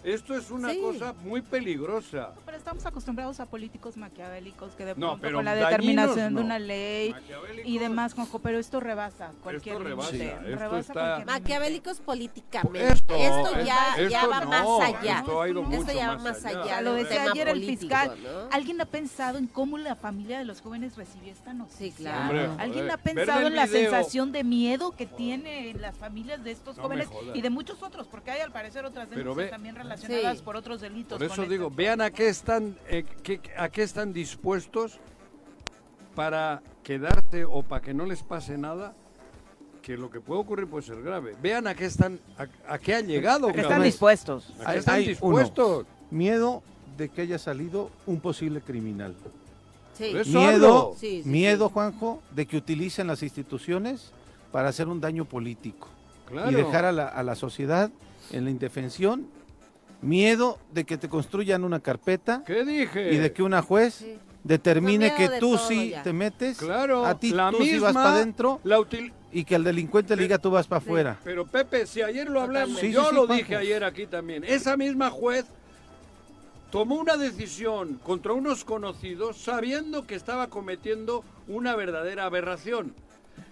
Esto 0.05 0.34
es 0.36 0.50
una 0.50 0.70
Sí. 0.70 0.80
cosa 0.80 1.12
muy 1.22 1.42
peligrosa. 1.42 2.30
Pero 2.44 2.57
estamos 2.57 2.84
acostumbrados 2.86 3.38
a 3.38 3.46
políticos 3.46 3.96
maquiavélicos 3.96 4.72
que 4.74 4.84
de 4.84 4.94
No, 4.96 5.11
pronto 5.11 5.18
pero 5.22 5.38
con 5.38 5.44
la 5.44 5.55
determinación 5.55 6.32
no. 6.34 6.40
de 6.40 6.44
una 6.44 6.59
ley 6.59 7.14
y 7.64 7.78
demás, 7.78 8.14
Juanjo, 8.14 8.40
pero 8.40 8.59
esto 8.59 8.80
rebasa 8.80 9.30
cualquier 9.44 9.76
Esto 9.76 9.84
rebasa, 9.88 10.12
límite, 10.12 10.32
esto 10.34 10.46
rebasa 10.59 10.78
está- 10.80 10.92
cualquier 10.92 11.18
límite. 11.18 11.32
Maquiavélicos 11.40 12.00
políticamente. 12.00 12.92
Esto, 12.92 13.14
ya, 13.64 13.94
esto 13.96 14.09
ya 14.09 14.26
va 14.26 14.40
no, 14.40 14.48
más 14.48 14.88
allá. 14.96 15.18
esto 15.20 15.40
ha 15.42 15.48
ido 15.48 15.62
Esto 15.62 15.76
mucho 15.76 15.92
ya 15.92 16.09
va 16.09 16.14
más 16.14 16.22
más 16.24 16.44
allá. 16.46 16.80
lo 16.80 16.94
decía 16.94 17.22
ayer 17.30 17.48
el 17.48 17.64
fiscal. 17.64 18.16
¿no? 18.22 18.48
¿Alguien 18.50 18.80
ha 18.80 18.86
pensado 18.86 19.38
en 19.38 19.46
cómo 19.46 19.78
la 19.78 19.94
familia 19.94 20.38
de 20.38 20.44
los 20.44 20.61
jóvenes 20.62 20.96
recibió 20.96 21.32
esta 21.32 21.53
noticia? 21.55 21.78
Sí, 21.78 21.92
claro. 21.92 22.22
Hombre, 22.22 22.62
¿Alguien 22.62 22.90
ha 22.90 22.96
pensado 22.96 23.46
en 23.46 23.55
la 23.55 23.66
video- 23.66 23.90
sensación 23.90 24.32
de 24.32 24.42
miedo 24.42 24.90
que 24.92 25.07
tienen 25.07 25.80
las 25.80 25.96
familias 25.96 26.42
de 26.42 26.50
estos 26.50 26.76
jóvenes 26.78 27.09
y 27.34 27.40
de 27.40 27.50
muchos 27.50 27.82
otros? 27.84 28.09
Porque 28.09 28.32
hay 28.32 28.40
al 28.40 28.50
parecer 28.50 28.84
otras 28.84 29.07
Pero 29.09 29.20
denuncias 29.20 29.46
ve- 29.46 29.50
también 29.50 29.74
relacionadas 29.76 29.91
Sí. 29.97 30.43
por 30.45 30.57
otros 30.57 30.80
delitos. 30.80 31.18
Por 31.18 31.26
eso 31.26 31.45
digo, 31.47 31.66
este- 31.68 31.76
vean 31.76 32.01
a 32.01 32.11
qué 32.11 32.28
están, 32.28 32.76
eh, 32.88 33.05
qué- 33.22 33.40
a 33.57 33.68
qué 33.68 33.82
están 33.82 34.12
dispuestos 34.12 34.99
para 36.14 36.62
quedarse 36.82 37.45
o 37.45 37.62
para 37.62 37.80
que 37.82 37.95
no 37.95 38.05
les 38.07 38.22
pase 38.22 38.59
nada, 38.59 38.95
que 39.80 39.97
lo 39.97 40.11
que 40.11 40.20
puede 40.20 40.40
ocurrir 40.40 40.66
puede 40.68 40.84
ser 40.86 41.03
grave. 41.03 41.34
Vean 41.43 41.66
a 41.66 41.74
qué 41.74 41.86
están, 41.86 42.20
a, 42.38 42.47
a 42.74 42.78
qué 42.78 42.95
han 42.95 43.07
llegado. 43.07 43.49
Están 43.49 43.62
cabrón. 43.64 43.82
dispuestos. 43.84 44.51
¿A 44.61 44.64
qué 44.64 44.70
Hay- 44.72 44.78
están 44.78 44.95
hay 44.97 45.07
dispuestos? 45.09 45.86
Miedo 46.11 46.62
de 46.97 47.09
que 47.09 47.22
haya 47.22 47.38
salido 47.38 47.90
un 48.07 48.20
posible 48.20 48.61
criminal. 48.61 49.14
Sí. 49.95 50.12
Miedo. 50.26 50.95
Sí, 50.99 51.22
sí, 51.22 51.28
miedo, 51.28 51.68
sí. 51.68 51.72
Juanjo, 51.74 52.22
de 52.34 52.47
que 52.47 52.57
utilicen 52.57 53.07
las 53.07 53.22
instituciones 53.22 54.12
para 54.51 54.68
hacer 54.68 54.88
un 54.88 55.01
daño 55.01 55.24
político 55.24 55.88
Claro. 56.26 56.51
y 56.51 56.55
dejar 56.55 56.84
a 56.84 56.93
la, 56.93 57.09
a 57.09 57.22
la 57.22 57.34
sociedad 57.34 57.90
en 58.30 58.45
la 58.45 58.51
indefensión. 58.51 59.26
Miedo 60.03 60.59
de 60.72 60.84
que 60.84 60.98
te 60.98 61.09
construyan 61.09 61.64
una 61.64 61.80
carpeta 61.80 62.42
¿Qué 62.44 62.64
dije? 62.64 63.12
y 63.14 63.18
de 63.18 63.32
que 63.32 63.42
una 63.42 63.62
juez 63.62 63.94
Sí. 63.94 64.18
determine 64.42 65.14
que 65.14 65.28
de 65.28 65.38
tú 65.38 65.57
sí 65.57 65.90
ya. 65.90 66.03
te 66.03 66.12
metes, 66.12 66.59
Claro, 66.59 67.07
a 67.07 67.18
ti 67.18 67.30
la 67.30 67.50
tú 67.53 67.59
sí 67.62 67.78
vas 67.78 67.90
misma- 67.94 68.03
para 68.03 68.16
adentro 68.16 68.61
La 68.64 68.78
util- 68.80 69.12
y 69.32 69.44
que 69.44 69.55
el 69.55 69.62
delincuente 69.64 70.16
le 70.16 70.22
diga 70.22 70.38
tú 70.38 70.50
vas 70.50 70.66
para 70.66 70.80
Sí. 70.80 70.88
afuera. 70.88 71.18
Pero 71.22 71.46
Pepe, 71.46 71.86
si 71.86 72.03
ayer 72.03 72.28
lo 72.28 72.40
hablamos. 72.42 72.80
Sí, 72.80 72.90
yo 72.92 73.03
sí, 73.05 73.09
sí, 73.11 73.14
lo 73.14 73.26
dije 73.28 73.55
ayer 73.57 73.84
aquí 73.84 74.07
también. 74.07 74.42
Esa 74.44 74.76
misma 74.76 75.09
juez 75.11 75.46
tomó 76.72 76.96
una 76.96 77.16
decisión 77.16 78.00
contra 78.03 78.32
unos 78.32 78.64
conocidos 78.64 79.36
sabiendo 79.36 80.07
que 80.07 80.16
estaba 80.16 80.48
cometiendo 80.48 81.22
una 81.46 81.76
verdadera 81.76 82.24
aberración. 82.24 82.92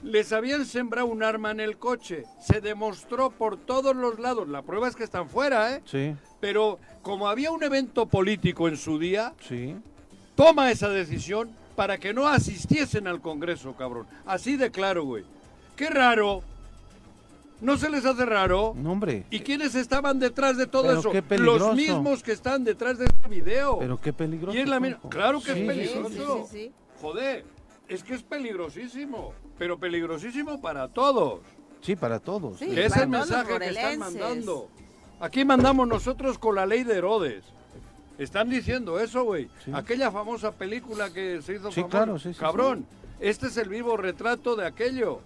Les 0.03 0.33
habían 0.33 0.65
sembrado 0.65 1.07
un 1.09 1.23
arma 1.23 1.51
en 1.51 1.61
el 1.61 1.77
coche. 1.77 2.25
Se 2.41 2.61
demostró 2.61 3.31
por 3.31 3.57
todos 3.59 3.95
los 3.95 4.19
lados. 4.19 4.49
La 4.49 4.63
prueba 4.63 4.89
es 4.89 4.97
que 4.97 5.05
están 5.05 5.29
fuera, 5.29 5.75
¿eh? 5.77 5.83
Sí, 5.85 6.15
Pero 6.41 6.79
como 7.03 7.29
había 7.29 7.51
un 7.51 7.63
evento 7.63 8.07
político 8.07 8.67
en 8.69 8.77
su 8.79 8.99
día, 8.99 9.35
sí. 9.47 9.77
toma 10.35 10.71
esa 10.71 10.89
decisión 10.89 11.51
para 11.77 11.99
que 11.99 12.15
no 12.15 12.27
asistiesen 12.29 13.07
al 13.07 13.21
Congreso, 13.21 13.75
cabrón. 13.77 14.07
Así 14.25 14.57
de 14.57 14.71
claro, 14.71 15.05
güey. 15.05 15.25
Qué 15.77 15.91
raro. 15.91 16.43
¿No 17.61 17.77
se 17.77 17.91
les 17.91 18.07
hace 18.07 18.25
raro? 18.25 18.73
No, 18.77 18.93
hombre. 18.93 19.25
¿Y 19.29 19.41
quiénes 19.41 19.75
estaban 19.75 20.19
detrás 20.19 20.57
de 20.57 20.67
todo 20.67 20.85
Pero 20.89 21.01
eso? 21.01 21.11
qué 21.11 21.21
peligroso. 21.23 21.67
Los 21.69 21.77
mismos 21.77 22.23
que 22.23 22.33
están 22.33 22.65
detrás 22.65 22.97
de 22.97 23.05
este 23.05 23.29
video. 23.29 23.79
Pero 23.79 24.01
qué 24.01 24.15
peligroso. 24.15 24.57
y 24.57 24.63
es 24.63 24.69
la. 24.69 24.81
Claro 25.11 25.41
que 25.43 25.53
Sí, 25.53 25.53
es 25.53 25.59
Sí, 25.59 25.67
peligroso. 25.67 26.49
sí, 26.51 26.59
sí, 26.69 26.73
Joder, 27.03 27.45
es 27.87 28.03
que 28.03 28.15
es 28.15 28.23
peligrosísimo. 28.23 29.35
Pero 29.61 29.79
peligrosísimo 29.79 30.59
para 30.59 30.89
todos. 30.89 31.41
Sí, 31.83 31.95
para 31.95 32.19
todos. 32.19 32.59
Sí. 32.59 32.69
Que 32.69 32.87
es 32.87 32.93
para 32.93 33.03
el 33.05 33.11
mensaje 33.11 33.59
que 33.59 33.67
están 33.69 33.99
mandando. 33.99 34.69
Aquí 35.21 35.45
mandamos 35.45 35.87
nosotros 35.87 36.39
con 36.39 36.55
la 36.55 36.65
ley 36.65 36.83
de 36.83 36.97
Herodes. 36.97 37.45
Están 38.17 38.49
diciendo 38.49 38.99
eso, 38.99 39.23
güey. 39.25 39.51
Sí. 39.63 39.71
Aquella 39.75 40.11
famosa 40.11 40.53
película 40.53 41.11
que 41.13 41.43
se 41.43 41.57
hizo 41.57 41.71
Sí, 41.71 41.83
famosa. 41.83 41.89
claro, 41.91 42.19
sí, 42.19 42.33
sí, 42.33 42.41
Cabrón, 42.41 42.87
este 43.21 43.49
es 43.49 43.57
el 43.59 43.69
vivo 43.69 43.99
retrato 43.99 44.57
de 44.57 44.67
aquello. 44.67 45.21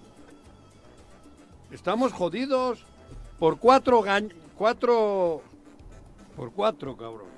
Estamos 1.71 2.13
jodidos 2.13 2.85
por 3.39 3.61
cuatro 3.61 4.03
gañ... 4.03 4.31
cuatro 4.59 5.43
por 6.35 6.51
cuatro, 6.53 6.97
cabrón. 6.97 7.29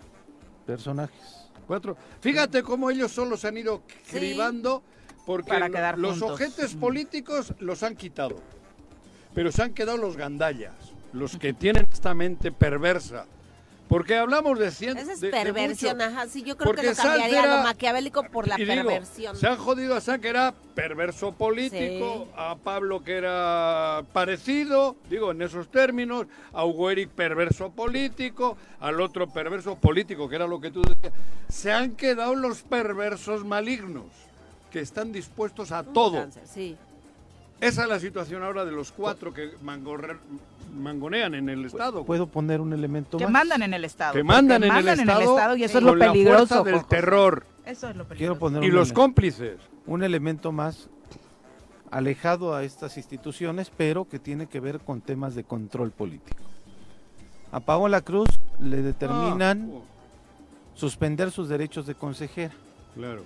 Personajes. 0.64 1.46
Cuatro. 1.66 1.94
Fíjate 2.22 2.62
cómo 2.62 2.88
ellos 2.90 3.12
solo 3.12 3.36
se 3.36 3.48
han 3.48 3.58
ido 3.58 3.82
Sí. 4.06 4.16
cribando 4.16 4.82
porque 5.26 5.50
Para 5.50 5.68
quedar 5.68 5.98
los 5.98 6.12
juntos. 6.20 6.30
ojetes 6.40 6.74
políticos 6.74 7.52
los 7.58 7.82
han 7.82 7.96
quitado. 7.96 8.36
Pero 9.34 9.52
se 9.52 9.62
han 9.62 9.74
quedado 9.74 9.98
los 9.98 10.16
gandallas, 10.16 10.72
los 11.12 11.36
que 11.36 11.52
tienen 11.52 11.86
esta 11.92 12.14
mente 12.14 12.52
perversa 12.52 13.26
Porque 13.88 14.16
hablamos 14.16 14.58
de 14.58 14.72
cien, 14.72 14.96
Esa 14.98 15.12
es 15.12 15.20
de- 15.20 15.28
de 15.28 15.32
perversión, 15.44 15.96
mucho. 15.98 16.08
ajá. 16.08 16.26
Sí, 16.26 16.42
yo 16.42 16.56
creo 16.56 16.66
Porque 16.66 16.82
que 16.82 16.88
lo 16.88 16.96
cambiaría 16.96 17.38
era- 17.44 17.56
lo 17.58 17.62
maquiavélico 17.62 18.24
por 18.32 18.48
la 18.48 18.56
Y 18.60 18.64
digo, 18.64 18.74
perversión. 18.88 19.36
se 19.36 19.46
han 19.46 19.56
jodido 19.58 19.94
a 19.94 20.00
San 20.00 20.20
que 20.20 20.26
era 20.26 20.52
perverso 20.74 21.30
político, 21.30 22.24
Sí. 22.26 22.30
a 22.36 22.56
Pablo 22.56 23.04
que 23.04 23.12
era 23.12 24.02
parecido, 24.12 24.96
digo 25.08 25.30
en 25.30 25.40
esos 25.40 25.70
términos, 25.70 26.26
a 26.52 26.64
Hugo 26.64 26.90
Eric 26.90 27.10
perverso 27.10 27.70
político, 27.70 28.56
al 28.80 29.00
otro 29.00 29.28
perverso 29.28 29.76
político, 29.76 30.28
que 30.28 30.34
era 30.34 30.48
lo 30.48 30.60
que 30.60 30.72
tú 30.72 30.82
decías. 30.82 31.12
Se 31.48 31.70
han 31.72 31.92
quedado 31.92 32.34
los 32.34 32.62
perversos 32.62 33.44
malignos, 33.44 34.06
que 34.76 34.82
están 34.82 35.10
dispuestos 35.10 35.72
a 35.72 35.80
Un 35.80 35.92
todo. 35.94 36.12
cáncer, 36.20 36.42
Sí. 36.46 36.76
Esa 37.62 37.84
es 37.84 37.88
la 37.88 37.98
situación 37.98 38.42
ahora 38.42 38.66
de 38.66 38.72
los 38.72 38.92
cuatro 38.92 39.32
que 39.32 39.52
mangorre- 39.64 40.18
mangonean 40.78 41.34
en 41.34 41.48
el 41.48 41.64
Estado. 41.64 42.04
Puedo 42.04 42.26
poner 42.26 42.60
un 42.60 42.74
elemento 42.74 43.16
Que 43.16 43.24
más. 43.24 43.32
mandan 43.32 43.62
en 43.62 43.72
el 43.72 43.86
Estado. 43.86 44.12
que 44.12 44.22
mandan, 44.22 44.62
en, 44.62 44.70
el 44.76 44.88
estado 44.88 45.56
y 45.56 45.64
eso 45.64 45.78
es 45.78 45.84
lo 45.84 45.92
con 45.92 45.98
la 46.00 46.12
peligroso. 46.12 46.46
fuerza 46.48 46.62
del 46.64 46.74
Jojo. 46.74 46.86
terror 46.88 47.46
Eso 47.64 47.88
es 47.88 47.96
lo 47.96 48.04
peligroso. 48.04 48.18
Quiero 48.18 48.38
poner 48.38 48.62
y 48.64 48.68
un, 48.68 48.74
los 48.74 48.88
ele- 48.88 48.94
cómplices. 48.94 49.58
un 49.86 50.02
elemento 50.02 50.52
más 50.52 50.90
alejado 51.90 52.54
a 52.54 52.62
estas 52.62 52.98
instituciones, 52.98 53.72
pero 53.74 54.06
que 54.06 54.18
tiene 54.18 54.46
que 54.48 54.60
ver 54.60 54.80
con 54.80 55.00
temas 55.00 55.34
de 55.34 55.44
control 55.44 55.92
político. 55.92 56.42
A 57.52 57.60
Paola 57.60 58.02
Cruz 58.02 58.28
le 58.60 58.82
determinan 58.82 59.70
Ah, 59.72 59.76
oh, 59.78 59.84
suspender 60.74 61.30
sus 61.30 61.48
derechos 61.48 61.86
de 61.86 61.94
consejera. 61.94 62.52
claro. 62.94 63.22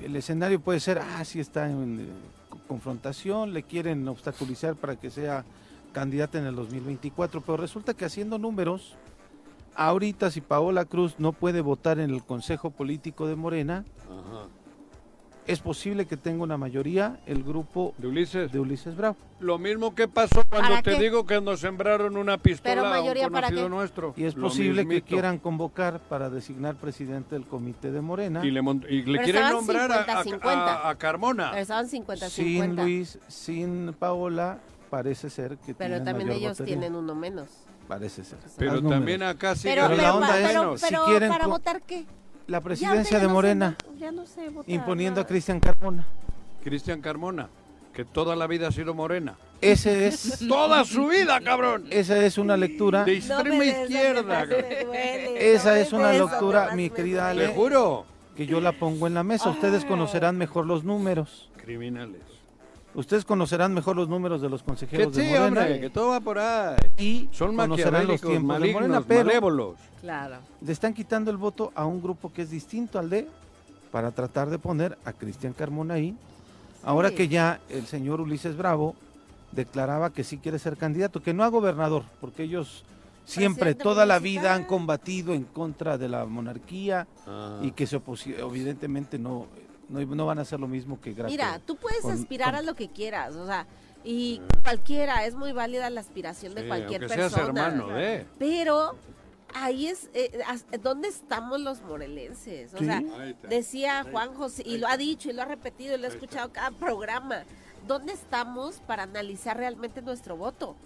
El 0.00 0.14
escenario 0.16 0.60
puede 0.60 0.80
ser, 0.80 0.98
ah, 0.98 1.24
sí 1.24 1.40
está 1.40 1.70
en 1.70 2.00
eh, 2.00 2.06
co- 2.50 2.58
confrontación, 2.68 3.52
le 3.52 3.62
quieren 3.62 4.06
obstaculizar 4.08 4.76
para 4.76 4.96
que 4.96 5.10
sea 5.10 5.44
candidata 5.92 6.38
en 6.38 6.46
el 6.46 6.54
2024, 6.54 7.40
pero 7.40 7.56
resulta 7.56 7.94
que 7.94 8.04
haciendo 8.04 8.38
números, 8.38 8.94
ahorita 9.74 10.30
si 10.30 10.40
Paola 10.40 10.84
Cruz 10.84 11.16
no 11.18 11.32
puede 11.32 11.60
votar 11.62 11.98
en 11.98 12.10
el 12.10 12.22
Consejo 12.24 12.70
Político 12.70 13.26
de 13.26 13.36
Morena. 13.36 13.84
Es 15.48 15.60
posible 15.60 16.06
que 16.06 16.16
tenga 16.18 16.42
una 16.44 16.56
mayoría 16.58 17.18
el 17.26 17.42
grupo 17.42 17.94
De 17.98 18.06
Ulises. 18.06 18.52
de 18.52 18.60
Ulises 18.60 18.94
Bravo. 18.94 19.16
Lo 19.40 19.58
mismo 19.58 19.94
que 19.94 20.06
pasó 20.06 20.44
cuando 20.48 20.68
¿Para 20.68 20.82
te 20.82 20.92
qué? 20.92 21.00
digo 21.00 21.24
que 21.24 21.34
cuando 21.36 21.56
sembraron 21.56 22.16
una 22.18 22.36
pistola 22.38 22.74
Pero 22.74 22.86
a 22.86 22.90
un 22.90 22.96
mayoría, 22.98 23.30
¿para 23.30 23.46
conocido 23.48 23.68
nuestro. 23.70 24.12
Y 24.16 24.24
es 24.24 24.36
Lo 24.36 24.42
posible 24.42 24.86
que 24.86 25.00
quieran 25.02 25.38
convocar 25.38 26.00
para 26.00 26.28
designar 26.28 26.76
presidente 26.76 27.34
del 27.34 27.46
comité 27.46 27.90
de 27.90 28.00
Morena 28.02 28.44
Y 28.44 28.50
le, 28.50 28.60
y 28.60 29.02
le 29.02 29.18
Pero 29.18 29.24
quieren 29.24 29.50
nombrar 29.50 29.90
a- 29.90 30.02
a, 30.20 30.22
50-50. 30.24 30.42
a- 30.44 30.88
a 30.90 30.94
Carmona. 30.96 31.48
Pero 31.50 31.62
estaban 31.62 31.88
50-50. 31.88 32.28
sin 32.28 32.76
Luis, 32.76 33.18
sin 33.28 33.94
Paola, 33.98 34.58
parece 34.90 35.30
ser 35.30 35.56
que 35.58 35.74
Pero 35.74 35.96
tienen 35.96 36.04
también 36.04 36.28
mayor 36.28 36.42
ellos 36.42 36.58
tienen 36.66 36.94
uno 36.94 37.14
menos. 37.14 37.48
Parece 37.88 38.22
ser. 38.22 38.38
Pero 38.58 38.82
también 38.82 39.20
números. 39.20 39.34
acá 39.36 39.54
sí. 39.54 39.66
Pero, 39.66 39.84
Pero 39.84 39.96
pero, 39.96 40.02
la 40.02 40.14
onda 40.14 40.28
pa- 40.28 40.40
es, 40.40 40.46
pero, 40.82 41.04
si 41.04 41.10
quieren 41.10 41.30
¿para 41.30 41.46
votar 41.46 41.80
qué? 41.82 42.04
La 42.48 42.62
presidencia 42.62 43.18
de 43.18 43.26
no 43.26 43.34
Morena, 43.34 43.76
ya 43.98 44.10
no 44.10 44.24
imponiendo 44.66 45.20
a. 45.20 45.26
Cristian 45.26 45.60
Carmona. 45.60 46.06
Cristian 46.64 47.02
Carmona, 47.02 47.50
que 47.92 48.06
toda 48.06 48.34
la 48.36 48.46
vida 48.46 48.68
ha 48.68 48.72
sido 48.72 48.94
morena. 48.94 49.36
Ese 49.60 50.08
es, 50.08 50.38
¡Toda 50.48 50.82
su 50.86 51.08
vida, 51.08 51.42
cabrón! 51.42 51.84
esa 51.90 52.16
es 52.24 52.38
una 52.38 52.56
lectura, 52.56 53.04
De 53.04 53.18
extrema 53.18 53.64
izquierda. 53.66 54.46
Esa 55.36 55.78
es 55.78 55.92
una 55.92 56.10
lectura, 56.12 56.74
mi 56.74 56.88
querida 56.88 57.34
duele. 57.34 57.48
Te 57.48 57.54
juro. 57.54 58.06
que 58.34 58.46
yo 58.46 58.62
la 58.62 58.72
pongo 58.72 59.06
en 59.06 59.12
la 59.12 59.22
mesa. 59.22 59.50
Ustedes 59.50 59.84
conocerán 59.84 60.38
mejor 60.38 60.64
los 60.64 60.84
números. 60.84 61.50
Criminales. 61.58 62.37
Ustedes 62.94 63.24
conocerán 63.24 63.74
mejor 63.74 63.96
los 63.96 64.08
números 64.08 64.40
de 64.40 64.48
los 64.48 64.62
Que 64.62 64.66
consejeros 64.66 65.14
de 65.14 65.22
sí, 65.22 65.28
Morena. 65.30 65.46
hombre, 65.46 65.80
que 65.80 65.90
todo 65.90 66.08
va 66.08 66.20
por 66.20 66.38
ahí. 66.38 66.76
Y 66.96 67.28
Son 67.32 67.54
conocerán 67.54 68.06
los 68.06 68.20
tiempos 68.20 68.32
de 68.32 68.40
malignos, 68.40 68.82
Morena, 68.82 69.04
pero 69.06 69.24
malévolos. 69.24 69.74
Claro. 70.00 70.36
le 70.60 70.72
están 70.72 70.94
quitando 70.94 71.30
el 71.30 71.36
voto 71.36 71.72
a 71.74 71.84
un 71.84 72.00
grupo 72.00 72.32
que 72.32 72.42
es 72.42 72.50
distinto 72.50 72.98
al 72.98 73.10
de 73.10 73.28
para 73.90 74.10
tratar 74.12 74.48
de 74.48 74.58
poner 74.58 74.96
a 75.04 75.12
Cristian 75.12 75.52
Carmona 75.52 75.94
ahí. 75.94 76.14
Ahora 76.84 77.10
que 77.10 77.26
ya 77.28 77.60
el 77.68 77.86
señor 77.86 78.20
Ulises 78.20 78.56
Bravo 78.56 78.94
declaraba 79.52 80.10
que 80.10 80.24
sí 80.24 80.38
quiere 80.38 80.58
ser 80.58 80.76
candidato, 80.76 81.22
que 81.22 81.34
no 81.34 81.42
a 81.44 81.48
gobernador, 81.48 82.04
porque 82.20 82.44
ellos 82.44 82.84
siempre, 83.24 83.60
Presidente 83.74 83.82
toda 83.82 84.06
la 84.06 84.18
vida 84.18 84.54
han 84.54 84.64
combatido 84.64 85.34
en 85.34 85.44
contra 85.44 85.98
de 85.98 86.08
la 86.08 86.24
monarquía 86.26 87.06
Ah. 87.26 87.58
y 87.62 87.72
que 87.72 87.86
se 87.86 87.98
oposi- 88.00 88.36
evidentemente 88.38 89.18
no, 89.18 89.46
no, 89.88 90.00
no 90.04 90.26
van 90.26 90.38
a 90.38 90.42
hacer 90.42 90.60
lo 90.60 90.68
mismo 90.68 91.00
que 91.00 91.12
Graco. 91.12 91.30
Mira, 91.30 91.60
tú 91.64 91.76
puedes 91.76 92.00
con- 92.02 92.12
aspirar 92.12 92.50
con- 92.50 92.56
a 92.56 92.62
lo 92.62 92.74
que 92.74 92.88
quieras, 92.88 93.34
o 93.36 93.46
sea, 93.46 93.66
y 94.04 94.40
cualquiera, 94.62 95.24
es 95.26 95.34
muy 95.34 95.52
válida 95.52 95.90
la 95.90 96.00
aspiración 96.00 96.54
de 96.54 96.66
cualquier 96.66 97.00
persona. 97.06 97.28
seas 97.30 97.40
hermano 97.48 97.88
de. 97.88 98.26
Pero 98.38 98.94
ahí 99.54 99.86
es, 99.88 100.08
eh, 100.14 100.40
¿dónde 100.82 101.08
estamos 101.08 101.60
los 101.60 101.82
morelenses? 101.82 102.72
O 102.74 102.78
Sí. 102.78 102.84
sea, 102.84 103.02
decía 103.48 104.04
Juan 104.10 104.34
José, 104.34 104.62
y 104.64 104.78
lo 104.78 104.86
ha 104.88 104.96
dicho, 104.96 105.30
y 105.30 105.32
lo 105.32 105.42
ha 105.42 105.46
repetido, 105.46 105.94
y 105.94 105.98
lo 105.98 106.06
he 106.06 106.10
escuchado 106.10 106.52
cada 106.52 106.70
programa, 106.70 107.42
¿dónde 107.86 108.12
estamos 108.12 108.76
para 108.86 109.02
analizar 109.04 109.56
realmente 109.56 110.00
nuestro 110.02 110.36
voto? 110.36 110.76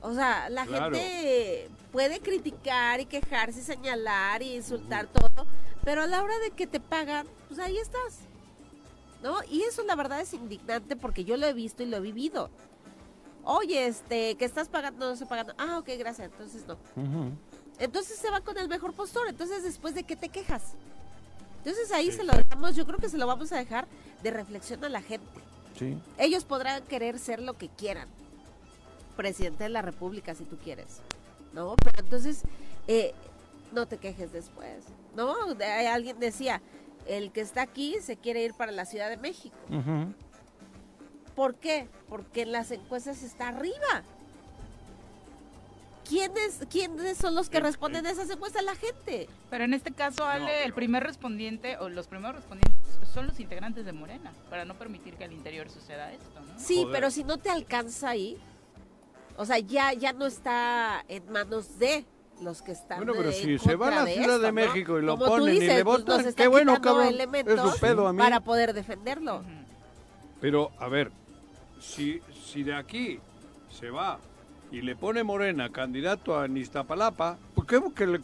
O 0.00 0.12
sea, 0.14 0.48
la 0.50 0.64
Claro. 0.64 0.94
gente 0.94 1.68
puede 1.90 2.20
criticar 2.20 3.00
y 3.00 3.06
quejarse 3.06 3.60
y 3.60 3.62
señalar 3.62 4.42
y 4.42 4.54
insultar 4.54 5.06
todo, 5.08 5.46
pero 5.88 6.02
a 6.02 6.06
la 6.06 6.22
hora 6.22 6.38
de 6.40 6.50
que 6.50 6.66
te 6.66 6.80
pagan, 6.80 7.26
pues 7.46 7.58
ahí 7.58 7.78
estás. 7.78 8.18
¿No? 9.22 9.38
Y 9.50 9.62
eso 9.62 9.82
la 9.84 9.96
verdad 9.96 10.20
es 10.20 10.34
indignante 10.34 10.96
porque 10.96 11.24
yo 11.24 11.38
lo 11.38 11.46
he 11.46 11.54
visto 11.54 11.82
y 11.82 11.86
lo 11.86 11.96
he 11.96 12.00
vivido. 12.00 12.50
Oye, 13.42 13.86
este, 13.86 14.34
que 14.34 14.44
estás 14.44 14.68
pagando, 14.68 15.06
no 15.06 15.12
estoy 15.12 15.26
pagando. 15.26 15.54
Ah, 15.56 15.78
ok, 15.78 15.88
gracias, 15.98 16.30
entonces 16.30 16.66
no. 16.66 16.74
Ujú. 16.74 17.32
Entonces 17.78 18.18
se 18.18 18.28
va 18.28 18.42
con 18.42 18.58
el 18.58 18.68
mejor 18.68 18.92
postor. 18.92 19.28
Entonces, 19.28 19.62
después 19.62 19.94
de 19.94 20.02
qué 20.02 20.14
te 20.14 20.28
quejas. 20.28 20.74
Entonces 21.64 21.90
ahí 21.90 22.10
Sí, 22.10 22.18
se 22.18 22.24
lo 22.24 22.34
dejamos, 22.34 22.76
yo 22.76 22.84
creo 22.84 22.98
que 22.98 23.08
se 23.08 23.16
lo 23.16 23.26
vamos 23.26 23.50
a 23.52 23.56
dejar 23.56 23.88
de 24.22 24.30
reflexión 24.30 24.84
a 24.84 24.90
la 24.90 25.00
gente. 25.00 25.40
Sí. 25.78 25.96
Ellos 26.18 26.44
podrán 26.44 26.82
querer 26.82 27.18
ser 27.18 27.40
lo 27.40 27.56
que 27.56 27.70
quieran. 27.70 28.10
Presidente 29.16 29.64
de 29.64 29.70
la 29.70 29.80
República, 29.80 30.34
si 30.34 30.44
tú 30.44 30.58
quieres. 30.58 31.00
¿No? 31.54 31.76
Pero 31.82 32.00
entonces, 32.00 32.42
eh, 32.88 33.14
no 33.72 33.86
te 33.86 33.96
quejes 33.96 34.34
después. 34.34 34.84
¿No? 35.14 35.54
De- 35.54 35.64
alguien 35.88 36.18
decía, 36.18 36.60
el 37.06 37.32
que 37.32 37.40
está 37.40 37.62
aquí 37.62 37.96
se 38.00 38.16
quiere 38.16 38.42
ir 38.44 38.54
para 38.54 38.72
la 38.72 38.84
Ciudad 38.84 39.08
de 39.08 39.16
México. 39.16 39.56
Ujú. 39.70 40.12
¿Por 41.34 41.54
qué? 41.56 41.88
Porque 42.08 42.42
en 42.42 42.52
las 42.52 42.70
encuestas 42.70 43.22
está 43.22 43.48
arriba. 43.48 44.02
¿Quiénes, 46.08 46.60
¿Quiénes 46.70 47.18
son 47.18 47.34
los 47.34 47.50
que 47.50 47.60
responden 47.60 48.06
a 48.06 48.10
esas 48.10 48.30
encuestas? 48.30 48.64
La 48.64 48.74
gente. 48.74 49.28
Pero 49.50 49.64
en 49.64 49.74
este 49.74 49.92
caso, 49.92 50.24
Ale, 50.24 50.46
pero- 50.46 50.64
el 50.64 50.72
primer 50.72 51.02
respondiente 51.02 51.76
o 51.78 51.88
los 51.90 52.06
primeros 52.08 52.36
respondientes 52.36 52.78
son 53.12 53.26
los 53.26 53.38
integrantes 53.40 53.84
de 53.84 53.92
Morena, 53.92 54.32
para 54.48 54.64
no 54.64 54.74
permitir 54.78 55.14
que 55.16 55.24
al 55.24 55.32
interior 55.32 55.68
suceda 55.70 56.12
esto, 56.12 56.40
¿no? 56.40 56.58
Sí, 56.58 56.76
Joder. 56.78 56.92
pero 56.92 57.10
si 57.10 57.24
no 57.24 57.36
te 57.38 57.50
alcanza 57.50 58.10
ahí, 58.10 58.38
o 59.36 59.44
sea, 59.44 59.58
ya, 59.58 59.92
ya 59.92 60.12
no 60.14 60.24
está 60.26 61.04
en 61.08 61.30
manos 61.30 61.78
de 61.78 62.04
los 62.42 62.62
que 62.62 62.72
están 62.72 62.98
Bueno, 62.98 63.12
pero 63.16 63.30
eh, 63.30 63.32
si 63.32 63.58
se 63.58 63.74
va 63.76 63.88
a 63.88 63.90
la 63.90 64.04
de 64.04 64.12
Ciudad 64.14 64.30
esto, 64.36 64.38
de 64.40 64.48
¿no? 64.48 64.52
México 64.54 64.98
y 64.98 65.02
lo 65.02 65.18
Como 65.18 65.26
ponen 65.26 65.48
y 65.56 65.60
dices, 65.60 65.76
le 65.78 65.84
pues, 65.84 66.04
votan, 66.04 66.34
qué 66.34 66.48
bueno, 66.48 66.80
cabrón. 66.80 67.06
elementos 67.08 67.54
Es 67.66 67.74
su 67.74 67.80
pedo 67.80 68.06
a 68.06 68.12
mí. 68.12 68.18
para 68.18 68.40
poder 68.40 68.72
defenderlo. 68.74 69.42
Pero, 70.40 70.70
a 70.78 70.88
ver, 70.88 71.10
si, 71.80 72.20
si 72.46 72.62
de 72.62 72.74
aquí 72.74 73.18
se 73.70 73.90
va 73.90 74.18
y 74.70 74.82
le 74.82 74.94
pone 74.96 75.24
Morena 75.24 75.70
candidato 75.70 76.38
a 76.38 76.46
Iztapalapa, 76.46 77.38
¿por 77.54 77.66
qué 77.66 77.80
que 77.94 78.06
le- 78.06 78.20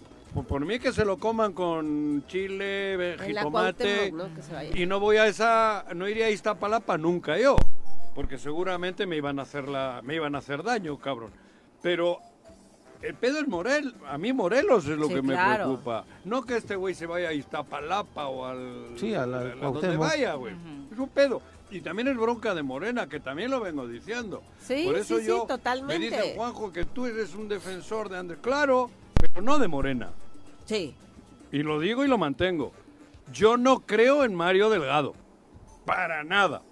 por, 0.48 0.64
mí 0.66 0.80
que 0.80 0.92
se 0.92 1.04
lo 1.04 1.16
coman 1.18 1.52
con 1.52 2.24
chile, 2.26 3.16
jitomate 3.24 4.10
¿no? 4.10 4.28
Y 4.74 4.84
no 4.84 4.98
voy 4.98 5.16
a 5.16 5.26
esa, 5.28 5.84
no 5.94 6.08
iría 6.08 6.26
a 6.26 6.30
Iztapalapa 6.30 6.98
nunca 6.98 7.38
yo, 7.38 7.56
porque 8.16 8.36
seguramente 8.38 9.06
me 9.06 9.16
iban 9.16 9.38
a 9.38 9.42
hacer 9.42 9.68
la, 9.68 10.00
me 10.02 10.16
iban 10.16 10.34
a 10.34 10.38
hacer 10.38 10.62
daño, 10.64 10.98
cabrón. 10.98 11.30
Pero 11.82 12.18
el 13.06 13.14
pedo 13.14 13.38
es 13.38 13.46
Morel, 13.48 13.94
a 14.08 14.16
mí 14.18 14.32
Morelos 14.32 14.86
es 14.88 14.96
lo 14.98 15.08
Sí, 15.08 15.14
que 15.14 15.22
me 15.22 15.34
preocupa, 15.36 16.04
no 16.24 16.42
que 16.44 16.56
este 16.56 16.76
güey 16.76 16.94
se 16.94 17.06
vaya 17.06 17.28
a 17.28 17.32
Iztapalapa 17.32 18.26
o 18.28 18.44
al 18.46 18.94
Sí, 18.96 19.14
a 19.14 19.26
la- 19.26 19.40
donde 19.44 19.58
Cuauhtémoc. 19.60 19.98
vaya, 19.98 20.34
güey. 20.34 20.54
Es 20.92 20.98
un 20.98 21.08
pedo. 21.08 21.42
Y 21.70 21.80
también 21.80 22.08
es 22.08 22.16
bronca 22.16 22.54
de 22.54 22.62
Morena, 22.62 23.08
que 23.08 23.18
también 23.20 23.50
lo 23.50 23.60
vengo 23.60 23.88
diciendo. 23.88 24.42
Sí, 24.60 24.84
Por 24.86 24.96
eso 24.96 25.16
sí, 25.16 25.22
sí, 25.22 25.28
yo 25.28 25.44
totalmente. 25.46 25.98
me 25.98 26.16
dice 26.16 26.34
Juanjo 26.36 26.72
que 26.72 26.84
tú 26.84 27.06
eres 27.06 27.34
un 27.34 27.48
defensor 27.48 28.08
de 28.08 28.18
Andrés. 28.18 28.38
Claro, 28.42 28.90
pero 29.20 29.42
no 29.42 29.58
de 29.58 29.66
Morena. 29.68 30.10
Sí. 30.66 30.94
Y 31.50 31.62
lo 31.62 31.80
digo 31.80 32.04
y 32.04 32.08
lo 32.08 32.16
mantengo. 32.18 32.72
Yo 33.32 33.56
no 33.56 33.80
creo 33.80 34.24
en 34.24 34.34
Mario 34.34 34.70
Delgado. 34.70 35.14
Para 35.84 36.22
nada. 36.22 36.62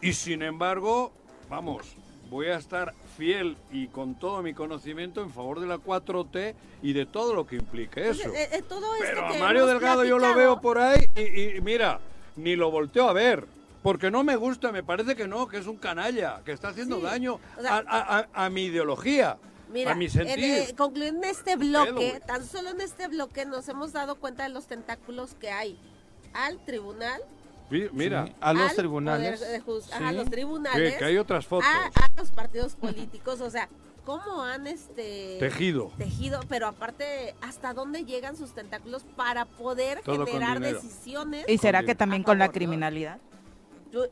Y 0.00 0.12
sin 0.14 0.42
embargo, 0.42 1.12
vamos, 1.50 1.96
voy 2.30 2.46
a 2.46 2.56
estar 2.56 2.94
fiel 3.16 3.56
y 3.72 3.88
con 3.88 4.14
todo 4.14 4.42
mi 4.42 4.52
conocimiento 4.54 5.22
en 5.22 5.30
favor 5.30 5.60
de 5.60 5.66
la 5.66 5.78
4T 5.78 6.54
y 6.82 6.92
de 6.92 7.06
todo 7.06 7.34
lo 7.34 7.46
que 7.46 7.56
implique 7.56 8.08
eso. 8.10 8.28
eh, 8.34 8.48
eh, 8.52 8.62
todo 8.68 8.82
Pero 9.00 9.26
a 9.26 9.32
Mario 9.34 9.66
Delgado 9.66 10.04
yo 10.04 10.18
lo 10.18 10.24
platicado, 10.24 10.36
veo 10.38 10.60
por 10.60 10.78
ahí 10.78 11.06
y, 11.16 11.56
y 11.56 11.60
mira, 11.60 12.00
ni 12.36 12.54
lo 12.56 12.70
volteo 12.70 13.08
a 13.08 13.12
ver. 13.12 13.46
Porque 13.82 14.10
no 14.10 14.24
me 14.24 14.34
gusta, 14.34 14.72
me 14.72 14.82
parece 14.82 15.14
que 15.14 15.28
no, 15.28 15.46
que 15.46 15.58
es 15.58 15.66
un 15.66 15.76
canalla, 15.76 16.42
que 16.44 16.50
está 16.50 16.68
haciendo 16.68 16.96
Sí, 16.96 17.02
daño 17.02 17.34
o 17.56 17.62
sea- 17.62 17.84
a, 17.88 18.18
a- 18.18 18.44
a- 18.46 18.50
mi 18.50 18.64
ideología. 18.64 19.36
Mira, 19.72 19.92
a 19.92 19.94
mi 19.94 20.06
en, 20.06 20.10
sentir. 20.10 20.44
eh, 20.44 20.74
concluyendo 20.76 21.22
en 21.24 21.30
este 21.30 21.54
bloque, 21.56 22.20
tan 22.26 22.44
solo 22.44 22.70
en 22.70 22.80
este 22.80 23.06
bloque 23.08 23.44
nos 23.46 23.68
hemos 23.68 23.92
dado 23.92 24.16
cuenta 24.16 24.42
de 24.42 24.48
los 24.48 24.66
tentáculos 24.66 25.34
que 25.34 25.50
hay 25.50 25.78
al 26.34 26.58
tribunal, 26.64 27.20
Mira, 27.70 28.26
Sí, 28.26 28.32
a 28.40 28.52
los 28.52 28.70
al 28.70 28.76
tribunales. 28.76 29.42
ajá, 29.42 30.06
a 30.06 30.10
sí. 30.10 30.16
los 30.16 30.24
que, 30.24 30.30
tribunales, 30.30 30.94
que 30.96 31.04
hay 31.04 31.18
otras 31.18 31.46
fotos. 31.46 31.66
a, 31.68 31.86
a 32.04 32.10
los 32.16 32.30
partidos 32.30 32.74
políticos, 32.76 33.40
o 33.40 33.50
sea, 33.50 33.68
cómo 34.04 34.42
han 34.44 34.66
este 34.68 35.36
Tejido. 35.40 35.90
tejido, 35.98 36.40
pero 36.48 36.68
aparte 36.68 37.34
hasta 37.40 37.74
dónde 37.74 38.04
llegan 38.04 38.36
sus 38.36 38.52
tentáculos 38.54 39.02
para 39.16 39.46
poder 39.46 40.00
Todo 40.02 40.26
generar 40.26 40.60
decisiones. 40.60 41.44
¿Y 41.48 41.58
será 41.58 41.82
que 41.82 41.94
también 41.96 42.22
con 42.22 42.38
la 42.38 42.48
criminalidad? 42.50 43.18
Yo- 43.92 44.06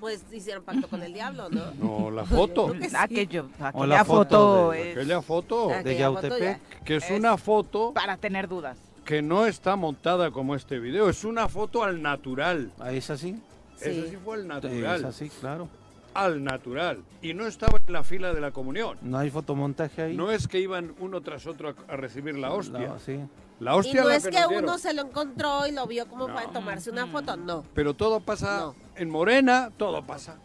Pues 0.00 0.22
hicieron 0.32 0.62
pacto 0.64 0.86
con 0.88 1.02
el 1.02 1.14
diablo, 1.14 1.48
¿no? 1.48 1.70
No, 1.78 2.10
la 2.10 2.24
foto. 2.26 2.72
que 2.72 2.90
sí. 2.90 2.96
Aquello, 2.98 3.48
O 3.58 3.64
aquella 3.64 3.86
la 3.86 4.04
foto 4.04 4.24
foto 4.38 4.70
de- 4.72 4.90
es 4.90 4.96
Aquella 4.98 5.22
foto, 5.22 5.70
Aquella 5.70 5.82
de 6.10 6.14
foto 6.14 6.28
Yautepec. 6.28 6.84
que 6.84 6.96
es 6.96 7.10
es- 7.10 7.18
una 7.18 7.38
foto 7.38 7.92
para 7.94 8.16
tener 8.18 8.46
dudas. 8.48 8.76
Que 9.04 9.22
no 9.22 9.46
está 9.46 9.76
montada 9.76 10.30
como 10.30 10.54
este 10.54 10.78
video, 10.78 11.08
es 11.08 11.24
una 11.24 11.48
foto 11.48 11.84
al 11.84 12.00
natural. 12.02 12.72
Ah, 12.78 12.92
¿Es 12.92 13.10
así? 13.10 13.32
Sí. 13.76 13.90
Ese 13.90 14.10
sí 14.10 14.16
fue 14.24 14.36
al 14.36 14.40
Es 14.42 14.46
natural. 14.46 15.04
así, 15.04 15.28
claro. 15.28 15.68
Al 16.14 16.42
natural. 16.44 17.02
Y 17.22 17.34
no 17.34 17.46
estaba 17.46 17.78
en 17.84 17.92
la 17.92 18.04
fila 18.04 18.32
de 18.32 18.40
la 18.40 18.52
comunión. 18.52 18.98
No 19.02 19.18
hay 19.18 19.30
fotomontaje 19.30 20.00
ahí. 20.02 20.16
No 20.16 20.30
es 20.30 20.46
que 20.46 20.60
iban 20.60 20.94
uno 21.00 21.20
tras 21.22 21.46
otro 21.46 21.74
a, 21.88 21.96
recibir 21.96 22.36
la 22.38 22.52
hostia. 22.52 22.78
La- 22.80 22.98
sí. 22.98 23.18
La 23.60 23.74
Y 23.74 23.78
hostia 23.78 24.02
no 24.02 24.08
la 24.08 24.16
es 24.16 24.26
que 24.28 24.46
uno 24.56 24.78
se 24.78 24.94
lo 24.94 25.02
encontró 25.02 25.66
y 25.66 25.72
lo 25.72 25.86
vio 25.86 26.06
como 26.06 26.28
No. 26.28 26.34
para 26.34 26.50
tomarse 26.50 26.90
una 26.90 27.06
foto, 27.06 27.36
no. 27.36 27.64
Pero 27.74 27.94
todo 27.94 28.20
pasa 28.20 28.58
No. 28.60 28.74
en 28.96 29.10
Morena, 29.10 29.70
todo 29.76 30.04
pasa. 30.04 30.36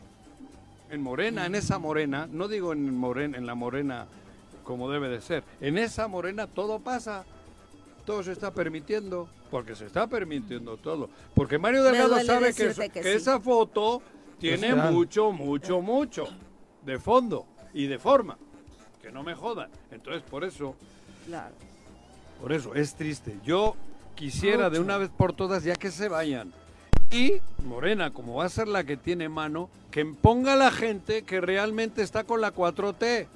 En 0.89 1.01
Morena, 1.01 1.45
en 1.45 1.55
esa 1.55 1.77
Morena, 1.79 2.27
no 2.31 2.47
digo 2.47 2.73
en 2.73 2.95
Morena, 2.97 3.37
en 3.37 3.45
la 3.45 3.55
Morena 3.55 4.07
como 4.63 4.89
debe 4.89 5.07
de 5.09 5.21
ser. 5.21 5.43
En 5.61 5.77
esa 5.77 6.07
Morena 6.07 6.47
todo 6.47 6.79
pasa. 6.79 7.25
Todo 8.09 8.23
se 8.23 8.31
está 8.31 8.51
permitiendo, 8.51 9.29
porque 9.51 9.75
se 9.75 9.85
está 9.85 10.07
permitiendo 10.07 10.77
todo. 10.77 11.11
Porque 11.35 11.59
Mario 11.59 11.83
Delgado 11.83 12.19
sabe 12.21 12.55
que, 12.55 12.65
eso- 12.65 12.81
que 12.81 12.89
que 12.89 13.03
sí. 13.03 13.09
esa 13.09 13.39
foto 13.39 14.01
tiene 14.39 14.73
mucho, 14.73 15.31
mucho, 15.31 15.79
mucho 15.79 16.27
de 16.83 16.97
fondo 16.97 17.45
y 17.71 17.85
de 17.85 17.99
forma. 17.99 18.35
Que 18.99 19.11
no 19.11 19.21
me 19.21 19.35
jodan. 19.35 19.69
Entonces, 19.91 20.23
por 20.27 20.43
eso, 20.43 20.73
Claro. 21.27 21.53
por 22.41 22.51
eso, 22.51 22.73
es 22.73 22.95
triste. 22.95 23.37
Yo 23.45 23.75
quisiera 24.15 24.71
de 24.71 24.79
una 24.79 24.97
vez 24.97 25.11
por 25.15 25.33
todas 25.33 25.63
ya 25.63 25.75
que 25.75 25.91
se 25.91 26.09
vayan. 26.09 26.51
Y 27.11 27.33
Morena, 27.63 28.11
como 28.11 28.33
va 28.37 28.45
a 28.45 28.49
ser 28.49 28.67
la 28.67 28.83
que 28.85 28.97
tiene 28.97 29.29
mano, 29.29 29.69
que 29.91 30.03
ponga 30.03 30.53
a 30.53 30.55
la 30.55 30.71
gente 30.71 31.21
que 31.21 31.41
realmente 31.41 32.01
está 32.01 32.23
con 32.23 32.41
la 32.41 32.51
4T. 32.55 33.27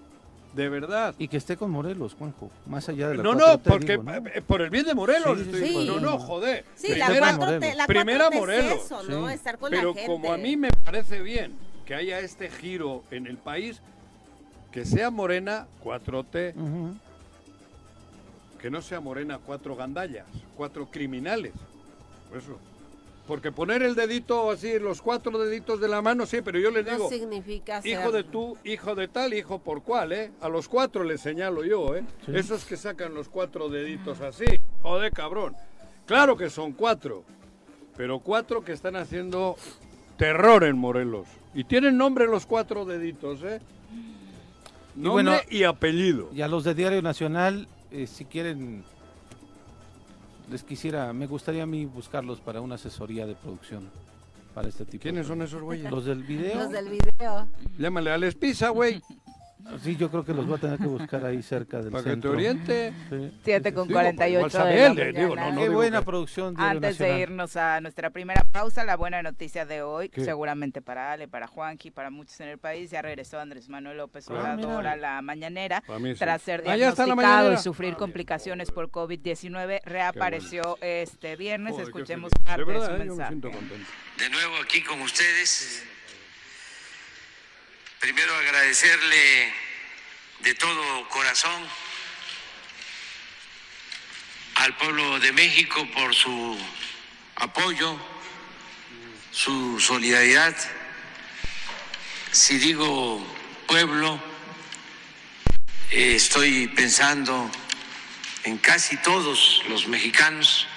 De 0.54 0.70
verdad. 0.70 1.16
Y 1.18 1.28
que 1.28 1.38
esté 1.38 1.58
con 1.58 1.72
Morelos, 1.72 2.14
Juanjo. 2.14 2.52
Más 2.68 2.88
allá 2.88 3.10
de 3.10 3.18
la 3.18 3.24
No, 3.24 3.34
4T, 3.34 3.38
no, 3.38 3.60
porque 3.60 3.92
digo, 3.98 4.04
¿no? 4.04 4.14
eh, 4.16 4.42
por 4.46 4.62
el 4.62 4.70
bien 4.70 4.86
de 4.86 4.94
Morelos. 4.94 5.40
Sí, 5.40 5.44
sí, 5.46 5.50
estoy 5.50 5.60
sí. 5.62 5.68
diciendo. 5.80 6.00
No, 6.00 6.12
no, 6.12 6.20
joder. 6.20 6.66
Sí, 6.76 6.88
Primera 6.90 7.20
la 7.32 7.38
Morelos. 7.38 7.64
4T, 7.64 7.76
la 7.76 7.88
Primera 7.88 8.28
4T 8.30 8.36
Morelos, 8.40 8.72
es 8.74 8.86
eso, 8.86 9.04
¿no? 9.04 9.28
sí. 9.28 9.34
Estar 9.34 9.58
con 9.58 9.72
Pero 9.72 9.90
la 9.90 9.94
gente. 9.96 10.06
como 10.12 10.32
a 10.32 10.38
mí 10.38 10.56
me 10.56 10.70
parece 10.86 11.22
bien 11.22 11.54
que 11.86 11.96
haya 11.96 12.20
este 12.20 12.50
giro 12.52 13.04
en 13.10 13.26
el 13.28 13.38
país, 13.38 13.82
que 14.72 14.86
sea 14.86 15.10
Morena 15.10 15.66
4T, 15.84 16.54
Ujú. 16.56 16.96
que 18.62 18.70
no 18.70 18.82
sea 18.82 19.00
Morena 19.02 19.40
cuatro 19.44 19.76
gandallas, 19.76 20.26
cuatro 20.56 20.88
criminales. 20.90 21.54
Por 22.30 22.38
eso. 22.38 22.58
Porque 23.28 23.54
poner 23.54 23.84
el 23.84 23.96
dedito 23.96 24.52
así, 24.52 24.78
los 24.80 25.02
cuatro 25.02 25.38
deditos 25.38 25.80
de 25.80 25.88
la 25.88 26.02
mano, 26.02 26.26
sí, 26.26 26.42
pero 26.44 26.60
yo 26.60 26.72
les 26.72 26.86
no 26.86 26.92
digo, 26.92 27.10
significa 27.10 27.82
ser... 27.82 27.92
hijo 27.92 28.12
de 28.12 28.24
tú, 28.26 28.58
hijo 28.66 28.96
de 28.96 29.08
tal, 29.08 29.34
hijo 29.34 29.60
por 29.60 29.82
cuál, 29.82 30.12
¿eh? 30.12 30.32
A 30.42 30.50
los 30.50 30.68
cuatro 30.68 31.06
les 31.06 31.22
señalo 31.22 31.64
yo, 31.64 31.96
¿eh? 31.96 32.04
Sí. 32.26 32.34
Esos 32.36 32.66
que 32.66 32.76
sacan 32.76 33.14
los 33.14 33.30
cuatro 33.30 33.70
deditos 33.70 34.20
así, 34.20 34.46
joder, 34.82 35.14
cabrón. 35.14 35.56
Claro 36.06 36.36
que 36.36 36.50
son 36.50 36.74
cuatro, 36.74 37.24
pero 37.96 38.20
cuatro 38.20 38.64
que 38.66 38.74
están 38.74 38.98
haciendo 38.98 39.56
terror 40.18 40.66
en 40.66 40.78
Morelos. 40.78 41.28
Y 41.54 41.64
tienen 41.64 41.98
nombre 41.98 42.28
los 42.28 42.46
cuatro 42.46 42.84
deditos, 42.84 43.42
¿eh? 43.44 43.62
Nombre 44.96 45.24
bueno, 45.24 45.38
y 45.50 45.64
apellido. 45.64 46.30
Y 46.34 46.42
a 46.42 46.48
los 46.48 46.66
de 46.66 46.76
Diario 46.76 47.02
Nacional, 47.02 47.68
eh, 47.92 48.06
si 48.06 48.26
quieren, 48.26 48.84
les 50.54 50.64
quisiera, 50.64 51.12
me 51.14 51.26
gustaría 51.26 51.64
a 51.64 51.66
mí 51.66 51.84
buscarlos 51.86 52.40
para 52.40 52.62
una 52.62 52.76
asesoría 52.76 53.26
de 53.26 53.34
producción 53.34 53.90
para 54.54 54.68
este 54.70 54.86
tipo. 54.86 55.02
¿Quiénes 55.02 55.26
de- 55.26 55.28
son 55.34 55.42
esos 55.42 55.62
güeyes? 55.64 55.90
Los 55.90 56.06
del 56.06 56.22
video. 56.24 56.56
Los 56.56 56.70
del 56.72 56.90
video. 56.90 57.48
Llámale 57.80 58.12
a 58.12 58.18
Les 58.20 58.36
Pisa, 58.36 58.70
güey, 58.70 59.02
Sí, 59.82 59.96
yo 59.96 60.10
creo 60.12 60.24
que 60.26 60.34
los 60.34 60.46
voy 60.46 60.58
a 60.58 60.62
tener 60.62 60.78
que 60.78 60.86
buscar 60.88 61.26
ahí 61.26 61.42
cerca 61.42 61.82
del 61.82 61.92
para 61.92 62.04
que 62.04 62.10
te 62.10 62.14
centro. 62.16 62.32
oriente. 62.32 62.94
Sí. 63.10 63.32
7 63.44 63.74
con 63.74 63.88
Digo, 63.88 64.00
48 64.00 64.38
igual 64.38 64.52
sabe 64.52 64.72
de 64.74 64.80
la 64.80 64.88
él, 64.88 65.14
digo, 65.16 65.30
mañana. 65.30 65.42
no, 65.48 65.52
no 65.52 65.58
Qué 65.58 65.64
digo 65.64 65.74
buena 65.76 66.00
que- 66.00 66.06
producción. 66.06 66.56
Diario 66.56 66.72
Antes 66.78 66.98
de 66.98 67.20
irnos 67.20 67.56
a 67.56 67.82
nuestra 67.82 68.10
primera 68.10 68.44
pausa, 68.52 68.84
la 68.84 68.96
buena 68.98 69.22
noticia 69.24 69.66
de 69.66 69.82
hoy, 69.82 70.10
¿Qué? 70.10 70.24
seguramente 70.26 70.82
para 70.82 71.12
Ale, 71.14 71.28
para 71.28 71.48
Juanji, 71.48 71.92
para 71.92 72.10
muchos 72.10 72.40
en 72.42 72.50
el 72.50 72.58
país, 72.58 72.92
ya 72.92 73.02
regresó 73.02 73.40
Andrés 73.40 73.70
Manuel 73.70 73.98
López 73.98 74.30
Ah, 74.30 74.34
Obrador 74.34 74.86
a 74.88 74.96
la 74.96 75.22
mañanera. 75.22 75.82
Para 75.88 76.00
mí 76.00 76.14
sí. 76.14 76.20
Tras 76.20 76.42
ser 76.42 76.64
Ah, 76.68 76.76
diagnosticado 76.76 77.54
y 77.54 77.58
sufrir 77.58 77.96
complicaciones 77.96 78.70
por 78.72 78.90
COVID-19, 78.92 79.80
reapareció 79.86 80.78
este 80.82 81.36
viernes. 81.36 81.72
Joder, 81.74 81.88
Escuchemos 81.88 82.32
parte 82.44 82.66
De 82.66 82.74
de, 82.74 82.80
su 82.86 82.92
eh, 82.92 82.98
me 82.98 83.06
mensaje. 83.06 83.36
de 83.36 84.30
nuevo 84.30 84.54
aquí 84.64 84.82
con 84.84 85.02
ustedes. 85.02 85.84
Primero 88.04 88.36
agradecerle 88.36 89.54
de 90.40 90.54
todo 90.56 91.08
corazón 91.08 91.66
al 94.56 94.76
pueblo 94.76 95.22
de 95.22 95.32
México 95.32 95.88
por 95.94 96.14
su 96.14 96.60
apoyo, 97.38 97.98
su 99.32 99.80
solidaridad. 99.80 100.54
Si 102.34 102.58
digo 102.58 103.26
pueblo, 103.68 104.22
estoy 105.90 106.68
pensando 106.68 107.50
en 108.44 108.58
casi 108.58 108.98
todos 108.98 109.64
los 109.70 109.88
mexicanos 109.88 110.68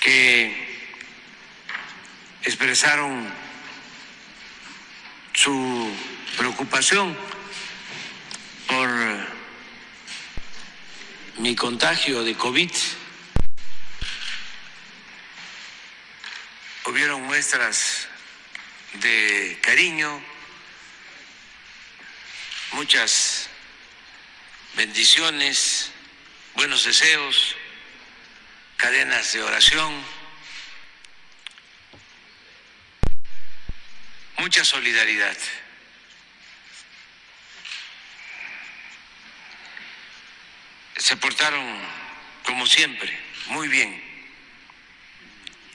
que 0.00 0.66
expresaron 2.42 3.45
su 5.36 5.94
preocupación 6.38 7.14
por 8.66 8.88
mi 11.36 11.54
contagio 11.54 12.24
de 12.24 12.34
COVID. 12.34 12.70
Hubieron 16.86 17.22
muestras 17.24 18.08
de 18.94 19.58
cariño, 19.60 20.22
muchas 22.72 23.50
bendiciones, 24.74 25.90
buenos 26.54 26.84
deseos, 26.84 27.56
cadenas 28.78 29.34
de 29.34 29.42
oración. 29.42 30.15
Mucha 34.38 34.64
solidaridad. 34.64 35.36
Se 40.96 41.16
portaron, 41.16 41.78
como 42.44 42.66
siempre, 42.66 43.18
muy 43.46 43.68
bien. 43.68 44.02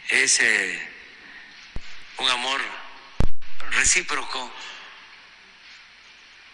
Es 0.09 0.39
eh, 0.41 0.89
un 2.18 2.30
amor 2.30 2.62
recíproco. 3.72 4.51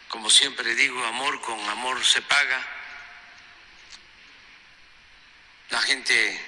Como 0.09 0.29
siempre 0.29 0.75
digo, 0.75 1.03
amor 1.05 1.41
con 1.41 1.59
amor 1.69 2.03
se 2.05 2.21
paga. 2.21 2.65
La 5.69 5.81
gente 5.81 6.39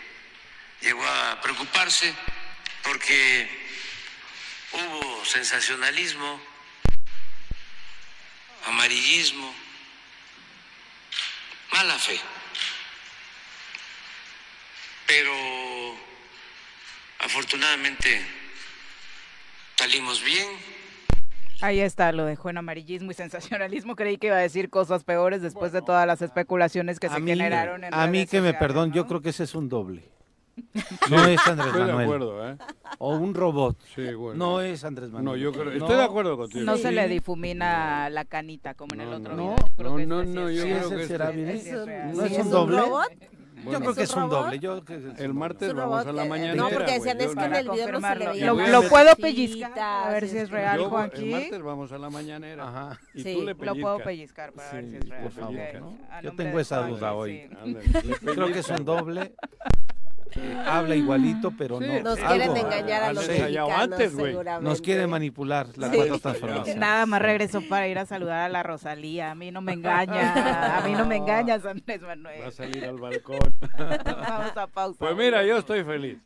llegó 0.82 1.06
a 1.06 1.42
preocuparse 1.42 2.14
porque 2.84 3.69
sensacionalismo, 5.30 6.40
amarillismo, 8.66 9.54
mala 11.72 11.94
fe. 12.00 12.20
Pero 15.06 15.32
afortunadamente 17.20 18.22
salimos 19.78 20.24
bien. 20.24 20.48
Ahí 21.62 21.80
está, 21.82 22.12
lo 22.12 22.26
dejó 22.26 22.50
en 22.50 22.58
amarillismo 22.58 23.12
y 23.12 23.14
sensacionalismo. 23.14 23.96
Creí 23.96 24.18
que 24.18 24.28
iba 24.28 24.38
a 24.38 24.40
decir 24.40 24.70
cosas 24.70 25.04
peores 25.04 25.42
después 25.42 25.72
de 25.72 25.82
todas 25.82 26.08
las 26.08 26.24
especulaciones 26.24 27.00
que 27.00 27.08
a 27.08 27.14
se 27.14 27.20
mí, 27.20 27.32
generaron 27.32 27.84
en 27.84 27.94
a 27.94 28.08
mí 28.08 28.26
que 28.26 28.42
me 28.42 28.54
perdón, 28.54 28.94
yo 28.94 29.06
creo 29.06 29.22
que 29.22 29.30
ese 29.30 29.44
es 29.44 29.54
un 29.54 29.70
doble. 29.70 30.19
No 31.10 31.26
es 31.26 31.48
Andrés 31.48 31.68
Estoy 31.68 31.82
de 31.82 31.88
Manuel. 31.94 32.04
acuerdo, 32.06 32.50
¿eh? 32.50 32.58
O 33.00 33.16
un 33.18 33.34
robot. 33.34 33.78
Sí, 33.96 34.14
bueno. 34.14 34.38
No 34.38 34.62
es 34.62 34.84
Andrés 34.84 35.10
Manuel. 35.12 35.26
No, 35.26 35.36
yo 35.36 35.52
creo. 35.52 35.66
No. 35.66 35.72
Estoy 35.86 35.96
de 35.98 36.04
acuerdo 36.04 36.38
contigo. 36.38 36.66
No 36.66 36.78
se 36.78 36.92
le 36.92 37.08
difumina 37.08 38.10
la 38.10 38.26
canita 38.26 38.74
como 38.74 38.94
en 38.96 39.02
el 39.02 39.10
No, 39.12 39.18
otro 39.18 39.36
no, 39.36 39.44
video. 39.44 39.56
no, 39.56 39.76
Creo 39.76 39.90
no, 39.92 39.98
que 39.98 40.06
no, 40.06 40.22
este 40.22 40.34
no, 40.34 40.50
yo 40.50 40.64
creo 40.64 40.90
que. 40.90 42.14
¿No 42.14 42.28
¿Sí 42.28 42.36
es 42.36 42.40
un 42.46 42.50
doble? 42.52 42.78
robot? 42.80 43.12
Yo 43.70 43.78
creo 43.82 43.94
que 43.94 44.04
¿Es 44.04 44.16
un 44.16 44.30
doble. 44.30 44.60
Yo 44.60 44.82
creo 44.84 44.86
que 44.86 45.12
es 45.12 45.20
El 45.20 45.32
un 45.32 45.38
martes 45.38 45.74
vamos 45.74 46.06
a 46.06 46.14
la 46.14 46.24
mañana. 46.24 46.56
No, 46.56 46.70
porque 46.70 46.94
decían 46.94 47.20
es 47.20 47.36
que 47.36 47.44
en 47.44 47.56
el 47.56 47.70
video 47.70 47.92
no 47.92 48.00
se 48.00 48.16
le. 48.16 48.46
¿Lo, 48.46 48.56
lo 48.56 48.84
puedo 48.88 49.14
pellizcar 49.18 49.78
a 49.78 50.10
ver 50.12 50.30
si 50.30 50.38
es 50.38 50.50
real, 50.50 50.80
Yo, 50.80 50.90
Joaquín? 50.90 51.26
El 51.26 51.32
martes 51.42 51.62
vamos 51.62 51.92
a 51.92 51.98
la 51.98 52.10
mañanera. 52.10 52.70
Ajá. 52.70 53.00
Y 53.14 53.22
Sí. 53.24 53.34
tú 53.34 53.42
le 53.44 53.54
Lo 53.56 53.76
puedo 53.76 53.98
pellizcar 54.00 54.54
para 54.54 54.72
ver 54.72 54.86
si 54.90 54.96
es 54.96 55.10
real. 55.10 55.24
por 55.24 55.32
favor. 55.34 55.56
¿no? 55.82 55.98
Yo 56.24 56.32
tengo 56.38 56.56
de 56.56 56.62
esa 56.62 56.88
duda 56.88 57.14
hoy. 57.14 57.50
sí. 57.66 57.74
Le 58.22 58.34
Creo 58.34 58.48
que 58.48 58.60
es 58.60 58.70
un 58.70 58.86
doble. 58.86 59.34
Eh, 60.36 60.58
habla 60.66 60.96
igualito, 60.96 61.52
pero 61.58 61.80
Sí, 61.80 61.88
no. 61.88 62.02
Nos 62.02 62.20
Algo. 62.20 62.30
quieren 62.30 62.58
engañar 62.58 63.04
a 63.04 63.14
los 63.14 63.28
antes, 63.28 64.14
güey. 64.16 64.32
seguramente. 64.32 64.70
Nos 64.70 64.82
quiere 64.82 65.08
manipular 65.08 65.68
la 65.78 65.90
Sí. 65.90 65.96
cuarta 65.98 66.20
transformación. 66.20 66.80
Nada 66.80 67.06
más 67.06 67.22
regresó 67.22 67.62
para 67.68 67.88
ir 67.88 67.98
a 68.00 68.06
saludar 68.06 68.40
a 68.42 68.50
la 68.50 68.62
Rosalía. 68.64 69.32
A 69.32 69.36
mí 69.36 69.52
no 69.52 69.62
me 69.62 69.74
engaña. 69.74 70.78
A 70.78 70.82
mí 70.88 70.94
no 70.94 71.06
me 71.06 71.18
engañas, 71.18 71.66
Andrés 71.66 72.02
Va 72.04 72.14
a 72.14 72.16
Manuel. 72.16 72.52
salir 72.52 72.86
al 72.86 72.98
balcón. 72.98 73.40
Vamos 74.06 74.58
a 74.58 74.68
pausa. 74.68 75.00
Pues 75.00 75.16
mira, 75.16 75.44
yo 75.44 75.58
estoy 75.58 75.84
feliz. 75.84 76.18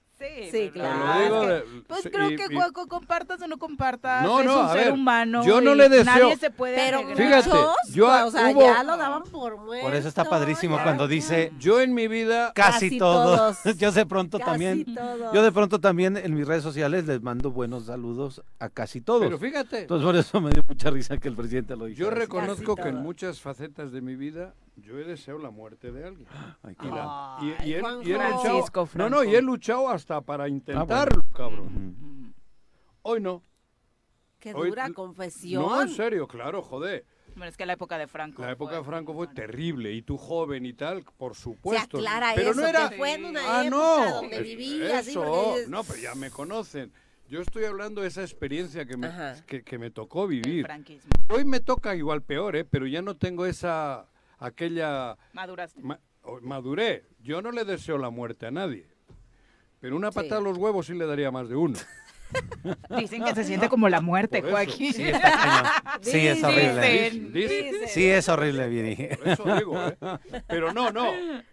Sí, 0.52 0.70
claro. 0.72 1.24
Digo 1.24 1.44
Es 1.44 1.64
que, 1.64 1.82
Pues 1.88 2.02
sí, 2.04 2.10
creo 2.10 2.32
y- 2.32 2.36
que 2.36 2.46
y- 2.50 2.56
Juaco, 2.56 2.88
compartas 2.88 3.42
o 3.42 3.48
no 3.48 3.58
compartas, 3.58 4.24
No, 4.24 4.40
es 4.40 4.46
no, 4.46 4.60
un 4.62 4.66
a 4.66 4.74
ser 4.74 4.84
ver, 4.86 4.94
humano. 4.94 5.44
yo 5.46 5.62
no 5.62 5.76
le 5.76 5.90
deseo- 5.90 6.06
Nadie 6.06 6.38
se 6.38 6.50
puede 6.52 6.76
Pero. 6.76 7.00
Fíjate, 7.16 7.50
muchos, 7.50 7.76
yo 7.94 8.10
a- 8.10 8.26
o 8.26 8.32
sea, 8.32 8.50
hubo- 8.50 8.62
ya 8.62 8.84
lo 8.84 8.98
daban 8.98 9.24
por 9.24 9.58
muerto. 9.58 9.86
Por 9.86 9.96
eso 9.96 10.08
está 10.08 10.24
padrísimo 10.26 10.78
ya. 10.78 10.84
cuando 10.84 11.08
dice 11.08 11.52
Yo 11.60 11.82
en 11.82 11.94
mi 11.94 12.08
vida. 12.08 12.52
casi, 12.54 12.88
Casi 12.88 12.98
todos. 12.98 13.62
todos. 13.64 13.64
Yo 13.78 13.92
de 13.92 14.06
pronto 14.06 14.38
Casi 14.40 14.50
también. 14.50 14.96
todos. 14.96 15.34
Yo 15.34 15.44
de 15.44 15.52
pronto 15.52 15.80
también 15.80 16.18
en 16.18 16.34
mis 16.34 16.48
redes 16.48 16.64
sociales 16.64 17.06
les 17.06 17.22
mando 17.22 17.52
buenos 17.52 17.86
saludos 17.86 18.42
a 18.60 18.70
casi 18.70 19.02
todos. 19.02 19.24
Pero 19.24 19.38
fíjate, 19.38 19.82
Entonces 19.82 20.06
por 20.06 20.16
eso 20.16 20.42
me 20.42 20.52
dio 20.52 20.64
mucha 20.68 20.90
risa 20.90 21.18
que 21.18 21.28
el 21.28 21.36
presidente 21.36 21.76
lo 21.76 21.86
dijera. 21.86 22.10
yo 22.10 22.16
reconozco 22.16 22.76
que 22.76 22.90
en 22.90 22.98
muchas 23.02 23.42
facetas 23.42 23.92
de 23.92 24.02
mi 24.02 24.16
vida 24.16 24.54
yo 24.76 24.98
he 25.00 25.04
deseado 25.04 25.40
la 25.40 25.50
muerte 25.52 25.92
de 25.92 26.06
alguien. 26.06 26.28
Ay, 26.64 26.76
Y, 26.82 26.88
la- 26.88 27.38
y- 27.42 27.74
y 27.76 27.80
Juanjo. 27.80 28.02
y 28.04 28.12
he 28.12 28.18
luchado. 28.18 28.42
Francisco 28.42 28.90
No, 28.96 29.10
no, 29.10 29.24
y 29.24 29.36
he 29.36 29.42
luchado 29.42 29.90
hasta 29.90 30.22
para 30.22 30.48
intentarlo, 30.48 31.22
cabrón. 31.36 31.68
Ujú. 32.32 32.34
Hoy 33.04 33.22
no. 33.22 33.44
Qué 34.40 34.54
Hoy- 34.54 34.70
dura 34.70 34.90
confesión. 34.92 35.64
No, 35.64 35.82
en 35.82 35.90
serio, 35.90 36.28
claro, 36.28 36.62
joder. 36.62 37.06
Bueno, 37.36 37.50
es 37.50 37.58
que 37.58 37.66
la 37.66 37.74
época 37.74 37.98
de 37.98 38.08
Franco. 38.08 38.42
La 38.44 38.52
época 38.52 38.76
de 38.76 38.84
fue 38.84 38.92
Franco 38.92 39.14
fue 39.14 39.26
muy 39.26 39.26
buena. 39.28 39.34
terrible 39.42 39.92
y 39.94 40.02
tú 40.04 40.18
joven 40.18 40.66
y 40.66 40.74
tal, 40.74 41.04
por 41.18 41.34
Se 41.36 41.42
supuesto. 41.44 41.98
aclara 41.98 42.34
pero 42.36 42.52
eso, 42.52 42.62
no 42.62 42.68
era 42.68 42.90
que 42.90 42.98
fue 42.98 43.14
en 43.14 43.26
una 43.26 43.40
ah, 43.40 43.66
época 43.66 43.70
no, 43.76 44.16
donde 44.16 44.36
es- 44.38 44.44
vivías. 44.44 45.08
Eso, 45.08 45.54
dices- 45.56 45.70
no, 45.70 45.84
pero 45.84 45.98
ya 46.00 46.14
me 46.16 46.30
conocen. 46.30 46.92
Yo 47.30 47.42
estoy 47.42 47.64
hablando 47.64 48.02
de 48.02 48.10
esa 48.10 48.22
experiencia 48.22 48.86
que 48.86 48.98
me, 48.98 49.10
que, 49.48 49.64
que 49.64 49.80
me 49.80 49.90
tocó 49.90 50.26
El 50.26 50.30
vivir. 50.42 50.66
franquismo. 50.66 51.10
Hoy 51.30 51.46
me 51.46 51.60
toca 51.62 51.96
igual 51.96 52.22
peor, 52.22 52.56
¿eh? 52.56 52.66
pero 52.66 52.86
ya 52.86 53.02
no 53.02 53.16
tengo 53.16 53.46
esa, 53.48 54.06
aquella, 54.46 55.18
Maduraste. 55.34 55.82
ma- 55.82 56.00
maduré. 56.42 57.06
Yo 57.22 57.42
no 57.42 57.52
le 57.52 57.66
deseo 57.66 57.98
la 57.98 58.10
muerte 58.10 58.46
a 58.48 58.52
nadie. 58.52 58.88
Pero 59.80 59.96
una 59.96 60.12
Sí. 60.12 60.16
patada 60.16 60.38
a 60.40 60.44
los 60.44 60.58
huevos 60.58 60.86
sí 60.88 60.94
le 60.94 61.06
daría 61.06 61.32
más 61.32 61.50
de 61.50 61.56
uno. 61.56 61.78
Dicen 62.98 63.24
que 63.24 63.36
se 63.36 63.44
siente 63.44 63.70
como 63.70 63.90
la 63.90 64.02
muerte. 64.02 64.42
Joaquín. 64.42 64.94
Sí. 64.94 65.06
Sí, 66.02 66.28
es 66.28 66.44
horrible. 66.44 67.10
Dicen. 67.32 67.88
Sí, 67.88 68.06
es 68.10 68.28
horrible, 68.30 68.68
Viri. 68.70 69.10
Por 69.18 69.28
eso 69.28 69.56
digo, 69.56 69.88
¿eh? 69.88 69.98
Pero 70.48 70.74
no, 70.74 70.90
no. 70.92 71.06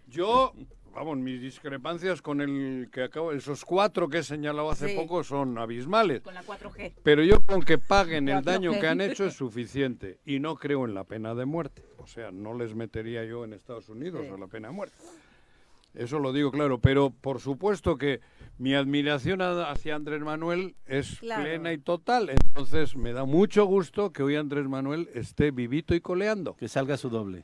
Yo, 0.07 0.53
vamos, 0.93 1.17
mis 1.17 1.41
discrepancias 1.41 2.21
con 2.21 2.41
el 2.41 2.89
que 2.91 3.03
acabo, 3.03 3.31
esos 3.31 3.63
cuatro 3.65 4.09
que 4.09 4.19
he 4.19 4.23
señalado 4.23 4.69
hace 4.71 4.89
Sí. 4.89 4.95
poco 4.95 5.23
son 5.23 5.57
abismales. 5.57 6.21
Con 6.21 6.33
la 6.33 6.43
4G. 6.43 6.93
Pero 7.03 7.23
yo 7.23 7.41
con 7.41 7.61
que 7.61 7.77
paguen 7.77 8.29
el 8.29 8.43
daño 8.43 8.71
que 8.79 8.87
han 8.87 9.01
hecho 9.01 9.25
es 9.25 9.33
suficiente. 9.33 10.19
Y 10.25 10.39
no 10.39 10.55
creo 10.55 10.85
en 10.85 10.93
la 10.93 11.03
pena 11.03 11.33
de 11.35 11.45
muerte. 11.45 11.83
O 11.97 12.07
sea, 12.07 12.31
no 12.31 12.53
les 12.53 12.75
metería 12.75 13.23
yo 13.25 13.43
en 13.45 13.53
Estados 13.53 13.89
Unidos 13.89 14.25
Sí. 14.27 14.33
a 14.33 14.37
la 14.37 14.47
pena 14.47 14.67
de 14.69 14.73
muerte. 14.73 14.95
Eso 15.93 16.19
lo 16.19 16.31
digo 16.31 16.51
claro. 16.51 16.77
Pero 16.79 17.09
por 17.09 17.41
supuesto 17.41 17.97
que 17.97 18.21
mi 18.57 18.73
admiración 18.75 19.41
hacia 19.41 19.95
Andrés 19.95 20.21
Manuel 20.21 20.75
es 20.85 21.19
Claro. 21.19 21.43
plena 21.43 21.73
y 21.73 21.77
total. 21.79 22.29
Entonces 22.29 22.95
me 22.95 23.11
da 23.11 23.25
mucho 23.25 23.65
gusto 23.65 24.11
que 24.13 24.23
hoy 24.23 24.35
Andrés 24.35 24.67
Manuel 24.67 25.09
esté 25.13 25.51
vivito 25.51 25.93
y 25.93 25.99
coleando. 26.01 26.55
Que 26.55 26.67
salga 26.69 26.95
su 26.97 27.09
doble. 27.09 27.43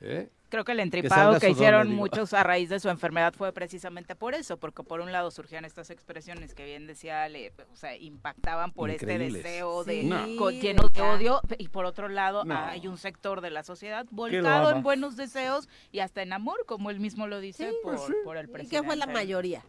¿eh? 0.00 0.30
Creo 0.50 0.64
que 0.64 0.72
el 0.72 0.80
entripado 0.80 1.38
que, 1.38 1.48
hicieron 1.50 1.94
muchos 1.94 2.32
a 2.34 2.42
raíz 2.42 2.68
de 2.68 2.80
su 2.80 2.88
enfermedad 2.88 3.32
fue 3.36 3.52
precisamente 3.52 4.16
por 4.16 4.34
eso, 4.34 4.56
porque 4.58 4.82
por 4.82 5.00
un 5.00 5.12
lado 5.12 5.30
surgían 5.30 5.64
estas 5.64 5.90
expresiones 5.90 6.54
que 6.54 6.64
bien 6.64 6.86
decía, 6.88 7.28
le, 7.28 7.52
o 7.72 7.76
sea, 7.76 7.96
impactaban 7.96 8.72
por 8.72 8.90
Increíbles. 8.90 9.28
este 9.36 9.48
deseo 9.48 9.84
de 9.84 10.02
No. 10.02 10.26
con- 10.36 10.54
lleno 10.60 10.88
de 10.88 11.00
odio 11.02 11.40
y 11.56 11.68
por 11.68 11.84
otro 11.84 12.08
lado 12.08 12.44
No. 12.44 12.58
hay 12.58 12.88
un 12.88 12.98
sector 12.98 13.40
de 13.42 13.50
la 13.50 13.62
sociedad 13.62 14.06
volcado 14.10 14.70
en 14.72 14.82
buenos 14.82 15.16
deseos 15.16 15.68
y 15.92 16.00
hasta 16.00 16.20
en 16.22 16.32
amor, 16.32 16.64
como 16.66 16.90
él 16.90 16.98
mismo 16.98 17.28
lo 17.28 17.38
dice, 17.38 17.68
Sí, 17.70 17.76
por, 17.84 17.94
pues 17.94 18.06
sí. 18.08 18.12
por 18.24 18.36
el 18.36 18.46
¿Y 18.48 18.52
presidente. 18.52 18.76
qué 18.76 18.82
fue 18.86 18.96
la 18.96 19.06
mayoría? 19.06 19.64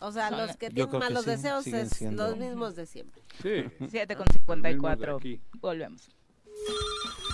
O 0.00 0.10
sea, 0.10 0.30
Son- 0.30 0.38
los 0.38 0.56
que 0.56 0.70
tienen 0.70 0.90
que 0.90 0.98
malos 0.98 1.24
sí, 1.24 1.30
deseos 1.30 1.66
es 1.66 1.90
siendo. 1.90 2.26
los 2.28 2.36
mismos 2.38 2.74
de 2.76 2.86
siempre. 2.86 3.22
Sí. 3.42 3.64
7 3.90 4.16
con 4.16 4.24
Los 4.26 4.34
54. 4.36 5.18
mismos 5.18 5.22
de 5.22 5.34
aquí. 5.34 5.58
Volvemos. 5.60 6.08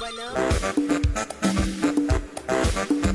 Bueno, 0.01 0.23
thank 2.85 3.05
you 3.05 3.10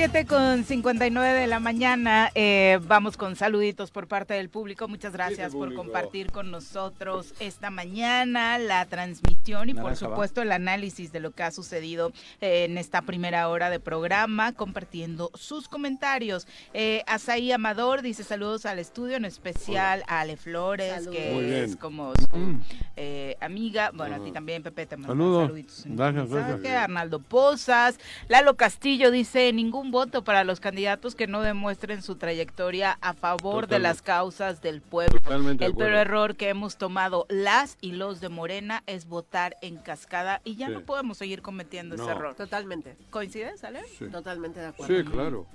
7 0.00 0.24
con 0.24 0.64
59 0.64 1.40
de 1.40 1.46
la 1.46 1.60
mañana, 1.60 2.30
eh, 2.34 2.80
vamos 2.86 3.18
con 3.18 3.36
saluditos 3.36 3.90
por 3.90 4.08
parte 4.08 4.32
del 4.32 4.48
público. 4.48 4.88
Muchas 4.88 5.12
gracias 5.12 5.52
por 5.52 5.64
público. 5.64 5.82
compartir 5.82 6.32
con 6.32 6.50
nosotros 6.50 7.34
esta 7.38 7.68
mañana 7.68 8.58
la 8.58 8.86
transmisión 8.86 9.68
y 9.68 9.74
por 9.74 9.96
supuesto 9.96 10.40
el 10.40 10.52
análisis 10.52 11.12
de 11.12 11.20
lo 11.20 11.32
que 11.32 11.42
ha 11.42 11.50
sucedido 11.50 12.12
eh, 12.40 12.64
en 12.64 12.78
esta 12.78 13.02
primera 13.02 13.46
hora 13.50 13.68
de 13.68 13.78
programa, 13.78 14.52
compartiendo 14.54 15.30
sus 15.34 15.68
comentarios. 15.68 16.46
Eh, 16.72 17.02
Azaí 17.06 17.52
Amador 17.52 18.00
dice 18.00 18.24
saludos 18.24 18.64
al 18.64 18.78
estudio, 18.78 19.18
en 19.18 19.26
especial 19.26 20.02
a 20.08 20.20
Ale 20.20 20.38
Flores, 20.38 20.94
Saludos. 20.94 21.14
que 21.14 21.64
es 21.64 21.76
como 21.76 22.14
su 22.14 22.58
eh, 22.96 23.36
amiga. 23.42 23.90
Bueno, 23.92 24.16
a 24.16 24.24
ti 24.24 24.32
también, 24.32 24.62
Pepe, 24.62 24.86
te 24.86 24.96
mando 24.96 25.12
Saludos. 25.12 25.42
saluditos. 25.42 25.82
Gracias, 25.84 26.30
mensaje. 26.30 26.52
gracias. 26.52 26.84
Arnaldo 26.84 27.20
Pozas, 27.20 27.98
Lalo 28.28 28.56
Castillo 28.56 29.10
dice 29.10 29.52
ningún 29.52 29.89
voto 29.90 30.24
para 30.24 30.44
los 30.44 30.60
candidatos 30.60 31.14
que 31.14 31.26
no 31.26 31.40
demuestren 31.42 32.02
su 32.02 32.16
trayectoria 32.16 32.98
a 33.00 33.14
favor 33.14 33.66
de 33.66 33.78
las 33.78 34.02
causas 34.02 34.60
del 34.62 34.80
pueblo. 34.80 35.18
Totalmente 35.20 35.64
El 35.64 35.74
peor 35.74 35.92
error 35.92 36.36
que 36.36 36.48
hemos 36.48 36.76
tomado 36.76 37.26
las 37.28 37.76
y 37.80 37.92
los 37.92 38.20
de 38.20 38.28
Morena 38.28 38.82
es 38.86 39.06
votar 39.06 39.56
en 39.62 39.76
cascada 39.76 40.40
y 40.44 40.56
ya 40.56 40.66
Sí. 40.68 40.72
no 40.74 40.80
podemos 40.82 41.18
seguir 41.18 41.42
cometiendo 41.42 41.94
ese 41.96 42.10
error. 42.10 42.34
totalmente, 42.34 42.96
¿Coincides, 43.10 43.62
Ale? 43.64 43.82
Sí. 43.98 44.06
totalmente 44.08 44.60
de 44.60 44.66
acuerdo. 44.66 44.96
Sí, 44.96 45.04
claro. 45.04 45.46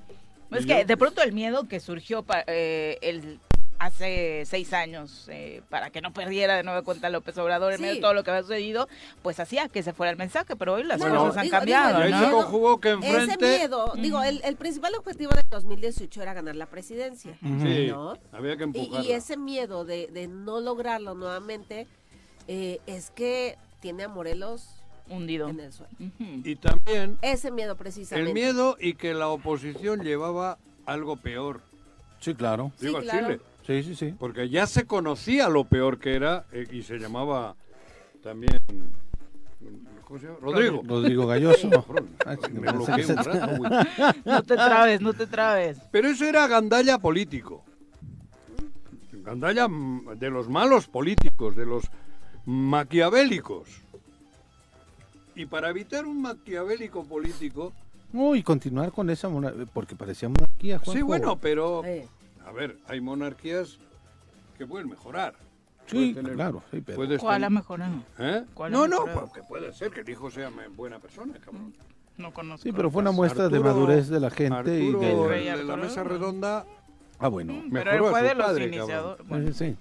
Es 0.52 0.66
que 0.66 0.86
de 0.86 0.98
pronto 0.98 1.22
el 1.24 1.34
miedo 1.34 1.68
que 1.68 1.80
surgió 1.80 2.24
eh, 2.48 2.98
el, 3.02 3.40
hace 3.80 4.44
seis 4.46 4.72
años 4.74 5.28
eh, 5.30 5.62
para 5.70 5.90
que 5.90 6.02
no 6.02 6.14
perdiera 6.14 6.56
de 6.56 6.64
nueva 6.64 6.82
cuenta 6.82 7.10
López 7.10 7.38
Obrador 7.38 7.72
en 7.74 7.78
Sí. 7.78 7.82
medio 7.84 7.96
de 7.96 8.02
todo 8.02 8.14
lo 8.14 8.24
que 8.24 8.32
había 8.32 8.44
sucedido, 8.44 8.88
pues 9.22 9.40
hacía 9.40 9.68
que 9.70 9.84
se 9.84 9.94
fuera 9.94 10.12
el 10.12 10.18
mensaje, 10.18 10.56
pero 10.56 10.74
hoy 10.76 10.84
las 10.84 11.00
Bueno, 11.00 11.18
cosas 11.20 11.38
han 11.38 11.44
digo- 11.44 11.58
cambiado, 11.58 12.00
Y 12.00 12.04
ahí 12.04 12.08
digo, 12.08 12.20
se 12.20 12.26
¿no? 12.26 12.28
miedo- 12.32 12.42
conjugó 12.44 12.80
que 12.80 12.90
Ese 12.94 13.08
enfrente... 13.18 13.58
miedo, 13.58 13.94
digo, 13.98 14.22
el, 14.24 14.42
el 14.44 14.56
principal 14.56 14.96
objetivo 14.96 15.32
del 15.34 15.44
2018 15.50 16.22
era 16.22 16.34
ganar 16.34 16.56
la 16.56 16.66
presidencia, 16.68 17.38
Sí, 17.42 17.88
¿no? 17.90 18.18
había 18.32 18.56
que 18.58 18.64
Y, 18.64 18.66
empujarla. 18.68 19.02
y 19.04 19.12
ese 19.12 19.38
miedo 19.38 19.84
de, 19.86 20.08
de 20.08 20.28
no 20.28 20.62
lograrlo 20.62 21.14
nuevamente 21.14 21.88
eh, 22.48 22.80
es 22.88 23.10
que 23.12 23.58
tiene 23.82 24.04
a 24.04 24.08
Morelos 24.08 24.70
Hundido. 25.10 25.50
en 25.50 25.60
el 25.60 25.72
suelo. 25.74 25.92
Y 26.20 26.56
también 26.56 27.18
Ese 27.22 27.52
miedo 27.52 27.76
precisamente. 27.76 28.30
el 28.30 28.34
miedo 28.34 28.78
y 28.80 28.94
que 28.96 29.14
la 29.14 29.28
oposición 29.28 30.02
llevaba 30.02 30.58
algo 30.86 31.18
peor. 31.18 31.62
Sí, 32.20 32.34
claro. 32.34 32.72
Sí, 32.80 32.88
Digo, 32.88 33.00
claro. 33.02 33.28
Chile. 33.28 33.40
Sí, 33.66 33.84
sí, 33.84 33.96
sí. 33.96 34.14
Porque 34.20 34.50
ya 34.50 34.68
se 34.68 34.86
conocía 34.86 35.50
lo 35.50 35.64
peor 35.66 35.98
que 36.00 36.16
era 36.16 36.46
eh, 36.52 36.66
y 36.72 36.84
se 36.84 36.98
llamaba 37.00 37.56
también... 38.22 38.60
¿Cómo 40.04 40.20
se 40.20 40.28
llama? 40.28 40.38
Rodrigo. 40.40 40.82
Rodrigo 40.86 41.26
Galloso. 41.26 41.68
Me 42.52 42.72
bloqueé 42.72 43.06
un 43.08 43.18
rato, 43.18 43.58
güey. 43.58 43.72
No 44.26 44.44
te 44.44 44.56
trabes, 44.56 45.02
no 45.02 45.14
te 45.14 45.26
trabes. 45.26 45.80
Pero 45.92 46.08
eso 46.10 46.26
era 46.26 46.46
gandalla 46.48 47.00
político. 47.00 47.64
Gandalla 49.24 49.68
mm, 49.68 50.20
de 50.20 50.30
los 50.30 50.48
malos 50.48 50.88
políticos, 50.88 51.56
de 51.56 51.66
los 51.66 51.86
maquiavélicos. 52.46 53.68
Y 55.36 55.48
para 55.48 55.70
evitar 55.70 56.06
un 56.06 56.22
maquiavélico 56.22 57.04
político, 57.04 57.74
Uy, 58.14 58.44
continuar 58.44 58.92
con 58.92 59.10
esa 59.10 59.28
mona- 59.28 59.52
porque 59.74 59.96
parecía 59.96 60.30
monarquía, 60.30 60.78
sí, 60.80 60.86
Juanjo. 60.86 61.08
bueno, 61.08 61.38
pero 61.42 61.84
Eh, 61.84 62.08
a 62.46 62.52
ver, 62.52 62.78
hay 62.88 63.02
monarquías 63.02 63.78
que 64.58 64.66
pueden 64.66 64.90
mejorar. 64.90 65.34
Sí, 65.88 66.14
tener- 66.16 66.34
claro, 66.34 66.64
sí, 66.72 66.82
pero- 66.82 66.96
puedes 66.96 67.22
¿Cuál 67.22 67.44
ha 67.44 67.50
mejorado? 67.50 67.94
¿Eh? 68.18 68.44
¿Cuál 68.54 68.74
ha 68.74 68.78
No, 68.78 68.88
no, 68.88 69.06
mejorado? 69.06 69.20
porque 69.28 69.42
puede 69.48 69.72
ser 69.74 69.92
que 69.92 70.02
el 70.02 70.10
hijo 70.10 70.32
sea 70.32 70.52
buena 70.76 71.00
persona, 71.00 71.34
cabrón. 71.44 71.74
No 72.18 72.34
conozco. 72.34 72.64
Sí, 72.64 72.72
pero 72.72 72.90
fue 72.90 73.02
una 73.02 73.10
Arturo- 73.12 73.18
muestra 73.22 73.50
de 73.50 73.60
madurez 73.60 74.08
de 74.08 74.20
la 74.20 74.30
gente 74.30 74.80
y 74.80 74.92
de... 74.94 75.12
el 75.12 75.28
Rey 75.30 75.46
de 75.46 75.64
la 75.64 75.76
mesa 75.76 76.04
redonda, 76.04 76.66
Ah, 77.20 77.30
bueno. 77.30 77.54
Pero 77.54 77.64
él 77.64 77.72
mejoró 77.72 78.08
a 78.08 78.12
fue 78.12 78.20
su 78.20 78.26
de 78.26 78.36
los 78.36 78.46
padre, 78.46 78.66
iniciadores. 78.66 79.22
Sí, 79.22 79.30
Bueno, 79.30 79.54
sí. 79.54 79.76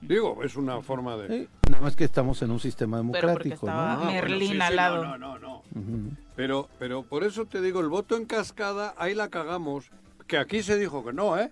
Digo, 0.00 0.42
es 0.42 0.56
una 0.56 0.80
forma 0.80 1.16
de... 1.18 1.28
Sí, 1.28 1.48
Nada 1.70 1.82
más 1.82 1.94
que 1.96 2.04
estamos 2.04 2.40
en 2.42 2.50
un 2.50 2.58
sistema 2.60 2.96
Pero 2.98 3.10
porque 3.32 3.50
democrático, 3.50 3.66
estaba- 3.66 3.86
¿no? 3.86 3.92
Ah, 3.92 3.96
bueno, 4.04 4.12
Merlín 4.12 4.52
sí, 4.52 4.60
al 4.60 4.68
sí, 4.70 4.74
lado. 4.76 5.04
No, 5.04 5.18
no, 5.18 5.38
no, 5.38 5.62
no. 5.74 6.10
Pero, 6.34 6.68
pero 6.78 7.02
por 7.02 7.24
eso 7.24 7.44
te 7.44 7.60
digo, 7.60 7.80
el 7.80 7.88
voto 7.88 8.16
en 8.16 8.24
cascada, 8.24 8.94
ahí 8.96 9.14
la 9.14 9.28
cagamos. 9.28 9.90
Que 10.26 10.38
aquí 10.38 10.62
se 10.62 10.78
dijo 10.78 11.04
que 11.04 11.12
no, 11.12 11.38
¿eh? 11.38 11.50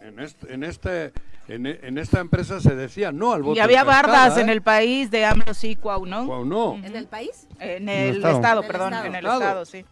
En, 0.00 0.18
este, 0.18 0.54
en, 0.54 0.64
este, 0.64 1.12
en, 1.48 1.66
en 1.66 1.98
esta 1.98 2.20
empresa 2.20 2.60
se 2.60 2.74
decía 2.74 3.12
no 3.12 3.32
al 3.32 3.42
voto 3.42 3.56
Y 3.56 3.60
había 3.60 3.84
cascada, 3.84 4.02
bardas 4.02 4.38
¿eh? 4.38 4.40
en 4.40 4.48
el 4.48 4.62
país 4.62 5.10
de 5.10 5.24
AMLO 5.26 5.52
sí, 5.54 5.76
Cuau, 5.76 6.06
¿no? 6.06 6.24
Guau, 6.26 6.44
no. 6.44 6.74
¿En 6.82 6.96
el 6.96 7.06
país? 7.06 7.46
En 7.58 7.88
el 7.88 8.08
el 8.10 8.16
estado. 8.16 8.34
estado, 8.36 8.60
En 8.60 8.64
el 8.66 8.70
perdón, 8.72 8.92
estado. 8.94 9.06
en 9.06 9.14
el 9.14 9.24
Estado. 9.26 9.64
sí. 9.64 9.84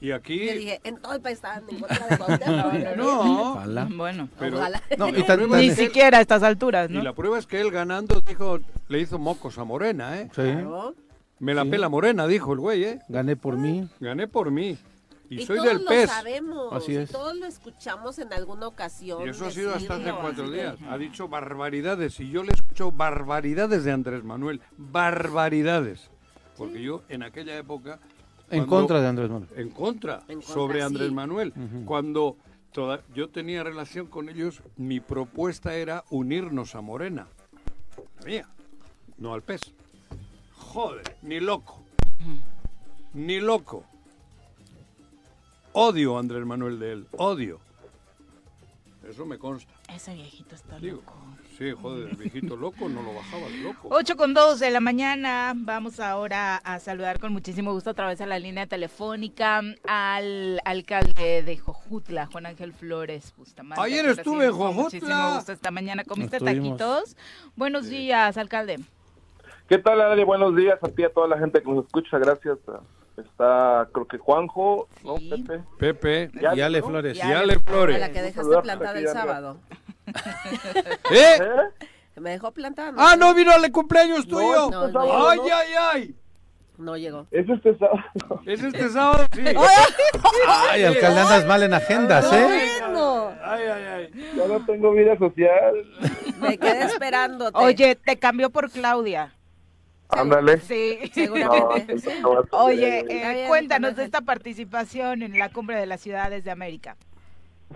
Y 0.00 0.12
aquí... 0.12 0.46
Yo 0.46 0.52
dije, 0.52 0.80
en 0.84 0.98
todo 0.98 1.14
el 1.14 1.20
país 1.20 1.36
estaban 1.36 1.64
en 1.68 1.80
contra 1.80 2.06
de 2.06 2.18
Cuauhtémoc. 2.18 2.72
No, 2.96 3.52
Ojalá. 3.54 3.88
Bueno, 3.96 4.28
pero... 4.38 4.58
Ojalá. 4.58 4.82
No, 4.96 5.08
y 5.08 5.16
y 5.20 5.22
tan- 5.24 5.50
ni 5.50 5.68
es 5.68 5.76
siquiera 5.76 6.18
a 6.18 6.20
estas 6.20 6.42
alturas, 6.42 6.88
y 6.90 6.94
¿no? 6.94 7.02
la 7.02 7.14
prueba 7.14 7.38
es 7.38 7.46
que 7.46 7.60
él 7.60 7.70
ganando 7.72 8.20
dijo, 8.20 8.60
le 8.88 9.00
hizo 9.00 9.18
mocos 9.18 9.58
a 9.58 9.64
Morena, 9.64 10.18
¿eh? 10.20 10.28
Sí, 10.34 10.42
Claro. 10.42 10.94
Me 11.38 11.52
la 11.52 11.64
Sí. 11.64 11.70
pela 11.70 11.88
Morena, 11.88 12.26
dijo 12.26 12.52
el 12.52 12.60
güey, 12.60 12.84
¿eh? 12.84 12.98
gané 13.08 13.34
por 13.36 13.56
mí. 13.58 13.88
Gané 14.00 14.26
por 14.28 14.50
mí. 14.50 14.78
Y, 15.28 15.42
Y, 15.42 15.46
soy 15.46 15.56
todos 15.56 15.68
del 15.68 15.78
lo 15.84 15.88
PES. 15.88 16.10
sabemos. 16.10 16.72
Así 16.72 16.92
y 16.92 16.96
es. 16.96 17.10
todos 17.10 17.36
lo 17.36 17.46
escuchamos 17.46 18.18
en 18.18 18.32
alguna 18.32 18.66
ocasión. 18.68 19.26
Y 19.26 19.30
eso 19.30 19.46
ha 19.46 19.50
sido 19.50 19.74
hasta 19.74 19.96
hace 19.96 20.12
cuatro 20.20 20.50
días. 20.50 20.76
Ha 20.88 20.96
dicho 20.98 21.28
barbaridades. 21.28 22.20
Y 22.20 22.30
yo 22.30 22.42
le 22.44 22.52
escucho 22.52 22.92
barbaridades 22.92 23.84
de 23.84 23.92
Andrés 23.92 24.22
Manuel. 24.24 24.60
Barbaridades. 24.76 26.10
Porque 26.56 26.82
yo 26.82 27.02
en 27.08 27.22
aquella 27.22 27.56
época... 27.56 27.98
En 28.50 28.64
contra 28.66 29.00
de 29.00 29.08
Andrés 29.08 29.28
Manuel. 29.28 29.48
En 29.56 29.70
contra, 29.70 30.22
En 30.28 30.36
contra, 30.38 30.54
sobre 30.54 30.78
sí. 30.78 30.84
Andrés 30.84 31.10
Manuel. 31.12 31.52
Cuando 31.84 32.36
toda- 32.72 33.02
yo 33.14 33.28
tenía 33.28 33.64
relación 33.64 34.06
con 34.06 34.28
ellos, 34.28 34.62
mi 34.76 35.00
propuesta 35.00 35.74
era 35.74 36.04
unirnos 36.10 36.76
a 36.76 36.80
Morena. 36.80 37.26
La 38.20 38.26
mía, 38.26 38.48
no 39.18 39.34
al 39.34 39.42
PES. 39.42 39.62
Joder, 40.54 41.16
ni 41.22 41.40
loco. 41.40 41.82
Ni 43.14 43.40
loco. 43.40 43.84
Odio 45.78 46.16
a 46.16 46.20
Andrés 46.20 46.46
Manuel 46.46 46.78
de 46.78 46.92
él, 46.92 47.06
odio. 47.18 47.60
Eso 49.06 49.26
me 49.26 49.38
consta. 49.38 49.70
Ese 49.94 50.14
viejito 50.14 50.54
está 50.54 50.78
Digo, 50.78 50.96
loco. 50.96 51.12
sí, 51.58 51.70
joder, 51.72 52.08
el 52.08 52.16
viejito 52.16 52.56
loco 52.56 52.88
no 52.88 53.02
lo 53.02 53.12
bajaba 53.12 53.46
de 53.46 53.58
loco. 53.58 53.88
8 53.90 54.16
con 54.16 54.32
2 54.32 54.58
de 54.58 54.70
la 54.70 54.80
mañana. 54.80 55.52
Vamos 55.54 56.00
ahora 56.00 56.56
a 56.56 56.78
saludar 56.80 57.20
con 57.20 57.34
muchísimo 57.34 57.74
gusto 57.74 57.90
a 57.90 57.94
través 57.94 58.18
de 58.18 58.24
la 58.24 58.38
línea 58.38 58.66
telefónica 58.66 59.60
al 59.86 60.62
alcalde 60.64 61.42
de 61.42 61.58
Jojutla, 61.58 62.24
Juan 62.24 62.46
Ángel 62.46 62.72
Flores 62.72 63.34
Bustamante. 63.36 63.84
Ayer 63.84 64.06
estuve 64.06 64.46
en 64.46 64.52
Jojutla. 64.52 64.82
Muchísimo 64.82 65.34
gusto 65.34 65.52
esta 65.52 65.70
mañana. 65.70 66.04
¿Comiste 66.04 66.40
taquitos? 66.40 67.18
Buenos 67.54 67.90
días, 67.90 68.38
alcalde. 68.38 68.80
¿Qué 69.68 69.76
tal, 69.76 70.00
Ale? 70.00 70.24
Buenos 70.24 70.56
días 70.56 70.78
a 70.82 70.88
ti 70.88 71.02
y 71.02 71.04
a 71.04 71.12
toda 71.12 71.28
la 71.28 71.38
gente 71.38 71.60
que 71.60 71.70
nos 71.70 71.84
escucha. 71.84 72.16
Gracias. 72.16 72.56
Está, 73.16 73.88
creo 73.92 74.06
que 74.06 74.18
Juanjo, 74.18 74.88
¿no, 75.02 75.16
Sí. 75.16 75.30
Pepe? 75.30 75.62
Pepe, 75.78 76.30
Ya, 76.40 76.54
Y 76.54 76.60
Ale 76.60 76.80
¿no? 76.80 76.86
Flores. 76.88 77.16
Ya. 77.16 77.28
y 77.28 77.32
Ale 77.32 77.54
A 77.54 77.58
Flores. 77.60 77.98
la 78.00 78.10
que 78.12 78.22
dejaste 78.22 78.56
plantada 78.62 78.98
el 78.98 79.08
sábado. 79.08 79.56
¿Eh? 81.10 81.38
¿Eh? 81.40 82.20
Me 82.20 82.30
dejó 82.30 82.50
plantada. 82.52 82.92
Ah, 82.96 83.16
no 83.16 83.34
vino 83.34 83.52
al 83.52 83.70
cumpleaños 83.72 84.26
tuyo. 84.26 84.70
No, 84.70 84.88
no, 84.88 85.28
ay, 85.28 85.38
ay, 85.52 85.72
ay. 85.92 86.14
No 86.78 86.96
llegó. 86.96 87.26
Es 87.30 87.48
este 87.48 87.76
sábado. 87.78 88.02
Es 88.44 88.62
este 88.62 88.88
sábado, 88.90 89.26
sí. 89.32 89.42
Ay, 90.70 90.84
alcalde, 90.84 91.20
andas 91.20 91.46
mal 91.46 91.62
en 91.62 91.72
agendas, 91.72 92.30
¿eh? 92.32 92.68
Bueno, 92.80 93.32
Ay, 93.42 93.62
ay, 93.64 93.84
ay. 93.84 94.32
Ya 94.36 94.46
no 94.46 94.64
tengo 94.66 94.92
vida 94.92 95.16
social. 95.18 95.74
me 96.40 96.58
quedé 96.58 96.84
esperándote. 96.84 97.58
Oye, 97.58 97.94
te 97.96 98.18
cambió 98.18 98.50
por 98.50 98.70
Claudia. 98.70 99.32
Ándale. 100.08 100.58
Sí. 100.58 100.98
Seguramente. 101.12 101.96
no. 102.22 102.44
Oye, 102.52 103.04
eh, 103.08 103.44
cuéntanos 103.48 103.96
de 103.96 104.04
esta 104.04 104.20
participación 104.20 105.22
en 105.22 105.38
la 105.38 105.50
cumbre 105.50 105.76
de 105.76 105.86
las 105.86 106.00
ciudades 106.00 106.44
de 106.44 106.50
América. 106.50 106.96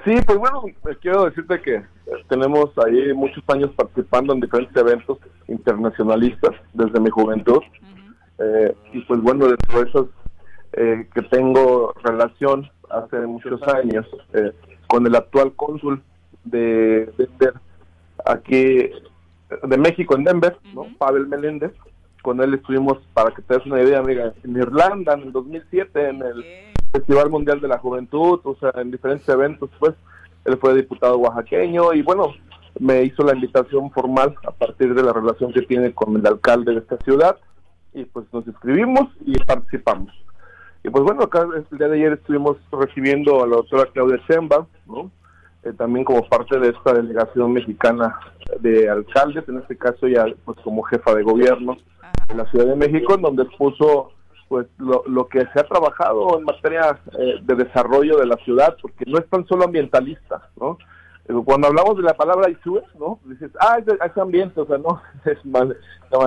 Sí, 0.04 0.14
pues 0.24 0.38
bueno, 0.38 0.62
eh, 0.66 0.96
quiero 1.00 1.24
decirte 1.24 1.60
que 1.60 1.74
eh, 1.74 1.84
tenemos 2.28 2.70
ahí 2.86 3.12
muchos 3.12 3.42
años 3.48 3.70
participando 3.74 4.32
en 4.32 4.40
diferentes 4.40 4.76
eventos 4.76 5.18
internacionalistas 5.48 6.54
desde 6.72 7.00
mi 7.00 7.10
juventud. 7.10 7.60
Eh, 8.40 8.74
y 8.92 9.00
pues 9.02 9.20
bueno, 9.20 9.48
de 9.48 9.56
esos 9.86 10.08
eh, 10.72 11.06
que 11.14 11.22
tengo 11.22 11.92
relación 12.02 12.70
hace 12.88 13.18
muchos 13.20 13.60
años 13.62 14.06
eh, 14.32 14.52
con 14.86 15.06
el 15.06 15.14
actual 15.14 15.52
cónsul 15.54 16.02
de 16.44 17.12
Denver, 17.18 17.54
aquí 18.24 18.90
de 19.62 19.78
México 19.78 20.16
en 20.16 20.24
Denver, 20.24 20.56
¿no? 20.74 20.86
Pavel 20.96 21.26
Meléndez. 21.26 21.72
Con 22.22 22.40
él 22.42 22.54
estuvimos, 22.54 22.98
para 23.14 23.30
que 23.30 23.42
te 23.42 23.54
des 23.54 23.66
una 23.66 23.82
idea, 23.82 23.98
amiga, 23.98 24.32
en 24.44 24.56
Irlanda 24.56 25.14
en 25.14 25.22
el 25.22 25.32
2007, 25.32 26.08
en 26.08 26.22
el 26.22 26.44
Festival 26.92 27.30
Mundial 27.30 27.60
de 27.60 27.68
la 27.68 27.78
Juventud, 27.78 28.40
o 28.44 28.56
sea, 28.56 28.72
en 28.80 28.90
diferentes 28.90 29.28
eventos, 29.28 29.70
pues, 29.78 29.94
él 30.44 30.58
fue 30.58 30.74
diputado 30.74 31.18
oaxaqueño 31.18 31.92
y 31.92 32.02
bueno, 32.02 32.34
me 32.78 33.02
hizo 33.02 33.22
la 33.22 33.34
invitación 33.34 33.90
formal 33.90 34.34
a 34.46 34.50
partir 34.52 34.94
de 34.94 35.02
la 35.02 35.12
relación 35.12 35.52
que 35.52 35.62
tiene 35.62 35.92
con 35.92 36.16
el 36.16 36.26
alcalde 36.26 36.72
de 36.72 36.78
esta 36.78 36.96
ciudad 36.98 37.36
y 37.92 38.04
pues 38.04 38.26
nos 38.32 38.46
inscribimos 38.46 39.08
y 39.24 39.38
participamos. 39.44 40.12
Y 40.82 40.88
pues 40.88 41.04
bueno, 41.04 41.24
acá 41.24 41.42
el 41.42 41.78
día 41.78 41.88
de 41.88 41.96
ayer 41.96 42.12
estuvimos 42.14 42.56
recibiendo 42.72 43.42
a 43.42 43.46
la 43.46 43.56
doctora 43.56 43.90
Claudia 43.92 44.18
Sheinbaum, 44.28 44.66
¿no? 44.86 45.10
Eh, 45.62 45.74
también 45.76 46.06
como 46.06 46.26
parte 46.26 46.58
de 46.58 46.68
esta 46.68 46.94
delegación 46.94 47.52
mexicana 47.52 48.18
de 48.60 48.88
alcaldes, 48.88 49.46
en 49.46 49.58
este 49.58 49.76
caso 49.76 50.08
ya 50.08 50.24
pues 50.46 50.58
como 50.60 50.82
jefa 50.82 51.14
de 51.14 51.22
gobierno 51.22 51.76
de 52.30 52.36
la 52.36 52.50
Ciudad 52.50 52.66
de 52.66 52.76
México, 52.76 53.14
en 53.14 53.22
donde 53.22 53.42
expuso 53.44 54.12
pues 54.48 54.66
lo, 54.78 55.04
lo 55.06 55.28
que 55.28 55.40
se 55.52 55.60
ha 55.60 55.64
trabajado 55.64 56.36
en 56.38 56.44
materia 56.44 56.98
eh, 57.18 57.36
de 57.42 57.54
desarrollo 57.54 58.18
de 58.18 58.26
la 58.26 58.36
ciudad, 58.38 58.76
porque 58.82 59.04
no 59.06 59.18
es 59.18 59.28
tan 59.28 59.46
solo 59.46 59.64
ambientalista, 59.64 60.48
¿no? 60.60 60.76
Eh, 61.28 61.34
Cuando 61.44 61.68
hablamos 61.68 61.96
de 61.96 62.02
la 62.02 62.14
palabra 62.14 62.50
ISUE, 62.50 62.82
¿no? 62.98 63.20
Dices, 63.26 63.52
ah, 63.60 63.78
es, 63.78 64.18
ambiente, 64.18 64.60
o 64.60 64.66
sea, 64.66 64.78
no, 64.78 65.00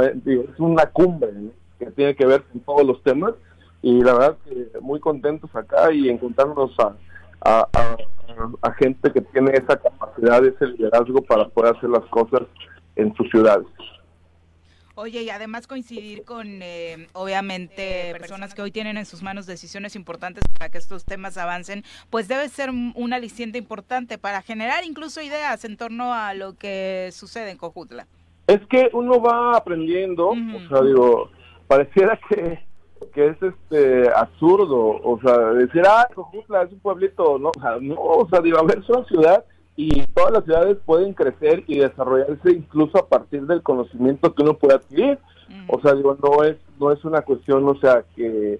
eh, 0.02 0.16
es 0.26 0.60
una 0.60 0.86
cumbre 0.86 1.32
que 1.80 1.88
tiene 1.92 2.16
que 2.16 2.26
ver 2.26 2.44
con 2.44 2.62
todos 2.62 2.86
los 2.86 3.04
temas, 3.04 3.34
y 3.82 4.02
la 4.02 4.14
verdad 4.14 4.38
que 4.46 4.70
muy 4.80 5.02
contentos 5.02 5.54
acá 5.54 5.92
y 5.92 6.08
encontrarnos 6.08 6.72
a, 6.80 6.94
a, 7.42 7.68
a- 7.74 7.98
a 8.62 8.72
gente 8.76 9.12
que 9.12 9.22
tiene 9.22 9.52
esa 9.52 9.76
capacidad, 9.78 10.44
ese 10.46 10.66
liderazgo 10.68 11.22
para 11.22 11.48
poder 11.50 11.76
hacer 11.76 11.90
las 11.90 12.06
cosas 12.06 12.42
en 12.96 13.14
sus 13.16 13.30
ciudades. 13.30 13.68
Oye, 14.96 15.24
y 15.24 15.30
además 15.32 15.66
coincidir 15.66 16.24
con, 16.24 16.62
eh, 16.62 17.08
obviamente, 17.14 18.14
personas 18.20 18.54
que 18.54 18.62
hoy 18.62 18.70
tienen 18.70 18.98
en 18.98 19.06
sus 19.06 19.24
manos 19.24 19.48
decisiones 19.48 19.96
importantes 19.96 20.44
para 20.56 20.70
que 20.70 20.78
estos 20.78 21.04
temas 21.04 21.36
avancen, 21.38 21.84
pues 22.12 22.28
debe 22.28 22.48
ser 22.48 22.70
un 22.70 23.14
aliciente 23.14 23.58
importante 23.58 24.20
para 24.20 24.44
generar 24.44 24.84
incluso 24.84 25.20
ideas 25.22 25.66
en 25.66 25.78
torno 25.78 26.14
a 26.14 26.36
lo 26.36 26.54
que 26.54 27.10
sucede 27.12 27.50
en 27.50 27.58
Cojutla. 27.58 28.06
Es 28.46 28.60
que 28.70 28.90
uno 28.94 29.20
va 29.20 29.58
aprendiendo, 29.58 30.30
o 30.30 30.68
sea, 30.70 30.82
digo, 30.84 31.32
pareciera 31.68 32.20
que, 32.30 32.60
que 33.16 33.28
es 33.30 33.38
este 33.42 34.10
absurdo, 34.14 35.00
o 35.04 35.20
sea, 35.24 35.38
decir, 35.54 35.82
ah, 35.88 36.08
Cojutla 36.14 36.64
es 36.64 36.72
un 36.72 36.80
pueblito, 36.80 37.40
no, 37.40 37.50
o 37.50 37.62
sea, 37.62 37.78
no, 37.82 37.96
o 37.96 38.30
sea, 38.30 38.42
digo, 38.42 38.60
a 38.60 38.64
ver, 38.64 38.78
es 38.78 38.90
una 38.90 39.06
ciudad 39.06 39.44
y 39.76 40.06
todas 40.14 40.32
las 40.32 40.44
ciudades 40.44 40.78
pueden 40.86 41.14
crecer 41.14 41.64
y 41.68 41.80
desarrollarse 41.80 42.52
incluso 42.52 43.00
a 43.00 43.08
partir 43.08 43.46
del 43.48 43.64
conocimiento 43.64 44.34
que 44.34 44.44
uno 44.44 44.54
puede 44.56 44.76
adquirir. 44.76 45.20
O 45.68 45.80
sea, 45.82 45.94
digo, 45.94 46.18
no 46.22 46.44
es, 46.44 46.58
no 46.80 46.92
es 46.92 47.04
una 47.06 47.22
cuestión, 47.22 47.68
o 47.68 47.76
sea, 47.76 48.04
que, 48.16 48.60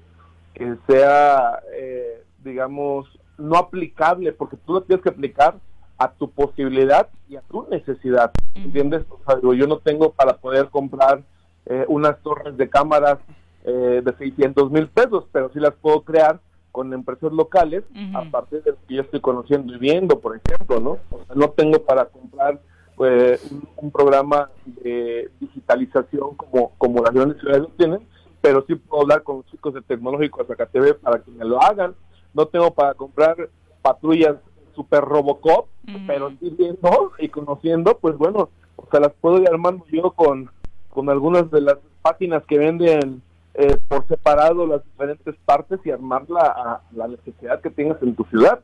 que 0.54 0.76
sea, 0.88 1.60
eh, 1.74 2.24
digamos, 2.44 3.08
no 3.38 3.58
aplicable, 3.58 4.32
porque 4.32 4.58
tú 4.58 4.74
lo 4.74 4.82
tienes 4.82 5.04
que 5.04 5.10
aplicar 5.10 5.56
a 5.98 6.12
tu 6.12 6.30
posibilidad 6.30 7.08
y 7.30 7.36
a 7.36 7.42
tu 7.42 7.68
necesidad, 7.70 8.32
¿entiendes? 8.56 9.06
O 9.10 9.20
sea, 9.26 9.36
digo, 9.36 9.54
yo 9.54 9.68
no 9.68 9.78
tengo 9.78 10.12
para 10.12 10.38
poder 10.38 10.70
comprar 10.70 11.24
eh, 11.66 11.86
unas 11.88 12.20
torres 12.22 12.58
de 12.58 12.70
cámaras 12.70 13.20
eh, 13.64 14.02
de 14.04 14.14
600 14.18 14.72
mil 14.72 14.88
pesos, 14.88 15.26
pero 15.32 15.50
sí 15.54 15.60
las 15.60 15.74
puedo 15.76 16.02
crear 16.02 16.40
con 16.74 16.92
empresas 16.92 17.32
locales 17.32 17.84
Ujú. 17.92 18.18
a 18.18 18.26
partir 18.32 18.64
de 18.64 18.72
lo 18.72 18.78
que 18.88 18.96
yo 18.96 19.04
estoy 19.04 19.22
conociendo 19.22 19.76
y 19.76 19.78
viendo, 19.78 20.20
por 20.20 20.36
ejemplo, 20.36 20.80
¿no? 20.80 20.98
O 21.12 21.24
sea, 21.24 21.36
no 21.36 21.52
tengo 21.52 21.84
para 21.84 22.06
comprar 22.06 22.60
pues, 22.96 23.52
un, 23.52 23.68
un 23.78 23.92
programa 23.92 24.50
de 24.66 25.30
digitalización 25.40 26.36
como, 26.36 26.72
como 26.80 27.04
las 27.04 27.14
grandes 27.14 27.40
ciudades 27.40 27.62
lo 27.62 27.68
tienen, 27.70 28.00
pero 28.42 28.66
sí 28.68 28.74
puedo 28.74 29.04
hablar 29.04 29.22
con 29.22 29.38
los 29.38 29.46
chicos 29.46 29.76
de 29.76 29.84
Tecnológico 29.84 30.42
de 30.42 30.48
Zacatepec 30.48 30.98
para 31.00 31.20
que 31.20 31.30
me 31.30 31.46
lo 31.46 31.62
hagan. 31.62 31.94
No 32.34 32.48
tengo 32.48 32.74
para 32.74 32.96
comprar 32.96 33.50
patrullas 33.84 34.38
super 34.76 35.02
Robocop, 35.02 35.68
pero 36.08 36.32
sí 36.40 36.50
viendo 36.58 37.12
y 37.20 37.30
conociendo, 37.30 38.00
pues 38.00 38.18
bueno, 38.18 38.50
O 38.78 38.88
sea, 38.90 39.00
las 39.00 39.14
puedo 39.14 39.40
ir 39.40 39.48
armando 39.48 39.86
yo 39.92 40.10
con, 40.10 40.50
con 40.90 41.08
algunas 41.12 41.52
de 41.52 41.62
las 41.62 41.78
páginas 42.02 42.44
que 42.48 42.58
venden 42.58 43.22
eh, 43.56 43.78
por 43.88 44.08
separado 44.08 44.66
las 44.66 44.84
diferentes 44.84 45.36
partes 45.46 45.80
y 45.84 45.92
armarla 45.92 46.42
a 46.42 46.82
la 46.92 47.08
necesidad 47.08 47.62
que 47.62 47.70
tengas 47.70 48.02
en 48.02 48.16
tu 48.16 48.24
ciudad. 48.26 48.60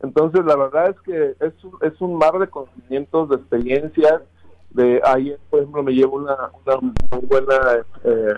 Entonces, 0.00 0.44
la 0.44 0.56
verdad 0.56 0.90
es 0.90 1.00
que 1.00 1.36
es 1.40 1.64
un, 1.64 1.78
es 1.80 2.00
un 2.00 2.16
mar 2.16 2.38
de 2.38 2.48
conocimientos, 2.48 3.28
de 3.28 3.36
experiencias. 3.36 4.22
De 4.70 5.00
ayer, 5.04 5.38
por 5.50 5.60
ejemplo, 5.60 5.82
me 5.82 5.92
llevo 5.92 6.16
una, 6.16 6.36
una 6.64 6.76
muy 6.80 7.26
buena 7.26 7.84
eh, 8.04 8.34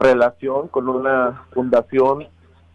relación 0.00 0.68
con 0.68 0.88
una 0.88 1.46
fundación 1.52 2.26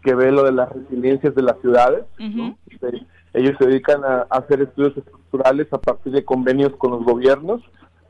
que 0.02 0.14
ve 0.14 0.32
lo 0.32 0.44
de 0.44 0.52
las 0.52 0.70
resiliencias 0.70 1.34
de 1.34 1.42
las 1.42 1.60
ciudades. 1.60 2.04
¿no? 2.18 2.56
Este, 2.70 3.06
ellos 3.34 3.56
se 3.58 3.66
dedican 3.66 4.04
a, 4.04 4.26
a 4.30 4.38
hacer 4.38 4.62
estudios 4.62 4.96
estructurales 4.96 5.70
a 5.72 5.78
partir 5.78 6.12
de 6.12 6.24
convenios 6.24 6.74
con 6.76 6.92
los 6.92 7.04
gobiernos 7.04 7.60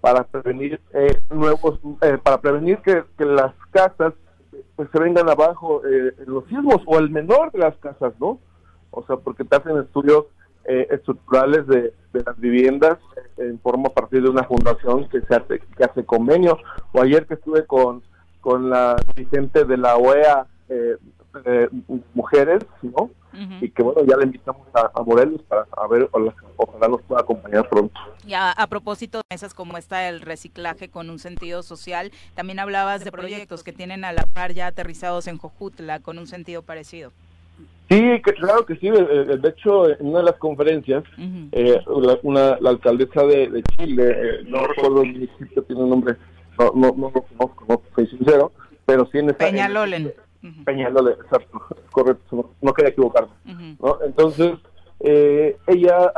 para 0.00 0.24
prevenir 0.24 0.80
eh, 0.94 1.18
nuevos, 1.30 1.78
eh, 2.02 2.18
para 2.22 2.40
prevenir 2.40 2.78
que, 2.78 3.04
que 3.18 3.24
las 3.24 3.52
casas 3.70 4.14
pues 4.76 4.88
se 4.92 4.98
vengan 4.98 5.28
abajo 5.28 5.82
eh, 5.86 6.14
los 6.26 6.44
sismos 6.46 6.82
o 6.86 6.98
el 6.98 7.10
menor 7.10 7.52
de 7.52 7.58
las 7.58 7.76
casas, 7.76 8.12
¿no? 8.20 8.38
O 8.90 9.04
sea, 9.06 9.16
porque 9.16 9.44
te 9.44 9.56
hacen 9.56 9.78
estudios 9.78 10.26
eh, 10.64 10.88
estructurales 10.90 11.66
de, 11.66 11.92
las 12.12 12.38
viviendas 12.38 12.98
eh, 13.16 13.46
en 13.48 13.60
forma 13.60 13.88
a 13.88 13.94
partir 13.94 14.22
de 14.22 14.28
una 14.28 14.44
fundación 14.44 15.08
que 15.08 15.20
se 15.22 15.34
hace 15.34 15.60
que 15.76 15.84
hace 15.84 16.04
convenio. 16.04 16.58
O 16.92 17.00
ayer 17.00 17.26
que 17.26 17.34
estuve 17.34 17.66
con 17.66 18.02
con 18.40 18.70
la 18.70 18.96
dirigente 19.14 19.64
de 19.64 19.76
la 19.76 19.96
OEA 19.96 20.46
eh, 20.68 20.96
eh, 21.44 21.68
mujeres, 22.14 22.64
¿no? 22.82 23.10
Y 23.60 23.70
que 23.70 23.82
bueno, 23.82 24.02
ya 24.04 24.16
le 24.16 24.24
invitamos 24.24 24.66
a, 24.74 24.90
a 24.92 25.02
Morelos 25.04 25.40
para 25.42 25.64
a 25.76 25.86
ver, 25.86 26.08
ojalá, 26.10 26.34
ojalá 26.56 26.88
nos 26.88 27.02
pueda 27.02 27.20
acompañar 27.20 27.68
pronto. 27.68 27.98
Ya 28.26 28.50
a 28.50 28.66
propósito 28.66 29.18
de 29.18 29.22
mesas 29.34 29.54
como 29.54 29.76
esta 29.78 30.08
el 30.08 30.20
reciclaje 30.20 30.88
con 30.88 31.08
un 31.10 31.20
sentido 31.20 31.62
social, 31.62 32.10
también 32.34 32.58
hablabas 32.58 33.04
de 33.04 33.12
proyectos 33.12 33.62
que 33.62 33.72
tienen 33.72 34.04
a 34.04 34.12
la 34.12 34.24
par 34.26 34.52
ya 34.52 34.66
aterrizados 34.66 35.28
en 35.28 35.38
Jojutla 35.38 36.00
con 36.00 36.18
un 36.18 36.26
sentido 36.26 36.62
parecido. 36.62 37.12
Sí, 37.88 38.00
que, 38.24 38.32
claro 38.34 38.66
que 38.66 38.76
sí. 38.76 38.88
De 38.90 39.48
hecho, 39.48 39.88
en 39.90 40.06
una 40.08 40.18
de 40.18 40.24
las 40.24 40.36
conferencias, 40.36 41.04
eh, 41.52 41.80
la, 41.86 42.18
una, 42.22 42.56
la 42.60 42.70
alcaldesa 42.70 43.22
de, 43.24 43.48
de 43.48 43.62
Chile, 43.78 44.10
eh, 44.16 44.44
no 44.46 44.66
recuerdo 44.66 45.02
el 45.02 45.12
municipio, 45.12 45.62
tiene 45.64 45.82
un 45.82 45.90
nombre, 45.90 46.16
no, 46.58 46.72
no, 46.74 46.94
no 46.96 47.12
lo 47.14 47.22
conozco, 47.22 47.64
no 47.68 47.82
soy 47.94 48.06
sincero, 48.08 48.52
pero 48.84 49.06
sí 49.10 49.18
en 49.18 49.30
esa... 49.30 49.38
en- 49.48 50.12
Peñalole, 50.64 51.12
exacto, 51.12 51.60
correcto, 51.92 52.50
no, 52.62 52.72
quería 52.72 52.90
equivocarme. 52.90 53.30
¿no? 53.80 53.98
Entonces, 54.04 54.52
eh, 55.00 55.56
ella 55.66 56.12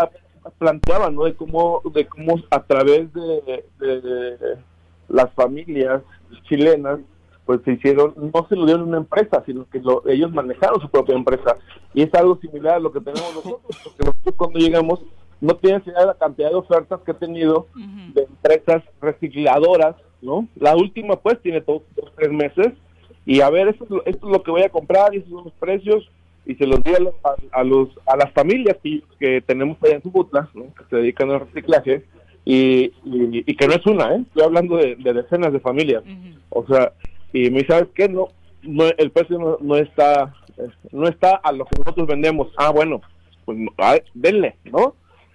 planteaba, 0.58 1.10
¿no? 1.10 1.24
De 1.24 1.34
cómo, 1.34 1.82
de 1.92 2.06
cómo 2.06 2.36
a 2.50 2.62
través 2.62 3.12
de, 3.12 3.64
de 3.78 4.58
las 5.08 5.32
familias 5.34 6.02
chilenas, 6.48 6.98
pues 7.44 7.60
se 7.64 7.72
hicieron, 7.72 8.14
no 8.16 8.46
se 8.48 8.56
lo 8.56 8.64
dieron 8.66 8.82
a 8.82 8.86
una 8.88 8.96
empresa, 8.98 9.42
sino 9.46 9.68
que 9.68 9.80
lo- 9.80 10.06
ellos 10.08 10.32
manejaron 10.32 10.80
su 10.80 10.88
propia 10.88 11.14
empresa. 11.16 11.56
Y 11.94 12.02
es 12.02 12.14
algo 12.14 12.36
similar 12.40 12.74
a 12.74 12.80
lo 12.80 12.92
que 12.92 13.00
tenemos 13.00 13.34
nosotros, 13.34 13.60
porque 13.84 14.04
nosotros 14.04 14.34
cuando 14.36 14.58
llegamos 14.58 15.00
no 15.40 15.56
tienes 15.56 15.84
idea 15.86 16.00
de 16.00 16.06
la 16.06 16.14
cantidad 16.14 16.50
de 16.50 16.54
ofertas 16.54 17.00
que 17.00 17.10
he 17.10 17.14
tenido 17.14 17.66
de 18.14 18.22
empresas 18.22 18.82
recicladoras, 19.00 19.96
¿no? 20.20 20.46
La 20.54 20.76
última 20.76 21.16
pues 21.16 21.40
tiene 21.42 21.60
todos 21.60 21.82
dos, 21.96 22.12
tres 22.16 22.30
meses 22.30 22.72
y 23.26 23.40
a 23.40 23.50
ver, 23.50 23.68
esto 23.68 23.84
es, 23.84 23.90
lo, 23.90 24.04
esto 24.04 24.26
es 24.26 24.32
lo 24.32 24.42
que 24.42 24.50
voy 24.50 24.62
a 24.62 24.68
comprar 24.68 25.14
y 25.14 25.18
estos 25.18 25.32
son 25.32 25.44
los 25.44 25.52
precios 25.54 26.10
y 26.44 26.54
se 26.56 26.66
los 26.66 26.82
di 26.82 26.92
a, 26.94 26.98
los- 27.00 27.14
a, 27.52 27.62
los, 27.64 27.88
a 28.06 28.16
las 28.16 28.32
familias 28.32 28.76
que, 28.82 29.02
que 29.20 29.40
tenemos 29.42 29.76
allá 29.82 29.94
en 29.96 30.02
Zubutla, 30.02 30.48
¿no? 30.54 30.64
que 30.74 30.84
se 30.90 30.96
dedican 30.96 31.30
al 31.30 31.40
reciclaje 31.40 32.04
y, 32.44 32.86
y, 33.04 33.44
y 33.46 33.54
que 33.56 33.68
no 33.68 33.74
es 33.74 33.86
una, 33.86 34.14
¿eh? 34.16 34.22
estoy 34.26 34.42
hablando 34.42 34.76
de, 34.76 34.96
de 34.96 35.12
decenas 35.12 35.52
de 35.52 35.60
familias. 35.60 36.02
O 36.50 36.66
sea, 36.66 36.92
y 37.32 37.42
me 37.50 37.58
dice, 37.60 37.68
¿sabes 37.68 37.88
qué? 37.94 38.08
No, 38.08 38.28
no 38.62 38.84
el 38.98 39.10
precio 39.12 39.38
no, 39.38 39.56
no 39.60 39.76
está 39.76 40.34
no 40.90 41.08
está 41.08 41.36
a 41.36 41.50
lo 41.52 41.64
que 41.64 41.78
nosotros 41.78 42.06
vendemos. 42.06 42.48
Ah, 42.56 42.70
bueno, 42.70 43.00
pues 43.44 43.56
denle, 44.14 44.56
¿no? 44.64 44.94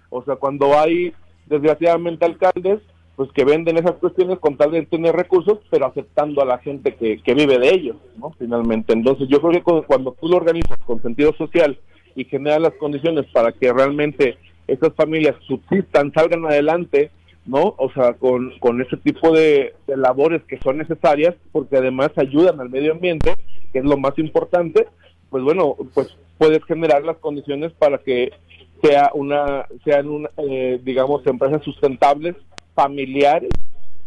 O 0.10 0.24
sea, 0.24 0.36
cuando 0.36 0.78
hay 0.78 1.14
desgraciadamente 1.48 2.26
alcaldes 2.26 2.82
pues 3.18 3.30
que 3.34 3.44
venden 3.44 3.78
esas 3.78 3.94
cuestiones 3.94 4.40
con 4.40 4.56
tal 4.58 4.72
de 4.72 4.86
tener 4.86 5.14
recursos, 5.16 5.58
pero 5.70 5.88
aceptando 5.88 6.42
a 6.42 6.46
la 6.46 6.60
gente 6.60 6.94
que, 6.96 7.18
que 7.22 7.34
vive 7.34 7.58
de 7.58 7.70
ellos, 7.70 7.98
¿no? 8.18 8.32
Finalmente. 8.38 8.94
Entonces 8.94 9.28
yo 9.28 9.42
creo 9.42 9.52
que 9.52 9.64
cu- 9.64 9.84
cuando 9.86 10.12
tú 10.14 10.30
lo 10.30 10.38
organizas 10.38 10.78
con 10.86 11.02
sentido 11.02 11.34
social 11.36 11.78
y 12.16 12.26
generas 12.26 12.62
las 12.62 12.74
condiciones 12.76 13.26
para 13.34 13.52
que 13.52 13.74
realmente 13.74 14.38
esas 14.68 14.94
familias 14.94 15.36
subsistan, 15.48 16.14
salgan 16.14 16.46
adelante, 16.46 17.10
¿no? 17.46 17.74
O 17.80 17.90
sea, 17.92 18.14
con, 18.14 18.52
con 18.60 18.82
ese 18.82 18.98
tipo 18.98 19.32
de, 19.32 19.74
de 19.88 19.98
labores 19.98 20.44
que 20.44 20.60
son 20.60 20.78
necesarias, 20.78 21.34
porque 21.52 21.78
además 21.78 22.12
ayudan 22.18 22.62
al 22.62 22.70
medio 22.70 22.92
ambiente, 22.92 23.34
que 23.74 23.80
es 23.80 23.86
lo 23.86 23.98
más 23.98 24.18
importante, 24.20 24.86
pues 25.32 25.44
bueno, 25.44 25.76
pues 25.96 26.16
puedes 26.38 26.64
generar 26.66 27.04
las 27.04 27.18
condiciones 27.18 27.72
para 27.74 27.98
que 27.98 28.32
sea 28.84 29.10
una, 29.16 29.66
sean 29.84 30.08
una, 30.08 30.30
eh, 30.38 30.80
digamos, 30.84 31.26
empresas 31.26 31.64
sustentables, 31.64 32.36
familiares, 32.78 33.50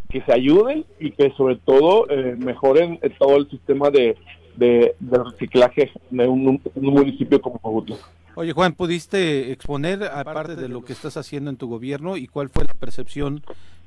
que 0.08 0.22
se 0.22 0.32
ayuden 0.32 0.84
y 1.00 1.10
que 1.10 1.32
sobre 1.36 1.56
todo 1.56 2.08
eh, 2.08 2.36
mejoren 2.38 3.00
eh, 3.02 3.10
todo 3.18 3.36
el 3.36 3.50
sistema 3.50 3.90
de, 3.90 4.16
de, 4.56 4.94
de 5.00 5.18
reciclaje 5.18 5.90
de 6.10 6.28
un, 6.28 6.60
un 6.74 6.86
municipio 6.86 7.40
como 7.40 7.58
Jojutla. 7.58 7.96
Oye, 8.36 8.52
Juan, 8.52 8.74
¿pudiste 8.74 9.50
exponer, 9.50 10.04
aparte 10.04 10.54
de 10.54 10.68
lo 10.68 10.84
que 10.84 10.92
estás 10.92 11.16
haciendo 11.16 11.50
en 11.50 11.56
tu 11.56 11.68
gobierno, 11.68 12.16
y 12.16 12.28
cuál 12.28 12.48
fue 12.48 12.64
la 12.64 12.74
percepción 12.74 13.42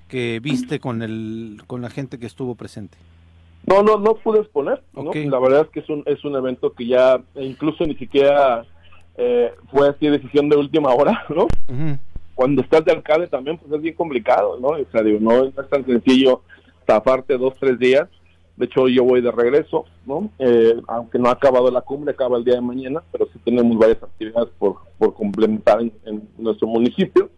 que 0.09 0.41
viste 0.41 0.79
con, 0.79 1.01
el, 1.01 1.61
con 1.65 1.81
la 1.81 1.89
gente 1.89 2.19
que 2.19 2.25
estuvo 2.25 2.55
presente? 2.55 2.97
No, 3.65 3.81
no, 3.81 3.97
no 3.97 4.15
pude 4.15 4.41
exponer. 4.41 4.83
La 4.93 5.39
verdad 5.39 5.61
es 5.61 5.69
que 5.69 5.79
es 5.79 5.89
un, 5.89 6.03
es 6.05 6.23
un 6.25 6.35
evento 6.35 6.73
que 6.73 6.85
ya 6.85 7.21
incluso 7.35 7.85
ni 7.85 7.95
siquiera 7.95 8.65
eh, 9.15 9.53
fue 9.71 9.87
así 9.87 10.07
decisión 10.07 10.49
de 10.49 10.57
última 10.57 10.93
hora, 10.93 11.25
¿no? 11.29 11.47
Cuando 12.35 12.61
estás 12.61 12.83
de 12.85 12.91
alcalde 12.91 13.27
también 13.27 13.57
pues 13.57 13.71
es 13.71 13.81
bien 13.81 13.95
complicado, 13.95 14.57
¿no? 14.59 14.69
O 14.69 14.85
sea, 14.91 15.01
digo, 15.03 15.19
no, 15.19 15.45
es 15.45 15.69
tan 15.69 15.85
sencillo 15.85 16.41
zafarte 16.85 17.37
dos, 17.37 17.53
tres 17.59 17.77
días. 17.79 18.09
De 18.55 18.65
hecho, 18.65 18.87
yo 18.87 19.03
voy 19.03 19.21
de 19.21 19.31
regreso, 19.31 19.85
¿no? 20.05 20.29
Eh, 20.37 20.79
aunque 20.87 21.17
no 21.17 21.29
ha 21.29 21.33
acabado 21.33 21.71
la 21.71 21.81
cumbre, 21.81 22.11
acaba 22.11 22.37
el 22.37 22.43
día 22.43 22.55
de 22.55 22.61
mañana, 22.61 23.01
pero 23.11 23.25
sí 23.33 23.39
tenemos 23.43 23.77
varias 23.77 24.01
actividades 24.03 24.49
por, 24.59 24.77
por 24.99 25.15
complementar 25.15 25.81
en, 25.81 25.91
en 26.05 26.29
nuestro 26.37 26.67
municipio. 26.67 27.29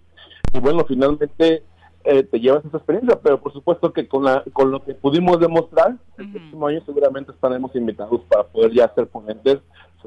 Y 0.53 0.59
bueno, 0.59 0.83
finalmente 0.85 1.63
eh, 2.05 2.23
te 2.23 2.39
llevas 2.39 2.63
esa 2.63 2.77
experiencia, 2.77 3.19
pero 3.19 3.41
por 3.41 3.51
supuesto 3.51 3.91
que 3.91 4.07
con, 4.07 4.23
la, 4.23 4.43
con 4.53 4.69
lo 4.69 4.83
que 4.83 4.93
pudimos 4.93 5.39
demostrar, 5.39 5.95
el 6.17 6.31
próximo 6.31 6.67
año 6.67 6.81
seguramente 6.85 7.31
estaremos 7.31 7.75
invitados 7.75 8.21
para 8.29 8.43
poder 8.43 8.71
ya 8.71 8.93
ser 8.93 9.07
ponentes, 9.07 9.57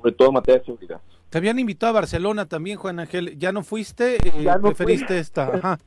sobre 0.01 0.13
todo 0.13 0.29
en 0.29 0.35
materia 0.35 0.59
de 0.61 0.65
seguridad. 0.67 1.01
Te 1.31 1.39
habían 1.39 1.59
invitado 1.59 1.91
a 1.91 1.95
Barcelona 2.01 2.47
también, 2.47 2.79
Juan 2.79 3.01
Ángel. 3.01 3.39
¿Ya 3.39 3.53
no 3.53 3.63
fuiste? 3.63 4.17
Eh, 4.17 4.43
Ya 4.43 4.57
no 4.57 4.69
¿Preferiste 4.69 5.07
fui. 5.09 5.17
esta? 5.17 5.47
Ajá. 5.55 5.79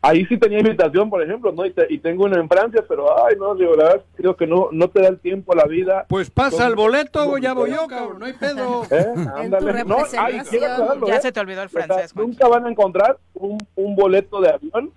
Ahí 0.00 0.24
sí 0.26 0.38
tenía 0.38 0.60
invitación, 0.60 1.10
por 1.10 1.20
ejemplo, 1.24 1.50
¿no? 1.50 1.66
Y, 1.66 1.72
te- 1.72 1.92
y 1.92 1.98
tengo 1.98 2.24
una 2.24 2.38
en 2.38 2.48
Francia, 2.48 2.84
pero 2.88 3.26
ay, 3.26 3.34
no, 3.36 3.52
de 3.56 3.66
verdad, 3.66 4.00
creo 4.14 4.36
que 4.36 4.46
no 4.46 4.68
no 4.70 4.88
te 4.88 5.02
da 5.02 5.08
el 5.08 5.18
tiempo 5.18 5.52
a 5.52 5.56
la 5.56 5.64
vida. 5.64 6.06
Pues 6.08 6.30
pasa 6.30 6.68
el 6.68 6.76
boleto, 6.76 7.36
ya 7.38 7.52
voy 7.52 7.72
yo, 7.72 7.88
cabrón, 7.88 8.20
no 8.20 8.26
hay 8.26 8.32
pedo. 8.34 8.84
¿Eh? 8.90 9.06
Ándale. 9.34 9.84
No, 9.84 9.96
ay, 10.18 10.38
aclararlo, 10.38 11.06
Ya 11.08 11.16
¿eh? 11.16 11.20
se 11.20 11.32
te 11.32 11.40
olvidó 11.40 11.62
el 11.62 11.66
O 11.66 11.70
sea, 11.70 11.82
francés, 11.86 12.14
nunca 12.14 12.46
van 12.46 12.64
a 12.66 12.70
encontrar 12.70 13.18
un, 13.34 13.58
un 13.74 13.96
boleto 13.96 14.40
de 14.40 14.50
avión 14.50 14.92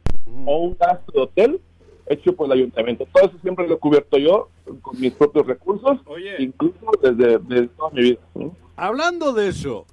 o 0.46 0.58
un 0.60 0.78
gasto 0.80 1.12
de 1.12 1.20
hotel 1.20 1.62
hecho 2.08 2.36
por 2.36 2.47
el 2.47 2.53
ayuntamiento. 2.53 3.06
Todo 3.12 3.26
eso 3.28 3.38
siempre 3.41 3.68
lo 3.68 3.76
he 3.76 3.80
cubierto 3.80 4.18
yo 4.18 4.49
con 4.82 4.99
mis 4.99 5.14
propios 5.14 5.45
recursos, 5.47 5.99
incluso 6.39 6.91
desde, 7.01 7.39
desde 7.39 7.68
toda 7.70 7.89
mi 7.91 8.01
vida. 8.01 8.20
Hablando 8.76 9.34
de 9.34 9.47
eso, 9.49 9.86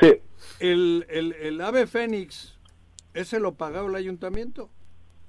Sí. 0.00 0.14
el, 0.60 1.06
el, 1.08 1.32
el 1.34 1.60
ave 1.60 1.86
fénix, 1.86 2.56
¿ese 3.14 3.40
lo 3.40 3.54
pagaba 3.54 3.88
el 3.88 3.94
ayuntamiento? 3.94 4.68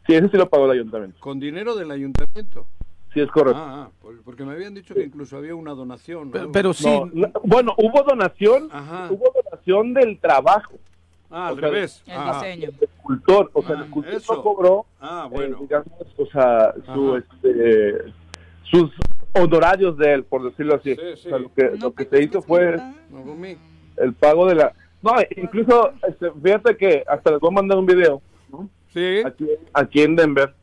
Sí, 0.05 0.13
ese 0.15 0.29
sí 0.29 0.37
lo 0.37 0.49
pagó 0.49 0.65
el 0.65 0.71
ayuntamiento. 0.71 1.17
Con 1.19 1.39
dinero 1.39 1.75
del 1.75 1.91
ayuntamiento. 1.91 2.65
Sí, 3.13 3.21
es 3.21 3.31
correcto. 3.31 3.59
Ah, 3.59 3.87
ah, 3.87 3.91
por- 4.01 4.21
porque 4.23 4.43
me 4.43 4.51
habían 4.53 4.73
dicho 4.73 4.93
que 4.93 5.03
incluso 5.03 5.37
había 5.37 5.55
una 5.55 5.71
donación. 5.73 6.31
¿no? 6.31 6.39
No, 6.47 7.09
no, 7.13 7.31
bueno, 7.43 7.73
hubo 7.77 8.03
donación, 8.03 8.65
hubo 9.09 9.33
donación 9.43 9.93
del 9.93 10.19
trabajo. 10.19 10.73
Ah, 11.29 11.47
al 11.47 11.53
O 11.53 11.59
sea, 11.59 11.69
revés. 11.69 12.03
El 12.05 12.13
Ah. 12.17 12.33
diseño. 12.41 12.69
Escultor, 13.13 13.51
o 13.53 13.61
sea, 13.63 13.75
el 13.75 13.83
escultor 13.83 14.13
eso. 14.13 14.35
no 14.35 14.41
cobró, 14.43 14.85
Ah, 14.99 15.29
eh, 15.31 15.53
digamos, 15.59 15.87
o 16.17 16.25
sea, 16.27 16.73
su, 16.93 17.15
este, 17.15 18.13
sus 18.63 18.91
honorarios 19.33 19.97
de 19.97 20.13
él, 20.13 20.23
por 20.23 20.43
decirlo 20.43 20.75
así. 20.75 20.95
Sí, 20.95 21.01
sí. 21.15 21.27
O 21.27 21.29
sea, 21.29 21.39
lo 21.39 21.53
que, 21.53 21.71
lo 21.79 21.93
que 21.93 22.05
se 22.05 22.23
hizo 22.23 22.41
fue 22.41 22.75
el 23.97 24.13
pago 24.15 24.47
de 24.47 24.55
la... 24.55 24.73
No, 25.01 25.13
incluso, 25.35 25.91
este, 26.07 26.31
fíjate 26.43 26.75
que 26.75 27.03
hasta 27.07 27.31
les 27.31 27.39
voy 27.39 27.51
a 27.51 27.55
mandar 27.55 27.77
un 27.77 27.85
video, 27.85 28.21
¿no? 28.51 28.69
Sí. 28.93 29.21
Aquí, 29.25 29.47
aquí 29.73 30.01
en 30.01 30.15
Denver. 30.15 30.53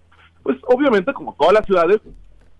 Pues 0.42 0.58
obviamente, 0.66 1.12
como 1.14 1.34
todas 1.38 1.54
las 1.54 1.64
ciudades, 1.64 2.00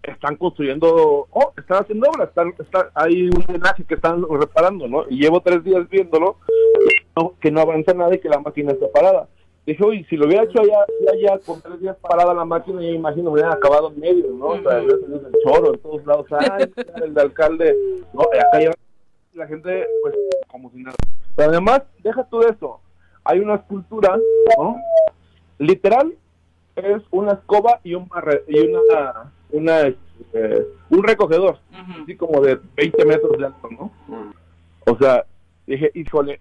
están 0.02 0.36
construyendo, 0.36 1.26
oh, 1.30 1.52
están 1.56 1.82
haciendo 1.82 2.08
obras, 2.08 2.28
están, 2.28 2.54
están, 2.58 2.86
hay 2.94 3.24
un 3.24 3.44
drenaje 3.46 3.84
que 3.84 3.94
están 3.94 4.22
reparando, 4.28 4.86
¿no? 4.86 5.04
Y 5.08 5.18
llevo 5.18 5.40
tres 5.40 5.64
días 5.64 5.88
viéndolo, 5.88 6.36
no, 7.16 7.34
que 7.40 7.50
no 7.50 7.60
avanza 7.60 7.94
nada 7.94 8.14
y 8.14 8.20
que 8.20 8.28
la 8.28 8.40
máquina 8.40 8.72
está 8.72 8.86
parada. 8.92 9.28
Dije, 9.66 9.84
oye, 9.84 10.06
si 10.08 10.16
lo 10.16 10.26
hubiera 10.26 10.44
hecho 10.44 10.60
allá, 10.60 10.78
allá 11.12 11.38
con 11.46 11.60
tres 11.60 11.80
días 11.80 11.96
parada 11.96 12.34
la 12.34 12.44
máquina, 12.44 12.80
yo 12.82 12.88
imagino 12.88 13.24
me 13.24 13.30
hubieran 13.34 13.52
acabado 13.52 13.88
en 13.90 14.00
medio, 14.00 14.30
¿no? 14.32 14.46
O 14.48 14.62
sea, 14.62 14.72
salido 15.00 15.26
el 15.28 15.34
choro 15.44 15.74
en 15.74 15.80
todos 15.80 16.06
lados, 16.06 16.26
ay, 16.38 16.70
el 17.02 17.14
de 17.14 17.20
alcalde, 17.20 17.76
no, 18.12 18.22
acá 18.22 18.60
ya 18.60 18.70
la 19.34 19.46
gente, 19.46 19.86
pues, 20.02 20.14
como 20.48 20.70
si 20.70 20.78
nada. 20.82 20.96
Pero 21.34 21.50
además, 21.50 21.82
deja 22.02 22.22
tú 22.28 22.40
eso, 22.42 22.80
hay 23.24 23.40
una 23.40 23.56
escultura, 23.56 24.16
¿no? 24.58 24.76
Literal, 25.58 26.14
es 26.76 27.02
una 27.10 27.32
escoba 27.32 27.80
y 27.84 27.94
un 27.94 28.08
barre- 28.08 28.42
y 28.48 28.58
una, 28.66 29.32
una 29.50 29.80
este, 29.82 30.66
un 30.90 31.02
recogedor, 31.02 31.58
así 32.02 32.16
como 32.16 32.40
de 32.40 32.58
20 32.76 33.04
metros 33.04 33.38
de 33.38 33.46
alto, 33.46 33.68
¿no? 33.70 33.92
O 34.86 34.98
sea, 34.98 35.24
dije, 35.66 35.90
híjole, 35.94 36.40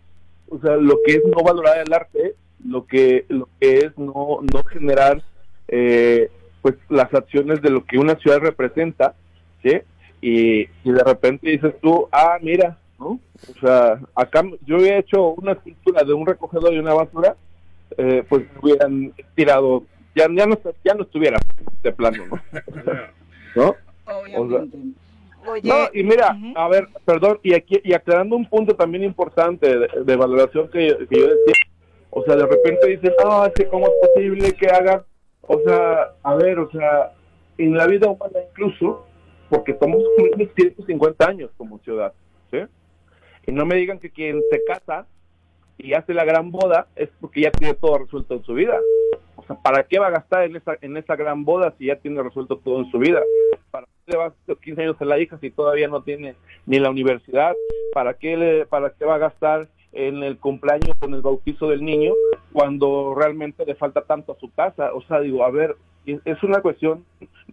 o 0.49 0.59
sea, 0.59 0.75
lo 0.75 0.95
que 1.05 1.13
es 1.13 1.23
no 1.25 1.41
valorar 1.43 1.77
el 1.79 1.93
arte, 1.93 2.35
lo 2.65 2.85
que, 2.85 3.25
lo 3.29 3.49
que 3.59 3.77
es 3.79 3.97
no, 3.97 4.39
no 4.41 4.63
generar, 4.63 5.21
eh, 5.67 6.29
pues, 6.61 6.75
las 6.89 7.13
acciones 7.13 7.61
de 7.61 7.69
lo 7.69 7.85
que 7.85 7.97
una 7.97 8.15
ciudad 8.15 8.39
representa, 8.39 9.15
¿sí? 9.61 9.81
Y, 10.21 10.61
y 10.83 10.91
de 10.91 11.03
repente 11.03 11.49
dices 11.49 11.75
tú, 11.81 12.07
ah, 12.11 12.37
mira, 12.41 12.77
¿no? 12.99 13.19
O 13.49 13.59
sea, 13.59 13.99
acá 14.15 14.43
yo 14.65 14.77
había 14.77 14.99
hecho 14.99 15.29
una 15.31 15.53
escultura 15.53 16.03
de 16.03 16.13
un 16.13 16.25
recogedor 16.25 16.73
y 16.73 16.79
una 16.79 16.93
basura, 16.93 17.35
eh, 17.97 18.23
pues 18.27 18.45
hubieran 18.61 19.13
tirado, 19.35 19.83
ya, 20.15 20.27
ya, 20.33 20.45
no, 20.45 20.57
ya 20.83 20.93
no 20.93 21.03
estuviera 21.03 21.37
de 21.81 21.91
plano, 21.91 22.25
¿no? 22.27 22.41
¿No? 23.55 23.75
O 24.37 24.49
sea, 24.49 24.63
Oye, 25.45 25.69
no, 25.69 25.89
y 25.93 26.03
mira, 26.03 26.37
a 26.55 26.67
ver, 26.69 26.87
perdón, 27.05 27.39
y 27.43 27.53
aquí 27.53 27.79
y 27.83 27.93
aclarando 27.93 28.35
un 28.35 28.45
punto 28.45 28.75
también 28.75 29.03
importante 29.03 29.77
de, 29.77 29.87
de 30.05 30.15
valoración 30.15 30.69
que, 30.69 31.05
que 31.09 31.19
yo 31.19 31.27
decía, 31.27 31.53
o 32.15 32.23
sea, 32.23 32.35
de 32.35 32.45
repente 32.45 32.87
dicen, 32.87 33.11
ah, 33.25 33.51
que 33.53 33.65
cómo 33.67 33.87
es 33.87 33.93
posible 34.07 34.53
que 34.53 34.67
hagan, 34.67 35.01
o 35.41 35.59
sea, 35.61 36.13
a 36.21 36.35
ver, 36.35 36.59
o 36.59 36.69
sea, 36.69 37.11
en 37.57 37.75
la 37.75 37.87
vida 37.87 38.07
humana 38.07 38.39
incluso, 38.51 39.05
porque 39.49 39.75
cumpliendo 39.75 40.53
150 40.55 41.27
años 41.27 41.49
como 41.57 41.79
ciudad, 41.79 42.13
¿sí? 42.51 42.59
Y 43.47 43.51
no 43.51 43.65
me 43.65 43.75
digan 43.75 43.99
que 43.99 44.11
quien 44.11 44.41
se 44.51 44.63
casa 44.63 45.07
y 45.79 45.93
hace 45.93 46.13
la 46.13 46.23
gran 46.23 46.51
boda 46.51 46.87
es 46.95 47.09
porque 47.19 47.41
ya 47.41 47.51
tiene 47.51 47.73
todo 47.73 47.97
resuelto 47.97 48.35
en 48.35 48.43
su 48.43 48.53
vida. 48.53 48.79
O 49.35 49.43
sea, 49.45 49.55
¿para 49.55 49.83
qué 49.83 49.97
va 49.97 50.07
a 50.07 50.11
gastar 50.11 50.43
en 50.43 50.55
esa, 50.55 50.77
en 50.81 50.95
esa 50.95 51.15
gran 51.15 51.43
boda 51.43 51.73
si 51.79 51.87
ya 51.87 51.95
tiene 51.95 52.21
resuelto 52.21 52.57
todo 52.59 52.79
en 52.79 52.91
su 52.91 52.99
vida? 52.99 53.21
¿Para 53.71 53.87
qué 53.87 54.11
le 54.11 54.17
va 54.17 54.25
a 54.25 54.27
hacer 54.27 54.55
15 54.55 54.81
años 54.83 55.01
a 55.01 55.05
la 55.05 55.19
hija 55.19 55.39
si 55.39 55.49
todavía 55.49 55.87
no 55.87 56.03
tiene 56.03 56.35
ni 56.67 56.79
la 56.79 56.91
universidad? 56.91 57.53
¿Para 57.91 58.13
qué, 58.13 58.37
le, 58.37 58.65
para 58.67 58.91
qué 58.91 59.03
va 59.03 59.15
a 59.15 59.19
gastar 59.19 59.67
en 59.93 60.23
el 60.23 60.37
cumpleaños 60.37 60.95
en 61.01 61.13
el 61.13 61.21
bautizo 61.21 61.69
del 61.69 61.83
niño 61.83 62.13
cuando 62.51 63.15
realmente 63.15 63.65
le 63.65 63.75
falta 63.75 64.01
tanto 64.01 64.33
a 64.33 64.39
su 64.39 64.51
casa? 64.51 64.93
O 64.93 65.01
sea, 65.03 65.19
digo, 65.19 65.43
a 65.43 65.51
ver, 65.51 65.75
es 66.05 66.43
una 66.43 66.61
cuestión 66.61 67.05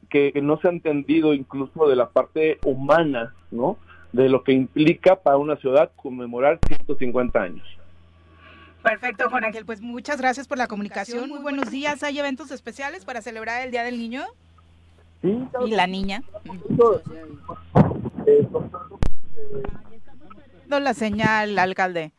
que, 0.08 0.32
no 0.42 0.58
se 0.60 0.68
ha 0.68 0.70
entendido 0.70 1.32
incluso 1.34 1.88
de 1.88 1.96
la 1.96 2.08
parte 2.08 2.58
humana, 2.64 3.34
¿no? 3.50 3.78
De 4.12 4.28
lo 4.28 4.42
que 4.42 4.52
implica 4.52 5.16
para 5.16 5.36
una 5.36 5.56
ciudad 5.56 5.90
conmemorar 5.96 6.58
150 6.66 7.40
años. 7.40 7.66
Perfecto, 8.82 9.30
Juan 9.30 9.44
Ángel. 9.44 9.64
Pues 9.64 9.80
muchas 9.80 10.20
gracias 10.20 10.48
por 10.48 10.58
la 10.58 10.66
comunicación. 10.66 11.28
Muy 11.28 11.38
buenos 11.38 11.70
días. 11.70 12.02
¿Hay 12.02 12.18
eventos 12.18 12.50
especiales 12.50 13.04
para 13.04 13.22
celebrar 13.22 13.62
el 13.62 13.70
Día 13.70 13.84
del 13.84 13.98
Niño? 13.98 14.24
Sí, 15.22 15.38
Y 15.66 15.70
la 15.72 15.86
niña. 15.86 16.22
la 20.66 20.94
señal, 20.94 21.58
alcalde. 21.58 22.12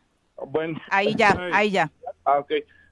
Bueno. 0.47 0.79
Ahí 0.89 1.15
ya, 1.15 1.35
ahí 1.53 1.71
ya. 1.71 1.91
Ah, 2.25 2.39
ok. 2.39 2.51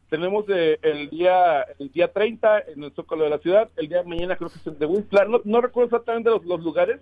Tenemos 0.10 0.46
eh, 0.50 0.80
el 0.82 1.10
día 1.10 1.62
el 1.78 1.92
día 1.92 2.12
30 2.12 2.62
en 2.74 2.84
el 2.84 2.92
Zócalo 2.94 3.26
de 3.26 3.30
la 3.30 3.38
ciudad, 3.38 3.70
el 3.78 3.88
día 3.90 4.00
de 4.00 4.10
mañana 4.10 4.36
creo 4.36 4.50
que 4.50 4.58
es 4.58 4.66
el 4.68 4.80
de 4.80 4.86
Whistler, 4.88 5.30
no, 5.30 5.40
no 5.44 5.62
recuerdo 5.62 5.86
exactamente 5.88 6.32
los, 6.32 6.44
los 6.46 6.62
lugares, 6.64 7.00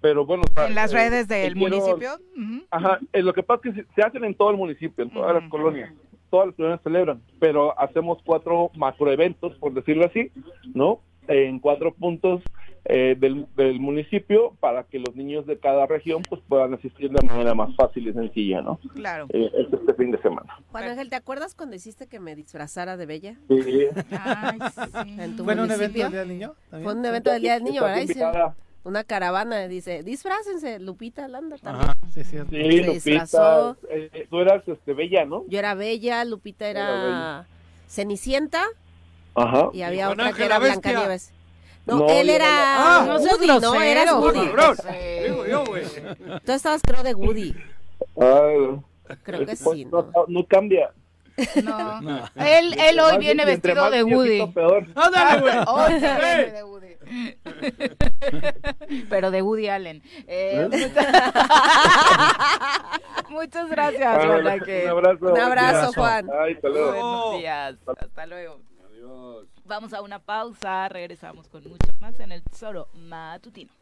pero 0.00 0.24
bueno. 0.24 0.44
En 0.56 0.74
las 0.76 0.92
eh, 0.92 0.96
redes 0.96 1.26
del 1.26 1.54
quiero- 1.54 1.76
municipio. 1.76 2.10
Ujú. 2.36 2.64
Ajá, 2.70 3.00
eh, 3.12 3.22
lo 3.22 3.32
que 3.32 3.42
pasa 3.42 3.68
es 3.68 3.74
que 3.74 3.84
se, 3.96 4.02
hacen 4.02 4.24
en 4.24 4.34
todo 4.36 4.50
el 4.50 4.56
municipio, 4.56 5.02
en 5.02 5.10
todas 5.10 5.34
las 5.34 5.50
colonias. 5.50 5.92
Todas 6.30 6.46
las 6.48 6.56
colonias 6.56 6.80
celebran, 6.84 7.20
pero 7.40 7.76
hacemos 7.80 8.18
cuatro 8.24 8.70
macroeventos, 8.76 9.56
por 9.58 9.72
decirlo 9.74 10.06
así, 10.06 10.30
¿no? 10.72 11.00
En 11.26 11.58
cuatro 11.58 11.92
puntos 11.94 12.42
eh, 12.88 13.16
del, 13.18 13.46
del 13.56 13.80
municipio 13.80 14.54
para 14.60 14.84
que 14.84 14.98
los 14.98 15.14
niños 15.16 15.44
de 15.46 15.58
cada 15.58 15.86
región 15.86 16.22
pues 16.28 16.40
puedan 16.48 16.74
asistir 16.74 17.10
de 17.10 17.26
manera 17.26 17.54
más 17.54 17.74
fácil 17.74 18.06
y 18.08 18.12
sencilla, 18.12 18.62
¿no? 18.62 18.78
Claro. 18.94 19.26
Eh, 19.30 19.50
es 19.54 19.72
este 19.72 19.94
fin 19.94 20.10
de 20.12 20.18
semana. 20.22 20.56
Juan 20.70 20.84
Ángel, 20.84 21.10
¿te 21.10 21.16
acuerdas 21.16 21.54
cuando 21.54 21.74
hiciste 21.76 22.06
que 22.06 22.20
me 22.20 22.36
disfrazara 22.36 22.96
de 22.96 23.06
bella? 23.06 23.36
Sí. 23.48 23.86
Ay, 24.10 24.58
sí. 24.74 25.16
En 25.18 25.36
tu 25.36 25.44
¿Fue 25.44 25.54
en 25.54 25.60
un 25.60 25.70
evento 25.70 25.98
municipio. 25.98 26.02
del 26.04 26.10
Día 26.12 26.20
del 26.20 26.28
Niño? 26.28 26.54
también? 26.70 26.84
Fue 26.84 26.94
un 27.00 27.04
evento 27.04 27.30
del 27.32 27.42
Día 27.42 27.54
del 27.54 27.64
Niño, 27.64 27.82
¿verdad? 27.82 28.54
Una 28.84 29.02
caravana, 29.02 29.66
dice, 29.66 30.04
disfrácense, 30.04 30.78
Lupita 30.78 31.26
Landa 31.26 31.56
también. 31.58 31.90
Ajá, 31.90 31.96
sí. 32.14 32.22
Sí, 32.22 32.30
Se 32.30 32.38
Lupita, 32.84 33.76
eh, 33.90 34.26
tú 34.30 34.38
eras 34.38 34.62
este, 34.68 34.92
bella, 34.94 35.24
¿no? 35.24 35.44
Yo 35.48 35.58
era 35.58 35.74
Bella, 35.74 36.24
Lupita 36.24 36.68
Era 36.68 36.88
era 36.88 37.46
Cenicienta 37.88 38.62
Ajá. 39.34 39.70
y 39.72 39.82
había 39.82 40.06
Juan 40.06 40.20
otra 40.20 40.26
Ángel 40.28 40.38
que 40.38 40.44
era. 40.46 40.58
Blancanieves. 40.60 41.32
No, 41.86 41.98
No, 41.98 42.08
él 42.10 42.28
era 42.30 42.46
Ah, 42.48 43.04
no 43.06 43.18
seas 43.20 43.34
Woody, 43.34 43.46
no, 43.60 43.80
era 43.80 44.02
grosero, 44.04 44.20
Woody. 44.20 44.48
Digo 45.28 45.46
yo, 45.46 45.64
güey. 45.64 45.84
Tú 46.44 46.52
estabas 46.52 46.82
creo 46.82 47.02
de 47.04 47.14
Woody. 47.14 47.54
Ah, 48.20 48.80
Creo 49.22 49.46
que 49.46 49.54
sí, 49.56 49.84
no, 49.84 50.46
cambia. 50.48 50.90
No. 51.62 52.00
Él, 52.36 52.74
él 52.80 52.98
hoy 52.98 53.18
viene 53.18 53.44
vestido 53.44 53.88
de 53.90 54.02
Woody. 54.02 54.46
peor. 54.52 54.86
Ándale, 54.94 55.40
güey. 55.42 55.54
Hoy 55.68 56.00
se 56.00 56.06
¡Eh! 56.06 56.36
viene 56.38 56.52
de 56.52 56.64
Woody. 56.64 56.96
Pero 59.10 59.30
de 59.30 59.42
Woody 59.42 59.68
Allen. 59.68 60.02
Eh, 60.26 60.66
muchas- 60.70 60.92
Muchas 63.28 63.68
gracias, 63.68 64.02
Ah, 64.02 64.20
Juan 64.26 64.30
un 64.40 64.88
abrazo. 64.88 65.26
Un 65.32 65.38
abrazo, 65.40 65.92
Juan. 65.94 66.30
Ay, 66.40 66.54
hasta 66.54 66.68
luego. 66.68 66.90
Buenos 66.90 67.38
días. 67.38 67.76
Hasta 67.86 68.26
luego. 68.26 68.58
Adiós. 68.90 69.46
Vamos 69.66 69.92
a 69.92 70.00
una 70.00 70.20
pausa. 70.20 70.88
Regresamos 70.88 71.48
con 71.48 71.64
mucho 71.64 71.92
más 72.00 72.18
en 72.20 72.30
el 72.30 72.42
Tesoro 72.42 72.88
Matutino. 72.94 73.72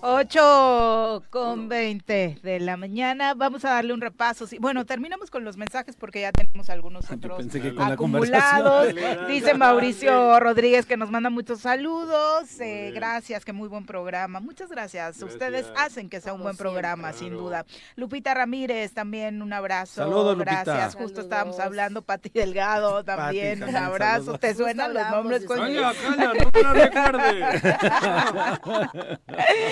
8 0.00 1.24
con 1.30 1.68
20 1.68 2.38
de 2.42 2.60
la 2.60 2.76
mañana. 2.76 3.34
Vamos 3.34 3.64
a 3.64 3.70
darle 3.70 3.92
un 3.92 4.00
repaso. 4.00 4.46
Sí, 4.46 4.58
Bueno, 4.60 4.86
terminamos 4.86 5.30
con 5.30 5.44
los 5.44 5.56
mensajes 5.56 5.96
porque 5.96 6.20
ya 6.20 6.32
tenemos 6.32 6.70
algunos 6.70 7.10
otros 7.10 7.38
pensé 7.38 7.60
que 7.60 7.74
con 7.74 7.88
la 7.88 7.94
acumulados. 7.94 8.86
conversación. 8.94 9.28
Dice 9.28 9.54
Mauricio 9.54 10.38
Rodríguez 10.40 10.86
que 10.86 10.96
nos 10.96 11.10
manda 11.10 11.30
muchos 11.30 11.60
saludos. 11.60 12.60
Eh, 12.60 12.92
gracias, 12.94 13.44
que 13.44 13.52
muy 13.52 13.68
buen 13.68 13.86
programa. 13.86 14.40
Muchas 14.40 14.68
gracias. 14.70 15.18
Gracias. 15.18 15.22
Ustedes 15.22 15.66
hacen 15.76 16.08
que 16.08 16.20
sea 16.20 16.32
un 16.32 16.42
buen 16.42 16.56
programa, 16.56 17.12
sin 17.12 17.36
duda. 17.36 17.66
Lupita 17.96 18.32
Ramírez, 18.34 18.92
también 18.92 19.42
un 19.42 19.52
abrazo. 19.52 19.94
Saludos, 20.02 20.38
Lupita. 20.38 20.62
Gracias. 20.64 20.94
Justo 20.94 21.20
estábamos 21.20 21.58
hablando. 21.58 22.02
Pati 22.02 22.30
Delgado 22.30 23.04
también. 23.04 23.60
Pati, 23.60 23.70
un 23.70 23.76
abrazo. 23.76 24.18
saludos. 24.24 24.40
¿Te 24.40 24.48
Justo 24.48 24.62
suenan 24.64 24.94
los 24.94 25.02
hablamos 25.02 25.24
nombres? 25.32 25.46
Calla, 25.46 25.92
calla, 25.94 26.32
no 26.62 26.74
me 26.74 26.84
recuerde. 26.84 27.44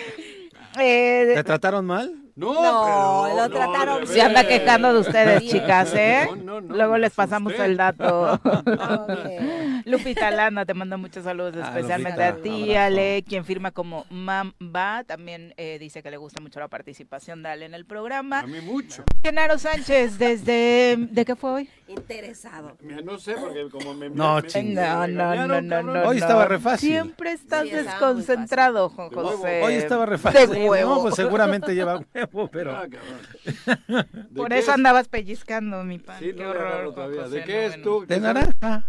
Eh, 0.80 1.32
¿Te 1.34 1.44
trataron 1.44 1.86
mal? 1.86 2.12
No, 2.36 2.52
No, 2.54 2.62
pero 2.84 3.36
lo 3.36 3.48
no, 3.48 3.54
trataron 3.54 4.00
de 4.00 4.06
se 4.08 4.20
anda 4.20 4.44
quejando 4.44 4.92
de 4.92 4.98
ustedes, 5.00 5.44
chicas, 5.48 5.94
¿eh? 5.94 6.26
No, 6.28 6.36
no, 6.36 6.60
no, 6.60 6.74
Luego 6.74 6.98
les 6.98 7.12
pasamos 7.12 7.52
el 7.54 7.76
dato. 7.76 8.40
Bien. 9.24 9.73
Lupita 9.90 10.30
Landa 10.30 10.64
te 10.64 10.74
manda 10.74 10.96
muchos 10.96 11.24
saludos, 11.24 11.56
Ah, 11.62 11.68
especialmente 11.74 12.26
Lupita, 12.30 12.40
a 12.40 12.42
ti. 12.42 12.74
Ale, 12.74 13.24
quien 13.26 13.44
firma 13.44 13.70
como 13.70 14.06
Mamba. 14.10 15.04
También 15.04 15.54
eh, 15.56 15.78
dice 15.78 16.02
que 16.02 16.10
le 16.10 16.16
gusta 16.16 16.40
mucho 16.40 16.60
la 16.60 16.68
participación 16.68 17.42
de 17.42 17.48
Ale 17.50 17.66
en 17.66 17.74
el 17.74 17.84
programa. 17.84 18.40
A 18.40 18.46
mí 18.46 18.60
mucho. 18.60 19.04
Genaro 19.22 19.58
Sánchez, 19.58 20.18
desde... 20.18 20.96
¿De 20.98 21.24
qué 21.24 21.36
fue 21.36 21.50
hoy? 21.50 21.70
Interesado. 21.88 22.76
Mira, 22.80 23.00
No 23.02 23.18
sé, 23.18 23.34
porque 23.34 23.68
como 23.70 23.94
me... 23.94 24.08
No, 24.10 24.40
me- 24.42 24.62
No, 24.74 25.06
no, 25.06 25.46
no, 25.46 25.60
no, 25.60 25.82
no. 25.82 26.08
Hoy 26.08 26.18
estaba 26.18 26.46
re 26.46 26.58
fácil. 26.58 26.90
Siempre 26.90 27.32
estás 27.32 27.62
Sí, 27.64 27.70
desconcentrado, 27.70 28.88
Juan 28.90 29.10
De 29.10 29.16
huevo. 29.16 29.28
José. 29.30 29.62
Hoy 29.62 29.74
estaba 29.74 30.06
re 30.06 30.12
De 30.12 30.18
fácil. 30.18 30.48
huevo. 30.68 30.94
No, 30.96 31.02
pues 31.02 31.14
seguramente 31.14 31.74
lleva 31.74 32.00
huevo, 32.14 32.48
pero... 32.48 32.72
Ah. 32.76 32.86
¿De 32.86 34.04
Por 34.34 34.48
qué 34.48 34.58
eso 34.58 34.70
es? 34.70 34.74
andabas 34.74 35.08
pellizcando, 35.08 35.82
mi 35.84 35.98
pan. 35.98 36.18
Sí, 36.20 36.32
qué 36.34 36.44
horror, 36.46 36.94
todavía. 36.94 37.20
Juan 37.22 37.30
¿De 37.30 37.40
José, 37.40 37.44
qué 37.46 37.52
no, 37.68 37.74
es 37.74 37.82
tú? 37.82 38.00
De 38.06 38.14
¿Qué 38.14 38.20
naranja. 38.20 38.84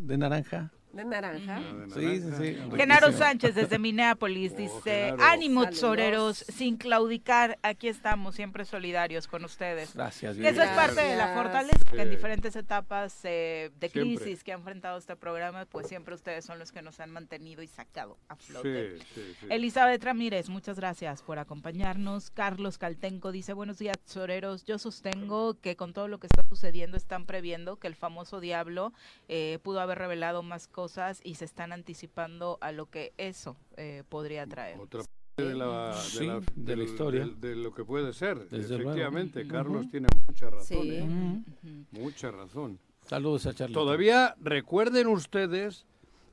De 0.00 0.16
naranja. 0.16 0.70
De 0.92 1.04
naranja. 1.04 1.60
Sí, 1.94 2.20
sí, 2.20 2.30
sí. 2.36 2.58
Genaro. 2.76 3.12
Sánchez 3.12 3.54
desde 3.54 3.78
Minneapolis 3.78 4.56
dice, 4.56 5.04
Genaro. 5.10 5.22
ánimo 5.22 5.68
tesoreros, 5.68 6.38
sin 6.48 6.76
claudicar, 6.76 7.58
aquí 7.62 7.86
estamos 7.86 8.34
siempre 8.34 8.64
solidarios 8.64 9.28
con 9.28 9.44
ustedes. 9.44 9.94
Gracias. 9.94 10.36
Que 10.36 10.48
eso 10.48 10.62
es 10.62 10.70
parte 10.70 11.00
de 11.00 11.16
la 11.16 11.34
fortaleza, 11.34 11.78
que 11.92 12.02
en 12.02 12.10
diferentes 12.10 12.56
etapas 12.56 13.20
eh, 13.24 13.70
de 13.78 13.88
Siempre. 13.88 14.16
crisis 14.16 14.42
que 14.42 14.50
ha 14.50 14.56
enfrentado 14.56 14.98
este 14.98 15.14
programa, 15.14 15.64
pues 15.66 15.86
siempre 15.86 16.14
ustedes 16.14 16.44
son 16.44 16.58
los 16.58 16.72
que 16.72 16.82
nos 16.82 16.98
han 16.98 17.10
mantenido 17.10 17.62
y 17.62 17.68
sacado 17.68 18.18
a 18.28 18.34
flote. 18.34 18.98
Sí, 18.98 19.04
sí, 19.14 19.34
sí. 19.40 19.46
Elizabeth 19.48 20.02
Ramírez, 20.02 20.48
muchas 20.48 20.76
gracias 20.76 21.22
por 21.22 21.38
acompañarnos. 21.38 22.30
Carlos 22.30 22.78
Caltenco 22.78 23.30
dice, 23.30 23.52
buenos 23.52 23.78
días, 23.78 23.96
tesoreros. 24.00 24.64
Yo 24.64 24.78
sostengo 24.78 25.54
que 25.60 25.76
con 25.76 25.92
todo 25.92 26.08
lo 26.08 26.18
que 26.18 26.26
está 26.26 26.42
sucediendo 26.48 26.96
están 26.96 27.26
previendo 27.26 27.76
que 27.76 27.86
el 27.86 27.94
famoso 27.94 28.40
diablo 28.40 28.92
eh, 29.28 29.60
pudo 29.62 29.80
haber 29.80 29.98
revelado 29.98 30.42
más 30.42 30.66
cosas 30.66 30.79
y 31.24 31.34
se 31.34 31.44
están 31.44 31.72
anticipando 31.72 32.58
a 32.60 32.72
lo 32.72 32.86
que 32.86 33.12
eso 33.18 33.56
eh, 33.76 34.02
podría 34.08 34.46
traer. 34.46 34.78
Otra 34.80 35.00
parte 35.36 35.48
de 35.50 35.54
la, 35.54 35.88
de 35.94 36.00
Sí, 36.00 36.26
la, 36.26 36.40
de 36.54 36.76
la 36.76 36.84
historia. 36.84 37.26
De, 37.38 37.56
lo 37.56 37.72
que 37.74 37.84
puede 37.84 38.12
ser. 38.12 38.48
Desde 38.48 38.76
luego. 38.76 38.90
Efectivamente. 38.90 39.46
Carlos 39.46 39.86
tiene 39.90 40.08
mucha 40.26 40.50
razón. 40.50 40.64
Sí. 40.82 40.90
¿eh? 40.92 41.84
Mucha 41.92 42.30
razón. 42.30 42.78
Saludos 43.06 43.46
a 43.46 43.54
Charlie. 43.54 43.74
Todavía 43.74 44.34
recuerden 44.40 45.08
ustedes 45.08 45.86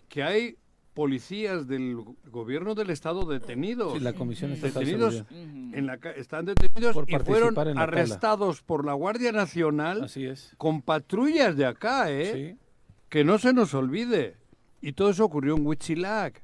que 0.10 0.24
hay 0.24 0.57
policías 0.94 1.68
del 1.68 1.95
go- 1.95 2.15
gobierno 2.32 2.74
del 2.76 2.90
estado 2.90 3.24
detenidos. 3.26 3.94
Sí, 3.94 3.99
la 3.99 4.14
Comisión 4.14 4.60
detenidos 4.60 5.24
en 5.32 5.86
la 5.86 5.98
ca- 5.99 6.11
están 6.11 6.45
detenidos 6.45 6.94
Por 6.95 7.10
y 7.10 7.15
fueron 7.19 7.49
en 7.49 7.56
la 7.56 7.64
tala. 7.65 7.84
arrestados 7.84 8.61
por 8.64 8.84
la 8.84 8.94
Guardia 8.94 9.32
Nacional 9.32 10.03
Así 10.06 10.26
es. 10.26 10.53
con 10.57 10.82
patrullas 10.82 11.56
de 11.56 11.65
acá, 11.65 12.10
¿eh? 12.11 12.56
Sí. 12.57 12.66
Que 13.09 13.23
no 13.23 13.38
se 13.39 13.53
nos 13.53 13.73
olvide. 13.73 14.38
Y 14.81 14.93
todo 14.93 15.09
eso 15.09 15.25
ocurrió 15.25 15.55
en 15.55 15.65
Huitzilac. 15.65 16.41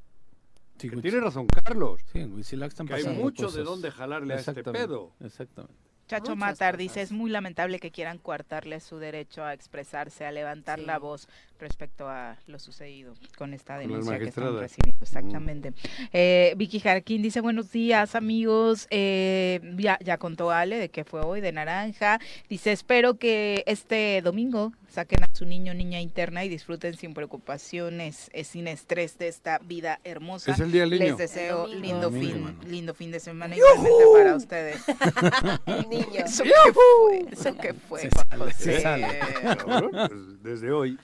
Sí, 0.78 0.90
Que 0.90 0.98
tiene 0.98 1.20
razón 1.20 1.48
Carlos. 1.48 2.02
Sí, 2.12 2.20
en 2.20 2.34
Huitzilac 2.34 2.70
están 2.70 2.88
Que 2.88 2.96
hay 2.96 3.06
mucho 3.08 3.50
de 3.52 3.64
dónde 3.64 3.92
jalarle 3.92 4.34
a 4.34 4.38
este 4.38 4.64
pedo. 4.64 5.12
Exactamente. 5.20 5.76
Chacho 6.08 6.32
Muchas 6.32 6.38
Matar 6.38 6.74
cosas. 6.74 6.78
dice, 6.80 7.02
es 7.02 7.12
muy 7.14 7.30
lamentable 7.32 7.80
que 7.80 7.90
quieran 7.92 8.18
coartarle 8.18 8.80
su 8.82 8.98
derecho 8.98 9.44
a 9.44 9.54
expresarse, 9.54 10.26
a 10.26 10.32
levantar 10.32 10.80
Sí. 10.80 10.86
la 10.86 11.00
voz 11.00 11.30
respecto 11.64 12.08
a 12.10 12.38
lo 12.48 12.60
sucedido 12.60 13.14
con 13.38 13.54
esta 13.54 13.78
denuncia 13.78 14.20
que 14.20 14.26
están 14.26 14.58
recibiendo. 14.60 15.02
Exactamente. 15.02 15.74
Eh, 16.12 16.54
Vicky 16.58 16.80
Jarquín 16.80 17.22
dice, 17.22 17.42
buenos 17.42 17.72
días 17.72 18.16
amigos, 18.16 18.88
Eh, 18.92 19.60
ya, 19.78 19.98
ya 20.04 20.18
contó 20.18 20.52
Ale 20.52 20.78
de 20.78 20.90
que 20.90 21.04
fue 21.04 21.22
hoy 21.22 21.42
de 21.42 21.52
naranja. 21.52 22.20
Dice, 22.50 22.72
espero 22.72 23.16
que 23.18 23.64
este 23.66 24.22
domingo 24.22 24.74
saquen 24.90 25.24
a 25.24 25.30
su 25.34 25.46
niño 25.46 25.74
niña 25.74 26.00
interna 26.02 26.44
y 26.46 26.50
disfruten 26.50 26.96
sin 26.96 27.14
preocupaciones, 27.16 28.30
eh, 28.34 28.44
sin 28.44 28.68
estrés 28.68 29.18
de 29.18 29.28
esta 29.28 29.58
vida 29.60 30.00
hermosa. 30.04 30.52
Es 30.52 30.60
el 30.60 30.72
día 30.72 30.82
del 30.82 31.00
Les 31.00 31.18
deseo 31.18 31.66
lindo 31.68 32.12
fin, 32.12 32.30
hermano. 32.32 32.60
lindo 32.68 32.94
fin 32.94 33.12
de 33.12 33.20
semana 33.20 33.56
igualmente 33.56 34.04
para 34.14 34.36
ustedes. 34.36 34.84
Niño. 35.90 36.06
¿Eso 36.26 36.44
qué 36.44 36.74
fue? 36.74 37.26
¿Eso 37.32 37.58
qué 37.58 37.74
fue? 37.74 38.02
Se 38.02 38.82
sale, 38.82 39.08
se 39.12 39.56
pues, 39.66 40.44
desde 40.44 40.72
hoy. 40.72 40.98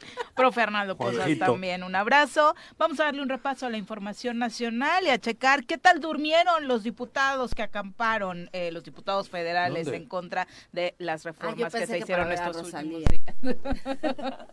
Fernando 0.51 0.95
Posas 0.97 1.15
Juanjito. 1.17 1.45
también, 1.45 1.83
un 1.83 1.95
abrazo. 1.95 2.55
Vamos 2.77 2.99
a 2.99 3.05
darle 3.05 3.21
un 3.21 3.29
repaso 3.29 3.65
a 3.65 3.69
la 3.69 3.77
información 3.77 4.37
nacional 4.37 5.05
y 5.05 5.09
a 5.09 5.17
checar 5.19 5.65
qué 5.65 5.77
tal 5.77 5.99
durmieron 5.99 6.67
los 6.67 6.83
diputados 6.83 7.53
que 7.55 7.63
acamparon, 7.63 8.49
eh, 8.53 8.71
los 8.71 8.83
diputados 8.83 9.29
federales 9.29 9.85
¿Dónde? 9.85 9.97
en 9.97 10.05
contra 10.07 10.47
de 10.71 10.95
las 10.97 11.23
reformas 11.23 11.55
que 11.73 11.83
Ah, 11.83 11.85
se 11.85 11.93
que 11.93 11.97
hicieron 11.99 12.31
estos 12.31 12.57
últimos 12.57 12.73
Rosalía. 12.73 13.07
días. 13.41 13.57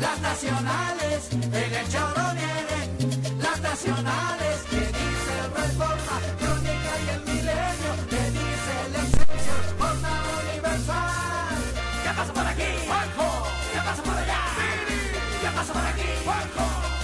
Las 0.00 0.20
nacionales, 0.20 1.32
en 1.32 1.42
el 1.42 1.86
las 3.42 3.60
nacionales, 3.60 4.45
pasa 15.66 15.72
por 15.72 15.86
aquí? 15.86 16.02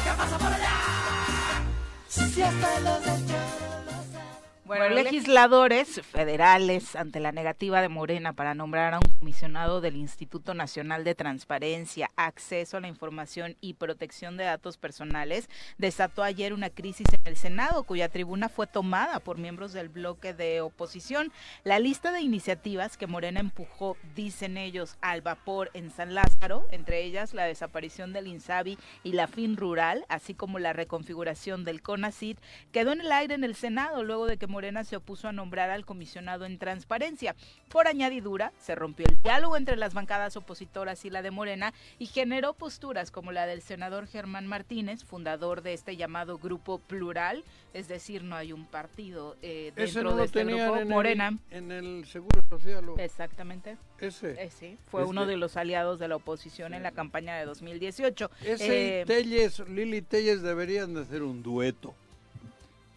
¿qué 0.04 0.10
pasa 0.16 0.38
por 0.38 0.52
allá? 0.52 0.74
Si 2.08 2.42
hasta 2.42 2.80
los 2.80 3.04
del 3.04 3.71
Bueno, 4.78 4.88
legisladores 4.88 6.00
federales, 6.00 6.96
ante 6.96 7.20
la 7.20 7.30
negativa 7.30 7.82
de 7.82 7.90
Morena 7.90 8.32
para 8.32 8.54
nombrar 8.54 8.94
a 8.94 9.00
un 9.00 9.12
comisionado 9.18 9.82
del 9.82 9.96
Instituto 9.96 10.54
Nacional 10.54 11.04
de 11.04 11.14
Transparencia, 11.14 12.10
Acceso 12.16 12.78
a 12.78 12.80
la 12.80 12.88
Información 12.88 13.54
y 13.60 13.74
Protección 13.74 14.38
de 14.38 14.44
Datos 14.44 14.78
Personales, 14.78 15.50
desató 15.76 16.22
ayer 16.22 16.54
una 16.54 16.70
crisis 16.70 17.06
en 17.12 17.20
el 17.26 17.36
Senado, 17.36 17.82
cuya 17.82 18.08
tribuna 18.08 18.48
fue 18.48 18.66
tomada 18.66 19.20
por 19.20 19.36
miembros 19.36 19.74
del 19.74 19.90
bloque 19.90 20.32
de 20.32 20.62
oposición. 20.62 21.32
La 21.64 21.78
lista 21.78 22.10
de 22.10 22.22
iniciativas 22.22 22.96
que 22.96 23.06
Morena 23.06 23.40
empujó, 23.40 23.98
dicen 24.16 24.56
ellos, 24.56 24.96
al 25.02 25.20
vapor 25.20 25.70
en 25.74 25.90
San 25.90 26.14
Lázaro, 26.14 26.66
entre 26.70 27.02
ellas 27.02 27.34
la 27.34 27.44
desaparición 27.44 28.14
del 28.14 28.26
INSABI 28.26 28.78
y 29.04 29.12
la 29.12 29.26
FIN 29.26 29.58
Rural, 29.58 30.06
así 30.08 30.32
como 30.32 30.58
la 30.58 30.72
reconfiguración 30.72 31.66
del 31.66 31.82
CONACID, 31.82 32.38
quedó 32.72 32.92
en 32.92 33.02
el 33.02 33.12
aire 33.12 33.34
en 33.34 33.44
el 33.44 33.54
Senado 33.54 34.02
luego 34.02 34.26
de 34.26 34.38
que 34.38 34.46
Morena 34.46 34.61
se 34.84 34.96
opuso 34.96 35.26
a 35.28 35.32
nombrar 35.32 35.70
al 35.70 35.84
comisionado 35.84 36.44
en 36.44 36.56
transparencia. 36.58 37.34
Por 37.68 37.88
añadidura, 37.88 38.52
se 38.60 38.74
rompió 38.76 39.06
el 39.08 39.20
diálogo 39.22 39.56
entre 39.56 39.76
las 39.76 39.92
bancadas 39.92 40.36
opositoras 40.36 41.04
y 41.04 41.10
la 41.10 41.20
de 41.22 41.30
Morena 41.32 41.74
y 41.98 42.06
generó 42.06 42.54
posturas 42.54 43.10
como 43.10 43.32
la 43.32 43.46
del 43.46 43.60
senador 43.60 44.06
Germán 44.06 44.46
Martínez, 44.46 45.04
fundador 45.04 45.62
de 45.62 45.72
este 45.74 45.96
llamado 45.96 46.38
Grupo 46.38 46.78
Plural, 46.78 47.42
es 47.74 47.88
decir, 47.88 48.22
no 48.22 48.36
hay 48.36 48.52
un 48.52 48.66
partido 48.66 49.36
eh, 49.42 49.72
dentro 49.74 50.02
no 50.04 50.16
de 50.16 50.24
este 50.26 50.44
grupo, 50.44 50.76
en 50.76 50.88
Morena. 50.88 51.38
el, 51.50 51.56
en 51.64 51.72
el 51.72 52.04
Seguro 52.06 52.42
Social. 52.48 52.88
o- 52.88 52.98
Exactamente, 52.98 53.78
Ese. 53.98 54.32
eh, 54.42 54.50
sí, 54.50 54.78
fue 54.86 55.00
Este- 55.02 55.10
uno 55.10 55.26
de 55.26 55.36
los 55.36 55.56
aliados 55.56 55.98
de 55.98 56.06
la 56.08 56.16
oposición 56.16 56.74
en 56.74 56.82
la 56.84 56.92
campaña 56.92 57.36
de 57.36 57.46
2018. 57.46 58.30
Ese 58.44 59.00
Eh, 59.00 59.02
y 59.02 59.06
Telles, 59.06 59.58
Lili 59.68 60.02
Telles 60.02 60.42
deberían 60.42 60.94
de 60.94 61.00
hacer 61.00 61.22
un 61.22 61.42
dueto. 61.42 61.94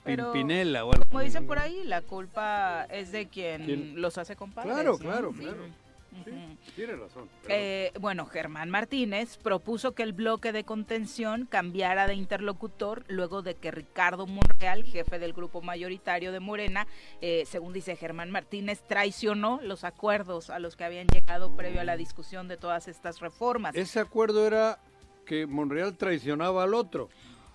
Pero, 0.06 0.32
Pimpinela 0.32 0.86
o 0.86 0.92
algo. 0.94 1.04
Como 1.10 1.22
dicen 1.22 1.46
por 1.48 1.60
ahí, 1.60 1.84
la 1.84 2.02
culpa 2.02 2.86
es 2.86 3.12
de 3.12 3.28
quien 3.28 3.66
¿Quién? 3.66 4.02
los 4.02 4.18
hace 4.18 4.36
compadres. 4.36 4.72
Claro, 4.74 4.92
¿no? 4.94 4.98
claro, 5.00 5.34
Sí. 5.34 5.40
claro. 5.40 5.86
Sí, 6.24 6.32
tiene 6.78 6.96
razón. 6.96 7.28
pero- 7.42 7.54
Eh, 7.54 7.92
bueno, 8.00 8.26
Germán 8.26 8.70
Martínez 8.70 9.36
propuso 9.36 9.92
que 9.94 10.02
el 10.04 10.14
bloque 10.14 10.54
de 10.54 10.64
contención 10.64 11.46
cambiara 11.46 12.08
de 12.08 12.14
interlocutor 12.14 13.04
luego 13.10 13.42
de 13.42 13.56
que 13.56 13.70
Ricardo 13.70 14.26
Monreal, 14.26 14.86
jefe 14.86 15.20
del 15.20 15.34
grupo 15.34 15.62
mayoritario 15.62 16.32
de 16.32 16.40
Morena, 16.40 16.88
eh, 17.20 17.44
según 17.46 17.74
dice 17.74 17.98
Germán 17.98 18.32
Martínez, 18.32 18.82
traicionó 18.88 19.60
los 19.62 19.84
acuerdos 19.84 20.50
a 20.50 20.60
los 20.60 20.78
que 20.78 20.86
habían 20.86 21.08
llegado 21.08 21.54
previo 21.54 21.82
a 21.82 21.84
la 21.84 21.98
discusión 21.98 22.48
de 22.48 22.56
todas 22.56 22.88
estas 22.88 23.20
reformas. 23.20 23.76
Ese 23.76 24.00
acuerdo 24.00 24.48
era 24.48 24.80
que 25.26 25.46
Monreal 25.48 25.98
traicionaba 25.98 26.64
al 26.64 26.76
otro. 26.76 27.10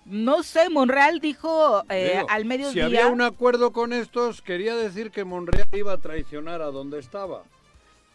No 0.05 0.41
sé, 0.43 0.69
Monreal 0.69 1.19
dijo 1.19 1.83
eh, 1.89 2.13
Digo, 2.15 2.27
al 2.29 2.41
Si 2.41 2.47
mediodía... 2.47 2.85
había 2.85 3.07
un 3.07 3.21
acuerdo 3.21 3.71
con 3.71 3.93
estos, 3.93 4.41
quería 4.41 4.75
decir 4.75 5.11
que 5.11 5.23
Monreal 5.23 5.67
iba 5.73 5.93
a 5.93 5.97
traicionar 5.97 6.61
a 6.61 6.65
donde 6.67 6.99
estaba. 6.99 7.43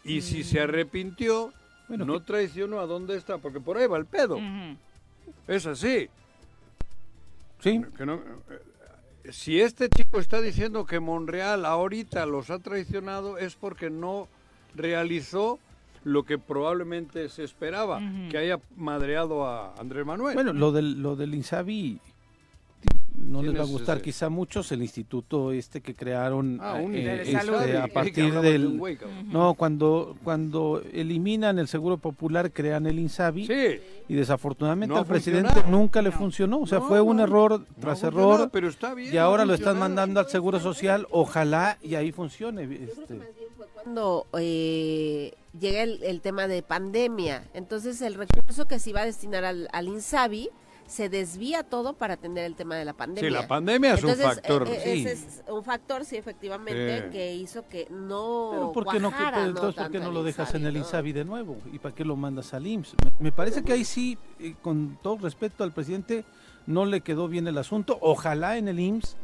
Y 0.05 0.21
si 0.23 0.41
Mm. 0.41 0.45
se 0.45 0.61
arrepintió, 0.61 1.53
Bueno, 1.89 2.05
no 2.05 2.21
traicionó 2.23 2.81
a 2.81 2.87
donde 2.87 3.17
está, 3.17 3.39
porque 3.39 3.61
por 3.61 3.77
ahí 3.79 3.87
va 3.87 3.97
el 3.99 4.07
pedo. 4.07 4.39
Es 5.47 5.67
así. 5.67 6.09
Sí, 7.61 7.81
Que 7.97 8.05
no- 8.05 8.21
eh, 8.51 9.33
si 9.33 9.61
este 9.61 9.89
chico 9.89 10.19
está 10.19 10.41
diciendo 10.41 10.85
que 10.87 10.99
Monreal 11.01 11.65
ahorita 11.65 12.27
los 12.27 12.51
ha 12.51 12.59
traicionado, 12.59 13.39
es 13.39 13.55
porque 13.55 13.89
no 13.91 14.29
realizó 14.75 15.59
lo 16.07 16.23
que 16.23 16.39
probablemente 16.39 17.29
se 17.29 17.43
esperaba, 17.43 18.01
que 18.31 18.39
haya 18.39 18.61
madreado 18.77 19.45
a 19.45 19.75
Andrés 19.75 20.07
Manuel. 20.07 20.35
Bueno, 20.35 20.53
lo 20.53 20.71
del, 20.71 21.03
lo 21.03 21.17
del 21.17 21.35
INSABI 21.35 21.99
no 23.17 23.41
¿Quién 23.41 23.53
les 23.55 23.61
va 23.61 23.65
a 23.65 23.69
gustar 23.69 23.97
ese? 23.97 24.05
quizá 24.05 24.27
a 24.27 24.29
muchos 24.29 24.71
el 24.73 24.83
instituto 24.83 25.51
este 25.51 25.81
que 25.81 25.95
crearon 25.97 26.59
Ah, 26.63 26.75
un 26.75 26.95
eh, 26.95 27.23
este, 27.25 27.77
a 27.79 27.89
partir 27.89 28.25
hablaba 28.27 28.43
de 28.43 28.57
un 28.67 28.79
del 28.81 29.33
no 29.33 29.55
cuando 29.55 30.17
cuando 30.23 30.83
eliminan 30.93 31.59
el 31.59 31.67
seguro 31.67 31.97
popular 31.97 32.53
crean 32.53 32.87
el 32.87 32.99
INSABI 32.99 33.47
Sí, 33.47 33.81
y 34.09 34.15
desafortunadamente 34.15 34.93
No 34.95 35.01
al 35.01 35.07
presidente 35.07 35.49
funcionado. 35.49 35.77
nunca 35.77 36.03
le 36.03 36.11
No. 36.11 36.17
funcionó 36.19 36.61
o 36.61 36.67
sea 36.67 36.79
No, 36.79 36.87
fue 36.89 37.01
un 37.01 37.17
no, 37.17 37.23
error 37.25 37.51
no 37.61 37.67
tras 37.81 38.03
error 38.05 38.51
pero 38.53 38.69
está 38.69 38.93
bien. 38.95 39.13
y 39.13 39.17
ahora 39.17 39.45
no 39.45 39.49
lo 39.49 39.55
están 39.55 39.79
mandando 39.79 40.21
al 40.21 40.29
seguro 40.29 40.61
social 40.61 41.07
ojalá 41.11 41.79
y 41.83 41.95
ahí 41.95 42.13
funcione 42.13 42.63
este. 42.65 43.19
Cuando 43.75 44.27
eh, 44.39 45.35
llega 45.59 45.83
el, 45.83 46.03
el 46.03 46.21
tema 46.21 46.47
de 46.49 46.63
pandemia. 46.63 47.45
Entonces 47.55 48.01
el 48.03 48.15
recurso 48.15 48.67
que 48.67 48.79
se 48.79 48.91
iba 48.91 49.03
a 49.03 49.05
destinar 49.07 49.45
al, 49.45 49.69
al 49.73 49.89
INSABI 49.89 50.51
se 50.87 51.09
desvía 51.09 51.65
todo 51.65 51.95
para 51.95 52.15
atender 52.15 52.45
el 52.45 52.55
tema 52.55 52.77
de 52.77 52.85
la 52.85 52.93
pandemia. 52.93 53.29
Sí, 53.29 53.35
la 53.35 53.49
pandemia 53.49 53.95
es 53.95 54.05
un 54.05 54.15
factor, 54.15 54.69
eh, 54.69 54.81
sí. 54.85 54.91
Ese 55.01 55.13
es 55.15 55.43
un 55.49 55.65
factor, 55.65 56.05
sí, 56.05 56.17
efectivamente, 56.17 57.03
Sí. 57.07 57.11
que 57.11 57.35
hizo 57.35 57.67
que 57.67 57.89
no 57.91 58.51
Pero 58.53 58.73
¿por 58.73 58.87
qué 58.87 59.01
no, 59.01 59.11
cuajara, 59.11 59.39
¿no? 59.43 59.47
entonces, 59.49 59.75
¿por 59.75 59.91
qué 59.91 59.99
tanto 59.99 60.09
no 60.13 60.13
lo 60.13 60.23
dejas 60.23 60.55
en 60.55 60.65
el 60.65 60.75
¿no? 60.75 60.79
INSABI 60.79 61.13
de 61.13 61.25
nuevo? 61.25 61.57
¿Y 61.73 61.81
para 61.81 61.93
qué 61.93 62.05
lo 62.05 62.15
mandas 62.15 62.55
al 62.55 62.67
IMSS? 62.69 62.95
Me, 63.05 63.11
me 63.19 63.33
parece 63.33 63.65
que 63.65 63.73
ahí 63.73 63.85
sí, 63.85 64.17
eh, 64.39 64.55
con 64.63 64.97
todo 65.03 65.19
respeto 65.19 65.65
al 65.65 65.73
presidente, 65.73 66.25
no 66.67 66.85
le 66.85 67.01
quedó 67.01 67.27
bien 67.27 67.49
el 67.49 67.59
asunto. 67.59 67.99
Ojalá 68.01 68.57
en 68.57 68.69
el 68.69 68.79
IMSS 68.79 69.17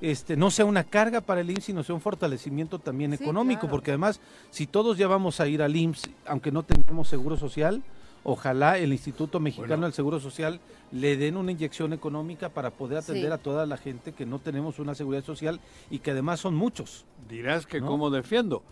este, 0.00 0.36
no 0.36 0.50
sea 0.50 0.64
una 0.64 0.84
carga 0.84 1.20
para 1.20 1.40
el 1.40 1.50
IMSS, 1.50 1.64
sino 1.64 1.82
sea 1.82 1.94
un 1.94 2.00
fortalecimiento 2.00 2.78
también 2.78 3.16
Sí, 3.16 3.22
económico, 3.24 3.60
claro. 3.62 3.70
porque 3.72 3.90
además, 3.90 4.20
si 4.50 4.66
todos 4.66 4.96
ya 4.98 5.08
vamos 5.08 5.40
a 5.40 5.48
ir 5.48 5.62
al 5.62 5.74
IMSS, 5.74 6.10
aunque 6.26 6.52
no 6.52 6.62
tengamos 6.62 7.08
seguro 7.08 7.36
social, 7.36 7.82
ojalá 8.24 8.78
el 8.78 8.92
Instituto 8.92 9.40
Mexicano 9.40 9.68
Bueno. 9.68 9.86
del 9.86 9.92
Seguro 9.94 10.20
Social 10.20 10.60
le 10.92 11.16
den 11.16 11.36
una 11.36 11.52
inyección 11.52 11.92
económica 11.92 12.48
para 12.48 12.70
poder 12.70 12.98
atender 12.98 13.26
Sí. 13.26 13.32
a 13.32 13.38
toda 13.38 13.66
la 13.66 13.76
gente 13.76 14.12
que 14.12 14.26
no 14.26 14.38
tenemos 14.38 14.78
una 14.78 14.94
seguridad 14.94 15.24
social 15.24 15.60
y 15.90 15.98
que 16.00 16.10
además 16.12 16.40
son 16.40 16.54
muchos. 16.54 17.04
Dirás 17.28 17.66
que 17.66 17.80
¿No? 17.80 17.86
cómo 17.86 18.10
defiendo. 18.10 18.62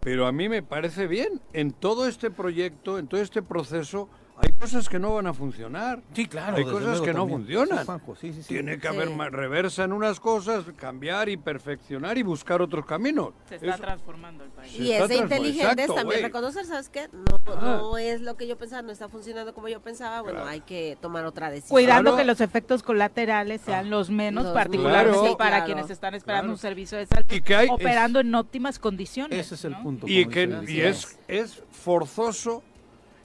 Pero 0.00 0.26
a 0.26 0.32
mí 0.32 0.48
me 0.48 0.62
parece 0.62 1.06
bien. 1.06 1.40
En 1.52 1.72
todo 1.72 2.06
este 2.06 2.30
proyecto, 2.30 2.98
en 2.98 3.06
todo 3.06 3.20
este 3.20 3.40
proceso, 3.42 4.08
hay 4.36 4.50
cosas 4.52 4.88
que 4.88 4.98
no 4.98 5.14
van 5.14 5.26
a 5.28 5.32
funcionar. 5.34 6.02
Sí, 6.12 6.26
claro. 6.26 6.56
Hay 6.56 6.64
cosas 6.64 7.00
que 7.00 7.12
no 7.14 7.26
funcionan. 7.28 7.78
Sí, 7.78 7.84
Juanjo, 7.86 8.16
sí, 8.16 8.32
sí, 8.32 8.42
sí. 8.42 8.48
Tiene 8.54 8.78
que 8.78 8.88
haber 8.88 9.08
reversa 9.32 9.84
en 9.84 9.92
unas 9.92 10.18
cosas, 10.18 10.64
cambiar 10.76 11.28
y 11.28 11.36
perfeccionar 11.36 12.18
y 12.18 12.22
buscar 12.22 12.60
otros 12.60 12.84
caminos. 12.84 13.30
Se 13.48 13.56
está 13.56 13.68
Eso- 13.74 13.78
transformando 13.82 14.42
el 14.44 14.50
país. 14.50 14.78
Y 14.78 14.92
es 14.92 15.08
de 15.08 15.16
inteligentes 15.16 15.94
también 15.94 16.22
reconocer, 16.22 16.64
¿sabes 16.64 16.88
qué? 16.88 17.08
No, 17.12 17.24
Ah. 17.46 17.78
no 17.80 17.96
es 17.98 18.20
lo 18.22 18.36
que 18.36 18.46
yo 18.48 18.56
pensaba, 18.58 18.82
no 18.82 18.90
está 18.90 19.08
funcionando 19.08 19.54
como 19.54 19.68
yo 19.68 19.80
pensaba, 19.80 20.20
bueno, 20.22 20.38
Claro. 20.38 20.50
hay 20.50 20.60
que 20.62 20.98
tomar 21.00 21.24
otra 21.26 21.50
decisión. 21.50 21.70
Cuidando 21.70 22.10
Claro. 22.10 22.16
que 22.16 22.24
los 22.24 22.40
efectos 22.40 22.82
colaterales 22.82 23.60
sean 23.60 23.88
los 23.90 24.10
menos, 24.10 24.44
Los. 24.44 24.52
Sí, 24.52 25.34
para 25.38 25.50
claro. 25.50 25.64
quienes 25.66 25.90
están 25.90 26.14
esperando 26.14 26.42
Claro. 26.46 26.52
un 26.54 26.58
servicio 26.58 26.98
de 26.98 27.06
salud, 27.06 27.26
Y 27.30 27.40
que 27.40 27.54
hay- 27.54 27.68
operando 27.70 28.20
en 28.20 28.34
óptimas 28.34 28.78
condiciones. 28.78 29.38
Ese 29.38 29.54
es 29.54 29.64
el 29.64 29.72
¿no? 29.72 29.82
punto. 29.82 30.06
Y, 30.08 30.26
que, 30.26 30.64
y 30.66 30.80
es, 30.80 31.18
es 31.28 31.62
forzoso 31.70 32.62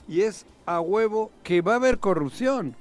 y 0.08 0.20
es 0.22 0.46
a 0.76 0.80
huevo 0.80 1.30
que 1.42 1.60
va 1.62 1.72
a 1.72 1.76
haber 1.76 1.98
corrupción. 1.98 2.76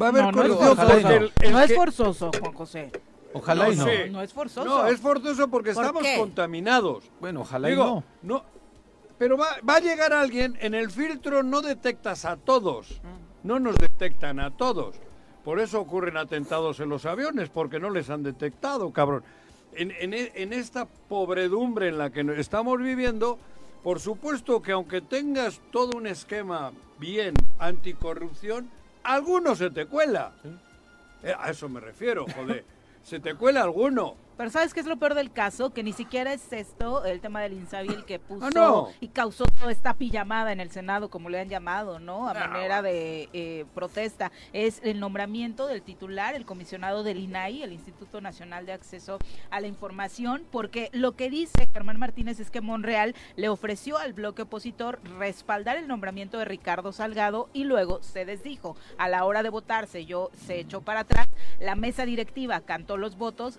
Va 0.00 0.06
a 0.06 0.08
haber 0.10 0.24
No, 0.24 0.32
no 0.32 0.42
es 0.42 0.48
corrupción 0.48 0.76
forzoso. 0.76 1.00
porque 1.02 1.16
el- 1.16 1.32
el 1.42 1.52
No 1.52 1.60
es 1.60 1.66
que- 1.68 1.74
forzoso, 1.74 2.30
Juan 2.40 2.52
José. 2.52 2.92
Ojalá 3.32 3.66
No 3.66 3.72
y 3.72 3.76
no. 3.76 3.84
sé. 3.84 4.10
No 4.10 4.22
es 4.22 4.32
forzoso. 4.32 4.64
No, 4.68 4.86
es 4.86 5.00
forzoso 5.00 5.48
porque 5.48 5.72
¿Por 5.72 5.84
estamos 5.84 6.02
qué? 6.02 6.16
contaminados. 6.18 7.04
Bueno, 7.20 7.40
ojalá 7.42 7.68
Digo, 7.68 7.82
y 7.82 7.86
no. 7.86 8.04
no. 8.36 8.44
Pero 9.18 9.36
va, 9.38 9.46
va 9.68 9.76
a 9.76 9.80
llegar 9.80 10.12
alguien, 10.12 10.58
en 10.60 10.74
el 10.74 10.90
filtro 10.90 11.42
no 11.42 11.62
detectas 11.62 12.24
a 12.26 12.36
todos. 12.36 13.00
No 13.42 13.58
nos 13.58 13.76
detectan 13.76 14.40
a 14.40 14.50
todos. 14.50 14.96
Por 15.44 15.60
eso 15.60 15.80
ocurren 15.80 16.16
atentados 16.16 16.80
en 16.80 16.88
los 16.88 17.06
aviones, 17.06 17.48
porque 17.48 17.78
no 17.78 17.88
les 17.90 18.10
han 18.10 18.22
detectado, 18.22 18.90
cabrón. 18.92 19.22
En, 19.74 19.92
en 19.92 20.12
en 20.14 20.52
esta 20.52 20.86
pobredumbre 20.86 21.88
en 21.88 21.98
la 21.98 22.10
que 22.10 22.20
estamos 22.38 22.78
viviendo, 22.78 23.38
por 23.86 24.00
supuesto 24.00 24.60
que 24.60 24.72
aunque 24.72 25.00
tengas 25.00 25.60
todo 25.70 25.96
un 25.96 26.08
esquema 26.08 26.72
bien 26.98 27.34
anticorrupción, 27.60 28.68
alguno 29.04 29.54
se 29.54 29.70
te 29.70 29.86
cuela. 29.86 30.32
Eh, 31.22 31.32
a 31.38 31.50
eso 31.52 31.68
me 31.68 31.78
refiero, 31.78 32.26
joder. 32.34 32.64
se 33.04 33.20
te 33.20 33.36
cuela 33.36 33.62
alguno. 33.62 34.16
Pero 34.36 34.50
¿sabes 34.50 34.74
qué 34.74 34.80
es 34.80 34.86
lo 34.86 34.96
peor 34.98 35.14
del 35.14 35.32
caso? 35.32 35.70
Que 35.72 35.82
ni 35.82 35.92
siquiera 35.92 36.32
es 36.32 36.52
esto, 36.52 37.04
el 37.04 37.20
tema 37.20 37.40
del 37.40 37.54
Insabi, 37.54 37.88
el 37.88 38.04
que 38.04 38.18
puso 38.18 38.46
Ah, 38.46 38.50
no. 38.54 38.88
y 39.00 39.08
causó 39.08 39.44
toda 39.46 39.72
esta 39.72 39.94
pijamada 39.94 40.52
en 40.52 40.60
el 40.60 40.70
Senado, 40.70 41.08
como 41.08 41.30
le 41.30 41.40
han 41.40 41.48
llamado, 41.48 41.98
¿no? 41.98 42.28
A 42.28 42.34
No, 42.34 42.40
manera 42.40 42.82
de 42.82 43.28
eh, 43.32 43.64
protesta. 43.74 44.30
Es 44.52 44.80
el 44.84 45.00
nombramiento 45.00 45.66
del 45.66 45.82
titular, 45.82 46.34
el 46.34 46.44
comisionado 46.44 47.02
del 47.02 47.18
INAI, 47.18 47.62
el 47.62 47.72
Instituto 47.72 48.20
Nacional 48.20 48.66
de 48.66 48.72
Acceso 48.72 49.18
a 49.50 49.60
la 49.60 49.68
Información, 49.68 50.44
porque 50.50 50.90
lo 50.92 51.12
que 51.16 51.30
dice 51.30 51.68
Germán 51.72 51.98
Martínez 51.98 52.38
es 52.38 52.50
que 52.50 52.60
Monreal 52.60 53.14
le 53.36 53.48
ofreció 53.48 53.96
al 53.96 54.12
bloque 54.12 54.42
opositor 54.42 55.00
respaldar 55.18 55.76
el 55.78 55.88
nombramiento 55.88 56.38
de 56.38 56.44
Ricardo 56.44 56.92
Salgado 56.92 57.48
y 57.54 57.64
luego 57.64 58.02
se 58.02 58.24
desdijo. 58.24 58.76
A 58.98 59.08
la 59.08 59.24
hora 59.24 59.42
de 59.42 59.48
votarse, 59.48 60.04
yo 60.04 60.30
se 60.46 60.58
echó 60.60 60.82
para 60.82 61.00
atrás. 61.00 61.26
La 61.60 61.74
mesa 61.74 62.04
directiva 62.04 62.60
cantó 62.60 62.96
los 62.98 63.16
votos, 63.16 63.58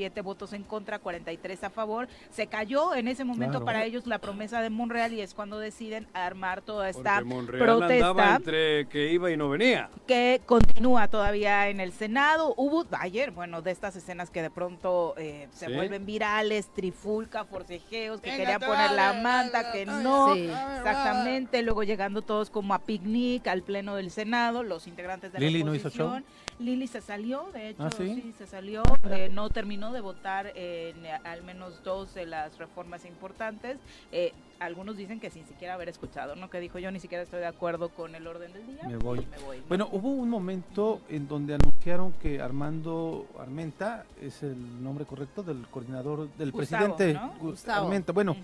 67 0.00 0.20
votos 0.22 0.52
en 0.52 0.62
contra, 0.64 0.98
43 0.98 1.64
a 1.64 1.70
favor. 1.70 2.08
Se 2.30 2.46
cayó 2.46 2.94
en 2.94 3.08
ese 3.08 3.24
momento 3.24 3.50
Claro. 3.58 3.64
para 3.66 3.84
ellos 3.84 4.06
la 4.06 4.18
promesa 4.18 4.60
de 4.62 4.70
Monreal 4.70 5.12
y 5.12 5.20
es 5.20 5.34
cuando 5.34 5.58
deciden 5.58 6.06
armar 6.14 6.62
toda 6.62 6.88
esta 6.88 7.22
protesta 7.22 8.36
entre 8.36 8.86
que 8.88 9.12
iba 9.12 9.30
y 9.30 9.36
no 9.36 9.48
venía. 9.50 9.90
que 10.06 10.40
continúa 10.46 11.08
todavía 11.08 11.68
en 11.68 11.80
el 11.80 11.92
Senado. 11.92 12.54
Hubo 12.56 12.84
ayer, 12.98 13.30
bueno, 13.30 13.62
de 13.62 13.70
estas 13.70 13.96
escenas 13.96 14.30
que 14.30 14.42
de 14.42 14.50
pronto 14.50 15.14
eh, 15.18 15.48
se 15.52 15.66
¿Sí? 15.66 15.72
vuelven 15.74 16.06
virales, 16.06 16.68
trifulca, 16.72 17.44
forcejeos, 17.44 18.20
que 18.20 18.30
querían 18.36 18.60
poner 18.60 18.92
la 18.92 19.14
manta, 19.14 19.72
que 19.72 19.84
no. 19.86 20.34
Sí. 20.34 20.44
Exactamente, 20.78 21.62
luego 21.62 21.82
llegando 21.82 22.22
todos 22.22 22.50
como 22.50 22.74
a 22.74 22.78
picnic 22.80 23.46
al 23.48 23.62
pleno 23.62 23.96
del 23.96 24.10
Senado, 24.10 24.62
los 24.62 24.86
integrantes 24.86 25.32
de 25.32 25.40
¿Lili 25.40 25.60
la 25.60 25.64
no 25.66 25.74
hizo 25.74 25.88
oposición. 25.88 26.24
Lili 26.60 26.86
se 26.86 27.00
salió, 27.00 27.48
de 27.52 27.70
hecho, 27.70 27.84
¿Ah, 27.84 27.90
sí? 27.90 28.20
sí? 28.22 28.34
se 28.36 28.46
salió, 28.46 28.82
eh, 29.10 29.30
no 29.32 29.48
terminó 29.50 29.92
de 29.92 30.00
votar 30.00 30.52
en 30.54 31.06
al 31.24 31.42
menos 31.42 31.82
dos 31.82 32.14
de 32.14 32.26
las 32.26 32.58
reformas 32.58 33.04
importantes. 33.06 33.78
Eh, 34.12 34.32
algunos 34.58 34.96
dicen 34.96 35.20
que 35.20 35.30
sin 35.30 35.46
siquiera 35.46 35.74
haber 35.74 35.88
escuchado, 35.88 36.36
¿no? 36.36 36.50
Que 36.50 36.60
dijo 36.60 36.78
yo 36.78 36.90
ni 36.90 37.00
siquiera 37.00 37.24
estoy 37.24 37.40
de 37.40 37.46
acuerdo 37.46 37.88
con 37.88 38.14
el 38.14 38.26
orden 38.26 38.52
del 38.52 38.66
día. 38.66 38.86
Me 38.86 38.98
voy. 38.98 39.26
me 39.30 39.38
voy. 39.44 39.62
Bueno, 39.68 39.88
hubo 39.90 40.10
un 40.10 40.28
momento 40.28 41.00
en 41.08 41.26
donde 41.26 41.54
anunciaron 41.54 42.12
que 42.12 42.40
Armando 42.40 43.26
Armenta 43.38 44.04
es 44.20 44.42
el 44.42 44.82
nombre 44.82 45.06
correcto 45.06 45.42
del 45.42 45.66
coordinador 45.68 46.28
del 46.36 46.52
Gustavo, 46.52 46.96
presidente 46.96 47.20
Gustavo. 47.40 47.86
Armenta. 47.86 48.12
Bueno, 48.12 48.36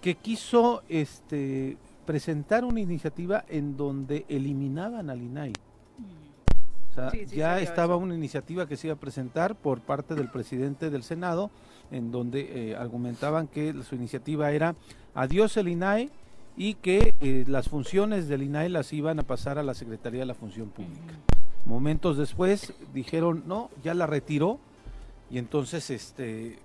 que 0.00 0.14
quiso 0.14 0.84
este 0.88 1.76
presentar 2.06 2.64
una 2.64 2.80
iniciativa 2.80 3.44
en 3.48 3.76
donde 3.76 4.24
eliminaban 4.28 5.10
al 5.10 5.20
INAI. 5.20 5.52
O 6.90 6.94
sea, 6.94 7.10
Sí, 7.10 7.24
sí 7.26 7.36
ya 7.36 7.60
estaba 7.60 7.94
eso. 7.94 8.02
una 8.02 8.14
iniciativa 8.14 8.66
que 8.66 8.76
se 8.76 8.86
iba 8.88 8.94
a 8.94 8.98
presentar 9.00 9.54
por 9.54 9.80
parte 9.80 10.14
del 10.14 10.28
presidente 10.30 10.90
del 10.90 11.02
Senado, 11.02 11.50
en 11.90 12.10
donde 12.10 12.70
eh, 12.70 12.76
argumentaban 12.76 13.46
que 13.48 13.74
su 13.82 13.94
iniciativa 13.94 14.50
era 14.52 14.74
adiós 15.14 15.56
el 15.56 15.68
INAI 15.68 16.10
y 16.56 16.74
que 16.74 17.14
eh, 17.20 17.44
las 17.46 17.68
funciones 17.68 18.28
del 18.28 18.42
INAI 18.42 18.68
las 18.68 18.92
iban 18.92 19.18
a 19.20 19.22
pasar 19.22 19.58
a 19.58 19.62
la 19.62 19.74
Secretaría 19.74 20.20
de 20.20 20.26
la 20.26 20.34
Función 20.34 20.68
Pública. 20.70 21.14
Momentos 21.66 22.16
después 22.16 22.72
dijeron, 22.94 23.44
no, 23.46 23.70
ya 23.84 23.94
la 23.94 24.06
retiró 24.06 24.58
y 25.30 25.38
entonces 25.38 25.90
este 25.90 26.58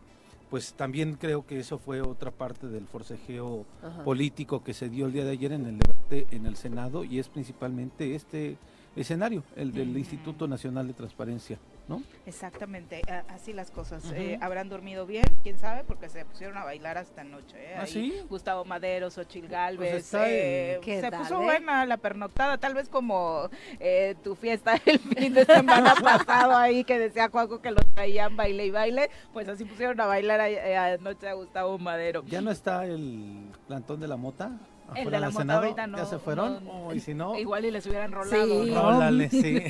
pues 0.49 0.73
también 0.73 1.15
creo 1.19 1.47
que 1.47 1.59
eso 1.59 1.79
fue 1.79 2.01
otra 2.01 2.29
parte 2.29 2.67
del 2.67 2.85
forcejeo 2.85 3.65
Ajá. 3.81 4.03
político 4.03 4.63
que 4.63 4.75
se 4.75 4.87
dio 4.87 5.07
el 5.07 5.11
día 5.13 5.25
de 5.25 5.31
ayer 5.31 5.51
en 5.51 5.65
el 5.65 5.79
debate 5.79 6.27
en 6.29 6.45
el 6.45 6.55
Senado 6.57 7.03
y 7.03 7.17
es 7.17 7.27
principalmente 7.27 8.13
este 8.13 8.57
escenario, 8.95 9.43
el 9.55 9.71
del. 9.73 9.97
Instituto 9.97 10.47
Nacional 10.47 10.87
de 10.87 10.93
Transparencia, 10.93 11.57
¿no? 11.87 12.01
Exactamente, 12.25 13.01
a- 13.09 13.23
así 13.33 13.53
las 13.53 13.71
cosas. 13.71 14.03
Eh, 14.13 14.37
¿Habrán 14.41 14.67
dormido 14.69 15.05
bien? 15.05 15.23
¿Quién 15.43 15.57
sabe? 15.57 15.83
Porque 15.83 16.09
se 16.09 16.25
pusieron 16.25 16.57
a 16.57 16.63
bailar 16.63 16.97
hasta 16.97 17.21
anoche. 17.21 17.55
¿eh? 17.57 17.75
¿Ah, 17.77 17.85
sí? 17.87 18.13
Gustavo 18.29 18.65
Madero, 18.65 19.09
Xochil 19.09 19.47
Gálvez. 19.47 19.91
Pues 19.91 20.03
está 20.05 20.29
eh, 20.29 20.75
el- 20.75 20.81
¿Qué 20.81 21.01
se 21.01 21.09
tal, 21.09 21.21
puso 21.21 21.41
eh? 21.41 21.43
buena 21.45 21.85
la 21.85 21.97
pernoctada, 21.97 22.57
tal 22.57 22.73
vez 22.73 22.89
como 22.89 23.49
eh, 23.79 24.15
tu 24.23 24.35
fiesta 24.35 24.75
el 24.85 24.99
fin 24.99 25.33
de 25.33 25.45
semana 25.45 25.93
pasado 26.03 26.55
ahí 26.57 26.83
que 26.83 26.99
decía 26.99 27.29
Juanjo 27.29 27.61
que 27.61 27.71
lo 27.71 27.81
traían 27.95 28.35
baile 28.35 28.65
y 28.65 28.71
baile. 28.71 29.09
Pues 29.31 29.47
así 29.47 29.63
pusieron 29.65 29.99
a 30.01 30.05
bailar 30.05 30.41
a- 30.41 30.93
anoche 30.93 31.27
a 31.29 31.33
Gustavo 31.33 31.77
Madero. 31.77 32.23
¿Ya 32.27 32.41
no 32.41 32.51
está 32.51 32.85
el 32.85 33.47
plantón 33.67 33.99
de 33.99 34.07
la 34.07 34.17
mota? 34.17 34.51
El 34.95 35.09
de 35.09 35.19
la 35.19 35.31
Senado? 35.31 35.61
ahorita 35.61 35.87
no. 35.87 35.97
¿Ya 35.97 36.05
se 36.05 36.19
fueron? 36.19 36.63
no, 36.65 36.93
y 36.93 36.99
si 36.99 37.13
no, 37.13 37.37
Igual 37.37 37.65
y 37.65 37.71
les 37.71 37.85
hubieran 37.85 38.11
rolado. 38.11 38.63
Sí. 38.63 38.71
¿no? 38.71 38.81
rólale, 38.81 39.29
sí. 39.29 39.63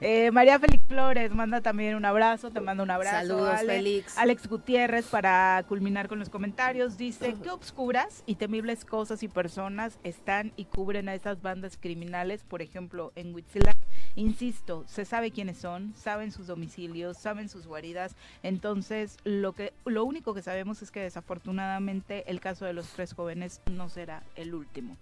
Eh, 0.00 0.30
María 0.30 0.58
Félix 0.58 0.82
Flores 0.88 1.32
manda 1.32 1.60
también 1.60 1.94
un 1.94 2.04
abrazo, 2.04 2.50
te 2.50 2.60
mando 2.60 2.82
un 2.82 2.90
abrazo. 2.90 3.16
Saludos, 3.16 3.48
Ale. 3.48 3.74
Félix. 3.74 4.18
Alex 4.18 4.48
Gutiérrez, 4.48 5.06
para 5.06 5.62
culminar 5.68 6.08
con 6.08 6.18
los 6.18 6.28
comentarios, 6.28 6.96
dice, 6.96 7.36
qué 7.42 7.50
obscuras 7.50 8.22
y 8.26 8.36
temibles 8.36 8.84
cosas 8.84 9.22
y 9.22 9.28
personas 9.28 9.98
están 10.04 10.52
y 10.56 10.64
cubren 10.64 11.08
a 11.08 11.14
estas 11.14 11.42
bandas 11.42 11.76
criminales, 11.80 12.44
por 12.44 12.62
ejemplo, 12.62 13.12
en 13.16 13.34
Huitzilac. 13.34 13.76
Insisto, 14.16 14.84
se 14.86 15.04
sabe 15.04 15.30
quiénes 15.30 15.58
son, 15.58 15.94
saben 15.94 16.32
sus 16.32 16.46
domicilios, 16.46 17.16
saben 17.16 17.48
sus 17.48 17.66
guaridas, 17.66 18.16
entonces 18.42 19.16
lo 19.24 19.52
que 19.52 19.72
lo 19.84 20.04
único 20.04 20.34
que 20.34 20.42
sabemos 20.42 20.82
es 20.82 20.90
que 20.90 21.00
desafortunadamente 21.00 22.28
el 22.30 22.40
caso 22.40 22.64
de 22.64 22.72
los 22.72 22.88
tres 22.88 23.14
jóvenes 23.14 23.60
no 23.70 23.88
será 23.88 24.22
el 24.40 24.54
último. 24.54 24.96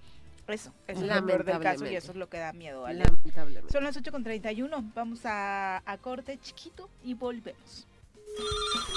Eso, 0.47 0.73
eso 0.86 1.02
es 1.05 1.06
lo 1.15 1.27
peor 1.27 1.44
del 1.44 1.59
caso 1.60 1.85
y 1.86 1.94
eso 1.94 2.12
es 2.12 2.16
lo 2.16 2.28
que 2.31 2.39
da 2.39 2.52
miedo. 2.55 2.86
Ale. 2.86 3.05
Lamentablemente. 3.05 3.70
Son 3.73 3.85
las 3.85 3.97
8.31, 3.98 4.93
vamos 4.94 5.20
a, 5.27 5.82
a 5.85 5.98
corte 5.98 6.39
chiquito 6.40 6.89
y 7.05 7.12
volvemos. 7.15 7.86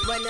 Bueno, 0.05 0.29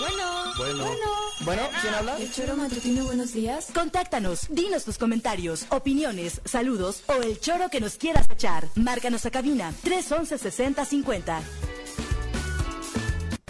Bueno. 0.00 0.44
bueno, 0.58 0.84
Bueno. 0.84 1.06
bueno. 1.44 1.62
¿quién 1.80 1.94
habla? 1.94 2.16
El 2.18 2.32
choro 2.32 2.56
matutino, 2.56 3.04
buenos 3.04 3.32
días. 3.32 3.68
Contáctanos, 3.72 4.48
dinos 4.50 4.84
tus 4.84 4.98
comentarios, 4.98 5.66
opiniones, 5.70 6.40
saludos 6.44 7.04
o 7.06 7.22
el 7.22 7.38
choro 7.40 7.68
que 7.70 7.80
nos 7.80 7.94
quieras 7.96 8.28
echar. 8.30 8.66
Márcanos 8.74 9.24
a 9.26 9.30
cabina 9.30 9.72
311 9.82 10.36
6050. 10.38 11.42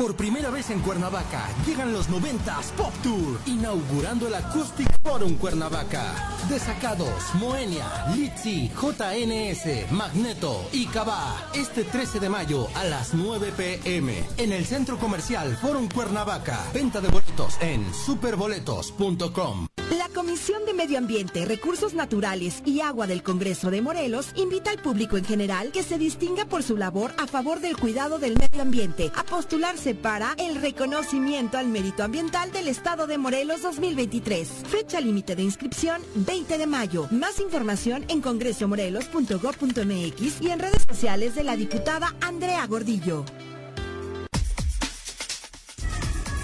Por 0.01 0.17
primera 0.17 0.49
vez 0.49 0.71
en 0.71 0.81
Cuernavaca 0.81 1.47
llegan 1.67 1.93
los 1.93 2.09
90s 2.09 2.71
Pop 2.75 2.91
Tour, 3.03 3.39
inaugurando 3.45 4.29
el 4.29 4.35
Acoustic 4.35 4.89
Forum 5.03 5.35
Cuernavaca. 5.35 6.15
Desacados, 6.49 7.35
Moenia, 7.35 8.07
Litzy, 8.17 8.71
JNS, 8.71 9.93
Magneto 9.93 10.71
y 10.73 10.87
Cabá. 10.87 11.51
Este 11.53 11.85
13 11.85 12.19
de 12.19 12.31
mayo 12.31 12.69
a 12.77 12.85
las 12.85 13.13
9 13.13 13.53
pm 13.55 14.25
en 14.39 14.53
el 14.53 14.65
Centro 14.65 14.99
Comercial 14.99 15.55
Forum 15.59 15.87
Cuernavaca. 15.95 16.59
Venta 16.73 17.03
de 17.03 17.09
boletos 17.09 17.59
en 17.61 17.85
superboletos.com. 17.93 19.67
La 19.99 20.09
Comisión 20.09 20.65
de 20.65 20.73
Medio 20.73 20.99
Ambiente, 20.99 21.45
Recursos 21.45 21.95
Naturales 21.95 22.63
y 22.65 22.81
Agua 22.81 23.07
del 23.07 23.23
Congreso 23.23 23.71
de 23.71 23.83
Morelos 23.83 24.31
invita 24.35 24.71
al 24.71 24.79
público 24.79 25.17
en 25.17 25.25
general 25.25 25.73
que 25.73 25.83
se 25.83 25.99
distinga 25.99 26.47
por 26.47 26.63
su 26.63 26.77
labor 26.77 27.13
a 27.19 27.27
favor 27.27 27.61
del 27.61 27.77
cuidado 27.77 28.19
del 28.19 28.39
medio 28.39 28.63
ambiente 28.63 29.11
a 29.17 29.25
postularse 29.25 29.90
para 29.95 30.35
el 30.39 30.61
reconocimiento 30.61 31.57
al 31.59 31.69
mérito 31.69 32.03
ambiental 32.03 32.51
del 32.53 32.69
Estado 32.69 33.07
de 33.07 33.19
Morelos 33.19 33.63
2023. 33.63 34.49
Fecha 34.69 35.01
límite 35.01 35.37
de 35.37 35.43
inscripción 35.43 36.03
20 36.15 36.57
de 36.59 36.67
mayo. 36.67 37.09
Más 37.11 37.41
información 37.41 38.05
en 38.09 38.21
congresomorelos.gov.mx 38.21 40.41
y 40.41 40.51
en 40.51 40.59
redes 40.59 40.83
sociales 40.89 41.35
de 41.35 41.45
la 41.45 41.57
diputada 41.57 42.15
Andrea 42.21 42.67
Gordillo. 42.67 43.25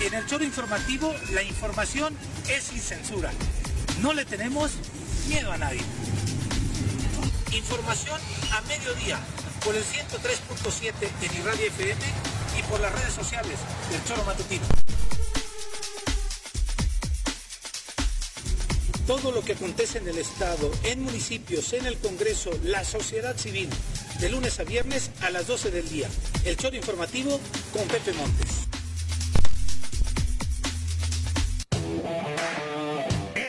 En 0.01 0.14
el 0.14 0.27
choro 0.27 0.44
informativo, 0.44 1.12
la 1.32 1.43
información 1.43 2.14
es 2.48 2.64
sin 2.64 2.81
censura. 2.81 3.31
No 4.02 4.12
le 4.12 4.24
tenemos 4.24 4.73
miedo 5.28 5.52
a 5.52 5.59
nadie. 5.59 5.82
Información 7.52 8.20
a 8.52 8.60
mediodía 8.62 9.20
por 9.66 9.74
el 9.74 9.82
103.7 9.82 10.93
en 11.22 11.38
Irradia 11.40 11.66
FM 11.66 12.01
y 12.56 12.62
por 12.70 12.78
las 12.78 12.93
redes 12.93 13.12
sociales 13.12 13.59
del 13.90 14.05
Choro 14.05 14.22
Matutino. 14.22 14.64
Todo 19.09 19.32
lo 19.32 19.43
que 19.43 19.55
acontece 19.55 19.98
en 19.98 20.06
el 20.06 20.18
Estado, 20.18 20.70
en 20.84 21.02
municipios, 21.02 21.72
en 21.72 21.86
el 21.86 21.98
Congreso, 21.98 22.51
la 22.62 22.84
sociedad 22.84 23.36
civil, 23.36 23.68
de 24.20 24.28
lunes 24.28 24.60
a 24.60 24.64
viernes 24.64 25.10
a 25.22 25.30
las 25.30 25.48
12 25.48 25.72
del 25.72 25.88
día. 25.88 26.09
El 26.44 26.56
Choro 26.56 26.76
Informativo 26.76 27.40
con 27.72 27.88
Pepe 27.88 28.12
Montes. 28.12 28.68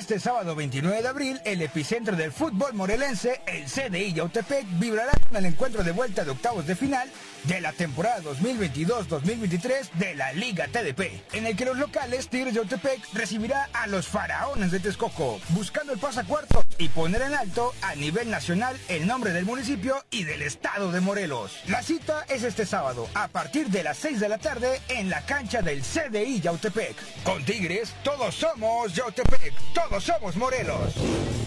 Este 0.07 0.21
sábado 0.21 0.55
29 0.55 1.01
de 1.01 1.07
abril, 1.09 1.41
el 1.43 1.61
epicentro 1.61 2.15
del 2.15 2.31
fútbol 2.31 2.73
morelense, 2.73 3.41
el 3.45 3.65
CDI 3.65 4.13
Yautepec, 4.13 4.65
vibrará 4.79 5.11
con 5.27 5.35
el 5.35 5.43
encuentro 5.47 5.83
de 5.83 5.91
vuelta 5.91 6.23
de 6.23 6.31
octavos 6.31 6.65
de 6.65 6.77
final 6.77 7.11
de 7.47 7.61
la 7.61 7.71
temporada 7.71 8.21
2022-2023 8.21 9.91
de 9.93 10.15
la 10.15 10.33
Liga 10.33 10.67
TDP, 10.67 11.21
en 11.33 11.45
el 11.45 11.55
que 11.55 11.65
los 11.65 11.77
locales 11.77 12.27
Tigres 12.27 12.53
de 12.53 12.59
Yautepec 12.59 13.01
recibirá 13.13 13.69
a 13.73 13.87
los 13.87 14.07
faraones 14.07 14.71
de 14.71 14.79
Texcoco, 14.79 15.39
buscando 15.49 15.93
el 15.93 15.99
pasacuarto 15.99 16.63
y 16.77 16.89
poner 16.89 17.21
en 17.21 17.33
alto 17.33 17.73
a 17.81 17.95
nivel 17.95 18.29
nacional 18.29 18.77
el 18.89 19.07
nombre 19.07 19.31
del 19.31 19.45
municipio 19.45 20.03
y 20.11 20.23
del 20.23 20.41
estado 20.41 20.91
de 20.91 20.99
Morelos. 20.99 21.59
La 21.67 21.81
cita 21.81 22.25
es 22.29 22.43
este 22.43 22.65
sábado, 22.65 23.07
a 23.13 23.27
partir 23.29 23.67
de 23.67 23.83
las 23.83 23.97
6 23.97 24.19
de 24.19 24.29
la 24.29 24.37
tarde, 24.37 24.81
en 24.89 25.09
la 25.09 25.25
cancha 25.25 25.61
del 25.61 25.81
CDI 25.81 26.41
Yautepec. 26.41 26.95
Con 27.23 27.43
Tigres, 27.45 27.93
todos 28.03 28.35
somos 28.35 28.93
Yautepec, 28.93 29.53
todos 29.73 30.03
somos 30.03 30.35
Morelos. 30.35 31.46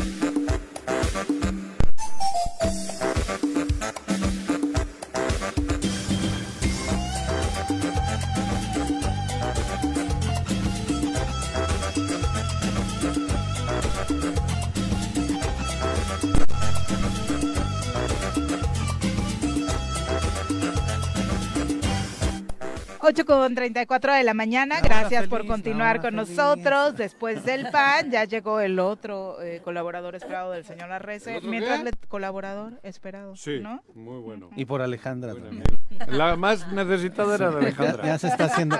Ocho 23.11 23.25
con 23.25 23.53
34 23.53 24.13
de 24.13 24.23
la 24.23 24.33
mañana, 24.33 24.75
La 24.75 24.81
gracias 24.87 25.27
por 25.27 25.39
feliz, 25.39 25.51
continuar 25.51 25.99
con 25.99 26.13
feliz. 26.15 26.29
nosotros. 26.29 26.95
Después 26.95 27.43
del 27.43 27.69
PAN, 27.69 28.09
ya 28.09 28.23
llegó 28.23 28.61
el 28.61 28.79
otro 28.79 29.41
eh, 29.41 29.59
colaborador 29.61 30.15
esperado 30.15 30.51
del 30.53 30.63
señor 30.63 30.93
Arrece. 30.93 31.31
¿El 31.31 31.37
otro 31.39 31.49
Mientras 31.49 31.83
le, 31.83 31.91
colaborador 32.07 32.79
esperado, 32.83 33.35
Sí, 33.35 33.59
¿no? 33.61 33.83
muy 33.95 34.21
bueno. 34.21 34.49
Y 34.55 34.63
por 34.63 34.81
Alejandra 34.81 35.33
también. 35.33 35.63
La 36.07 36.37
más 36.37 36.71
necesitada 36.71 37.35
era 37.35 37.47
de 37.51 37.53
Ya, 37.53 37.59
Alejandra. 37.59 38.05
ya 38.05 38.17
se 38.17 38.27
está 38.29 38.45
haciendo, 38.45 38.77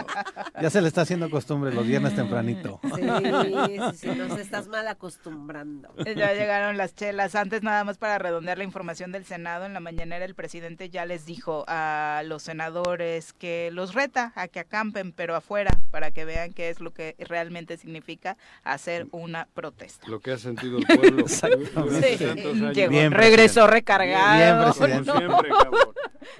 ya 0.61 0.69
se 0.69 0.81
le 0.81 0.87
está 0.87 1.01
haciendo 1.01 1.29
costumbre 1.29 1.73
los 1.73 1.85
viernes 1.85 2.15
tempranito. 2.15 2.79
Sí, 2.95 3.01
sí, 3.01 3.79
sí, 3.97 4.07
nos 4.17 4.39
estás 4.39 4.69
mal 4.69 4.87
acostumbrando. 4.87 5.93
Ya 6.21 6.33
llegaron 6.33 6.77
las 6.77 6.95
chelas. 6.95 7.35
Antes, 7.35 7.63
nada 7.63 7.83
más 7.83 7.97
para 7.97 8.17
redondear 8.17 8.57
la 8.57 8.63
información 8.63 9.11
del 9.11 9.25
Senado, 9.25 9.65
en 9.65 9.73
la 9.73 9.79
mañanera 9.81 10.23
el 10.23 10.35
presidente 10.35 10.89
ya 10.89 11.05
les 11.05 11.25
dijo 11.25 11.65
a 11.67 12.21
los 12.25 12.43
senadores 12.43 13.33
que 13.33 13.69
los 13.73 13.93
reta 13.93 14.20
a 14.35 14.47
que 14.47 14.59
acampen, 14.59 15.11
pero 15.11 15.35
afuera, 15.35 15.71
para 15.91 16.11
que 16.11 16.25
vean 16.25 16.53
qué 16.53 16.69
es 16.69 16.79
lo 16.79 16.91
que 16.93 17.15
realmente 17.19 17.77
significa 17.77 18.37
hacer 18.63 19.07
una 19.11 19.47
protesta. 19.53 20.07
Lo 20.07 20.19
que 20.19 20.31
ha 20.31 20.37
sentido 20.37 20.77
el 20.79 20.85
pueblo. 20.85 21.25
Sí, 21.27 22.25
años. 22.25 22.75
llegó, 22.75 22.91
Bien, 22.91 23.11
regresó 23.11 23.67
recargado. 23.67 24.37
Bien, 24.37 24.71
presidente. 25.03 25.11
¿no? 25.11 25.17
Siempre, 25.17 25.49
cabrón. 25.49 25.93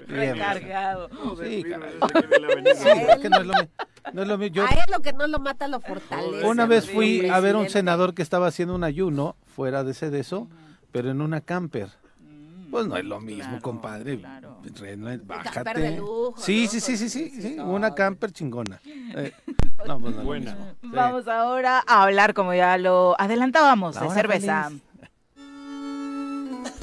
Bien, 0.08 0.32
recargado. 0.34 1.08
Sí. 1.42 1.64
Sí, 1.64 2.88
es 2.88 3.18
que 3.18 3.28
no 3.28 3.36
es 3.40 3.46
lo, 3.46 3.52
mi- 3.54 3.68
no 4.12 4.22
es 4.22 4.28
lo 4.28 4.38
mismo. 4.38 4.54
Yo 4.56 4.64
A 4.64 4.68
él 4.70 4.80
lo 4.90 5.00
que 5.00 5.12
no 5.12 5.26
lo 5.26 5.38
mata 5.38 5.68
lo 5.68 5.80
fortalece. 5.80 6.46
una 6.46 6.66
vez 6.66 6.88
fui 6.90 7.28
a 7.28 7.40
ver 7.40 7.56
un 7.56 7.68
senador 7.68 8.14
que 8.14 8.22
estaba 8.22 8.46
haciendo 8.46 8.74
un 8.74 8.84
ayuno 8.84 9.36
fuera 9.46 9.84
de 9.84 9.92
ese 9.92 10.10
de 10.10 10.20
eso, 10.20 10.48
pero 10.92 11.10
en 11.10 11.20
una 11.20 11.40
camper. 11.40 11.88
Pues 12.72 12.86
no 12.86 12.96
es 12.96 13.04
lo 13.04 13.20
mismo, 13.20 13.60
compadre. 13.60 14.14
Es- 14.14 15.26
Bájate. 15.26 15.50
camper 15.50 15.78
de 15.78 15.96
lujo, 15.98 16.34
sí, 16.38 16.64
¿no? 16.64 16.70
sí, 16.70 16.80
sí, 16.80 16.96
sí, 16.96 17.08
sí, 17.10 17.30
sí, 17.42 17.56
una 17.58 17.94
camper 17.94 18.32
chingona. 18.32 18.80
Eh, 18.84 19.30
no, 19.86 20.00
pues 20.00 20.02
no 20.02 20.08
es 20.08 20.16
lo 20.16 20.22
Buena. 20.24 20.50
mismo. 20.54 20.74
Sí. 20.80 20.88
Vamos 20.90 21.28
ahora 21.28 21.84
a 21.86 22.02
hablar, 22.04 22.32
como 22.32 22.54
ya 22.54 22.78
lo 22.78 23.14
adelantábamos, 23.20 23.96
La 23.96 24.04
de 24.04 24.10
cerveza. 24.10 24.64
feliz. 24.70 24.82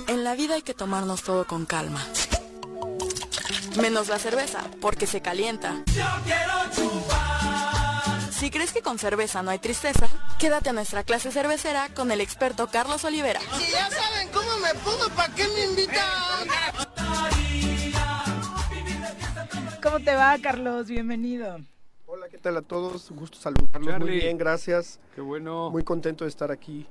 En 0.09 0.23
la 0.23 0.35
vida 0.35 0.53
hay 0.53 0.61
que 0.61 0.75
tomarnos 0.75 1.23
todo 1.23 1.45
con 1.47 1.65
calma. 1.65 2.05
Menos 3.81 4.09
la 4.09 4.19
cerveza, 4.19 4.59
porque 4.81 5.07
se 5.07 5.21
calienta. 5.21 5.83
Si 8.39 8.49
crees 8.51 8.71
que 8.71 8.81
con 8.81 8.97
cerveza 8.97 9.43
no 9.43 9.51
hay 9.51 9.59
tristeza, 9.59 10.07
quédate 10.39 10.69
a 10.69 10.73
nuestra 10.73 11.03
clase 11.03 11.29
cervecera 11.29 11.89
con 11.93 12.09
el 12.09 12.21
experto 12.21 12.67
Carlos 12.71 13.03
Olivera. 13.03 13.41
Si 13.41 13.69
ya 13.69 13.89
saben 13.89 14.29
cómo 14.29 14.57
me 14.59 14.73
pongo, 14.75 15.13
¿para 15.13 15.35
qué 15.35 15.45
me 15.45 15.65
invitan? 15.65 16.07
¿Cómo 19.83 19.99
te 19.99 20.15
va, 20.15 20.37
Carlos? 20.41 20.87
Bienvenido. 20.87 21.57
Hola, 22.05 22.29
¿qué 22.29 22.37
tal 22.37 22.55
a 22.55 22.61
todos? 22.61 23.11
Gusto 23.11 23.37
saludarlos. 23.37 23.81
Muy 23.81 23.91
Charlie. 23.91 24.19
bien, 24.21 24.37
gracias. 24.37 25.01
Qué 25.15 25.19
bueno. 25.19 25.69
Muy 25.69 25.83
contento 25.83 26.23
de 26.23 26.29
estar 26.29 26.49
aquí 26.49 26.87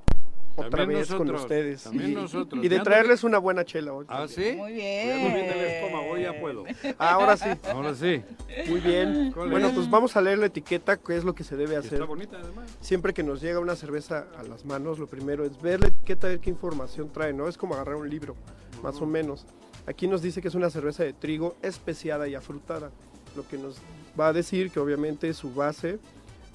otra 0.66 0.78
También 0.80 1.00
vez 1.00 1.08
con 1.08 1.18
nosotros, 1.26 1.42
ustedes. 1.42 1.82
también 1.84 2.10
y, 2.10 2.14
nosotros. 2.14 2.64
y 2.64 2.68
de 2.68 2.80
traerles 2.80 3.24
una 3.24 3.38
buena 3.38 3.64
chela 3.64 3.92
hoy. 3.92 4.06
¿Ah, 4.08 4.26
sí? 4.28 4.52
Muy 4.56 4.72
bien 4.72 5.32
del 5.34 5.44
bien. 5.54 5.64
estómago, 5.70 6.10
hoy 6.10 6.22
ya 6.22 6.38
puedo. 6.40 6.64
Ahora 6.98 7.36
sí. 7.36 7.48
Ahora 7.70 7.94
sí. 7.94 8.22
Muy 8.68 8.80
bien. 8.80 9.32
¿Cuál 9.32 9.50
Bueno, 9.50 9.68
es? 9.68 9.74
pues 9.74 9.90
vamos 9.90 10.16
a 10.16 10.20
leer 10.20 10.38
la 10.38 10.46
etiqueta, 10.46 10.96
qué 10.96 11.16
es 11.16 11.24
lo 11.24 11.34
que 11.34 11.44
se 11.44 11.56
debe 11.56 11.76
hacer. 11.76 11.94
Está 11.94 12.04
bonita 12.06 12.38
además. 12.42 12.70
Siempre 12.80 13.12
que 13.14 13.22
nos 13.22 13.40
llega 13.40 13.60
una 13.60 13.76
cerveza 13.76 14.26
a 14.38 14.42
las 14.42 14.64
manos, 14.64 14.98
lo 14.98 15.06
primero 15.06 15.44
es 15.44 15.60
ver 15.62 15.80
la 15.80 15.88
etiqueta, 15.88 16.28
ver 16.28 16.40
qué 16.40 16.50
información 16.50 17.10
trae, 17.12 17.32
¿no? 17.32 17.48
Es 17.48 17.56
como 17.56 17.74
agarrar 17.74 17.96
un 17.96 18.08
libro, 18.10 18.34
más 18.82 19.00
o 19.00 19.06
menos. 19.06 19.46
Aquí 19.86 20.06
nos 20.06 20.20
dice 20.22 20.42
que 20.42 20.48
es 20.48 20.54
una 20.54 20.70
cerveza 20.70 21.02
de 21.04 21.12
trigo 21.14 21.56
especiada 21.62 22.28
y 22.28 22.34
afrutada, 22.34 22.90
lo 23.36 23.46
que 23.48 23.56
nos 23.56 23.78
va 24.18 24.28
a 24.28 24.32
decir 24.32 24.70
que 24.70 24.80
obviamente 24.80 25.32
su 25.32 25.54
base 25.54 25.98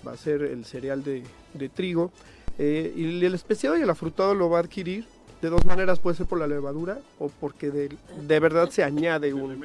va 0.05 0.11
a 0.11 0.17
ser 0.17 0.41
el 0.43 0.65
cereal 0.65 1.03
de, 1.03 1.23
de 1.53 1.69
trigo. 1.69 2.11
Eh, 2.57 2.93
y 2.95 3.23
el 3.25 3.33
especiado 3.33 3.77
y 3.77 3.81
el 3.81 3.89
afrutado 3.89 4.33
lo 4.35 4.49
va 4.49 4.57
a 4.59 4.61
adquirir 4.61 5.05
De 5.41 5.49
dos 5.49 5.65
maneras, 5.65 5.99
puede 5.99 6.15
ser 6.15 6.25
por 6.25 6.39
la 6.39 6.47
levadura 6.47 6.99
o 7.19 7.27
porque 7.27 7.69
de, 7.69 7.89
de 8.21 8.39
verdad 8.39 8.69
se 8.69 8.81
añade 8.83 9.33
un, 9.33 9.61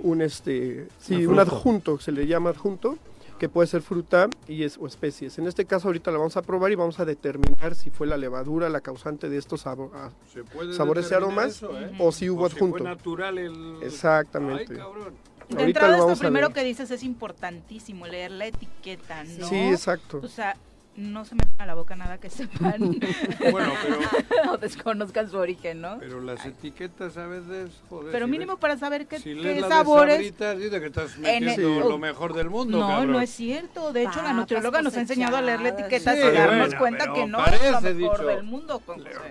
un 0.00 0.20
este, 0.22 0.88
sí, 0.98 1.24
un 1.26 1.38
adjunto, 1.38 1.98
se 1.98 2.12
le 2.12 2.26
llama 2.26 2.50
adjunto, 2.50 2.98
que 3.38 3.48
puede 3.48 3.66
ser 3.66 3.80
fruta 3.80 4.28
y 4.46 4.64
es, 4.64 4.76
o 4.76 4.86
especies. 4.86 5.38
En 5.38 5.46
este 5.46 5.64
caso 5.64 5.88
ahorita 5.88 6.10
la 6.10 6.18
vamos 6.18 6.36
a 6.36 6.42
probar 6.42 6.70
y 6.70 6.74
vamos 6.74 7.00
a 7.00 7.06
determinar 7.06 7.74
si 7.74 7.88
fue 7.88 8.06
la 8.06 8.18
levadura 8.18 8.68
la 8.68 8.82
causante 8.82 9.30
de 9.30 9.38
estos 9.38 9.62
sabo- 9.62 9.90
a- 9.94 10.10
¿Se 10.30 10.44
puede 10.44 10.74
sabores 10.74 11.10
y 11.10 11.14
aromas 11.14 11.46
eso, 11.56 11.80
eh? 11.80 11.92
o 11.98 12.12
si 12.12 12.28
hubo 12.28 12.42
O 12.44 12.48
si 12.50 12.56
fue 12.56 12.66
adjunto. 12.68 12.84
natural 12.84 13.38
el... 13.38 13.76
Exactamente. 13.82 14.66
Ay, 14.74 14.76
cabrón. 14.78 15.14
De 15.48 15.56
Ahorita 15.62 15.80
entrada, 15.80 15.96
lo 15.96 16.10
esto 16.12 16.20
primero 16.20 16.50
que 16.50 16.62
dices 16.62 16.90
es 16.90 17.02
importantísimo, 17.02 18.06
leer 18.06 18.32
la 18.32 18.46
etiqueta, 18.48 19.24
¿no? 19.24 19.48
Sí, 19.48 19.56
exacto. 19.56 20.20
O 20.22 20.28
sea, 20.28 20.56
no 21.00 21.24
se 21.24 21.34
metan 21.34 21.50
a 21.58 21.66
la 21.66 21.74
boca 21.74 21.96
nada 21.96 22.18
que 22.18 22.30
sepan. 22.30 22.74
Bueno, 23.50 23.72
pero- 23.82 24.52
o 24.52 24.56
desconozcan 24.58 25.30
su 25.30 25.36
origen, 25.38 25.80
¿no? 25.80 25.98
Pero 25.98 26.20
las 26.20 26.44
etiquetas 26.46 27.16
a 27.16 27.26
veces, 27.26 27.70
joder. 27.88 28.12
Pero 28.12 28.26
si 28.26 28.30
mínimo 28.32 28.52
lees- 28.54 28.58
para 28.60 28.76
saber 28.78 29.06
qué, 29.06 29.18
Si 29.18 29.34
qué 29.34 29.60
sabores. 29.60 30.14
Sabritas, 30.16 30.58
dice 30.58 30.80
que 30.80 30.86
estás 30.86 31.16
En 31.18 31.24
el- 31.26 31.44
metiendo 31.46 31.82
Sí. 31.82 31.88
lo 31.88 31.98
mejor 31.98 32.34
del 32.34 32.50
mundo, 32.50 32.78
No, 32.78 32.88
cabrón. 32.88 33.12
no 33.12 33.20
es 33.20 33.30
cierto. 33.30 33.92
De 33.92 34.02
hecho, 34.02 34.16
la 34.16 34.22
Papas 34.22 34.36
nutrióloga 34.36 34.82
nos 34.82 34.96
ha 34.96 35.00
enseñado 35.00 35.36
a 35.36 35.42
leer 35.42 35.60
la 35.60 35.68
etiqueta 35.70 36.12
Sí, 36.14 36.18
y 36.20 36.30
darnos 36.32 36.58
bueno, 36.68 36.78
cuenta 36.78 37.12
que 37.12 37.26
no 37.26 37.38
parece, 37.38 37.66
es 37.66 37.72
lo 37.72 37.80
mejor 37.80 37.96
dicho. 38.18 38.26
del 38.28 38.42
mundo. 38.44 38.82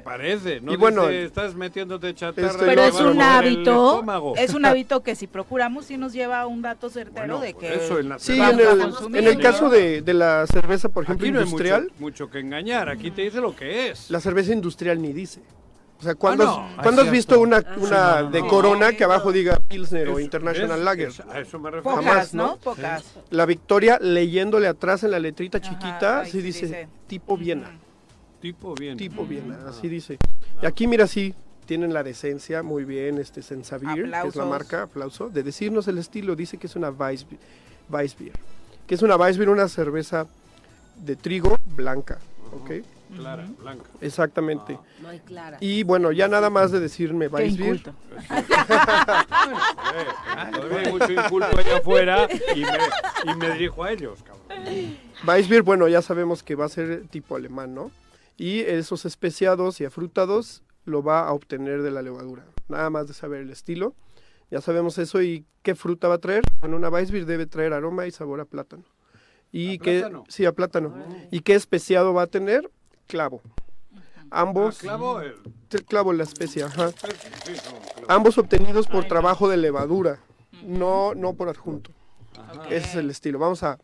Parece, 0.04 0.62
¿no? 0.62 0.74
Y 0.74 0.76
bueno, 0.76 1.08
Dice, 1.08 1.26
estás 1.26 1.56
metiéndote 1.56 2.14
chatarra. 2.14 2.48
este, 2.50 2.64
y 2.64 2.68
Pero 2.68 2.82
es 2.84 3.00
un 3.00 3.16
el 3.18 3.22
hábito, 3.22 3.90
estómago. 3.96 4.36
es 4.38 4.54
un 4.54 4.66
hábito 4.66 5.04
que 5.04 5.16
si 5.16 5.28
procuramos 5.28 5.86
sí 5.86 5.98
nos 5.98 6.14
lleva 6.14 6.42
a 6.42 6.48
un 6.48 6.62
dato 6.62 6.90
certero 6.90 7.40
de 7.40 7.54
que 7.54 7.74
eso, 7.76 8.00
en 8.00 8.10
la 8.10 8.20
Sí, 8.20 8.40
en 8.40 8.60
el, 8.60 9.16
en 9.16 9.28
el 9.28 9.40
caso 9.40 9.70
de, 9.70 10.02
de 10.02 10.14
la 10.14 10.46
cerveza, 10.48 10.90
por 10.90 11.04
ejemplo, 11.04 11.26
Aquí 11.26 11.32
no 11.34 11.40
hay 11.40 11.46
industrial, 11.64 11.84
mucho, 11.84 12.00
mucho 12.00 12.30
que 12.30 12.40
engañar, 12.40 12.90
aquí 12.90 13.12
te 13.12 13.24
dice 13.24 13.40
lo 13.42 13.56
que 13.56 13.90
es. 13.90 14.10
la 14.10 14.20
cerveza 14.20 14.54
industrial 14.54 15.02
ni 15.02 15.14
dice. 15.14 15.42
O 16.00 16.02
sea, 16.02 16.16
¿cuándo, 16.16 16.46
no. 16.46 16.66
has, 16.66 16.82
¿cuándo 16.82 17.02
Ah, 17.02 17.06
has 17.06 17.12
visto 17.12 17.40
una, 17.42 17.60
cierto. 17.62 17.82
una 17.82 17.88
Sí, 17.90 17.94
no, 18.20 18.22
no, 18.24 18.30
de 18.32 18.42
no. 18.42 18.48
Corona 18.48 18.94
que 18.94 19.04
abajo 19.04 19.34
diga 19.34 19.60
Pilsner 19.68 20.08
o 20.08 20.20
International 20.22 20.80
es- 20.80 20.86
Lager? 20.86 21.08
es- 21.10 21.20
a 21.20 21.40
eso 21.42 21.60
me 21.60 21.72
refiero. 21.72 21.98
Pocas, 21.98 22.06
Jamás, 22.14 22.34
¿no? 22.34 22.48
¿no? 22.48 22.58
Pocas. 22.58 23.04
La 23.32 23.46
Victoria, 23.46 23.98
leyéndole 24.02 24.68
atrás 24.68 25.04
en 25.04 25.12
la 25.12 25.20
letrita 25.20 25.60
chiquita, 25.60 26.22
ahí 26.22 26.26
sí 26.28 26.32
sí 26.40 26.42
dice, 26.42 26.66
dice. 26.68 26.88
tipo 27.08 27.36
Viena, 27.36 27.70
Tipo 28.40 28.74
bien. 28.76 28.96
tipo 28.98 29.26
Viena, 29.26 29.60
así 29.68 29.90
dice. 29.90 30.18
Y 30.62 30.66
aquí, 30.66 30.88
mira, 30.88 31.06
sí, 31.06 31.34
tienen 31.66 31.94
la 31.94 32.02
decencia, 32.04 32.64
muy 32.64 32.86
bien, 32.86 33.18
este 33.18 33.42
Sensavir, 33.42 34.10
que 34.10 34.28
es 34.30 34.36
la 34.38 34.46
marca, 34.46 34.84
aplauso, 34.84 35.30
de 35.30 35.44
decirnos 35.44 35.90
el 35.90 35.98
estilo, 35.98 36.34
dice 36.38 36.58
que 36.58 36.68
es 36.68 36.78
una 36.78 36.92
Weissbier, 36.92 37.42
Weissbier, 37.90 38.32
que 38.88 38.96
es 38.96 39.02
una 39.02 39.18
Weissbier, 39.18 39.50
una 39.50 39.68
cerveza 39.68 40.28
de 41.00 41.16
trigo 41.16 41.58
blanca, 41.76 42.20
¿ok? 42.52 42.72
Clara, 43.16 43.48
blanca. 43.60 43.90
Exactamente. 44.02 44.78
No 45.02 45.10
hay 45.10 45.20
clara. 45.20 45.58
Y 45.60 45.84
bueno, 45.84 46.12
ya 46.12 46.28
nada 46.28 46.50
más 46.50 46.72
de 46.72 46.80
decirme 46.80 47.26
inculto. 47.26 47.90
Eh, 47.90 47.94
todavía 50.54 50.80
hay 50.80 50.92
mucho 50.92 51.12
inculto 51.12 51.58
allá 51.58 51.78
afuera 51.78 52.28
y 52.56 52.60
me, 52.60 53.32
y 53.32 53.36
me 53.36 53.52
dirijo 53.54 53.84
a 53.84 53.92
ellos, 53.92 54.24
cabrón. 54.24 54.98
Weissbier, 55.26 55.64
bueno, 55.64 55.88
ya 55.88 56.02
sabemos 56.02 56.44
que 56.44 56.56
va 56.56 56.66
a 56.66 56.70
ser 56.70 57.08
tipo 57.08 57.36
alemán, 57.36 57.74
¿no? 57.74 57.92
Y 58.38 58.62
esos 58.62 59.06
especiados 59.06 59.82
y 59.82 59.86
afrutados 59.86 60.64
lo 60.86 61.04
va 61.04 61.28
a 61.28 61.34
obtener 61.34 61.82
de 61.82 61.92
la 61.92 62.02
levadura. 62.02 62.46
Nada 62.68 62.90
más 62.90 63.08
de 63.08 63.14
saber 63.14 63.42
el 63.42 63.50
estilo. 63.50 63.96
Ya 64.52 64.62
sabemos 64.62 64.98
eso 64.98 65.22
y 65.22 65.46
qué 65.62 65.76
fruta 65.76 66.08
va 66.08 66.16
a 66.16 66.20
traer. 66.20 66.44
Bueno, 66.60 66.78
una 66.78 66.90
Weissbier 66.90 67.26
debe 67.26 67.46
traer 67.46 67.74
aroma 67.74 68.08
y 68.08 68.12
sabor 68.12 68.40
a 68.40 68.46
plátano. 68.46 68.84
Y 69.52 69.76
¿A 69.76 69.78
qué, 69.80 70.00
plátano? 70.02 70.24
sí, 70.28 70.46
a 70.46 70.52
plátano. 70.54 70.94
¿Y 71.32 71.40
qué 71.42 71.56
especiado 71.56 72.14
va 72.14 72.24
a 72.24 72.28
tener? 72.28 72.70
Clavo. 73.08 73.42
Ambos, 74.32 74.78
Ah, 74.78 74.82
clavo, 74.82 75.22
el- 75.22 75.36
clavo, 75.88 76.14
la 76.14 76.24
especia, 76.24 76.68
ajá. 76.68 76.90
sí, 76.92 76.96
sí, 77.46 77.56
son 77.56 77.74
clavos. 77.80 78.06
Ambos 78.10 78.38
obtenidos 78.38 78.88
por 78.88 79.06
trabajo 79.06 79.50
de 79.50 79.58
levadura, 79.58 80.20
no, 80.64 81.16
no 81.16 81.34
por 81.34 81.50
adjunto. 81.50 81.92
Ese 82.70 82.88
es 82.90 82.96
el 82.96 83.10
estilo. 83.10 83.40
Vamos 83.40 83.64
a, 83.64 83.80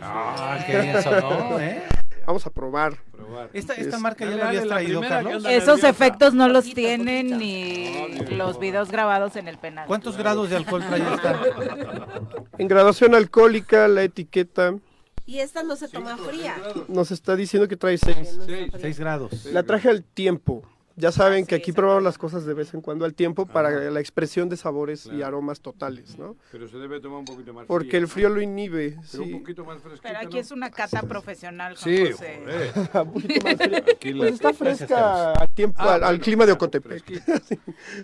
Ah, 0.00 0.58
qué 0.66 0.80
bien 0.80 1.02
sonó, 1.02 1.58
¿eh? 1.60 1.82
Vamos 2.26 2.46
a 2.46 2.50
probar. 2.50 2.96
Probar. 3.12 3.50
Esta, 3.52 3.74
esta 3.74 3.96
Es- 3.96 4.02
marca 4.02 4.24
ya 4.28 4.36
la 4.36 4.48
habías 4.48 4.66
traído, 4.66 5.00
Carlos. 5.00 5.44
Esos 5.44 5.66
nerviosa. 5.78 5.88
efectos 5.88 6.34
no 6.34 6.48
los 6.48 6.64
tienen 6.72 7.38
ni 7.38 8.08
los 8.36 8.58
videos 8.58 8.90
grabados 8.90 9.36
en 9.36 9.48
el 9.48 9.58
penal. 9.58 9.86
¿Cuántos 9.86 10.16
grados 10.16 10.50
de 10.50 10.56
alcohol 10.56 10.84
trae 10.86 11.02
esta? 11.14 11.40
En 12.58 12.68
graduación 12.68 13.14
alcohólica, 13.14 13.88
la 13.88 14.02
etiqueta 14.02 14.74
Y 15.26 15.38
esta 15.38 15.62
no 15.62 15.74
se 15.76 15.88
toma 15.88 16.16
fría. 16.16 16.54
nos 16.88 17.10
está 17.10 17.34
diciendo 17.36 17.66
que 17.68 17.76
trae 17.76 17.96
6. 17.98 18.38
Seis. 18.46 18.70
6 18.78 18.98
grados. 19.00 19.44
La 19.46 19.62
traje 19.62 19.88
al 19.88 20.02
tiempo. 20.04 20.62
Ya 20.96 21.10
saben 21.12 21.44
Ah, 21.44 21.46
que 21.46 21.56
sí, 21.56 21.62
aquí 21.62 21.72
probamos 21.72 22.02
las 22.02 22.18
cosas 22.18 22.44
de 22.44 22.54
vez 22.54 22.74
en 22.74 22.80
cuando 22.82 23.04
al 23.04 23.14
tiempo 23.14 23.46
para 23.46 23.70
la 23.70 24.00
expresión 24.00 24.48
de 24.48 24.56
sabores 24.56 25.06
y 25.06 25.10
Claro. 25.10 25.26
aromas 25.26 25.60
totales, 25.60 26.18
¿no? 26.18 26.36
Pero 26.50 26.68
se 26.68 26.76
debe 26.78 27.00
tomar 27.00 27.20
un 27.20 27.24
poquito 27.24 27.54
más 27.54 27.66
Porque 27.66 27.88
fría, 27.88 27.98
el 27.98 28.02
¿no? 28.04 28.08
frío 28.08 28.28
lo 28.28 28.40
inhibe. 28.42 28.98
Pero 29.10 29.22
un 29.22 29.28
Sí. 29.30 29.34
poquito 29.36 29.64
más 29.64 29.78
fresquito, 29.80 30.02
Pero 30.02 30.18
aquí 30.18 30.34
¿no? 30.34 30.40
es 30.40 30.50
una 30.50 30.70
cata 30.70 31.02
profesional, 31.02 31.76
Juan 31.76 31.84
Sí, 31.96 32.12
José. 32.12 32.40
joder. 32.44 32.72
Un 33.06 33.12
poquito 33.12 33.44
más. 33.44 33.54
Aquí 33.54 34.12
Pues 34.12 34.16
la- 34.16 34.28
está 34.28 34.52
fresca 34.52 35.32
al 35.32 35.48
tiempo, 35.50 35.76
Ah, 35.80 35.94
al, 35.94 36.04
al 36.04 36.08
bueno, 36.10 36.24
clima 36.24 36.46
de 36.46 36.52
Ocotepec. 36.52 37.04
Sí. 37.48 37.58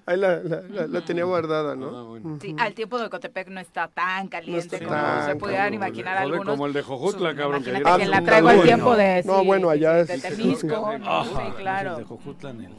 Ahí 0.06 0.16
la, 0.16 0.36
la- 0.42 0.62
la- 0.62 0.86
la 0.86 1.04
tenía 1.04 1.24
guardada, 1.24 1.72
Ah, 1.72 1.76
¿no? 1.76 2.06
bueno. 2.06 2.38
Sí, 2.40 2.54
al 2.58 2.74
tiempo 2.74 2.98
de 2.98 3.08
Cotepec 3.10 3.48
no 3.48 3.60
está 3.60 3.88
tan 3.88 4.28
caliente 4.28 4.76
está 4.76 4.78
como 4.78 4.90
tan 4.90 5.26
se 5.26 5.36
pudieran 5.36 5.74
imaginar 5.74 6.16
Joder, 6.18 6.32
algunos. 6.32 6.54
como 6.54 6.66
el 6.66 6.72
de 6.72 6.82
Jojutla, 6.82 7.34
cabrón, 7.36 7.62
que 7.62 7.72
la 7.72 7.78
un 8.18 8.24
traigo 8.24 8.48
al 8.48 8.62
tiempo 8.62 8.96
de. 8.96 9.22
No, 9.24 9.44
bueno, 9.44 9.70
allá 9.70 10.00
es- 10.00 10.08
De 10.08 10.18
Temisco, 10.18 10.60
sí. 10.60 10.66
¿no? 10.66 10.86
Ajá, 11.10 11.54
claro. 11.56 11.96
De 11.98 12.04
Jojutlan, 12.04 12.60
el- 12.62 12.77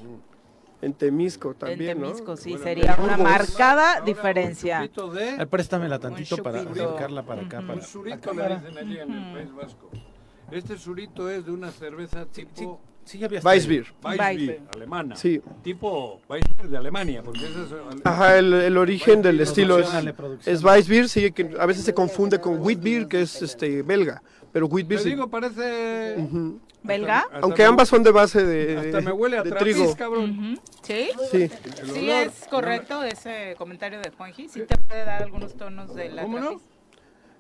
En 0.81 0.93
Temisco 0.93 1.49
En 1.51 1.55
también, 1.55 1.99
¿no? 1.99 2.07
Temisco, 2.07 2.37
sí, 2.37 2.51
Bueno, 2.51 2.63
sería 2.63 2.97
una 3.03 3.17
marcada 3.17 3.93
Ahora, 3.95 4.05
diferencia. 4.05 4.79
De... 5.13 5.29
Ay, 5.37 5.45
préstamela 5.45 5.99
tantito 5.99 6.35
Un 6.35 6.43
para 6.43 6.61
acercarla 6.61 7.23
para 7.23 7.41
acá. 7.41 7.61
Para 7.61 7.73
Un 7.75 7.81
surito 7.81 8.33
le 8.33 8.55
dicen 8.55 8.77
allí 8.77 8.99
en 8.99 9.11
el 9.11 9.33
País 9.33 9.53
Vasco. 9.53 9.89
Este 10.51 10.77
surito 10.77 11.29
es 11.29 11.45
de 11.45 11.51
una 11.51 11.71
cerveza 11.71 12.25
tipo 12.25 12.79
Sí, 13.03 13.17
Weissbier. 13.17 13.43
Weissbier, 13.43 13.87
Weissbier. 14.03 14.61
alemana. 14.75 15.15
Sí. 15.15 15.41
Tipo 15.63 16.21
Weissbier 16.29 16.69
de 16.69 16.77
Alemania, 16.77 17.23
porque 17.23 17.39
esa 17.39 17.63
es... 17.63 18.01
Ajá, 18.03 18.37
el, 18.37 18.53
el 18.53 18.77
origen 18.77 19.23
del 19.23 19.39
estilo 19.41 19.79
es, 19.79 19.89
es 20.45 20.63
Weissbier, 20.63 21.09
sí, 21.09 21.31
que 21.31 21.55
a 21.59 21.65
veces 21.65 21.85
se 21.85 21.93
confunde 21.95 22.39
con 22.39 22.61
Wheatbeer, 22.61 23.07
que 23.07 23.21
es 23.21 23.41
este 23.41 23.81
belga, 23.81 24.21
pero 24.51 24.67
Te 24.67 24.75
Wheatbeer 24.75 24.99
sí. 25.01 25.09
digo, 25.09 25.27
parece... 25.27 26.17
¿Belga? 26.81 27.19
Hasta 27.19 27.39
Aunque 27.39 27.63
me- 27.63 27.67
ambas 27.67 27.89
son 27.89 28.03
de 28.03 28.11
base 28.11 28.45
de, 28.45 28.77
Hasta 28.77 29.01
me 29.01 29.11
huele 29.11 29.37
a 29.37 29.43
de 29.43 29.51
trigo. 29.51 29.95
cabrón. 29.95 30.59
¿Sí? 30.83 31.09
Sí. 31.31 31.49
Es 32.09 32.47
correcto 32.49 33.03
ese 33.03 33.55
comentario 33.57 33.99
de 33.99 34.09
Juanji. 34.11 34.47
Sí 34.49 34.61
te 34.67 34.77
puede 34.77 35.03
dar 35.05 35.23
algunos 35.23 35.55
tonos 35.55 35.93
de 35.93 36.09
la 36.09 36.21
¿Cómo 36.23 36.39
no? 36.39 36.49
trapiz. 36.51 36.63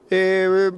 Eh, 0.09 0.71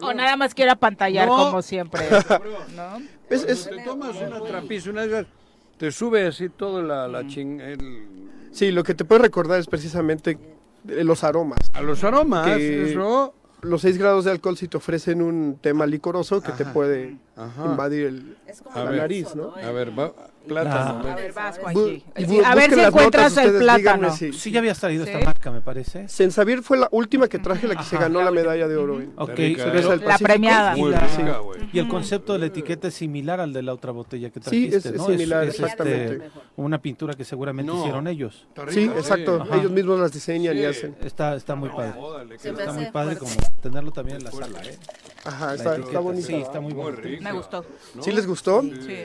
O 0.00 0.14
nada 0.14 0.36
más 0.36 0.54
quiere 0.54 0.70
apantallar 0.70 1.28
No. 1.28 1.36
como 1.36 1.62
siempre. 1.62 2.02
¿no? 2.76 2.98
es, 3.28 3.44
es- 3.44 3.64
Cuando 3.64 3.76
te 3.82 3.84
tomas 3.84 4.16
una 4.16 4.40
trapiz, 4.42 4.86
una 4.86 5.06
de 5.06 5.26
te 5.76 5.90
sube 5.90 6.26
así 6.26 6.48
todo 6.48 6.82
la, 6.82 7.08
la 7.08 7.26
ching... 7.26 7.60
el- 7.60 8.30
sí, 8.52 8.70
lo 8.70 8.82
que 8.84 8.94
te 8.94 9.04
puede 9.04 9.22
recordar 9.22 9.58
es 9.60 9.66
precisamente 9.66 10.38
eh, 10.88 11.04
los 11.04 11.22
aromas. 11.24 11.58
A 11.74 11.82
los 11.82 12.02
aromas, 12.04 12.46
Que- 12.56 12.92
eso... 12.92 13.34
Los 13.60 13.80
6 13.80 13.96
grados 13.96 14.26
de 14.26 14.30
alcohol 14.30 14.58
si 14.58 14.68
te 14.68 14.76
ofrecen 14.76 15.22
un 15.22 15.58
tema 15.58 15.86
licoroso 15.86 16.42
que 16.42 16.52
te 16.52 16.66
puede 16.66 17.16
Ajá. 17.36 17.64
invadir 17.66 18.06
el, 18.06 18.36
Es 18.46 18.62
como 18.62 18.76
A 18.76 18.84
la 18.84 18.90
ver. 18.90 19.00
nariz, 19.00 19.34
¿no? 19.34 19.54
A 19.56 19.70
ver, 19.72 19.98
va... 19.98 20.12
Plátano. 20.46 21.08
A 21.08 21.14
ver, 21.14 21.32
vas, 21.32 21.58
Juanji. 21.58 22.04
Sí, 22.16 22.40
a 22.44 22.54
ver 22.54 22.70
si 22.74 22.80
encuentras 22.80 23.34
notas, 23.34 23.46
el 23.46 23.58
plátano. 23.60 24.14
si- 24.14 24.32
Sí, 24.34 24.50
ya 24.50 24.58
habías 24.60 24.78
traído 24.78 25.06
Sí. 25.06 25.10
esta 25.10 25.24
marca, 25.24 25.50
me 25.50 25.62
parece. 25.62 26.06
Sensavir 26.06 26.62
fue 26.62 26.76
la 26.76 26.86
última 26.92 27.28
que 27.28 27.38
traje, 27.38 27.66
la 27.66 27.76
que 27.76 27.82
se 27.82 27.96
ganó 27.96 28.20
la 28.22 28.30
medalla 28.30 28.68
de 28.68 28.76
oro. 28.76 29.00
en- 29.00 29.14
Ok, 29.16 29.30
rica, 29.36 29.66
La 30.04 30.18
premiada. 30.18 30.76
Muy 30.76 30.90
Y 30.90 30.94
rica, 30.94 31.40
el 31.72 31.88
concepto 31.88 32.34
de 32.34 32.40
la 32.40 32.46
etiqueta 32.46 32.88
es 32.88 32.94
similar 32.94 33.40
al 33.40 33.54
de 33.54 33.62
la 33.62 33.72
otra 33.72 33.90
botella 33.92 34.28
que 34.28 34.40
Sí, 34.40 34.44
trajiste, 34.68 34.76
es- 34.76 34.86
es 34.86 34.92
¿no? 34.96 35.06
similar, 35.06 35.44
este, 35.44 35.62
exactamente. 35.62 36.30
una 36.56 36.78
pintura 36.82 37.14
que 37.14 37.24
seguramente 37.24 37.72
No. 37.72 37.78
hicieron 37.80 38.06
ellos. 38.06 38.46
Sí, 38.68 38.84
exacto. 38.84 39.40
Ajá. 39.42 39.56
Ellos 39.56 39.72
mismos 39.72 39.98
las 39.98 40.12
diseñan 40.12 40.56
y 40.56 40.60
Sí. 40.60 40.66
hacen. 40.66 40.96
Está, 41.02 41.36
está 41.36 41.54
muy 41.54 41.70
padre. 41.70 41.94
Está 42.44 42.72
muy 42.74 42.86
padre 42.90 43.16
como 43.16 43.32
tenerlo 43.62 43.90
también 43.92 44.18
en 44.18 44.24
la 44.24 44.30
sala, 44.30 44.62
¿eh? 44.62 44.76
Ajá, 45.24 45.54
está, 45.54 45.76
está 45.76 46.00
bonita. 46.00 46.26
Sí, 46.26 46.34
está 46.34 46.60
muy 46.60 46.74
Muy 46.74 46.82
bonito. 46.84 47.02
rica. 47.02 47.22
Me 47.24 47.32
gustó. 47.32 47.64
¿no? 47.94 48.02
¿Sí 48.02 48.12
les 48.12 48.26
gustó? 48.26 48.62
Sí. 48.62 49.04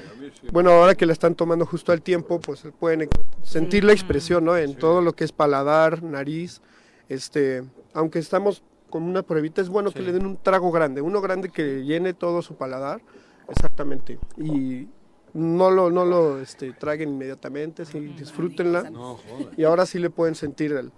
Bueno, 0.52 0.72
ahora 0.72 0.96
que 0.96 1.06
la 1.06 1.14
están 1.14 1.36
tomando 1.36 1.66
justo 1.66 1.92
al 1.92 2.02
tiempo, 2.02 2.40
pues 2.40 2.64
pueden 2.80 3.08
sentir 3.44 3.84
la 3.84 3.94
expresión, 3.94 4.46
¿no? 4.46 4.58
En 4.58 4.76
todo 4.76 5.02
lo 5.02 5.14
que 5.14 5.24
es 5.24 5.32
paladar, 5.32 6.04
nariz, 6.04 6.62
este, 7.08 7.64
aunque 7.94 8.20
estamos 8.20 8.64
con 8.90 9.04
una 9.04 9.22
pruebita, 9.24 9.62
es 9.62 9.70
bueno 9.70 9.92
que 9.92 10.02
le 10.02 10.12
den 10.12 10.26
un 10.26 10.38
trago 10.38 10.72
grande, 10.72 11.02
uno 11.02 11.22
grande 11.22 11.50
que 11.50 11.84
llene 11.84 12.14
todo 12.14 12.42
su 12.42 12.56
paladar, 12.56 13.02
exactamente, 13.48 14.18
y 14.38 14.88
no 15.34 15.70
lo, 15.70 15.92
no 15.92 16.06
lo 16.06 16.40
este, 16.42 16.72
traguen 16.74 17.10
inmediatamente, 17.10 17.86
sí, 17.86 18.00
disfrútenla, 18.18 18.90
No, 18.90 19.20
y 19.56 19.64
ahora 19.64 19.86
sí 19.86 20.00
le 20.00 20.10
pueden 20.10 20.34
sentir 20.34 20.72
el, 20.72 20.92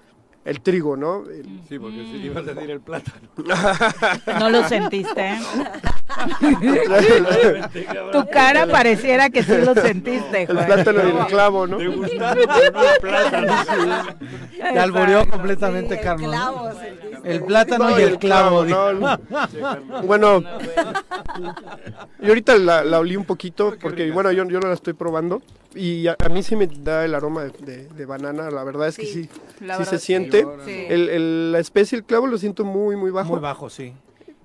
el 0.45 0.61
trigo, 0.61 0.95
¿no? 0.97 1.23
El- 1.29 1.61
Sí, 1.69 1.79
porque 1.79 1.97
si 1.97 2.17
ibas 2.25 2.45
a 2.47 2.53
decir 2.53 2.69
el 2.71 2.81
plátano. 2.81 3.27
No 4.39 4.49
lo 4.49 4.67
sentiste. 4.67 5.29
¿eh? 5.33 5.39
Tu 8.11 8.27
cara 8.27 8.67
pareciera 8.67 9.29
que 9.29 9.43
sí 9.43 9.53
lo 9.63 9.73
sentiste, 9.75 10.43
El 10.43 10.47
Juan. 10.53 10.65
plátano 10.65 11.01
y 11.07 11.11
el 11.19 11.25
clavo, 11.27 11.67
¿no? 11.67 11.77
Te 11.77 11.87
gustaron, 11.87 12.43
no 12.73 12.83
el 12.83 12.99
plátano. 13.01 14.17
Te 14.57 14.79
alboreó 14.79 15.29
completamente, 15.29 15.99
Carlos. 15.99 16.33
¿no? 16.35 16.71
El 17.23 17.43
plátano 17.43 17.89
No, 17.91 17.99
y 17.99 18.03
el 18.03 18.17
clavo. 18.17 18.65
no, 18.65 18.93
no. 18.93 19.17
Bueno, 20.03 20.43
y 22.21 22.27
ahorita 22.27 22.55
la, 22.57 22.83
la 22.83 22.99
olí 22.99 23.15
un 23.15 23.25
poquito 23.25 23.75
porque, 23.81 24.11
bueno, 24.11 24.31
yo, 24.31 24.43
yo 24.45 24.59
no 24.59 24.67
la 24.67 24.73
estoy 24.73 24.93
probando 24.93 25.41
y 25.75 26.07
a, 26.07 26.15
a 26.19 26.29
mí 26.29 26.43
sí 26.43 26.55
me 26.55 26.67
da 26.67 27.05
el 27.05 27.15
aroma 27.15 27.43
de, 27.43 27.51
de- 27.65 27.87
de 27.87 28.05
banana, 28.05 28.49
la 28.51 28.63
verdad 28.65 28.87
es 28.89 28.97
que 28.97 29.05
sí, 29.05 29.23
sí 29.23 29.29
verdad 29.61 29.85
se 29.85 29.99
sí. 29.99 30.05
Siente. 30.39 30.65
Sí. 30.65 30.85
El, 30.89 31.09
el- 31.09 31.51
la 31.51 31.59
especie, 31.59 31.97
el 31.97 32.03
clavo 32.03 32.27
lo 32.27 32.37
siento 32.37 32.63
muy, 32.65 32.95
muy 32.95 33.11
bajo. 33.11 33.29
Muy 33.31 33.39
bajo, 33.39 33.69
sí. 33.69 33.93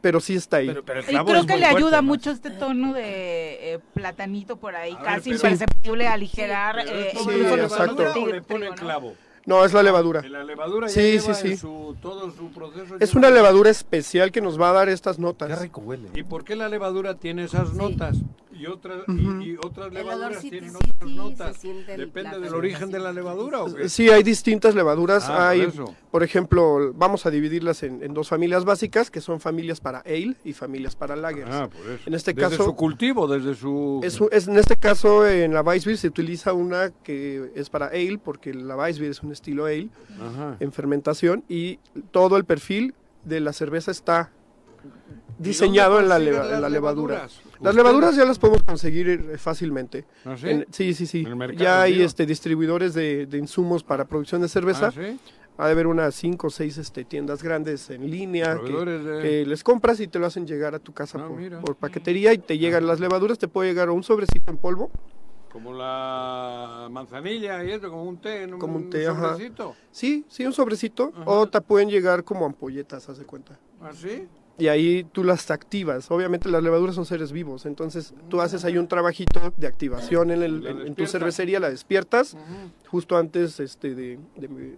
Pero 0.01 0.21
sí 0.21 0.37
está 0.37 0.59
ahí. 0.59 0.71
Y 0.71 1.25
creo 1.25 1.47
que 1.47 1.57
le 1.57 1.65
ayuda 1.67 2.01
mucho 2.03 2.31
este 2.31 2.51
tono 2.51 2.93
de 2.93 3.75
eh, 3.75 3.79
platanito 3.95 4.57
por 4.57 4.77
ahí, 4.77 4.95
casi 5.03 5.31
pero- 5.31 5.37
imperceptible 5.37 6.07
a 6.07 6.13
aligerar 6.13 6.77
Pero 6.85 6.91
eh, 6.99 7.11
incluso 7.13 7.31
Sí, 7.33 7.57
los 7.61 7.73
exacto. 7.73 7.97
tonos 7.97 8.15
de 8.15 8.21
¿O 8.21 8.27
le 8.27 8.31
trigo, 8.33 8.47
ponen 8.47 8.69
¿no? 8.71 8.75
clavo? 8.77 9.15
No, 9.47 9.65
es 9.65 9.73
la 9.73 9.83
levadura. 9.83 10.23
La 10.29 10.43
levadura 10.45 10.89
ya 10.89 10.93
Sí, 10.93 11.01
lleva 11.21 11.35
sí, 11.35 11.43
sí. 11.43 11.53
en 11.53 11.59
su, 11.59 11.97
todo 12.03 12.31
su 12.33 12.51
proceso. 12.51 12.97
Es 12.99 13.11
lleva- 13.15 13.19
una 13.19 13.31
levadura 13.31 13.71
especial 13.71 14.33
que 14.33 14.41
nos 14.41 14.61
va 14.61 14.71
a 14.71 14.73
dar 14.73 14.89
estas 14.89 15.19
notas. 15.19 15.49
Qué 15.49 15.57
rico 15.57 15.81
huele. 15.81 16.09
¿Y 16.15 16.23
por 16.25 16.45
qué 16.45 16.57
la 16.57 16.69
levadura 16.69 17.15
tiene 17.15 17.45
esas 17.45 17.73
notas? 17.75 18.17
Y 18.59 18.67
otras, 18.67 19.03
y- 19.09 19.57
otras 19.63 19.93
levaduras 19.93 20.41
tienen 20.41 20.71
sí, 20.71 20.77
otras 20.77 21.11
sí, 21.11 21.17
notas. 21.17 21.63
Depende 21.97 22.41
del 22.41 22.55
origen 22.55 22.91
de 22.91 22.99
la 22.99 23.13
levadura 23.13 23.63
o 23.63 23.75
qué? 23.75 23.89
Sí, 23.89 24.09
hay 24.11 24.23
distintas 24.23 24.75
levaduras. 24.75 25.25
Ah, 25.29 25.35
por 25.35 25.41
hay, 25.47 25.73
por 26.11 26.23
ejemplo, 26.23 26.93
vamos 26.95 27.27
a 27.27 27.31
dividirlas 27.31 27.83
en, 27.83 28.03
en 28.03 28.15
dos 28.15 28.29
familias 28.29 28.65
básicas, 28.65 29.11
que 29.11 29.21
son 29.21 29.41
familias 29.41 29.81
para 29.81 29.99
ale 30.01 30.37
y 30.45 30.53
familias 30.55 30.97
para 30.97 31.17
lagers. 31.17 31.51
Ah, 31.53 31.69
por 31.69 31.91
eso. 31.91 32.03
En 32.07 32.15
este 32.15 32.33
desde 32.33 32.51
caso, 32.57 32.65
su 32.65 32.75
cultivo, 32.75 33.27
desde 33.29 33.55
su... 33.55 34.01
es, 34.03 34.19
es- 34.33 34.49
en 34.49 34.57
este 34.57 34.77
caso 34.77 35.27
en 35.27 35.53
la 35.53 35.61
Weissbier 35.63 35.99
se 35.99 36.09
utiliza 36.09 36.53
una 36.55 36.91
que 37.03 37.51
es 37.55 37.69
para 37.69 37.87
ale, 37.89 38.19
porque 38.23 38.55
la 38.55 38.77
Weissbier 38.77 39.11
es 39.11 39.23
un 39.23 39.33
estilo 39.33 39.67
ale 39.67 39.89
Ajá. 40.21 40.57
en 40.61 40.73
fermentación 40.73 41.45
y 41.49 41.79
todo 42.11 42.37
el 42.37 42.45
perfil 42.45 42.95
de 43.25 43.41
la 43.41 43.53
cerveza 43.53 43.91
está 43.91 44.31
diseñado 45.39 46.01
en 46.01 46.09
la, 46.09 46.19
leva- 46.19 46.55
en 46.55 46.63
la 46.63 46.69
levadura. 46.69 47.29
Las 47.61 47.75
levaduras 47.75 48.15
ya 48.17 48.25
las 48.25 48.39
podemos 48.39 48.63
conseguir 48.63 49.09
eh, 49.09 49.39
fácilmente. 49.39 50.05
¿Ah, 50.25 50.37
sí? 50.37 50.49
En- 50.49 50.67
sí, 50.71 50.95
sí, 50.95 51.07
sí. 51.07 51.21
En 51.21 51.27
el 51.29 51.37
mercado, 51.37 51.63
ya 51.65 51.83
hay 51.83 52.03
este 52.03 52.27
distribuidores 52.27 52.95
de, 52.95 53.27
de 53.27 53.39
insumos 53.39 53.83
para 53.83 54.05
producción 54.05 54.41
de 54.43 54.49
cerveza. 54.49 54.89
Ah, 54.89 54.93
¿sí? 54.93 55.19
Ha 55.59 55.67
de 55.67 55.73
haber 55.73 55.87
unas 55.87 56.15
5 56.15 56.49
o 56.49 56.51
6 56.51 56.77
este, 56.77 57.05
tiendas 57.07 57.43
grandes 57.43 57.89
en 57.89 58.11
línea 58.11 58.53
que, 58.55 58.61
Proveedores 58.61 59.05
de- 59.05 59.23
que 59.23 59.47
les 59.47 59.65
compras 59.65 59.99
y 60.01 60.07
te 60.07 60.19
lo 60.19 60.27
hacen 60.27 60.47
llegar 60.47 60.75
a 60.75 60.79
tu 60.79 60.93
casa 60.93 61.19
Ah, 61.19 61.27
por, 61.29 61.61
por 61.61 61.77
paquetería 61.77 62.35
y 62.35 62.39
te 62.39 62.59
llegan 62.59 62.87
las 62.87 63.01
levaduras, 63.01 63.39
te 63.39 63.49
puede 63.49 63.71
llegar 63.71 63.89
un 63.89 64.03
sobrecito 64.03 64.51
en 64.51 64.59
polvo, 64.59 64.91
Como 65.51 65.73
la 65.73 66.89
manzanilla 66.91 67.65
y 67.65 67.71
eso, 67.73 67.89
como 67.89 68.05
un 68.05 68.19
té, 68.19 68.43
en 68.43 68.59
como 68.59 68.77
un 68.77 68.91
té, 68.91 69.07
ajá. 69.07 69.33
sobrecito. 69.33 69.75
Sí, 69.91 70.27
sí, 70.29 70.45
un 70.45 70.53
sobrecito, 70.53 71.13
Ajá. 71.15 71.25
o 71.25 71.47
te 71.49 71.61
pueden 71.63 71.89
llegar 71.89 72.23
como 72.25 72.45
ampolletas, 72.45 73.09
haz 73.09 73.17
de 73.17 73.25
cuenta. 73.25 73.59
¿Ah, 73.81 73.93
sí? 73.95 74.29
Y 74.59 74.69
ahí 74.69 75.05
tú 75.13 75.23
las 75.23 75.51
activas. 75.51 76.11
Obviamente 76.11 76.49
las 76.49 76.63
levaduras 76.63 76.95
son 76.95 77.05
seres 77.05 77.31
vivos, 77.31 77.67
entonces 77.67 78.15
tú 78.31 78.41
haces 78.41 78.65
ahí 78.65 78.79
un 78.79 78.89
trabajito 78.89 79.53
de 79.57 79.67
activación 79.67 80.31
en, 80.31 80.43
el- 80.43 80.67
en- 80.67 80.81
en 80.87 80.95
tu 80.95 81.07
cervecería, 81.07 81.61
la 81.61 81.69
despiertas, 81.69 82.37
justo 82.89 83.19
antes 83.19 83.61
este, 83.61 83.95
de, 83.95 84.19
de- 84.37 84.75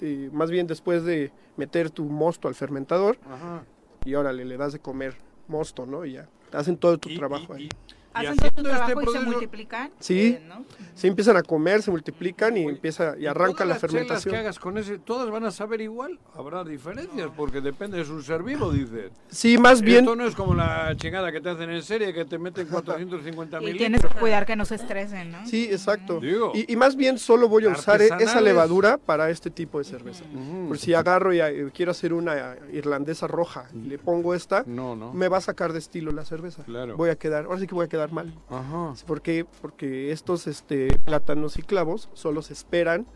de- 0.00 0.30
más 0.30 0.50
bien 0.50 0.66
después 0.66 1.04
de 1.04 1.32
meter 1.56 1.88
tu 1.90 2.04
mosto 2.04 2.48
al 2.48 2.54
fermentador, 2.54 3.16
Ajá. 3.30 3.64
y 4.04 4.14
órale, 4.14 4.44
le 4.44 4.56
das 4.58 4.74
de 4.74 4.78
comer 4.80 5.16
mosto, 5.48 5.86
¿no? 5.86 6.04
Y 6.04 6.12
ya, 6.12 6.28
hacen 6.52 6.76
todo 6.76 6.98
tu 6.98 7.08
Y- 7.08 7.16
trabajo 7.16 7.54
y- 7.56 7.62
ahí. 7.62 7.68
Hacen 8.14 8.36
todo 8.36 8.48
este 8.48 8.62
trabajo 8.62 9.02
y 9.02 9.12
se 9.12 9.20
multiplican. 9.20 9.90
Sí, 9.98 10.20
eh, 10.40 10.44
¿no? 10.48 10.64
se 10.94 11.08
empiezan 11.08 11.36
a 11.36 11.42
comer, 11.42 11.82
se 11.82 11.90
multiplican 11.90 12.56
y 12.56 12.60
Oye, 12.64 12.74
empieza 12.76 13.14
y 13.18 13.24
¿Y 13.24 13.26
arranca 13.26 13.64
todas 13.64 13.68
la 13.68 13.74
fermentación. 13.76 14.32
que 14.34 14.38
hagas 14.40 14.58
con 14.58 14.78
ese, 14.78 14.98
todas 14.98 15.28
van 15.30 15.44
a 15.44 15.50
saber 15.50 15.80
igual? 15.80 16.18
Habrá 16.34 16.62
diferencias, 16.62 17.28
porque 17.36 17.60
depende 17.60 17.98
de 17.98 18.04
su 18.04 18.22
ser 18.22 18.42
vivo, 18.42 18.70
dices. 18.70 19.10
Sí, 19.28 19.58
más 19.58 19.80
bien, 19.82 20.00
Esto 20.04 20.14
no 20.14 20.26
es 20.26 20.34
como 20.36 20.54
la 20.54 20.94
chingada 20.96 21.32
que 21.32 21.40
te 21.40 21.50
hacen 21.50 21.70
en 21.70 21.82
serie, 21.82 22.12
que 22.14 22.24
te 22.24 22.38
meten 22.38 22.66
450 22.68 23.60
Y 23.60 23.64
mil 23.64 23.76
tienes 23.76 24.00
que 24.02 24.08
cuidar 24.08 24.46
que 24.46 24.54
no 24.56 24.64
se 24.64 24.76
estresen, 24.76 25.32
¿no? 25.32 25.46
sí, 25.46 25.64
exacto. 25.70 26.20
Digo. 26.20 26.52
Y, 26.54 26.70
y 26.72 26.76
más 26.76 26.94
bien 26.96 27.18
solo 27.18 27.48
voy 27.48 27.64
a 27.64 27.70
usar 27.70 28.00
e- 28.02 28.10
esa 28.20 28.40
levadura 28.40 28.98
para 28.98 29.30
este 29.30 29.50
tipo 29.50 29.78
de 29.78 29.84
cerveza. 29.84 30.24
Ujú. 30.32 30.68
Por 30.68 30.78
si 30.78 30.94
agarro 30.94 31.32
y 31.32 31.40
eh, 31.40 31.70
quiero 31.74 31.90
hacer 31.90 32.12
una 32.12 32.56
irlandesa 32.72 33.26
roja 33.26 33.66
y 33.74 33.88
le 33.88 33.98
pongo 33.98 34.34
esta, 34.34 34.62
No, 34.66 34.94
no. 34.94 35.12
me 35.12 35.28
va 35.28 35.38
a 35.38 35.40
sacar 35.40 35.72
de 35.72 35.78
estilo 35.78 36.12
la 36.12 36.24
cerveza. 36.24 36.62
Claro. 36.64 36.96
Voy 36.96 37.10
a 37.10 37.16
quedar, 37.16 37.46
ahora 37.46 37.58
sí 37.58 37.66
que 37.66 37.74
voy 37.74 37.86
a 37.86 37.88
quedar 37.88 38.03
mal. 38.12 38.32
Ajá. 38.48 38.94
¿Por 39.06 39.22
qué? 39.22 39.46
Porque 39.60 40.12
estos 40.12 40.46
este, 40.46 40.98
plátanos 41.04 41.58
y 41.58 41.62
clavos 41.62 42.08
solo 42.14 42.42
se 42.42 42.52
esperan 42.52 43.06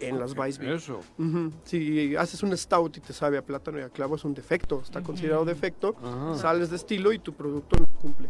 en 0.00 0.18
las 0.18 0.36
Weissbier. 0.36 0.74
Eso. 0.74 1.00
Si 1.64 2.16
haces 2.16 2.42
un 2.42 2.56
stout 2.56 2.96
y 2.96 3.00
te 3.00 3.12
sabe 3.12 3.38
a 3.38 3.44
plátano 3.44 3.78
y 3.78 3.82
a 3.82 3.88
clavo 3.88 4.16
es 4.16 4.24
un 4.24 4.34
defecto, 4.34 4.80
está 4.82 5.02
considerado 5.02 5.44
defecto, 5.44 5.94
sales 6.36 6.70
de 6.70 6.76
estilo 6.76 7.12
y 7.12 7.18
tu 7.18 7.32
producto 7.32 7.76
no 7.80 7.86
cumple 8.00 8.28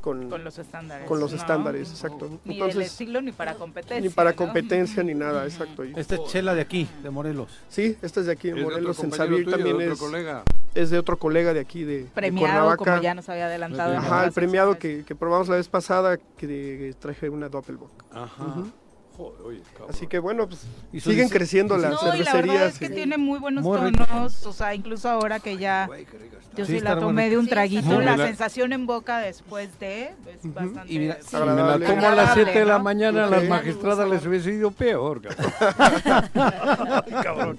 con, 0.00 0.28
Con 0.30 0.42
los 0.44 0.58
estándares. 0.58 1.06
con 1.06 1.20
los 1.20 1.30
¿no? 1.32 1.36
estándares, 1.38 1.90
exacto. 1.90 2.28
Ni 2.44 2.54
del 2.54 2.62
Entonces, 2.68 2.92
estilo 2.92 3.20
ni 3.20 3.32
para 3.32 3.54
competencia. 3.54 4.00
ni 4.00 4.08
para 4.08 4.30
¿no? 4.30 4.36
competencia 4.36 5.02
ni 5.02 5.14
nada, 5.14 5.44
exacto. 5.44 5.82
Esta 5.84 6.14
es 6.16 6.24
chela 6.26 6.54
de 6.54 6.60
aquí, 6.62 6.88
de 7.02 7.10
Morelos. 7.10 7.48
Sí, 7.68 7.96
este 8.02 8.20
es 8.20 8.26
de 8.26 8.32
aquí 8.32 8.50
de 8.50 8.62
Morelos, 8.62 9.02
en 9.04 9.12
Sabir 9.12 9.44
tuyo, 9.44 9.50
de 9.56 9.62
también 9.62 9.76
otro 9.76 9.92
es, 9.92 9.98
colega. 9.98 10.42
es 10.74 10.90
de 10.90 10.98
otro 10.98 11.16
colega 11.18 11.52
de 11.54 11.60
aquí 11.60 11.84
de, 11.84 11.98
de 12.00 12.04
Premiado, 12.06 12.46
Cuernavaca. 12.52 12.76
como 12.76 13.02
ya 13.02 13.14
nos 13.14 13.28
había 13.28 13.46
adelantado. 13.46 13.96
Ajá, 13.96 14.24
el 14.24 14.32
premiado 14.32 14.78
que, 14.78 15.04
que 15.04 15.14
probamos 15.14 15.48
la 15.48 15.56
vez 15.56 15.68
pasada, 15.68 16.18
que 16.36 16.46
de- 16.46 16.94
traje 16.98 17.28
una 17.28 17.48
Doppelbock. 17.48 17.90
Ajá. 18.12 18.64
Joder, 19.20 19.42
oye. 19.46 19.60
Así 19.90 20.06
que 20.06 20.18
bueno, 20.18 20.46
pues 20.48 20.62
Y 20.92 21.00
siguen 21.00 21.26
dise- 21.28 21.32
creciendo 21.32 21.76
y 21.78 21.82
las 21.82 21.90
No, 21.90 21.98
y 21.98 22.04
la 22.04 22.10
verdad 22.32 22.42
cervecerías. 22.54 22.72
es 22.72 22.78
que 22.78 22.86
y- 22.86 22.90
tiene 22.90 23.18
muy 23.18 23.38
buenos 23.38 23.64
Muy 23.64 23.78
rico. 23.78 24.06
tonos, 24.06 24.46
o 24.46 24.52
sea, 24.54 24.74
incluso 24.74 25.10
ahora 25.10 25.40
que 25.40 25.58
ya 25.58 25.86
Güey, 25.86 26.04
rica 26.06 26.16
está. 26.40 26.56
yo 26.56 26.64
Sí, 26.64 26.78
sí, 26.78 26.80
la 26.80 26.98
tomé 26.98 27.28
de 27.28 27.36
un 27.36 27.44
Sí, 27.44 27.50
traguito, 27.50 28.00
está 28.00 28.16
la 28.16 28.26
sensación 28.26 28.72
en 28.72 28.86
boca 28.86 29.18
después 29.18 29.78
de 29.78 30.04
es 30.08 30.54
bastante 30.54 30.90
Y 30.92 30.98
mira, 31.00 31.18
sí, 31.20 31.28
si 31.28 31.36
Me 31.36 31.44
la 31.46 31.46
tomo 31.46 31.66
a 31.66 31.78
las 31.78 31.90
agradable, 31.90 32.44
7 32.44 32.58
de 32.60 32.64
la 32.64 32.78
¿no? 32.78 32.84
mañana, 32.84 33.26
a 33.26 33.30
las 33.30 33.44
magistradas 33.44 34.08
les 34.08 34.24
hubiese 34.24 34.52
ido 34.52 34.70
peor, 34.70 35.20
cabrón. 37.22 37.58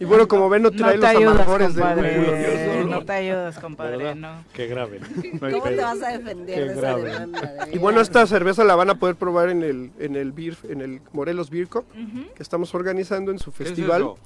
Y 0.00 0.04
bueno, 0.04 0.28
como 0.28 0.48
ven, 0.48 0.62
no 0.62 0.70
No 0.70 0.76
trae 0.76 0.92
te 0.92 0.98
los 0.98 1.06
ayudas, 1.10 1.34
amargores 1.34 1.68
compadre. 1.68 2.84
¿no? 2.84 2.86
No 2.86 3.04
te 3.04 3.12
ayudas, 3.12 3.58
compadre, 3.58 3.96
¿Verdad? 3.98 4.14
no. 4.14 4.44
Qué 4.52 4.66
grave. 4.66 5.00
¿Cómo 5.40 5.62
te 5.64 5.76
vas 5.76 6.02
a 6.02 6.08
defender 6.18 6.54
Qué 6.54 6.60
de 6.64 6.72
esa 6.72 6.80
grave. 6.80 7.02
demanda? 7.10 7.40
de 7.66 7.74
Y 7.74 7.78
bueno, 7.78 8.00
esta 8.00 8.26
cerveza 8.26 8.64
la 8.64 8.74
van 8.76 8.90
a 8.90 8.94
poder 8.96 9.16
probar 9.16 9.48
en 9.50 9.62
el 9.62 9.90
en 9.98 10.16
el 10.16 10.32
beer, 10.32 10.56
en 10.68 10.80
el 10.86 11.00
Morelos 11.12 11.50
Beer 11.50 11.68
Cup 11.68 11.84
Ujú. 11.92 12.32
que 12.34 12.42
estamos 12.42 12.74
organizando 12.74 13.30
en 13.30 13.38
su 13.38 13.52
¿Qué 13.52 13.64
es 13.64 13.68
festival. 13.70 14.00
eso? 14.02 14.18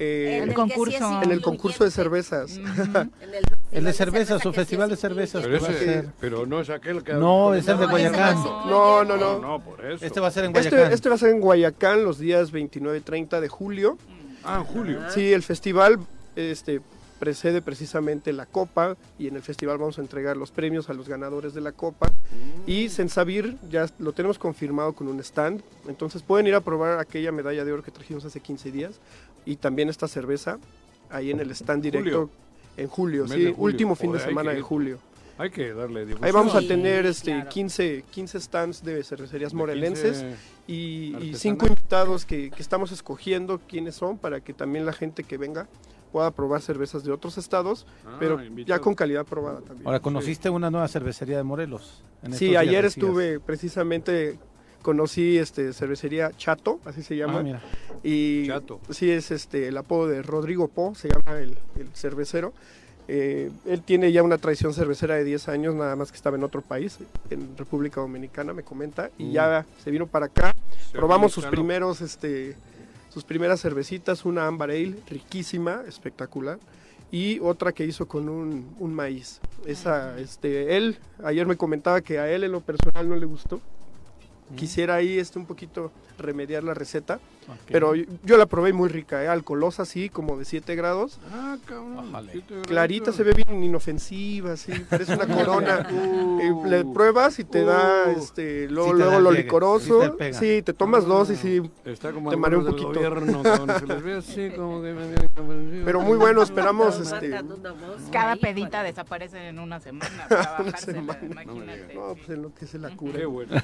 eh, 0.00 0.40
El 0.42 0.50
que 0.50 0.54
concurso. 0.54 0.96
es 1.20 1.24
en 1.26 1.30
el 1.32 1.40
concurso 1.42 1.84
de 1.84 1.90
cervezas. 1.90 2.56
Ujú. 2.58 2.62
En 3.20 3.34
el, 3.34 3.44
El 3.72 3.84
de 3.84 3.92
festival 3.92 3.94
cerveza, 3.94 4.38
su 4.38 4.52
festival 4.52 4.88
de 4.88 4.94
es 4.94 5.00
cervezas. 5.00 5.42
Pero, 5.44 5.56
ese- 5.56 5.78
ser. 5.84 6.08
pero 6.20 6.46
no 6.46 6.60
es 6.60 6.70
aquel 6.70 7.02
que... 7.02 7.12
No, 7.14 7.52
es 7.54 7.66
el 7.68 7.78
de 7.78 7.86
Guayacán. 7.86 8.36
No, 8.42 9.04
no, 9.04 9.16
No, 9.16 9.38
no. 9.40 9.60
por 9.60 9.84
eso. 9.84 10.04
Este 10.04 10.20
va 10.20 10.28
a 10.28 10.30
ser 10.30 10.44
en 10.44 10.56
Este, 10.56 10.70
Guayacán. 10.70 10.92
este 10.94 11.08
va 11.10 11.14
a 11.16 11.18
ser 11.18 11.30
en 11.30 11.40
Guayacán 11.40 12.04
los 12.04 12.18
días 12.18 12.50
29 12.52 12.98
y 12.98 13.00
30 13.02 13.40
de 13.40 13.48
julio. 13.48 13.98
Ah, 14.44 14.58
en 14.60 14.64
julio. 14.64 15.00
Sí, 15.10 15.32
el 15.32 15.42
festival 15.42 15.98
este, 16.36 16.80
precede 17.18 17.60
precisamente 17.62 18.32
la 18.32 18.46
copa 18.46 18.96
y 19.18 19.26
en 19.28 19.36
el 19.36 19.42
festival 19.42 19.78
vamos 19.78 19.98
a 19.98 20.02
entregar 20.02 20.36
los 20.36 20.50
premios 20.50 20.88
a 20.88 20.94
los 20.94 21.08
ganadores 21.08 21.54
de 21.54 21.60
la 21.60 21.72
copa. 21.72 22.10
Y 22.66 22.88
Sensavir 22.88 23.56
ya 23.70 23.86
lo 23.98 24.12
tenemos 24.12 24.38
confirmado 24.38 24.92
con 24.92 25.08
un 25.08 25.20
stand, 25.20 25.62
entonces 25.88 26.22
pueden 26.22 26.46
ir 26.46 26.54
a 26.54 26.60
probar 26.60 26.98
aquella 26.98 27.32
medalla 27.32 27.64
de 27.64 27.72
oro 27.72 27.82
que 27.82 27.90
trajimos 27.90 28.24
hace 28.24 28.40
15 28.40 28.70
días 28.70 29.00
y 29.44 29.56
también 29.56 29.88
esta 29.88 30.08
cerveza 30.08 30.58
ahí 31.10 31.30
en 31.30 31.40
el 31.40 31.50
stand 31.52 31.82
directo 31.82 32.28
Julio. 32.28 32.30
en 32.76 32.88
julio, 32.88 33.28
sí, 33.28 33.34
de 33.34 33.52
julio. 33.52 33.56
último 33.64 33.94
fin 33.96 34.12
de 34.12 34.18
Joder, 34.18 34.28
hay 34.28 34.30
semana 34.30 34.50
que 34.50 34.56
de 34.56 34.62
julio. 34.62 34.98
Hay 35.40 35.50
que 35.50 35.72
darle 35.72 36.00
difusión. 36.00 36.24
Ahí 36.24 36.32
vamos 36.32 36.54
a 36.56 36.60
Sí, 36.60 36.66
tener 36.66 37.06
este 37.06 37.30
claro. 37.30 37.48
15, 37.48 38.04
15 38.10 38.40
stands 38.40 38.82
de 38.84 39.04
cervecerías 39.04 39.52
De 39.52 39.56
morelenses 39.56 40.18
15 40.18 40.36
y, 40.66 41.16
y 41.20 41.34
cinco 41.36 41.66
invitados 41.68 42.24
que, 42.26 42.50
que 42.50 42.60
estamos 42.60 42.90
escogiendo 42.90 43.60
quiénes 43.68 43.94
son 43.94 44.18
para 44.18 44.40
que 44.40 44.52
también 44.52 44.84
la 44.84 44.92
gente 44.92 45.22
que 45.22 45.38
venga 45.38 45.68
pueda 46.08 46.30
probar 46.32 46.60
cervezas 46.60 47.04
de 47.04 47.12
otros 47.12 47.38
estados, 47.38 47.86
Ah, 48.06 48.16
pero 48.18 48.40
ya 48.66 48.78
con 48.80 48.94
calidad 48.94 49.24
probada 49.24 49.60
también. 49.60 49.86
Ahora, 49.86 50.00
¿conociste 50.00 50.50
una 50.50 50.70
nueva 50.70 50.88
cervecería 50.88 51.36
de 51.36 51.42
Morelos? 51.44 52.02
En 52.22 52.32
estos 52.32 52.38
sí, 52.40 52.46
días 52.48 52.62
ayer 52.62 52.82
decías. 52.84 53.04
estuve 53.04 53.38
precisamente 53.40 54.38
conocí 54.82 55.36
este 55.38 55.72
cervecería 55.72 56.30
Chato, 56.36 56.80
así 56.84 57.02
se 57.02 57.16
llama. 57.16 57.40
Ah, 57.40 57.42
mira. 57.42 57.60
Y 58.02 58.46
Chato. 58.46 58.80
sí 58.90 59.10
es 59.10 59.30
este 59.30 59.68
el 59.68 59.76
apodo 59.76 60.08
de 60.08 60.22
Rodrigo 60.22 60.68
Po, 60.68 60.94
se 60.94 61.08
llama 61.08 61.38
el, 61.38 61.58
el 61.78 61.88
cervecero. 61.94 62.52
Eh, 63.10 63.50
él 63.66 63.80
tiene 63.82 64.12
ya 64.12 64.22
una 64.22 64.36
tradición 64.36 64.74
cervecera 64.74 65.14
de 65.14 65.24
10 65.24 65.48
años, 65.48 65.74
nada 65.74 65.96
más 65.96 66.10
que 66.10 66.16
estaba 66.16 66.36
en 66.36 66.44
otro 66.44 66.60
país, 66.60 66.98
en 67.30 67.56
República 67.56 68.02
Dominicana, 68.02 68.52
me 68.52 68.62
comenta, 68.62 69.10
y 69.16 69.24
Mm. 69.24 69.32
ya 69.32 69.66
se 69.82 69.90
vino 69.90 70.06
para 70.06 70.26
acá. 70.26 70.54
Probamos 70.92 71.32
sus 71.32 71.46
primeros, 71.46 72.02
este, 72.02 72.54
sus 73.08 73.24
primeras 73.24 73.60
cervecitas, 73.60 74.24
una 74.24 74.46
Amber 74.46 74.70
Ale, 74.70 74.96
riquísima, 75.08 75.82
espectacular. 75.86 76.58
y 77.10 77.38
otra 77.40 77.72
que 77.72 77.86
hizo 77.86 78.06
con 78.06 78.28
un, 78.28 78.74
un 78.78 78.92
maíz. 78.92 79.40
Esa, 79.64 80.18
este, 80.18 80.76
él, 80.76 80.98
ayer 81.24 81.46
me 81.46 81.56
comentaba 81.56 82.02
que 82.02 82.18
a 82.18 82.30
él 82.30 82.44
en 82.44 82.52
lo 82.52 82.60
personal 82.60 83.08
no 83.08 83.16
le 83.16 83.24
gustó. 83.24 83.60
Quisiera 84.56 84.94
ahí 84.96 85.18
este 85.18 85.38
un 85.38 85.46
poquito 85.46 85.90
remediar 86.18 86.64
la 86.64 86.74
receta, 86.74 87.18
pero 87.70 87.94
yo, 87.94 88.04
yo 88.24 88.36
la 88.36 88.46
probé 88.46 88.72
muy 88.72 88.88
rica, 88.88 89.22
¿eh? 89.24 89.28
alcoholosa 89.28 89.82
así, 89.82 90.08
como 90.08 90.36
de 90.36 90.44
7 90.44 90.74
grados. 90.74 91.18
Ah, 91.32 91.56
cabrón. 91.66 92.10
siete 92.30 92.46
grados. 92.50 92.66
Clarita, 92.66 93.12
se 93.12 93.22
ve 93.22 93.32
bien 93.32 93.62
inofensiva, 93.62 94.56
sí, 94.56 94.72
parece 94.88 95.14
una 95.14 95.26
corona. 95.44 95.86
Eh, 95.90 96.52
le 96.66 96.84
pruebas 96.84 97.38
y 97.38 97.44
te 97.44 97.64
da 97.64 98.04
Uh. 98.06 98.18
este, 98.18 98.68
luego, 98.68 98.88
Sí 98.90 98.92
te 98.92 98.98
luego 98.98 99.12
da 99.12 99.20
lo 99.20 99.30
llegue, 99.30 99.42
licoroso. 99.44 100.16
sí. 100.18 100.32
Sí, 100.32 100.62
te 100.62 100.72
tomas 100.72 101.04
dos 101.06 101.30
y 101.30 101.36
sí, 101.36 101.62
Está 101.84 102.12
como 102.12 102.30
te 102.30 102.36
marea 102.36 102.58
un 102.58 102.66
poquito. 102.66 102.88
gobierno, 102.88 103.42
cabrón, 103.42 103.70
se 103.78 103.86
les 103.86 104.02
ve 104.02 104.14
así 104.16 104.50
como 104.56 104.82
que 104.82 104.94
Pero 105.84 106.00
muy 106.00 106.16
bueno, 106.18 106.42
esperamos 106.42 106.98
este, 107.00 107.28
una. 107.40 107.44
Cada 108.12 108.36
pedita 108.36 108.82
desaparece 108.82 109.48
en 109.48 109.58
una 109.58 109.80
semana. 109.80 110.10
Trabajársela, 110.28 110.98
semana. 111.14 111.18
imagínate. 111.44 111.94
No, 111.94 112.14
pues 112.14 112.28
en 112.30 112.42
lo 112.42 112.54
que 112.54 112.66
se 112.66 112.78
la 112.78 112.94
cura. 112.96 113.18
Qué 113.18 113.26
bueno. 113.26 113.54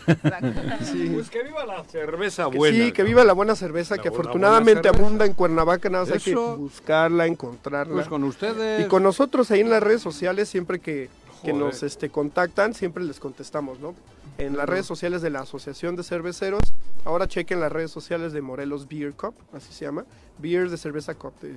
Sí. 0.83 1.11
Pues 1.15 1.31
que 1.31 1.43
viva 1.43 1.65
la 1.67 1.85
cerveza 1.85 2.47
buena. 2.47 2.77
sí, 2.85 2.93
que 2.93 3.03
viva 3.03 3.25
la 3.25 3.33
buena 3.33 3.55
cerveza 3.55 3.74
La 3.97 4.03
que 4.03 4.09
afortunadamente 4.09 4.73
buena 4.81 4.83
cerveza. 4.91 5.05
abunda 5.05 5.27
en 5.27 5.33
Cuernavaca, 5.35 5.89
nada 5.91 6.05
más 6.05 6.13
hay 6.15 6.21
que 6.21 6.35
buscarla, 6.35 7.27
encontrarla. 7.27 7.93
Pues 7.95 8.09
con 8.09 8.25
ustedes. 8.25 8.85
Y 8.85 8.89
con 8.89 9.03
nosotros 9.03 9.51
ahí 9.51 9.61
en 9.61 9.71
las 9.71 9.83
redes 9.83 10.01
sociales, 10.03 10.49
siempre 10.49 10.79
que, 10.81 11.09
nos 11.53 11.83
este, 11.83 12.09
contactan, 12.09 12.73
siempre 12.75 13.05
les 13.05 13.21
contestamos, 13.21 13.79
¿no? 13.79 13.95
En 14.39 14.57
las 14.57 14.69
redes 14.69 14.87
sociales 14.87 15.21
de 15.23 15.31
la 15.31 15.41
Asociación 15.41 15.95
de 15.95 16.03
Cerveceros, 16.03 16.63
ahora 17.05 17.29
chequen 17.29 17.61
las 17.61 17.71
redes 17.71 17.91
sociales 17.91 18.33
de 18.33 18.41
Morelos 18.41 18.89
Beer 18.89 19.13
Cup, 19.13 19.35
así 19.53 19.73
se 19.73 19.85
llama, 19.85 20.05
Beer 20.39 20.71
de 20.71 20.77
cerveza 20.79 21.15
cup 21.15 21.33
de, 21.41 21.53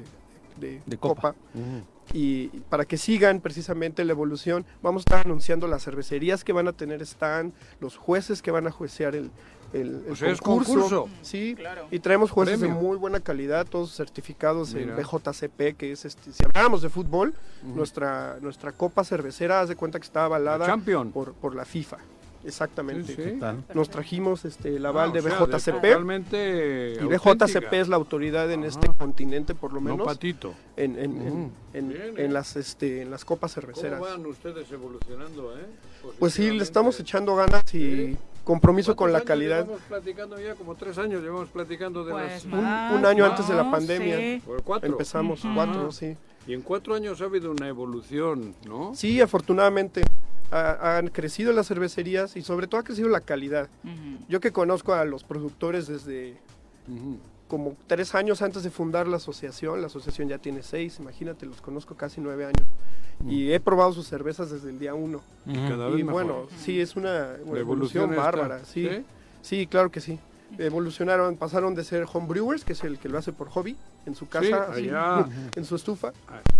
de- 0.59 0.81
De 0.85 0.97
copa. 0.97 1.33
copa. 1.33 1.35
Y 2.13 2.47
para 2.69 2.85
que 2.85 2.97
sigan 2.97 3.41
precisamente 3.41 4.05
la 4.05 4.11
evolución, 4.11 4.65
vamos 4.81 5.01
a 5.01 5.03
estar 5.03 5.25
anunciando 5.25 5.67
las 5.67 5.83
cervecerías 5.83 6.43
que 6.43 6.53
van 6.53 6.67
a 6.67 6.73
tener 6.73 7.01
stand, 7.01 7.53
los 7.79 7.97
jueces 7.97 8.41
que 8.41 8.51
van 8.51 8.67
a 8.67 8.71
juecear 8.71 9.15
el, 9.15 9.29
el, 9.73 10.03
el 10.05 10.11
O 10.11 10.15
sea, 10.15 10.29
es 10.31 10.39
concurso. 10.41 10.73
concurso. 10.73 11.09
Sí, 11.21 11.55
Claro. 11.57 11.87
y 11.91 11.99
traemos 11.99 12.31
jueces 12.31 12.59
Premio. 12.59 12.75
de 12.75 12.81
muy 12.81 12.97
buena 12.97 13.19
calidad, 13.19 13.65
todos 13.67 13.93
certificados 13.95 14.73
Mira. 14.73 14.95
en 14.95 14.97
BJCP, 15.03 15.75
que 15.77 15.91
es 15.91 16.05
este, 16.05 16.31
si 16.31 16.43
habláramos 16.45 16.81
de 16.81 16.89
fútbol, 16.89 17.33
nuestra, 17.63 18.37
nuestra 18.41 18.71
copa 18.71 19.03
cervecera, 19.03 19.61
haz 19.61 19.69
de 19.69 19.75
cuenta 19.75 19.99
que 19.99 20.05
está 20.05 20.25
avalada 20.25 20.77
por, 21.13 21.33
por 21.33 21.55
la 21.55 21.65
FIFA. 21.65 21.97
Exactamente. 22.45 23.13
Sí, 23.15 23.21
sí. 23.21 23.37
Tal. 23.39 23.63
Nos 23.73 23.89
trajimos 23.89 24.45
este, 24.45 24.75
el 24.77 24.85
aval 24.85 25.09
Ah, 25.09 25.13
de 25.13 25.19
o 25.19 25.23
sea, 25.23 25.39
BJCP. 25.39 25.81
totalmente 25.81 26.93
y 26.93 27.03
BJCP 27.05 27.27
auténtica. 27.27 27.69
es 27.77 27.87
la 27.89 27.95
autoridad 27.97 28.49
en 28.51 28.61
Ajá. 28.61 28.67
este 28.69 28.87
continente, 28.97 29.53
por 29.53 29.73
lo 29.73 29.81
No 29.81 29.89
menos, 29.91 30.07
patito. 30.07 30.53
en, 30.77 30.97
en, 30.97 31.21
en- 31.21 31.51
en- 31.73 31.89
Bien, 31.89 32.01
en 32.17 32.17
¿eh? 32.17 32.29
las, 32.31 32.55
este, 32.55 33.01
en 33.01 33.11
las 33.11 33.25
copas 33.25 33.53
cerveceras. 33.53 33.99
¿Cómo 33.99 34.11
van 34.11 34.25
ustedes 34.27 34.71
evolucionando, 34.71 35.57
eh? 35.57 35.65
Pues 36.19 36.33
sí, 36.35 36.51
le 36.51 36.63
estamos 36.63 36.97
echando 37.01 37.35
ganas 37.35 37.63
y 37.73 37.79
Sí. 38.13 38.17
Compromiso 38.47 38.95
con 38.95 39.11
la 39.11 39.19
¿Cuántos 39.19 39.29
años 39.31 39.37
calidad. 39.49 39.63
Llevamos 39.65 39.81
platicando 39.87 40.39
ya 40.39 40.55
como 40.55 40.75
tres 40.75 40.97
años, 40.97 41.21
llevamos 41.21 41.49
platicando 41.49 42.05
de 42.05 42.11
Pues 42.13 42.25
las... 42.31 42.45
Un- 42.45 42.63
más, 42.63 42.93
un 42.93 43.05
año 43.05 43.25
¿no? 43.25 43.31
antes 43.31 43.47
de 43.49 43.53
la 43.53 43.69
pandemia. 43.69 44.17
Sí. 44.17 44.41
Por 44.45 44.63
cuatro. 44.63 44.89
Empezamos 44.89 45.41
cuatro, 45.53 45.91
sí. 45.91 46.15
Y 46.47 46.53
en 46.53 46.61
cuatro 46.61 46.95
años 46.95 47.19
ha 47.21 47.25
habido 47.25 47.51
una 47.51 47.67
evolución, 47.67 48.55
¿no? 48.65 48.95
Sí, 48.95 49.19
afortunadamente 49.19 50.01
ha- 50.49 50.97
han 50.97 51.09
crecido 51.09 51.51
las 51.51 51.67
cervecerías 51.67 52.37
y 52.37 52.41
sobre 52.41 52.67
todo 52.67 52.79
ha 52.79 52.83
crecido 52.85 53.09
la 53.09 53.19
calidad. 53.19 53.67
Yo 54.29 54.39
que 54.39 54.51
conozco 54.53 54.93
a 54.93 55.03
los 55.03 55.25
productores 55.25 55.87
desde. 55.87 56.37
Como 57.47 57.75
tres 57.87 58.15
años 58.15 58.41
antes 58.41 58.63
de 58.63 58.69
fundar 58.69 59.07
la 59.07 59.17
asociación, 59.17 59.81
la 59.81 59.87
asociación 59.87 60.27
ya 60.27 60.37
tiene 60.37 60.63
seis, 60.63 60.99
imagínate, 60.99 61.45
los 61.45 61.61
conozco 61.61 61.95
casi 61.95 62.21
nueve 62.21 62.45
años. 62.45 62.67
Y 63.27 63.51
he 63.51 63.59
probado 63.59 63.93
sus 63.93 64.07
cervezas 64.07 64.51
desde 64.51 64.69
el 64.69 64.77
día 64.77 64.93
uno. 64.93 65.21
Cada 65.45 65.87
vez 65.87 65.99
Y 65.99 66.03
bueno, 66.03 66.47
sí, 66.57 66.79
es 66.79 66.95
una, 66.95 67.35
evolución 67.55 68.15
bárbara, 68.15 68.63
sí. 68.63 68.87
¿sí? 68.87 69.05
Sí, 69.41 69.67
claro 69.67 69.89
que 69.89 70.01
sí. 70.01 70.19
Evolucionaron, 70.59 71.35
pasaron 71.35 71.73
de 71.73 71.83
ser 71.83 72.05
homebrewers, 72.11 72.63
que 72.63 72.73
es 72.73 72.83
el 72.83 72.99
que 72.99 73.09
lo 73.09 73.17
hace 73.17 73.33
por 73.33 73.49
hobby, 73.49 73.75
en 74.07 74.15
su 74.15 74.27
casa, 74.27 74.67
así, 74.71 74.89
allá. 74.89 75.25
en 75.55 75.65
su 75.65 75.75
estufa, 75.75 76.11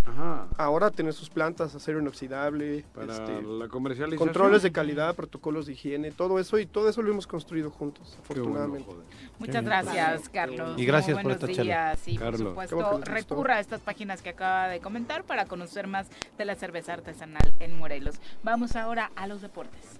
Ajá. 0.05 0.47
ahora 0.57 0.91
tener 0.91 1.13
sus 1.13 1.29
plantas, 1.29 1.73
acero 1.73 1.99
inoxidable, 1.99 2.83
Para 2.93 3.13
este, 3.13 3.41
la 3.41 3.67
comercialización. 3.67 4.27
controles 4.27 4.63
de 4.63 4.71
calidad, 4.71 5.15
protocolos 5.15 5.65
de 5.65 5.73
higiene, 5.73 6.11
todo 6.11 6.39
eso 6.39 6.59
y 6.59 6.65
todo 6.65 6.89
eso 6.89 7.01
lo 7.01 7.11
hemos 7.11 7.25
construido 7.27 7.71
juntos, 7.71 8.17
bueno, 8.27 8.43
afortunadamente. 8.43 8.91
Muchas 9.39 9.63
gracias, 9.63 10.29
Carlos. 10.29 10.79
Y 10.79 10.85
gracias 10.85 11.15
Muy 11.15 11.23
por 11.23 11.31
buenos 11.33 11.49
esta 11.49 11.63
días. 11.63 12.07
Y 12.07 12.17
Carlos. 12.17 12.53
por 12.53 12.67
supuesto, 12.67 13.01
recurra 13.11 13.55
a 13.55 13.59
estas 13.59 13.81
páginas 13.81 14.21
que 14.21 14.29
acaba 14.29 14.67
de 14.67 14.79
comentar 14.79 15.23
para 15.23 15.45
conocer 15.45 15.87
más 15.87 16.07
de 16.37 16.45
la 16.45 16.55
cerveza 16.55 16.93
artesanal 16.93 17.53
en 17.59 17.77
Morelos. 17.77 18.15
Vamos 18.43 18.75
ahora 18.75 19.11
a 19.15 19.27
los 19.27 19.41
deportes. 19.41 19.99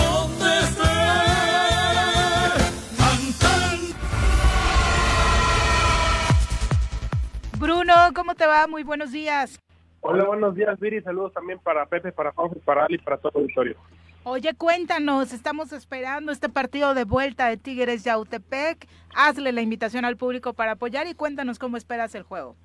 Bruno, 7.61 7.93
¿cómo 8.15 8.33
te 8.33 8.47
va? 8.47 8.65
Muy 8.65 8.81
buenos 8.81 9.11
días. 9.11 9.59
Hola, 9.99 10.25
buenos 10.25 10.55
días, 10.55 10.79
Viri. 10.79 10.99
Saludos 11.01 11.31
también 11.31 11.59
para 11.59 11.85
Pepe, 11.85 12.11
para 12.11 12.31
Juanjo, 12.31 12.55
para 12.65 12.85
Ali, 12.85 12.97
para 12.97 13.17
todo 13.17 13.33
el 13.35 13.43
auditorio. 13.43 13.75
Oye, 14.23 14.55
cuéntanos, 14.55 15.31
estamos 15.31 15.71
esperando 15.71 16.31
este 16.31 16.49
partido 16.49 16.95
de 16.95 17.03
vuelta 17.03 17.49
de 17.49 17.57
Tigres 17.57 18.03
Yautepec. 18.03 18.87
Hazle 19.15 19.51
la 19.51 19.61
invitación 19.61 20.05
al 20.05 20.17
público 20.17 20.53
para 20.53 20.71
apoyar 20.71 21.05
y 21.05 21.13
cuéntanos 21.13 21.59
cómo 21.59 21.77
esperas 21.77 22.15
el 22.15 22.23
juego. 22.23 22.55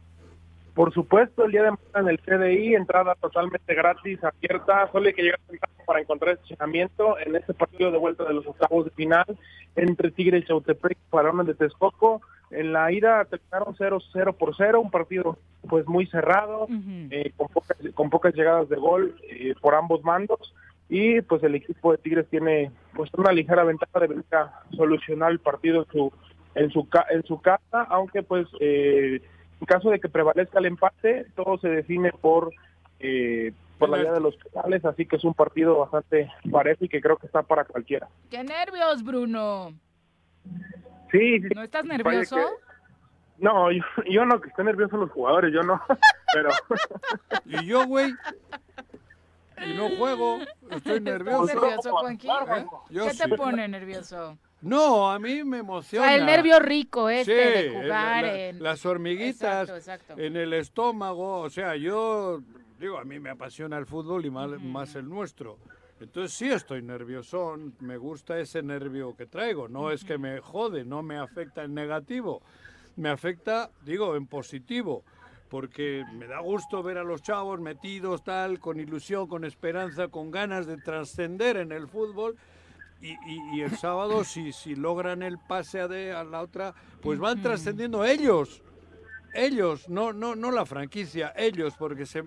Por 0.73 0.95
supuesto, 0.95 1.45
el 1.45 1.53
día 1.53 1.65
de 1.65 1.73
mañana 1.73 2.01
en 2.01 2.09
el 2.09 2.21
CDI, 2.21 2.75
entrada 2.75 3.15
totalmente 3.17 3.75
gratis, 3.75 4.19
abierta. 4.25 4.91
Solo 4.93 5.09
hay 5.09 5.15
que 5.15 5.23
llegar 5.25 5.41
temprano 5.47 5.75
para 5.87 6.01
encontrar 6.01 6.37
estacionamiento 6.37 7.19
en 7.19 7.37
este 7.37 7.53
partido 7.53 7.91
de 7.91 7.99
vuelta 7.99 8.25
de 8.25 8.33
los 8.33 8.47
octavos 8.47 8.87
de 8.87 8.91
final 8.93 9.27
entre 9.75 10.11
Tigres 10.11 10.45
y 10.45 10.47
Chautepec 10.47 10.97
de 11.45 11.55
Texcoco. 11.55 12.23
En 12.51 12.73
la 12.73 12.93
ida 12.93 13.25
terminaron 13.25 13.75
0-0 13.75 14.37
por 14.37 14.57
0, 14.57 14.81
un 14.81 14.91
partido 14.91 15.39
pues 15.69 15.87
muy 15.87 16.07
cerrado, 16.07 16.69
eh, 17.11 17.33
con, 17.37 17.49
pocas, 17.49 17.77
con 17.95 18.11
pocas 18.11 18.35
llegadas 18.35 18.69
de 18.69 18.77
gol 18.77 19.17
eh, 19.29 19.55
por 19.61 19.75
ambos 19.75 20.03
mandos. 20.05 20.55
Y 20.89 21.21
pues 21.23 21.43
el 21.43 21.57
equipo 21.57 21.91
de 21.91 21.99
Tigres 21.99 22.29
tiene 22.31 22.71
pues 22.95 23.11
una 23.15 23.33
ligera 23.33 23.65
ventaja 23.65 23.99
de 23.99 24.07
venir 24.07 24.25
a 24.33 24.63
solucionar 24.77 25.33
el 25.33 25.41
partido 25.41 25.83
en 25.83 25.91
su 25.91 26.13
en 26.55 26.71
su 26.71 26.89
en 27.11 27.23
su 27.25 27.41
casa, 27.41 27.83
aunque 27.89 28.23
pues 28.23 28.47
eh, 28.61 29.21
en 29.61 29.67
caso 29.67 29.91
de 29.91 29.99
que 29.99 30.09
prevalezca 30.09 30.59
el 30.61 30.67
empate, 30.67 31.27
todo 31.35 31.59
se 31.59 31.69
define 31.69 32.13
por 32.13 32.53
eh, 33.01 33.53
por 33.79 33.91
la 33.91 33.99
vía 33.99 34.13
de 34.13 34.21
los 34.21 34.37
penales, 34.37 34.85
así 34.85 35.05
que 35.05 35.17
es 35.17 35.25
un 35.25 35.35
partido 35.35 35.79
bastante 35.79 36.31
parejo 36.51 36.85
y 36.85 36.89
que 36.89 37.01
creo 37.01 37.17
que 37.17 37.27
está 37.27 37.43
para 37.43 37.65
cualquiera. 37.65 38.09
¡Qué 38.31 38.43
nervios, 38.43 39.03
Bruno! 39.05 39.73
Sí, 41.11 41.41
sí. 41.41 41.49
¿No 41.55 41.63
estás 41.63 41.85
nervioso? 41.85 42.37
que- 42.37 43.45
No, 43.45 43.71
yo, 43.71 43.83
yo 44.09 44.25
no, 44.25 44.41
que 44.41 44.49
estén 44.49 44.67
nerviosos 44.67 44.99
los 44.99 45.11
jugadores, 45.11 45.53
yo 45.53 45.63
no, 45.63 45.81
pero... 46.35 46.51
Y 47.45 47.67
yo, 47.67 47.87
güey. 47.87 48.13
Y 49.65 49.75
no 49.75 49.89
juego. 49.97 50.39
Estoy 50.71 51.01
nervioso. 51.01 51.45
¿Estás 51.49 51.63
nervioso, 51.63 51.97
Juanqui? 51.97 52.29
¿Eh? 52.29 52.67
Yo 52.91 53.05
¿Qué 53.05 53.11
te 53.11 53.25
sí. 53.25 53.31
pone 53.37 53.67
nervioso? 53.69 54.39
No, 54.61 55.11
a 55.11 55.19
mí 55.19 55.45
me 55.45 55.59
O 55.59 55.61
emociona. 55.61 56.07
sea, 56.09 56.17
el 56.17 56.27
nervio 56.27 56.59
rico 56.59 57.09
este 57.09 57.33
Sí, 57.33 57.63
de 57.63 57.71
jugar 57.71 57.89
la- 57.89 58.23
la- 58.23 58.37
en... 58.49 58.63
las 58.63 58.85
hormiguitas 58.87 59.69
Exacto, 59.69 59.77
exacto. 59.77 60.15
en 60.23 60.37
el 60.37 60.53
estómago. 60.55 61.41
O 61.41 61.51
sea, 61.51 61.77
yo 61.77 62.41
digo, 62.79 62.99
a 62.99 63.05
mí 63.05 63.19
me 63.19 63.31
apasiona 63.31 63.79
el 63.79 63.87
fútbol 63.87 64.25
y 64.27 64.31
más, 64.31 64.51
más 64.63 64.95
el 64.95 65.09
nuestro. 65.09 65.59
Entonces 66.01 66.35
sí 66.37 66.49
estoy 66.51 66.83
nervioso, 66.83 67.57
me 67.81 67.97
gusta 67.97 68.39
ese 68.39 68.63
nervio 68.63 69.17
que 69.17 69.27
traigo. 69.27 69.69
No 69.69 69.91
es 69.91 70.05
que 70.05 70.19
me 70.19 70.41
jode, 70.41 70.85
no 70.85 71.03
me 71.03 71.17
afecta 71.19 71.65
en 71.65 71.75
negativo. 71.75 72.43
Me 72.97 73.09
afecta, 73.09 73.71
digo, 73.85 74.15
en 74.17 74.27
positivo. 74.27 75.05
Porque 75.49 76.05
me 76.15 76.27
da 76.27 76.41
gusto 76.41 76.83
ver 76.83 76.99
a 76.99 77.05
los 77.05 77.23
chavos 77.23 77.61
metidos 77.61 78.25
tal, 78.25 78.59
con 78.59 78.81
ilusión, 78.81 79.27
con 79.29 79.45
esperanza, 79.45 80.09
con 80.09 80.31
ganas 80.31 80.67
de 80.67 80.77
trascender 80.77 81.57
en 81.57 81.73
el 81.73 81.87
fútbol. 81.89 82.37
Y, 83.01 83.11
y- 83.13 83.57
y 83.57 83.61
el 83.63 83.77
sábado, 83.77 84.25
si, 84.25 84.53
si 84.53 84.75
logran 84.75 85.23
el 85.23 85.39
pase 85.39 85.81
a, 85.81 85.89
de, 85.89 86.13
a 86.13 86.25
la 86.25 86.41
otra, 86.43 86.75
pues 87.01 87.19
van 87.19 87.41
trascendiendo 87.43 88.05
ellos. 88.05 88.63
Ellos, 89.35 89.89
no, 89.89 90.13
no, 90.15 90.35
no 90.35 90.51
la 90.51 90.65
franquicia, 90.65 91.33
ellos, 91.37 91.75
porque 91.79 92.07
se, 92.07 92.25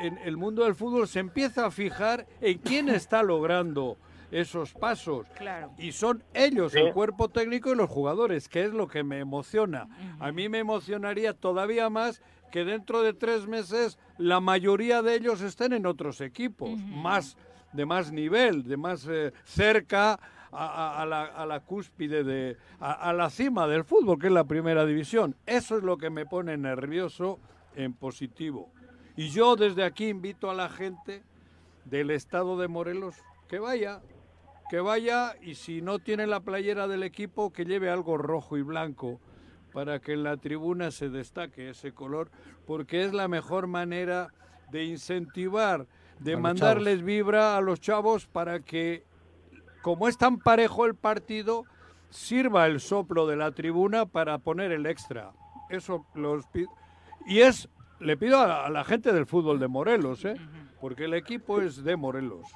en 0.00 0.18
el 0.18 0.36
mundo 0.36 0.64
del 0.64 0.74
fútbol 0.74 1.08
se 1.08 1.20
empieza 1.20 1.66
a 1.66 1.70
fijar 1.70 2.26
en 2.40 2.58
quién 2.58 2.88
está 2.88 3.22
logrando 3.22 3.96
esos 4.30 4.72
pasos. 4.72 5.26
Claro. 5.36 5.72
Y 5.78 5.92
son 5.92 6.22
ellos, 6.32 6.72
Sí. 6.72 6.78
el 6.78 6.92
cuerpo 6.94 7.28
técnico 7.28 7.70
y 7.72 7.76
los 7.76 7.90
jugadores, 7.90 8.48
que 8.48 8.64
es 8.64 8.72
lo 8.72 8.88
que 8.88 9.02
me 9.04 9.18
emociona. 9.18 9.88
A 10.18 10.32
mí 10.32 10.48
me 10.48 10.58
emocionaría 10.60 11.34
todavía 11.34 11.90
más 11.90 12.22
que 12.50 12.64
dentro 12.64 13.02
de 13.02 13.12
tres 13.12 13.46
meses 13.46 13.98
la 14.18 14.40
mayoría 14.40 15.02
de 15.02 15.14
ellos 15.16 15.40
estén 15.42 15.72
en 15.74 15.84
otros 15.86 16.20
equipos, 16.20 16.70
más 16.80 17.36
de 17.72 17.84
más 17.86 18.12
nivel, 18.12 18.62
de 18.64 18.76
más 18.76 19.06
eh, 19.10 19.32
cerca 19.44 20.12
a, 20.12 20.18
a- 20.66 21.02
a 21.02 21.06
la, 21.06 21.24
a 21.24 21.46
la 21.46 21.60
cúspide, 21.60 22.24
de, 22.24 22.56
a, 22.80 22.92
a 22.92 23.12
la 23.14 23.30
cima 23.30 23.66
del 23.66 23.84
fútbol, 23.84 24.18
que 24.18 24.26
es 24.26 24.32
la 24.32 24.44
primera 24.44 24.84
división. 24.84 25.34
Eso 25.46 25.78
es 25.78 25.82
lo 25.82 25.96
que 25.96 26.10
me 26.10 26.26
pone 26.26 26.56
nervioso 26.58 27.38
en 27.74 27.94
positivo. 27.94 28.70
Y 29.16 29.28
yo 29.28 29.56
desde 29.56 29.84
aquí 29.84 30.08
invito 30.08 30.50
a 30.50 30.54
la 30.54 30.68
gente 30.68 31.22
del 31.84 32.10
estado 32.10 32.58
de 32.58 32.68
Morelos 32.68 33.16
que 33.48 33.58
vaya, 33.58 34.00
que 34.70 34.80
vaya 34.80 35.34
y 35.42 35.54
si 35.56 35.82
no 35.82 35.98
tiene 35.98 36.26
la 36.26 36.40
playera 36.40 36.88
del 36.88 37.02
equipo, 37.02 37.52
que 37.52 37.64
lleve 37.64 37.90
algo 37.90 38.16
rojo 38.16 38.56
y 38.56 38.62
blanco 38.62 39.20
para 39.72 40.00
que 40.00 40.12
en 40.12 40.22
la 40.22 40.36
tribuna 40.36 40.90
se 40.90 41.08
destaque 41.08 41.70
ese 41.70 41.92
color, 41.92 42.30
porque 42.66 43.04
es 43.04 43.12
la 43.12 43.28
mejor 43.28 43.66
manera 43.66 44.32
de 44.70 44.84
incentivar, 44.84 45.86
de 46.18 46.36
mandarles 46.36 47.02
vibra 47.02 47.56
a 47.56 47.60
los 47.60 47.80
chavos 47.80 48.26
para 48.26 48.60
que, 48.60 49.04
como 49.82 50.08
es 50.08 50.16
tan 50.18 50.38
parejo 50.38 50.86
el 50.86 50.94
partido, 50.94 51.64
sirva 52.10 52.66
el 52.66 52.80
soplo 52.80 53.26
de 53.26 53.36
la 53.36 53.52
tribuna 53.52 54.06
para 54.06 54.38
poner 54.38 54.72
el 54.72 54.86
extra. 54.86 55.32
Eso 55.70 56.06
los 56.14 56.44
y 57.26 57.40
es 57.40 57.68
le 58.02 58.16
pido 58.16 58.40
a, 58.40 58.68
la 58.70 58.84
gente 58.84 59.12
del 59.12 59.26
fútbol 59.26 59.58
de 59.58 59.68
Morelos, 59.68 60.24
¿eh? 60.24 60.36
porque 60.80 61.04
el 61.06 61.14
equipo 61.14 61.60
es 61.60 61.82
de 61.84 61.96
Morelos. 61.96 62.46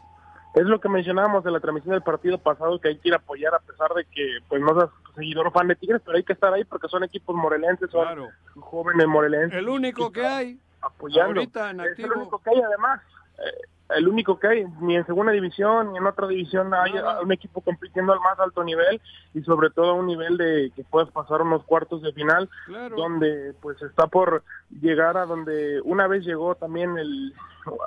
Es 0.54 0.64
lo 0.64 0.80
que 0.80 0.88
mencionábamos 0.88 1.44
de 1.44 1.50
la 1.50 1.60
transmisión 1.60 1.92
del 1.92 2.02
partido 2.02 2.38
pasado, 2.38 2.80
que 2.80 2.88
hay 2.88 2.98
que 2.98 3.08
ir 3.08 3.14
a 3.14 3.18
apoyar 3.18 3.54
a 3.54 3.58
pesar 3.58 3.92
de 3.94 4.04
que 4.06 4.38
pues 4.48 4.60
no 4.62 4.74
seas 4.74 4.90
seguidor 5.14 5.46
o 5.48 5.50
fan 5.50 5.68
de 5.68 5.74
Tigres, 5.76 6.00
pero 6.04 6.16
hay 6.16 6.24
que 6.24 6.32
estar 6.32 6.52
ahí 6.52 6.64
porque 6.64 6.88
son 6.88 7.04
equipos 7.04 7.36
morelenses, 7.36 7.90
son 7.90 8.02
Claro. 8.04 8.28
jóvenes 8.54 9.06
morelenses. 9.06 9.58
El 9.58 9.68
único 9.68 10.10
que 10.10 10.24
hay 10.26 10.58
apoyando. 10.80 11.40
ahorita 11.40 11.70
en 11.70 11.80
Es 11.80 11.86
el 11.86 11.90
activo. 11.92 12.14
único 12.16 12.38
que 12.42 12.50
hay 12.50 12.60
además. 12.62 13.02
Eh, 13.38 13.66
el 13.90 14.08
único 14.08 14.38
que 14.38 14.48
hay, 14.48 14.66
ni 14.80 14.96
en 14.96 15.06
segunda 15.06 15.32
división 15.32 15.92
ni 15.92 15.98
en 15.98 16.06
otra 16.06 16.26
división 16.26 16.74
hay 16.74 16.92
un 17.22 17.32
equipo 17.32 17.60
compitiendo 17.60 18.12
al 18.12 18.20
más 18.20 18.38
alto 18.40 18.64
nivel 18.64 19.00
y 19.34 19.42
sobre 19.42 19.70
todo 19.70 19.90
a 19.90 19.94
un 19.94 20.06
nivel 20.06 20.36
de 20.36 20.72
que 20.74 20.82
puedas 20.84 21.10
pasar 21.10 21.42
unos 21.42 21.62
cuartos 21.64 22.02
de 22.02 22.12
final 22.12 22.48
Claro. 22.66 22.96
donde 22.96 23.54
pues 23.60 23.80
está 23.82 24.06
por 24.08 24.42
llegar 24.80 25.16
a 25.16 25.26
donde 25.26 25.80
una 25.82 26.06
vez 26.08 26.24
llegó 26.24 26.54
también 26.56 26.98
el 26.98 27.32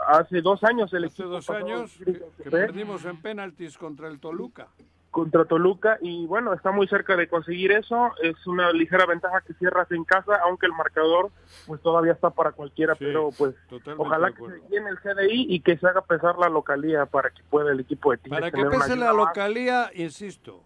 hace 0.07 0.41
dos 0.41 0.63
años 0.63 0.93
el 0.93 1.05
Hace 1.05 1.13
equipo 1.13 1.29
dos 1.29 1.45
pasado 1.45 1.65
años 1.65 1.91
que, 2.03 2.13
que 2.43 2.49
perdimos 2.51 3.05
en 3.05 3.21
penaltis 3.21 3.77
contra 3.77 4.07
el 4.07 4.19
Toluca. 4.19 4.67
Contra 5.11 5.45
Toluca 5.45 5.97
y 6.01 6.25
bueno, 6.27 6.53
está 6.53 6.71
muy 6.71 6.87
cerca 6.87 7.15
de 7.15 7.27
conseguir 7.27 7.71
eso, 7.71 8.11
es 8.21 8.45
una 8.45 8.71
ligera 8.71 9.05
ventaja 9.05 9.41
que 9.41 9.53
cierras 9.55 9.91
en 9.91 10.03
casa, 10.03 10.39
aunque 10.43 10.67
el 10.67 10.73
marcador 10.73 11.31
pues 11.65 11.81
todavía 11.81 12.13
está 12.13 12.29
para 12.29 12.51
cualquiera, 12.51 12.95
pero 12.95 13.31
pues 13.37 13.55
ojalá 13.97 14.31
que 14.31 14.45
se 14.45 14.69
llene 14.69 14.89
el 14.89 14.99
CDI 14.99 15.47
y 15.49 15.61
que 15.61 15.77
se 15.77 15.87
haga 15.87 16.01
pesar 16.01 16.37
la 16.37 16.49
localía 16.49 17.05
para 17.05 17.31
que 17.31 17.41
pueda 17.49 17.71
el 17.71 17.79
equipo 17.79 18.11
de 18.11 18.17
Tigres 18.17 18.39
Para 18.39 18.51
que 18.51 18.65
pese 18.65 18.95
la 18.95 19.09
ayuda 19.09 19.13
más. 19.13 19.15
localía, 19.15 19.91
insisto, 19.95 20.63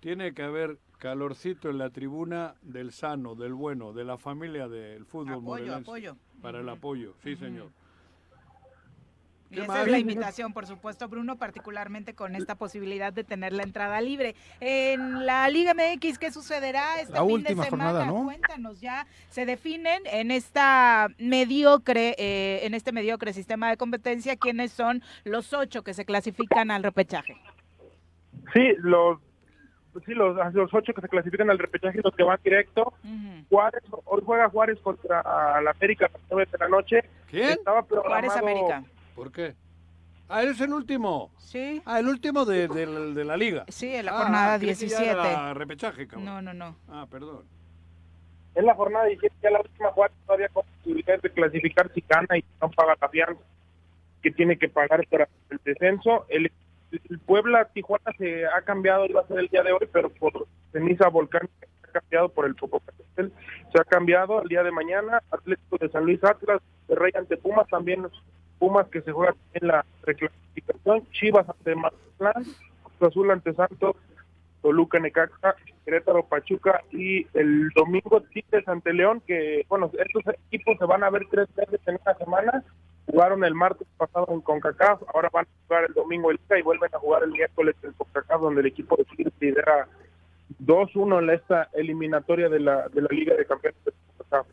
tiene 0.00 0.34
que 0.34 0.42
haber 0.42 0.78
calorcito 0.98 1.68
en 1.68 1.78
la 1.78 1.90
tribuna 1.90 2.54
del 2.62 2.92
sano, 2.92 3.34
del 3.34 3.54
bueno, 3.54 3.92
de 3.92 4.04
la 4.04 4.18
familia 4.18 4.68
del 4.68 5.04
fútbol 5.04 5.34
Apoyo, 5.34 5.74
apoyo. 5.74 6.16
Para 6.40 6.60
el 6.60 6.68
apoyo, 6.68 7.14
sí, 7.22 7.36
señor. 7.36 7.70
Y 9.54 9.56
¿Qué 9.56 9.62
esa 9.62 9.82
es 9.82 9.88
la 9.88 9.98
invitación, 9.98 10.52
por 10.52 10.66
supuesto, 10.66 11.08
Bruno, 11.08 11.36
particularmente 11.36 12.14
con 12.14 12.34
esta 12.34 12.56
posibilidad 12.56 13.12
de 13.12 13.22
tener 13.24 13.52
la 13.52 13.62
entrada 13.62 14.00
libre. 14.00 14.34
En 14.60 15.24
la 15.26 15.48
Liga 15.48 15.72
MX, 15.74 16.18
¿qué 16.18 16.32
sucederá 16.32 17.00
este 17.00 17.12
La 17.14 17.20
fin 17.24 17.30
última 17.34 17.62
de 17.64 17.70
semana? 17.70 17.90
jornada, 18.00 18.06
¿no? 18.06 18.24
Cuéntanos, 18.24 18.80
ya 18.80 19.06
se 19.30 19.46
definen 19.46 20.02
en 20.06 20.30
esta 20.30 21.08
mediocre, 21.18 22.14
eh, 22.18 22.60
en 22.66 22.74
este 22.74 22.92
mediocre 22.92 23.32
sistema 23.32 23.70
de 23.70 23.76
competencia, 23.76 24.36
quiénes 24.36 24.72
son 24.72 25.02
los 25.24 25.52
ocho 25.52 25.82
que 25.82 25.94
se 25.94 26.04
clasifican 26.04 26.70
al 26.70 26.82
repechaje. 26.82 27.36
Sí, 28.52 28.72
los 28.78 29.18
sí, 30.04 30.12
los, 30.12 30.36
los 30.54 30.74
ocho 30.74 30.92
que 30.92 31.00
se 31.00 31.08
clasifican 31.08 31.50
al 31.50 31.58
repechaje, 31.58 32.00
los 32.02 32.14
que 32.16 32.24
van 32.24 32.38
directo. 32.42 32.92
Juárez, 33.48 33.82
hoy 34.04 34.22
juega 34.26 34.48
Juárez 34.48 34.78
contra 34.80 35.22
la 35.62 35.70
América 35.70 36.06
a 36.06 36.10
las 36.12 36.20
nueve 36.30 36.48
de 36.50 36.58
la 36.58 36.68
noche. 36.68 37.04
¿Quién? 37.30 37.50
Estaba 37.50 37.82
programado- 37.84 38.08
Juárez 38.30 38.36
América. 38.36 38.82
¿Por 39.14 39.30
qué? 39.32 39.54
Ah, 40.28 40.42
eres 40.42 40.60
el 40.60 40.72
último. 40.72 41.30
Sí. 41.38 41.82
Ah, 41.84 42.00
el 42.00 42.08
último 42.08 42.44
de, 42.44 42.66
de 42.68 42.86
la- 42.86 43.00
de 43.00 43.24
la 43.24 43.36
liga. 43.36 43.64
Sí, 43.68 43.94
en 43.94 44.06
la 44.06 44.12
Ah, 44.18 44.22
jornada 44.22 44.58
creí 44.58 44.70
que 44.74 44.88
ya 44.88 44.98
17. 44.98 45.10
era 45.12 45.54
repechaje, 45.54 46.06
cabrón. 46.06 46.24
No, 46.24 46.42
no, 46.42 46.54
no. 46.54 46.76
Ah, 46.88 47.06
perdón. 47.10 47.44
En 48.54 48.66
la 48.66 48.74
jornada 48.74 49.04
17, 49.06 49.34
ya 49.42 49.50
la 49.50 49.60
última 49.60 49.90
Juárez 49.92 50.16
todavía 50.26 50.48
con 50.48 50.64
posibilidades 50.78 51.22
de 51.22 51.30
clasificar 51.30 51.90
si 51.92 52.02
gana 52.08 52.38
y 52.38 52.44
no 52.60 52.70
paga 52.70 52.94
la 53.00 53.08
fianza 53.08 53.42
que 54.22 54.30
tiene 54.30 54.56
que 54.56 54.68
pagar 54.68 55.06
para 55.08 55.28
el 55.50 55.60
descenso. 55.64 56.24
El, 56.28 56.50
el 57.10 57.18
Puebla 57.20 57.66
Tijuana 57.74 58.12
se 58.16 58.46
ha 58.46 58.62
cambiado, 58.62 59.04
iba 59.06 59.20
a 59.20 59.26
ser 59.26 59.40
el 59.40 59.48
día 59.48 59.62
de 59.62 59.72
hoy, 59.72 59.86
pero 59.92 60.08
por 60.08 60.46
ceniza 60.72 61.08
volcánica 61.08 61.52
se 61.82 61.88
ha 61.88 62.00
cambiado 62.00 62.28
por 62.30 62.46
el 62.46 62.54
Popocatépetl, 62.54 63.28
se 63.72 63.80
ha 63.80 63.84
cambiado 63.84 64.40
el 64.42 64.48
día 64.48 64.62
de 64.62 64.70
mañana. 64.70 65.20
Atlético 65.30 65.76
de 65.78 65.88
San 65.90 66.04
Luis 66.04 66.22
Atlas, 66.24 66.62
de 66.88 66.94
Rey 66.94 67.12
ante 67.16 67.36
Pumas, 67.36 67.66
también 67.68 68.06
Pumas 68.64 68.88
que 68.88 69.02
se 69.02 69.12
juega 69.12 69.34
en 69.52 69.68
la 69.68 69.84
reclasificación, 70.04 71.06
Chivas 71.10 71.46
ante 71.46 71.74
Mazatlán, 71.74 72.46
Azul 72.98 73.30
ante 73.30 73.52
Santos, 73.52 73.94
Toluca, 74.62 74.98
Necaxa, 74.98 75.54
Querétaro, 75.84 76.24
Pachuca 76.24 76.82
y 76.90 77.26
el 77.34 77.68
domingo 77.76 78.22
Tigres 78.32 78.66
ante 78.66 78.94
León, 78.94 79.20
que 79.26 79.66
bueno, 79.68 79.90
estos 79.92 80.34
equipos 80.46 80.78
se 80.78 80.86
van 80.86 81.04
a 81.04 81.10
ver 81.10 81.26
tres 81.30 81.46
veces 81.54 81.78
en 81.84 81.98
una 82.02 82.14
semana. 82.14 82.64
Jugaron 83.04 83.44
el 83.44 83.54
martes 83.54 83.86
pasado 83.98 84.28
en 84.30 84.40
CONCACAF, 84.40 85.02
ahora 85.14 85.28
van 85.30 85.44
a 85.44 85.66
jugar 85.66 85.84
el 85.86 85.92
domingo 85.92 86.30
el 86.30 86.40
Liga 86.44 86.58
y 86.58 86.62
vuelven 86.62 86.88
a 86.94 86.98
jugar 86.98 87.22
el 87.22 87.32
miércoles 87.32 87.76
en 87.82 87.92
CONCACAF, 87.92 88.40
donde 88.40 88.62
el 88.62 88.68
equipo 88.68 88.96
de 88.96 89.04
Tigres 89.04 89.34
lidera 89.40 89.88
2-1 90.64 91.22
en 91.22 91.28
esta 91.28 91.68
eliminatoria 91.74 92.48
de 92.48 92.60
la, 92.60 92.88
de 92.88 93.02
la 93.02 93.08
Liga 93.10 93.34
de 93.34 93.44
Campeones 93.44 93.84
de 93.84 93.92
CONCACAF. 94.16 94.46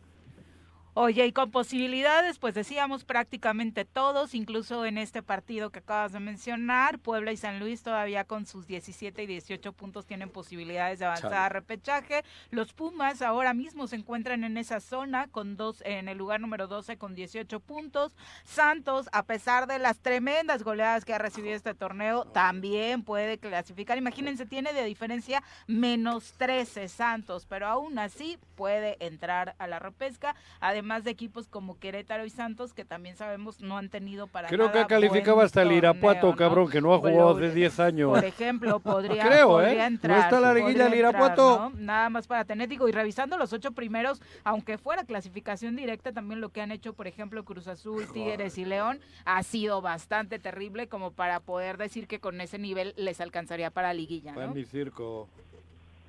Oye, 0.93 1.25
y 1.25 1.31
con 1.31 1.51
posibilidades, 1.51 2.37
pues 2.37 2.53
decíamos 2.53 3.05
prácticamente 3.05 3.85
todos, 3.85 4.35
incluso 4.35 4.85
en 4.85 4.97
este 4.97 5.23
partido 5.23 5.69
que 5.69 5.79
acabas 5.79 6.11
de 6.11 6.19
mencionar, 6.19 6.99
Puebla 6.99 7.31
y 7.31 7.37
San 7.37 7.61
Luis 7.61 7.81
todavía 7.81 8.25
con 8.25 8.45
sus 8.45 8.67
17 8.67 9.23
y 9.23 9.25
18 9.25 9.71
puntos 9.71 10.05
tienen 10.05 10.29
posibilidades 10.29 10.99
de 10.99 11.05
avanzar 11.05 11.31
Chale. 11.31 11.45
a 11.45 11.49
repechaje. 11.49 12.25
Los 12.49 12.73
Pumas 12.73 13.21
ahora 13.21 13.53
mismo 13.53 13.87
se 13.87 13.95
encuentran 13.95 14.43
en 14.43 14.57
esa 14.57 14.81
zona 14.81 15.29
con 15.29 15.55
dos 15.55 15.81
en 15.85 16.09
el 16.09 16.17
lugar 16.17 16.41
número 16.41 16.67
12 16.67 16.97
con 16.97 17.15
18 17.15 17.61
puntos. 17.61 18.13
Santos, 18.43 19.07
a 19.13 19.23
pesar 19.23 19.67
de 19.67 19.79
las 19.79 19.99
tremendas 19.99 20.61
goleadas 20.61 21.05
que 21.05 21.13
ha 21.13 21.19
recibido 21.19 21.55
este 21.55 21.73
torneo, 21.73 22.25
también 22.25 23.03
puede 23.03 23.37
clasificar. 23.37 23.97
Imagínense, 23.97 24.45
tiene 24.45 24.73
de 24.73 24.83
diferencia 24.83 25.41
menos 25.67 26.33
13 26.33 26.89
Santos, 26.89 27.45
pero 27.45 27.67
aún 27.67 27.97
así 27.97 28.37
puede 28.57 28.97
entrar 28.99 29.55
a 29.57 29.67
la 29.67 29.79
repesca. 29.79 30.35
Además 30.59 30.80
de 30.81 31.11
equipos 31.11 31.47
como 31.47 31.77
Querétaro 31.77 32.25
y 32.25 32.29
Santos, 32.29 32.73
que 32.73 32.83
también 32.83 33.15
sabemos 33.15 33.61
no 33.61 33.77
han 33.77 33.89
tenido 33.89 34.27
para 34.27 34.47
Creo 34.47 34.67
nada 34.67 34.81
que 34.81 34.87
calificaba 34.87 35.43
hasta 35.43 35.61
el 35.61 35.71
Irapuato, 35.71 36.21
torneo, 36.21 36.31
¿no? 36.31 36.37
cabrón, 36.37 36.69
que 36.69 36.81
no 36.81 36.93
ha 36.93 36.97
jugado 36.97 37.37
hace 37.37 37.51
10 37.51 37.79
años. 37.79 38.09
Por 38.09 38.25
ejemplo, 38.25 38.79
podría, 38.81 39.23
Creo, 39.25 39.47
podría 39.49 39.83
¿eh? 39.83 39.87
entrar. 39.87 40.17
¿No 40.17 40.23
está 40.23 40.39
la 40.39 40.53
liguilla 40.53 40.85
entrar, 40.85 40.97
Irapuato? 40.97 41.69
¿no? 41.69 41.79
Nada 41.79 42.09
más 42.09 42.27
para 42.27 42.45
tener, 42.45 42.67
digo, 42.67 42.89
y 42.89 42.91
revisando 42.91 43.37
los 43.37 43.53
ocho 43.53 43.71
primeros, 43.71 44.21
aunque 44.43 44.77
fuera 44.77 45.03
clasificación 45.05 45.75
directa, 45.75 46.11
también 46.11 46.41
lo 46.41 46.49
que 46.49 46.61
han 46.61 46.71
hecho, 46.71 46.93
por 46.93 47.07
ejemplo, 47.07 47.45
Cruz 47.45 47.67
Azul, 47.67 48.07
Tigres 48.11 48.57
y 48.57 48.65
León, 48.65 48.99
ha 49.25 49.43
sido 49.43 49.81
bastante 49.81 50.39
terrible 50.39 50.87
como 50.87 51.11
para 51.11 51.39
poder 51.39 51.77
decir 51.77 52.07
que 52.07 52.19
con 52.19 52.41
ese 52.41 52.57
nivel 52.57 52.93
les 52.97 53.21
alcanzaría 53.21 53.69
para 53.69 53.93
liguilla, 53.93 54.31
¿no? 54.31 54.39
Pan 54.39 54.57
y 54.57 54.65
circo. 54.65 55.29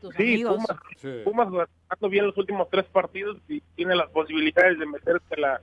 Tus 0.02 0.14
Sí, 0.16 0.22
amigos. 0.34 0.56
Pumas, 0.56 0.80
Sí. 0.98 1.08
Pumas 1.24 1.48
jugando 1.48 2.08
bien 2.10 2.26
los 2.26 2.36
últimos 2.36 2.68
tres 2.70 2.84
partidos 2.86 3.38
y 3.48 3.60
tiene 3.76 3.94
las 3.96 4.10
posibilidades 4.10 4.78
de 4.78 4.84
meterse 4.86 5.34
a 5.36 5.40
la 5.40 5.60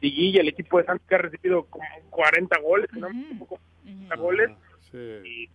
liguilla. 0.00 0.40
El 0.40 0.48
equipo 0.48 0.78
de 0.78 0.84
Santos 0.86 1.06
que 1.08 1.14
ha 1.14 1.18
recibido 1.18 1.64
como 1.66 1.84
40 2.10 2.58
goles, 2.60 2.88
si 2.92 2.98
no 2.98 3.08
me 3.10 3.20
equivoco, 3.22 3.58
40 3.84 4.16
goles. 4.16 4.50
Y 4.92 5.44
eh, 5.44 5.48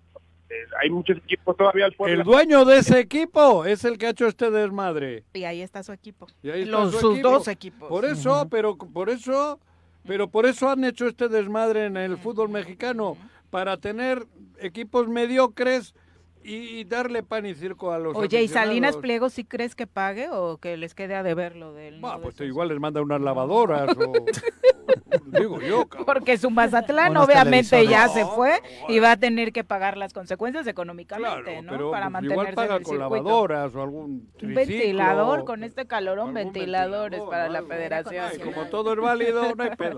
hay 0.81 0.89
muchos 0.89 1.17
equipos 1.17 1.55
todavía 1.57 1.85
al 1.85 1.93
Puebla. 1.93 2.15
El 2.17 2.23
dueño 2.23 2.63
de 2.65 2.77
ese 2.77 2.99
equipo 2.99 3.65
es 3.65 3.83
el 3.85 3.97
que 3.97 4.07
ha 4.07 4.09
hecho 4.11 4.27
este 4.27 4.51
desmadre. 4.51 5.23
Y 5.33 5.43
ahí 5.45 5.61
está 5.61 5.81
su 5.83 5.91
equipo. 5.93 6.27
Y 6.43 6.49
ahí 6.51 6.61
está 6.63 6.71
Los, 6.79 6.91
su 6.93 6.99
sus 6.99 7.13
equipo. 7.15 7.29
dos 7.31 7.47
equipos. 7.47 7.89
Por 7.89 8.05
eso, 8.05 8.47
pero 8.49 8.77
por 8.77 9.09
eso, 9.09 9.59
pero 10.05 10.27
por 10.27 10.45
eso 10.45 10.69
han 10.69 10.83
hecho 10.83 11.07
este 11.07 11.27
desmadre 11.27 11.85
en 11.85 11.97
el 11.97 12.17
fútbol 12.17 12.49
mexicano 12.49 13.17
para 13.49 13.77
tener 13.77 14.25
equipos 14.59 15.07
mediocres 15.07 15.95
y 16.43 16.83
darle 16.85 17.23
pan 17.23 17.45
y 17.45 17.53
circo 17.53 17.91
a 17.91 17.99
los 17.99 18.15
Oye, 18.15 18.41
¿y 18.41 18.47
Salinas. 18.47 18.97
Pliego 18.97 19.29
sí 19.29 19.43
crees 19.43 19.75
que 19.75 19.87
pague 19.87 20.29
o 20.29 20.57
que 20.57 20.77
les 20.77 20.95
quede 20.95 21.15
a 21.15 21.23
deber 21.23 21.55
lo 21.55 21.73
del... 21.73 21.95
Ah, 21.97 21.99
no 21.99 22.11
de 22.17 22.23
pues 22.23 22.35
esos? 22.35 22.47
igual 22.47 22.69
les 22.69 22.79
manda 22.79 23.01
unas 23.01 23.21
lavadoras 23.21 23.89
o... 23.97 24.13
Digo 25.25 25.61
yo, 25.61 25.85
cabrón. 25.87 26.05
Porque 26.05 26.37
su 26.37 26.49
Mazatlán 26.49 27.11
Unos 27.11 27.25
obviamente 27.25 27.85
ya 27.87 28.07
televisores. 28.07 28.13
se 28.13 28.25
fue 28.35 28.61
y 28.89 28.99
va 28.99 29.11
a 29.11 29.17
tener 29.17 29.51
que 29.53 29.63
pagar 29.63 29.97
las 29.97 30.13
consecuencias 30.13 30.65
económicamente, 30.67 31.61
¿no? 31.61 31.71
Pero 31.71 31.91
Para 31.91 32.09
pues, 32.09 32.23
igual 32.23 32.37
mantenerse 32.37 32.49
en 32.49 32.55
paga 32.55 32.75
el 32.77 32.83
con 32.83 32.95
circuito. 32.97 33.15
lavadoras 33.23 33.75
o 33.75 33.81
algún 33.81 34.03
Un 34.11 34.31
triciclo. 34.37 34.55
ventilador 34.55 35.45
con 35.45 35.63
este 35.63 35.85
calorón, 35.85 36.33
ventiladores 36.33 37.21
para 37.21 37.49
la 37.49 37.63
federación. 37.63 38.25
Ay, 38.31 38.39
como 38.39 38.65
todo 38.67 38.93
es 38.93 38.99
válido, 38.99 39.55
no 39.55 39.63
hay 39.63 39.75
pedo. 39.75 39.97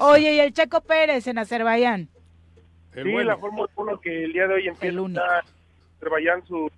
Oye, 0.00 0.34
y 0.34 0.40
el 0.40 0.52
Checo 0.52 0.80
Pérez 0.82 1.26
en 1.26 1.38
Azerbaiyán. 1.38 2.08
El 2.94 3.04
sí, 3.04 3.10
bueno. 3.12 3.30
la 3.30 3.36
Fórmula 3.38 3.70
1 3.74 4.00
que 4.00 4.24
el 4.24 4.32
día 4.32 4.46
de 4.46 4.54
hoy 4.54 4.68
empieza 4.68 4.96
ya 5.08 5.42
Azerbaiyán 6.02 6.44
su, 6.46 6.68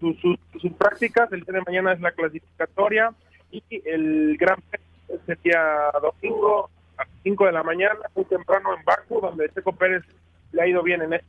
su, 0.00 0.12
su- 0.14 0.38
sus 0.60 0.72
prácticas, 0.74 1.32
el 1.32 1.40
día 1.42 1.54
de 1.54 1.62
mañana 1.66 1.92
es 1.94 2.00
la 2.00 2.12
clasificatoria 2.12 3.12
y 3.50 3.62
el 3.86 4.36
Gran 4.38 4.58
Premio 4.70 5.22
sería 5.26 5.90
domingo 6.00 6.68
a 6.98 7.04
las 7.04 7.08
5 7.22 7.46
de 7.46 7.52
la 7.52 7.62
mañana, 7.62 7.98
muy 8.14 8.24
temprano 8.26 8.74
en 8.76 8.84
Baku, 8.84 9.20
donde 9.20 9.48
Checo 9.50 9.72
Pérez 9.72 10.04
le 10.52 10.62
ha 10.62 10.66
ido 10.68 10.82
bien 10.82 11.02
en 11.02 11.14
este 11.14 11.26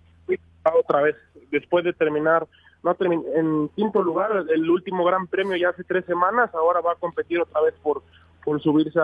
otra 0.75 1.01
vez, 1.01 1.15
después 1.49 1.83
de 1.83 1.91
terminar 1.93 2.45
no 2.83 2.95
en 2.99 3.67
quinto 3.69 4.01
lugar, 4.03 4.45
el 4.49 4.69
último 4.69 5.03
Gran 5.05 5.25
Premio 5.27 5.55
ya 5.55 5.69
hace 5.69 5.83
tres 5.83 6.05
semanas, 6.05 6.53
ahora 6.53 6.81
va 6.81 6.93
a 6.93 6.95
competir 6.95 7.39
otra 7.39 7.61
vez 7.61 7.73
por 7.81 8.03
por 8.43 8.61
subirse 8.61 8.99
a, 8.99 9.03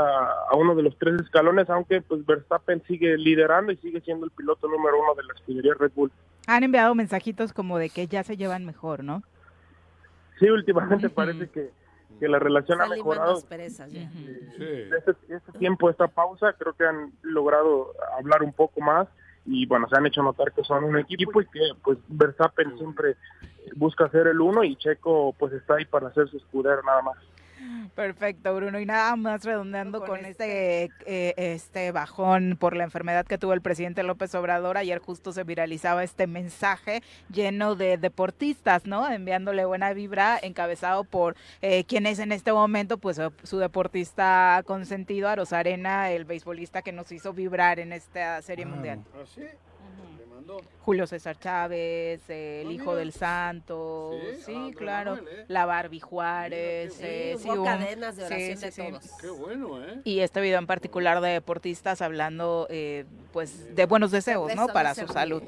a 0.50 0.56
uno 0.56 0.76
de 0.76 0.84
los 0.84 0.98
tres 0.98 1.22
escalones, 1.22 1.70
aunque 1.70 2.02
pues 2.02 2.26
Verstappen 2.26 2.82
sigue 2.88 3.18
liderando 3.18 3.72
y 3.72 3.78
sigue 3.78 4.02
siendo 4.02 4.26
el 4.26 4.32
piloto 4.32 4.68
número 4.68 5.00
uno 5.02 5.16
de 5.16 5.24
la 5.24 5.34
escudería 5.34 5.74
Red 5.78 5.92
Bull. 5.96 6.12
Han 6.48 6.64
enviado 6.64 6.96
mensajitos 6.96 7.54
como 7.54 7.78
de 7.78 7.90
que 7.90 8.08
ya 8.08 8.24
se 8.24 8.38
llevan 8.38 8.66
mejor, 8.66 9.04
¿no? 9.04 9.24
Sí, 10.40 10.50
últimamente 10.50 11.10
parece 11.10 11.50
que, 11.50 11.72
que 12.20 12.28
la 12.28 12.40
relación 12.40 12.82
ha 12.82 12.88
mejorado. 12.88 13.34
asperezas 13.34 13.92
ya. 13.92 14.10
Este, 14.54 14.90
este 15.28 15.52
tiempo, 15.60 15.90
esta 15.90 16.08
pausa, 16.08 16.54
creo 16.54 16.74
que 16.74 16.86
han 16.86 17.12
logrado 17.22 17.94
hablar 18.18 18.44
un 18.44 18.54
poco 18.54 18.82
más 18.82 19.08
y 19.46 19.66
bueno, 19.66 19.88
se 19.90 19.98
han 19.98 20.06
hecho 20.06 20.22
notar 20.22 20.52
que 20.52 20.64
son 20.64 20.84
un 20.84 20.98
equipo 20.98 21.42
y 21.42 21.46
que 21.46 21.62
pues 21.84 21.98
Verstappen 22.08 22.78
siempre 22.78 23.16
busca 23.76 24.10
ser 24.10 24.28
el 24.28 24.42
uno 24.42 24.64
y 24.64 24.76
Checo 24.76 25.34
pues 25.38 25.54
está 25.54 25.76
ahí 25.76 25.86
para 25.86 26.08
hacer 26.08 26.28
su 26.30 26.38
escudero 26.38 26.84
nada 26.84 27.02
más. 27.02 27.18
Perfecto, 27.96 28.56
Bruno. 28.56 28.80
Y 28.80 28.86
nada 28.86 29.16
más 29.16 29.44
redondeando 29.44 30.04
con, 30.04 30.26
este 30.26 30.92
eh, 31.06 31.34
este 31.38 31.92
bajón 31.92 32.58
por 32.60 32.76
la 32.76 32.84
enfermedad 32.84 33.26
que 33.26 33.38
tuvo 33.38 33.54
el 33.54 33.62
presidente 33.62 34.04
López 34.04 34.34
Obrador, 34.36 34.78
ayer 34.78 35.00
justo 35.00 35.32
se 35.32 35.44
viralizaba 35.44 36.04
este 36.04 36.28
mensaje 36.28 37.02
lleno 37.32 37.76
de 37.76 37.98
deportistas, 37.98 38.86
¿no? 38.86 39.10
Enviándole 39.10 39.66
buena 39.66 39.94
vibra, 39.94 40.40
encabezado 40.42 41.04
por 41.04 41.36
eh, 41.62 41.84
quien 41.86 42.06
es 42.06 42.20
en 42.20 42.32
este 42.32 42.54
momento, 42.54 42.98
pues 42.98 43.20
su 43.44 43.58
deportista 43.58 44.62
consentido, 44.66 45.30
Aros 45.30 45.54
Arena, 45.54 46.12
el 46.12 46.26
beisbolista 46.26 46.82
que 46.82 46.92
nos 46.92 47.12
hizo 47.12 47.34
vibrar 47.34 47.80
en 47.80 47.94
esta 47.94 48.42
serie 48.42 48.66
mundial. 48.66 49.04
¿Ah, 49.14 49.26
sí? 49.26 49.44
Julio 50.82 51.06
César 51.08 51.38
Chávez, 51.38 52.22
eh, 52.30 52.62
el 52.62 52.70
Ah, 52.70 52.72
hijo 52.72 52.86
mira. 52.92 52.96
del 53.00 53.12
Santo, 53.12 54.12
Sí, 54.38 54.44
sí, 54.46 54.54
ah, 54.56 54.70
claro, 54.78 55.16
Manuel, 55.16 55.36
¿eh? 55.40 55.46
la 55.50 55.66
Barbie 55.66 56.00
Juárez, 56.00 56.94
Sí, 56.94 57.02
eh, 57.04 57.36
hubo 57.44 57.54
un- 57.54 57.66
cadenas 57.66 58.16
de 58.16 58.22
sí, 58.28 58.34
oración 58.34 58.58
sí, 58.58 58.66
de 58.66 58.72
sí. 58.72 58.82
todos. 58.90 59.04
Qué 59.22 59.30
bueno, 59.30 59.84
¿eh? 59.84 60.02
Y 60.06 60.20
este 60.22 60.40
video 60.42 60.60
en 60.60 60.68
particular 60.68 61.20
de 61.22 61.30
deportistas 61.30 62.02
hablando, 62.02 62.68
eh, 62.70 63.04
pues, 63.34 63.76
de 63.76 63.86
buenos 63.86 64.12
deseos, 64.12 64.48
Pepe 64.48 64.56
¿no? 64.56 64.68
Para 64.68 64.96
su 64.96 65.02
ríe. 65.02 65.14
salud. 65.14 65.44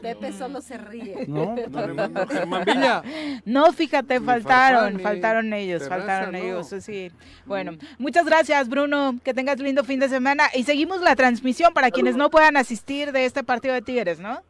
Pepe 0.00 0.32
solo 0.32 0.60
se 0.62 0.78
ríe. 0.78 1.26
No, 1.28 1.54
No. 1.56 3.02
No, 3.44 3.72
fíjate, 3.72 4.20
faltaron, 4.20 4.98
faltaron 5.00 5.52
ellos, 5.52 5.82
Terraza, 5.82 5.98
faltaron 6.06 6.32
no. 6.32 6.38
ellos, 6.38 6.68
sí, 6.68 6.80
sí. 6.80 7.10
Bueno, 7.46 7.76
muchas 7.98 8.24
gracias, 8.24 8.68
Bruno, 8.68 9.18
que 9.22 9.34
tengas 9.34 9.58
lindo 9.60 9.84
fin 9.84 10.00
de 10.00 10.08
semana 10.08 10.44
y 10.54 10.64
seguimos 10.64 11.00
la 11.00 11.14
transmisión 11.16 11.72
para 11.74 11.90
quienes 11.90 12.16
no 12.16 12.30
puedan 12.30 12.56
asistir 12.56 13.12
de 13.12 13.24
este 13.24 13.42
partido 13.44 13.74
de 13.74 13.82
Tigres, 13.82 14.18
¿no? 14.22 14.42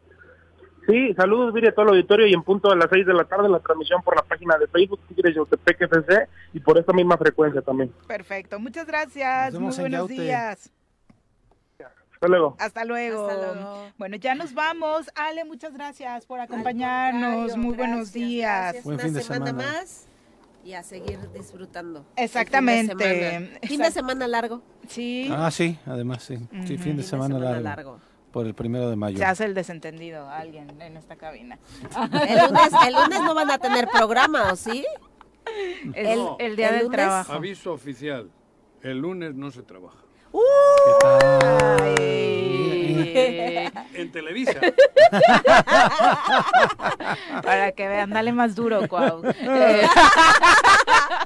Sí, 0.86 1.14
saludos 1.14 1.54
Viri 1.54 1.68
a 1.68 1.72
todo 1.72 1.84
el 1.84 1.88
auditorio 1.90 2.26
y 2.26 2.34
en 2.34 2.42
punto 2.42 2.70
a 2.70 2.76
las 2.76 2.88
6 2.90 3.06
de 3.06 3.14
la 3.14 3.24
tarde 3.24 3.48
la 3.48 3.60
transmisión 3.60 4.02
por 4.02 4.16
la 4.16 4.22
página 4.22 4.58
de 4.58 4.66
Facebook 4.66 5.00
Tigres 5.08 5.34
Yautepec 5.34 5.80
FC 5.80 6.28
y 6.52 6.60
por 6.60 6.76
esta 6.76 6.92
misma 6.92 7.16
frecuencia 7.16 7.62
también. 7.62 7.92
Perfecto, 8.06 8.58
muchas 8.58 8.86
gracias, 8.86 9.54
muy 9.54 9.74
buenos 9.76 10.08
días. 10.08 10.72
Hasta 12.22 12.28
luego. 12.28 12.56
Hasta 12.60 12.84
luego. 12.84 13.28
Hasta 13.28 13.52
luego. 13.52 13.88
Bueno, 13.98 14.14
ya 14.16 14.36
nos 14.36 14.54
vamos. 14.54 15.10
Ale, 15.16 15.44
muchas 15.44 15.74
gracias 15.74 16.24
por 16.24 16.38
acompañarnos. 16.38 17.56
Muy 17.56 17.74
buenos 17.74 18.12
días. 18.12 18.74
Gracias, 18.74 18.84
Buen 18.84 18.94
una 18.94 19.04
fin 19.04 19.14
de 19.14 19.22
semana, 19.22 19.46
semana. 19.46 19.72
más 19.72 20.06
y 20.64 20.74
a 20.74 20.84
seguir 20.84 21.18
disfrutando. 21.32 22.06
Exactamente. 22.14 22.92
Fin 22.92 22.98
de 22.98 23.30
semana, 23.30 23.58
Fin 23.62 23.80
de 23.80 23.90
semana 23.90 24.28
largo. 24.28 24.62
Sí. 24.86 25.28
Ah, 25.32 25.50
sí, 25.50 25.78
además 25.84 26.22
sí. 26.22 26.38
Sí, 26.64 26.78
fin 26.78 26.96
de 26.96 27.02
semana, 27.02 27.40
largo, 27.40 27.60
largo. 27.60 28.00
Por 28.32 28.46
el 28.46 28.54
primero 28.54 28.88
de 28.90 28.96
mayo. 28.96 29.18
Se 29.18 29.24
hace 29.24 29.44
el 29.44 29.54
desentendido 29.54 30.28
alguien 30.28 30.80
en 30.80 30.96
esta 30.96 31.16
cabina. 31.16 31.58
El 31.94 32.38
lunes, 32.38 32.70
el 32.86 32.94
lunes 32.94 33.20
no 33.22 33.34
van 33.34 33.50
a 33.50 33.58
tener 33.58 33.86
programa, 33.88 34.52
¿o 34.52 34.56
sí? 34.56 34.84
El, 35.94 36.06
El- 36.06 36.26
el 36.38 36.56
día 36.56 36.68
el 36.68 36.74
del 36.76 36.82
lunes- 36.84 36.96
trabajo. 36.96 37.32
Aviso 37.34 37.72
oficial. 37.72 38.30
El 38.80 38.98
lunes 38.98 39.34
no 39.34 39.50
se 39.50 39.62
trabaja. 39.62 39.98
En 43.94 44.12
Televisa. 44.12 44.60
Para 47.42 47.72
que 47.72 47.88
vean, 47.88 48.10
dale 48.10 48.32
más 48.32 48.54
duro, 48.54 48.86
Cuau. 48.88 49.22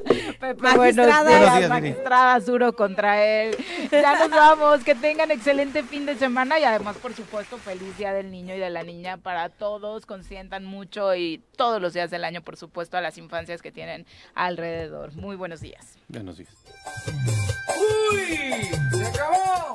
Eh, 0.08 0.54
Magistrada. 0.58 1.58
días, 1.58 1.68
magistrada, 1.68 2.38
duro 2.40 2.72
contra 2.74 3.24
él. 3.24 3.56
Ya 3.90 4.18
nos 4.18 4.30
vamos, 4.30 4.84
que 4.84 4.94
tengan 4.94 5.30
excelente 5.30 5.82
fin 5.82 6.06
de 6.06 6.16
semana 6.16 6.58
y 6.58 6.64
además, 6.64 6.96
por 6.96 7.14
supuesto, 7.14 7.58
feliz 7.58 7.96
Día 7.96 8.12
del 8.12 8.30
Niño 8.30 8.54
y 8.54 8.58
de 8.58 8.70
la 8.70 8.82
Niña 8.82 9.16
para 9.16 9.48
todos, 9.48 10.06
consientan 10.06 10.64
mucho 10.64 11.14
y 11.14 11.42
todos 11.56 11.80
los 11.80 11.94
días 11.94 12.10
del 12.10 12.24
año, 12.24 12.42
por 12.42 12.56
supuesto, 12.56 12.96
a 12.96 13.00
las 13.00 13.18
infancias 13.18 13.62
que 13.62 13.72
tienen 13.72 14.06
alrededor. 14.34 15.14
Muy 15.14 15.36
buenos 15.36 15.60
días. 15.60 15.98
Buenos 16.08 16.38
días. 16.38 16.54
¡Uy! 18.12 18.68
¡Se 18.92 19.06
acabó! 19.06 19.74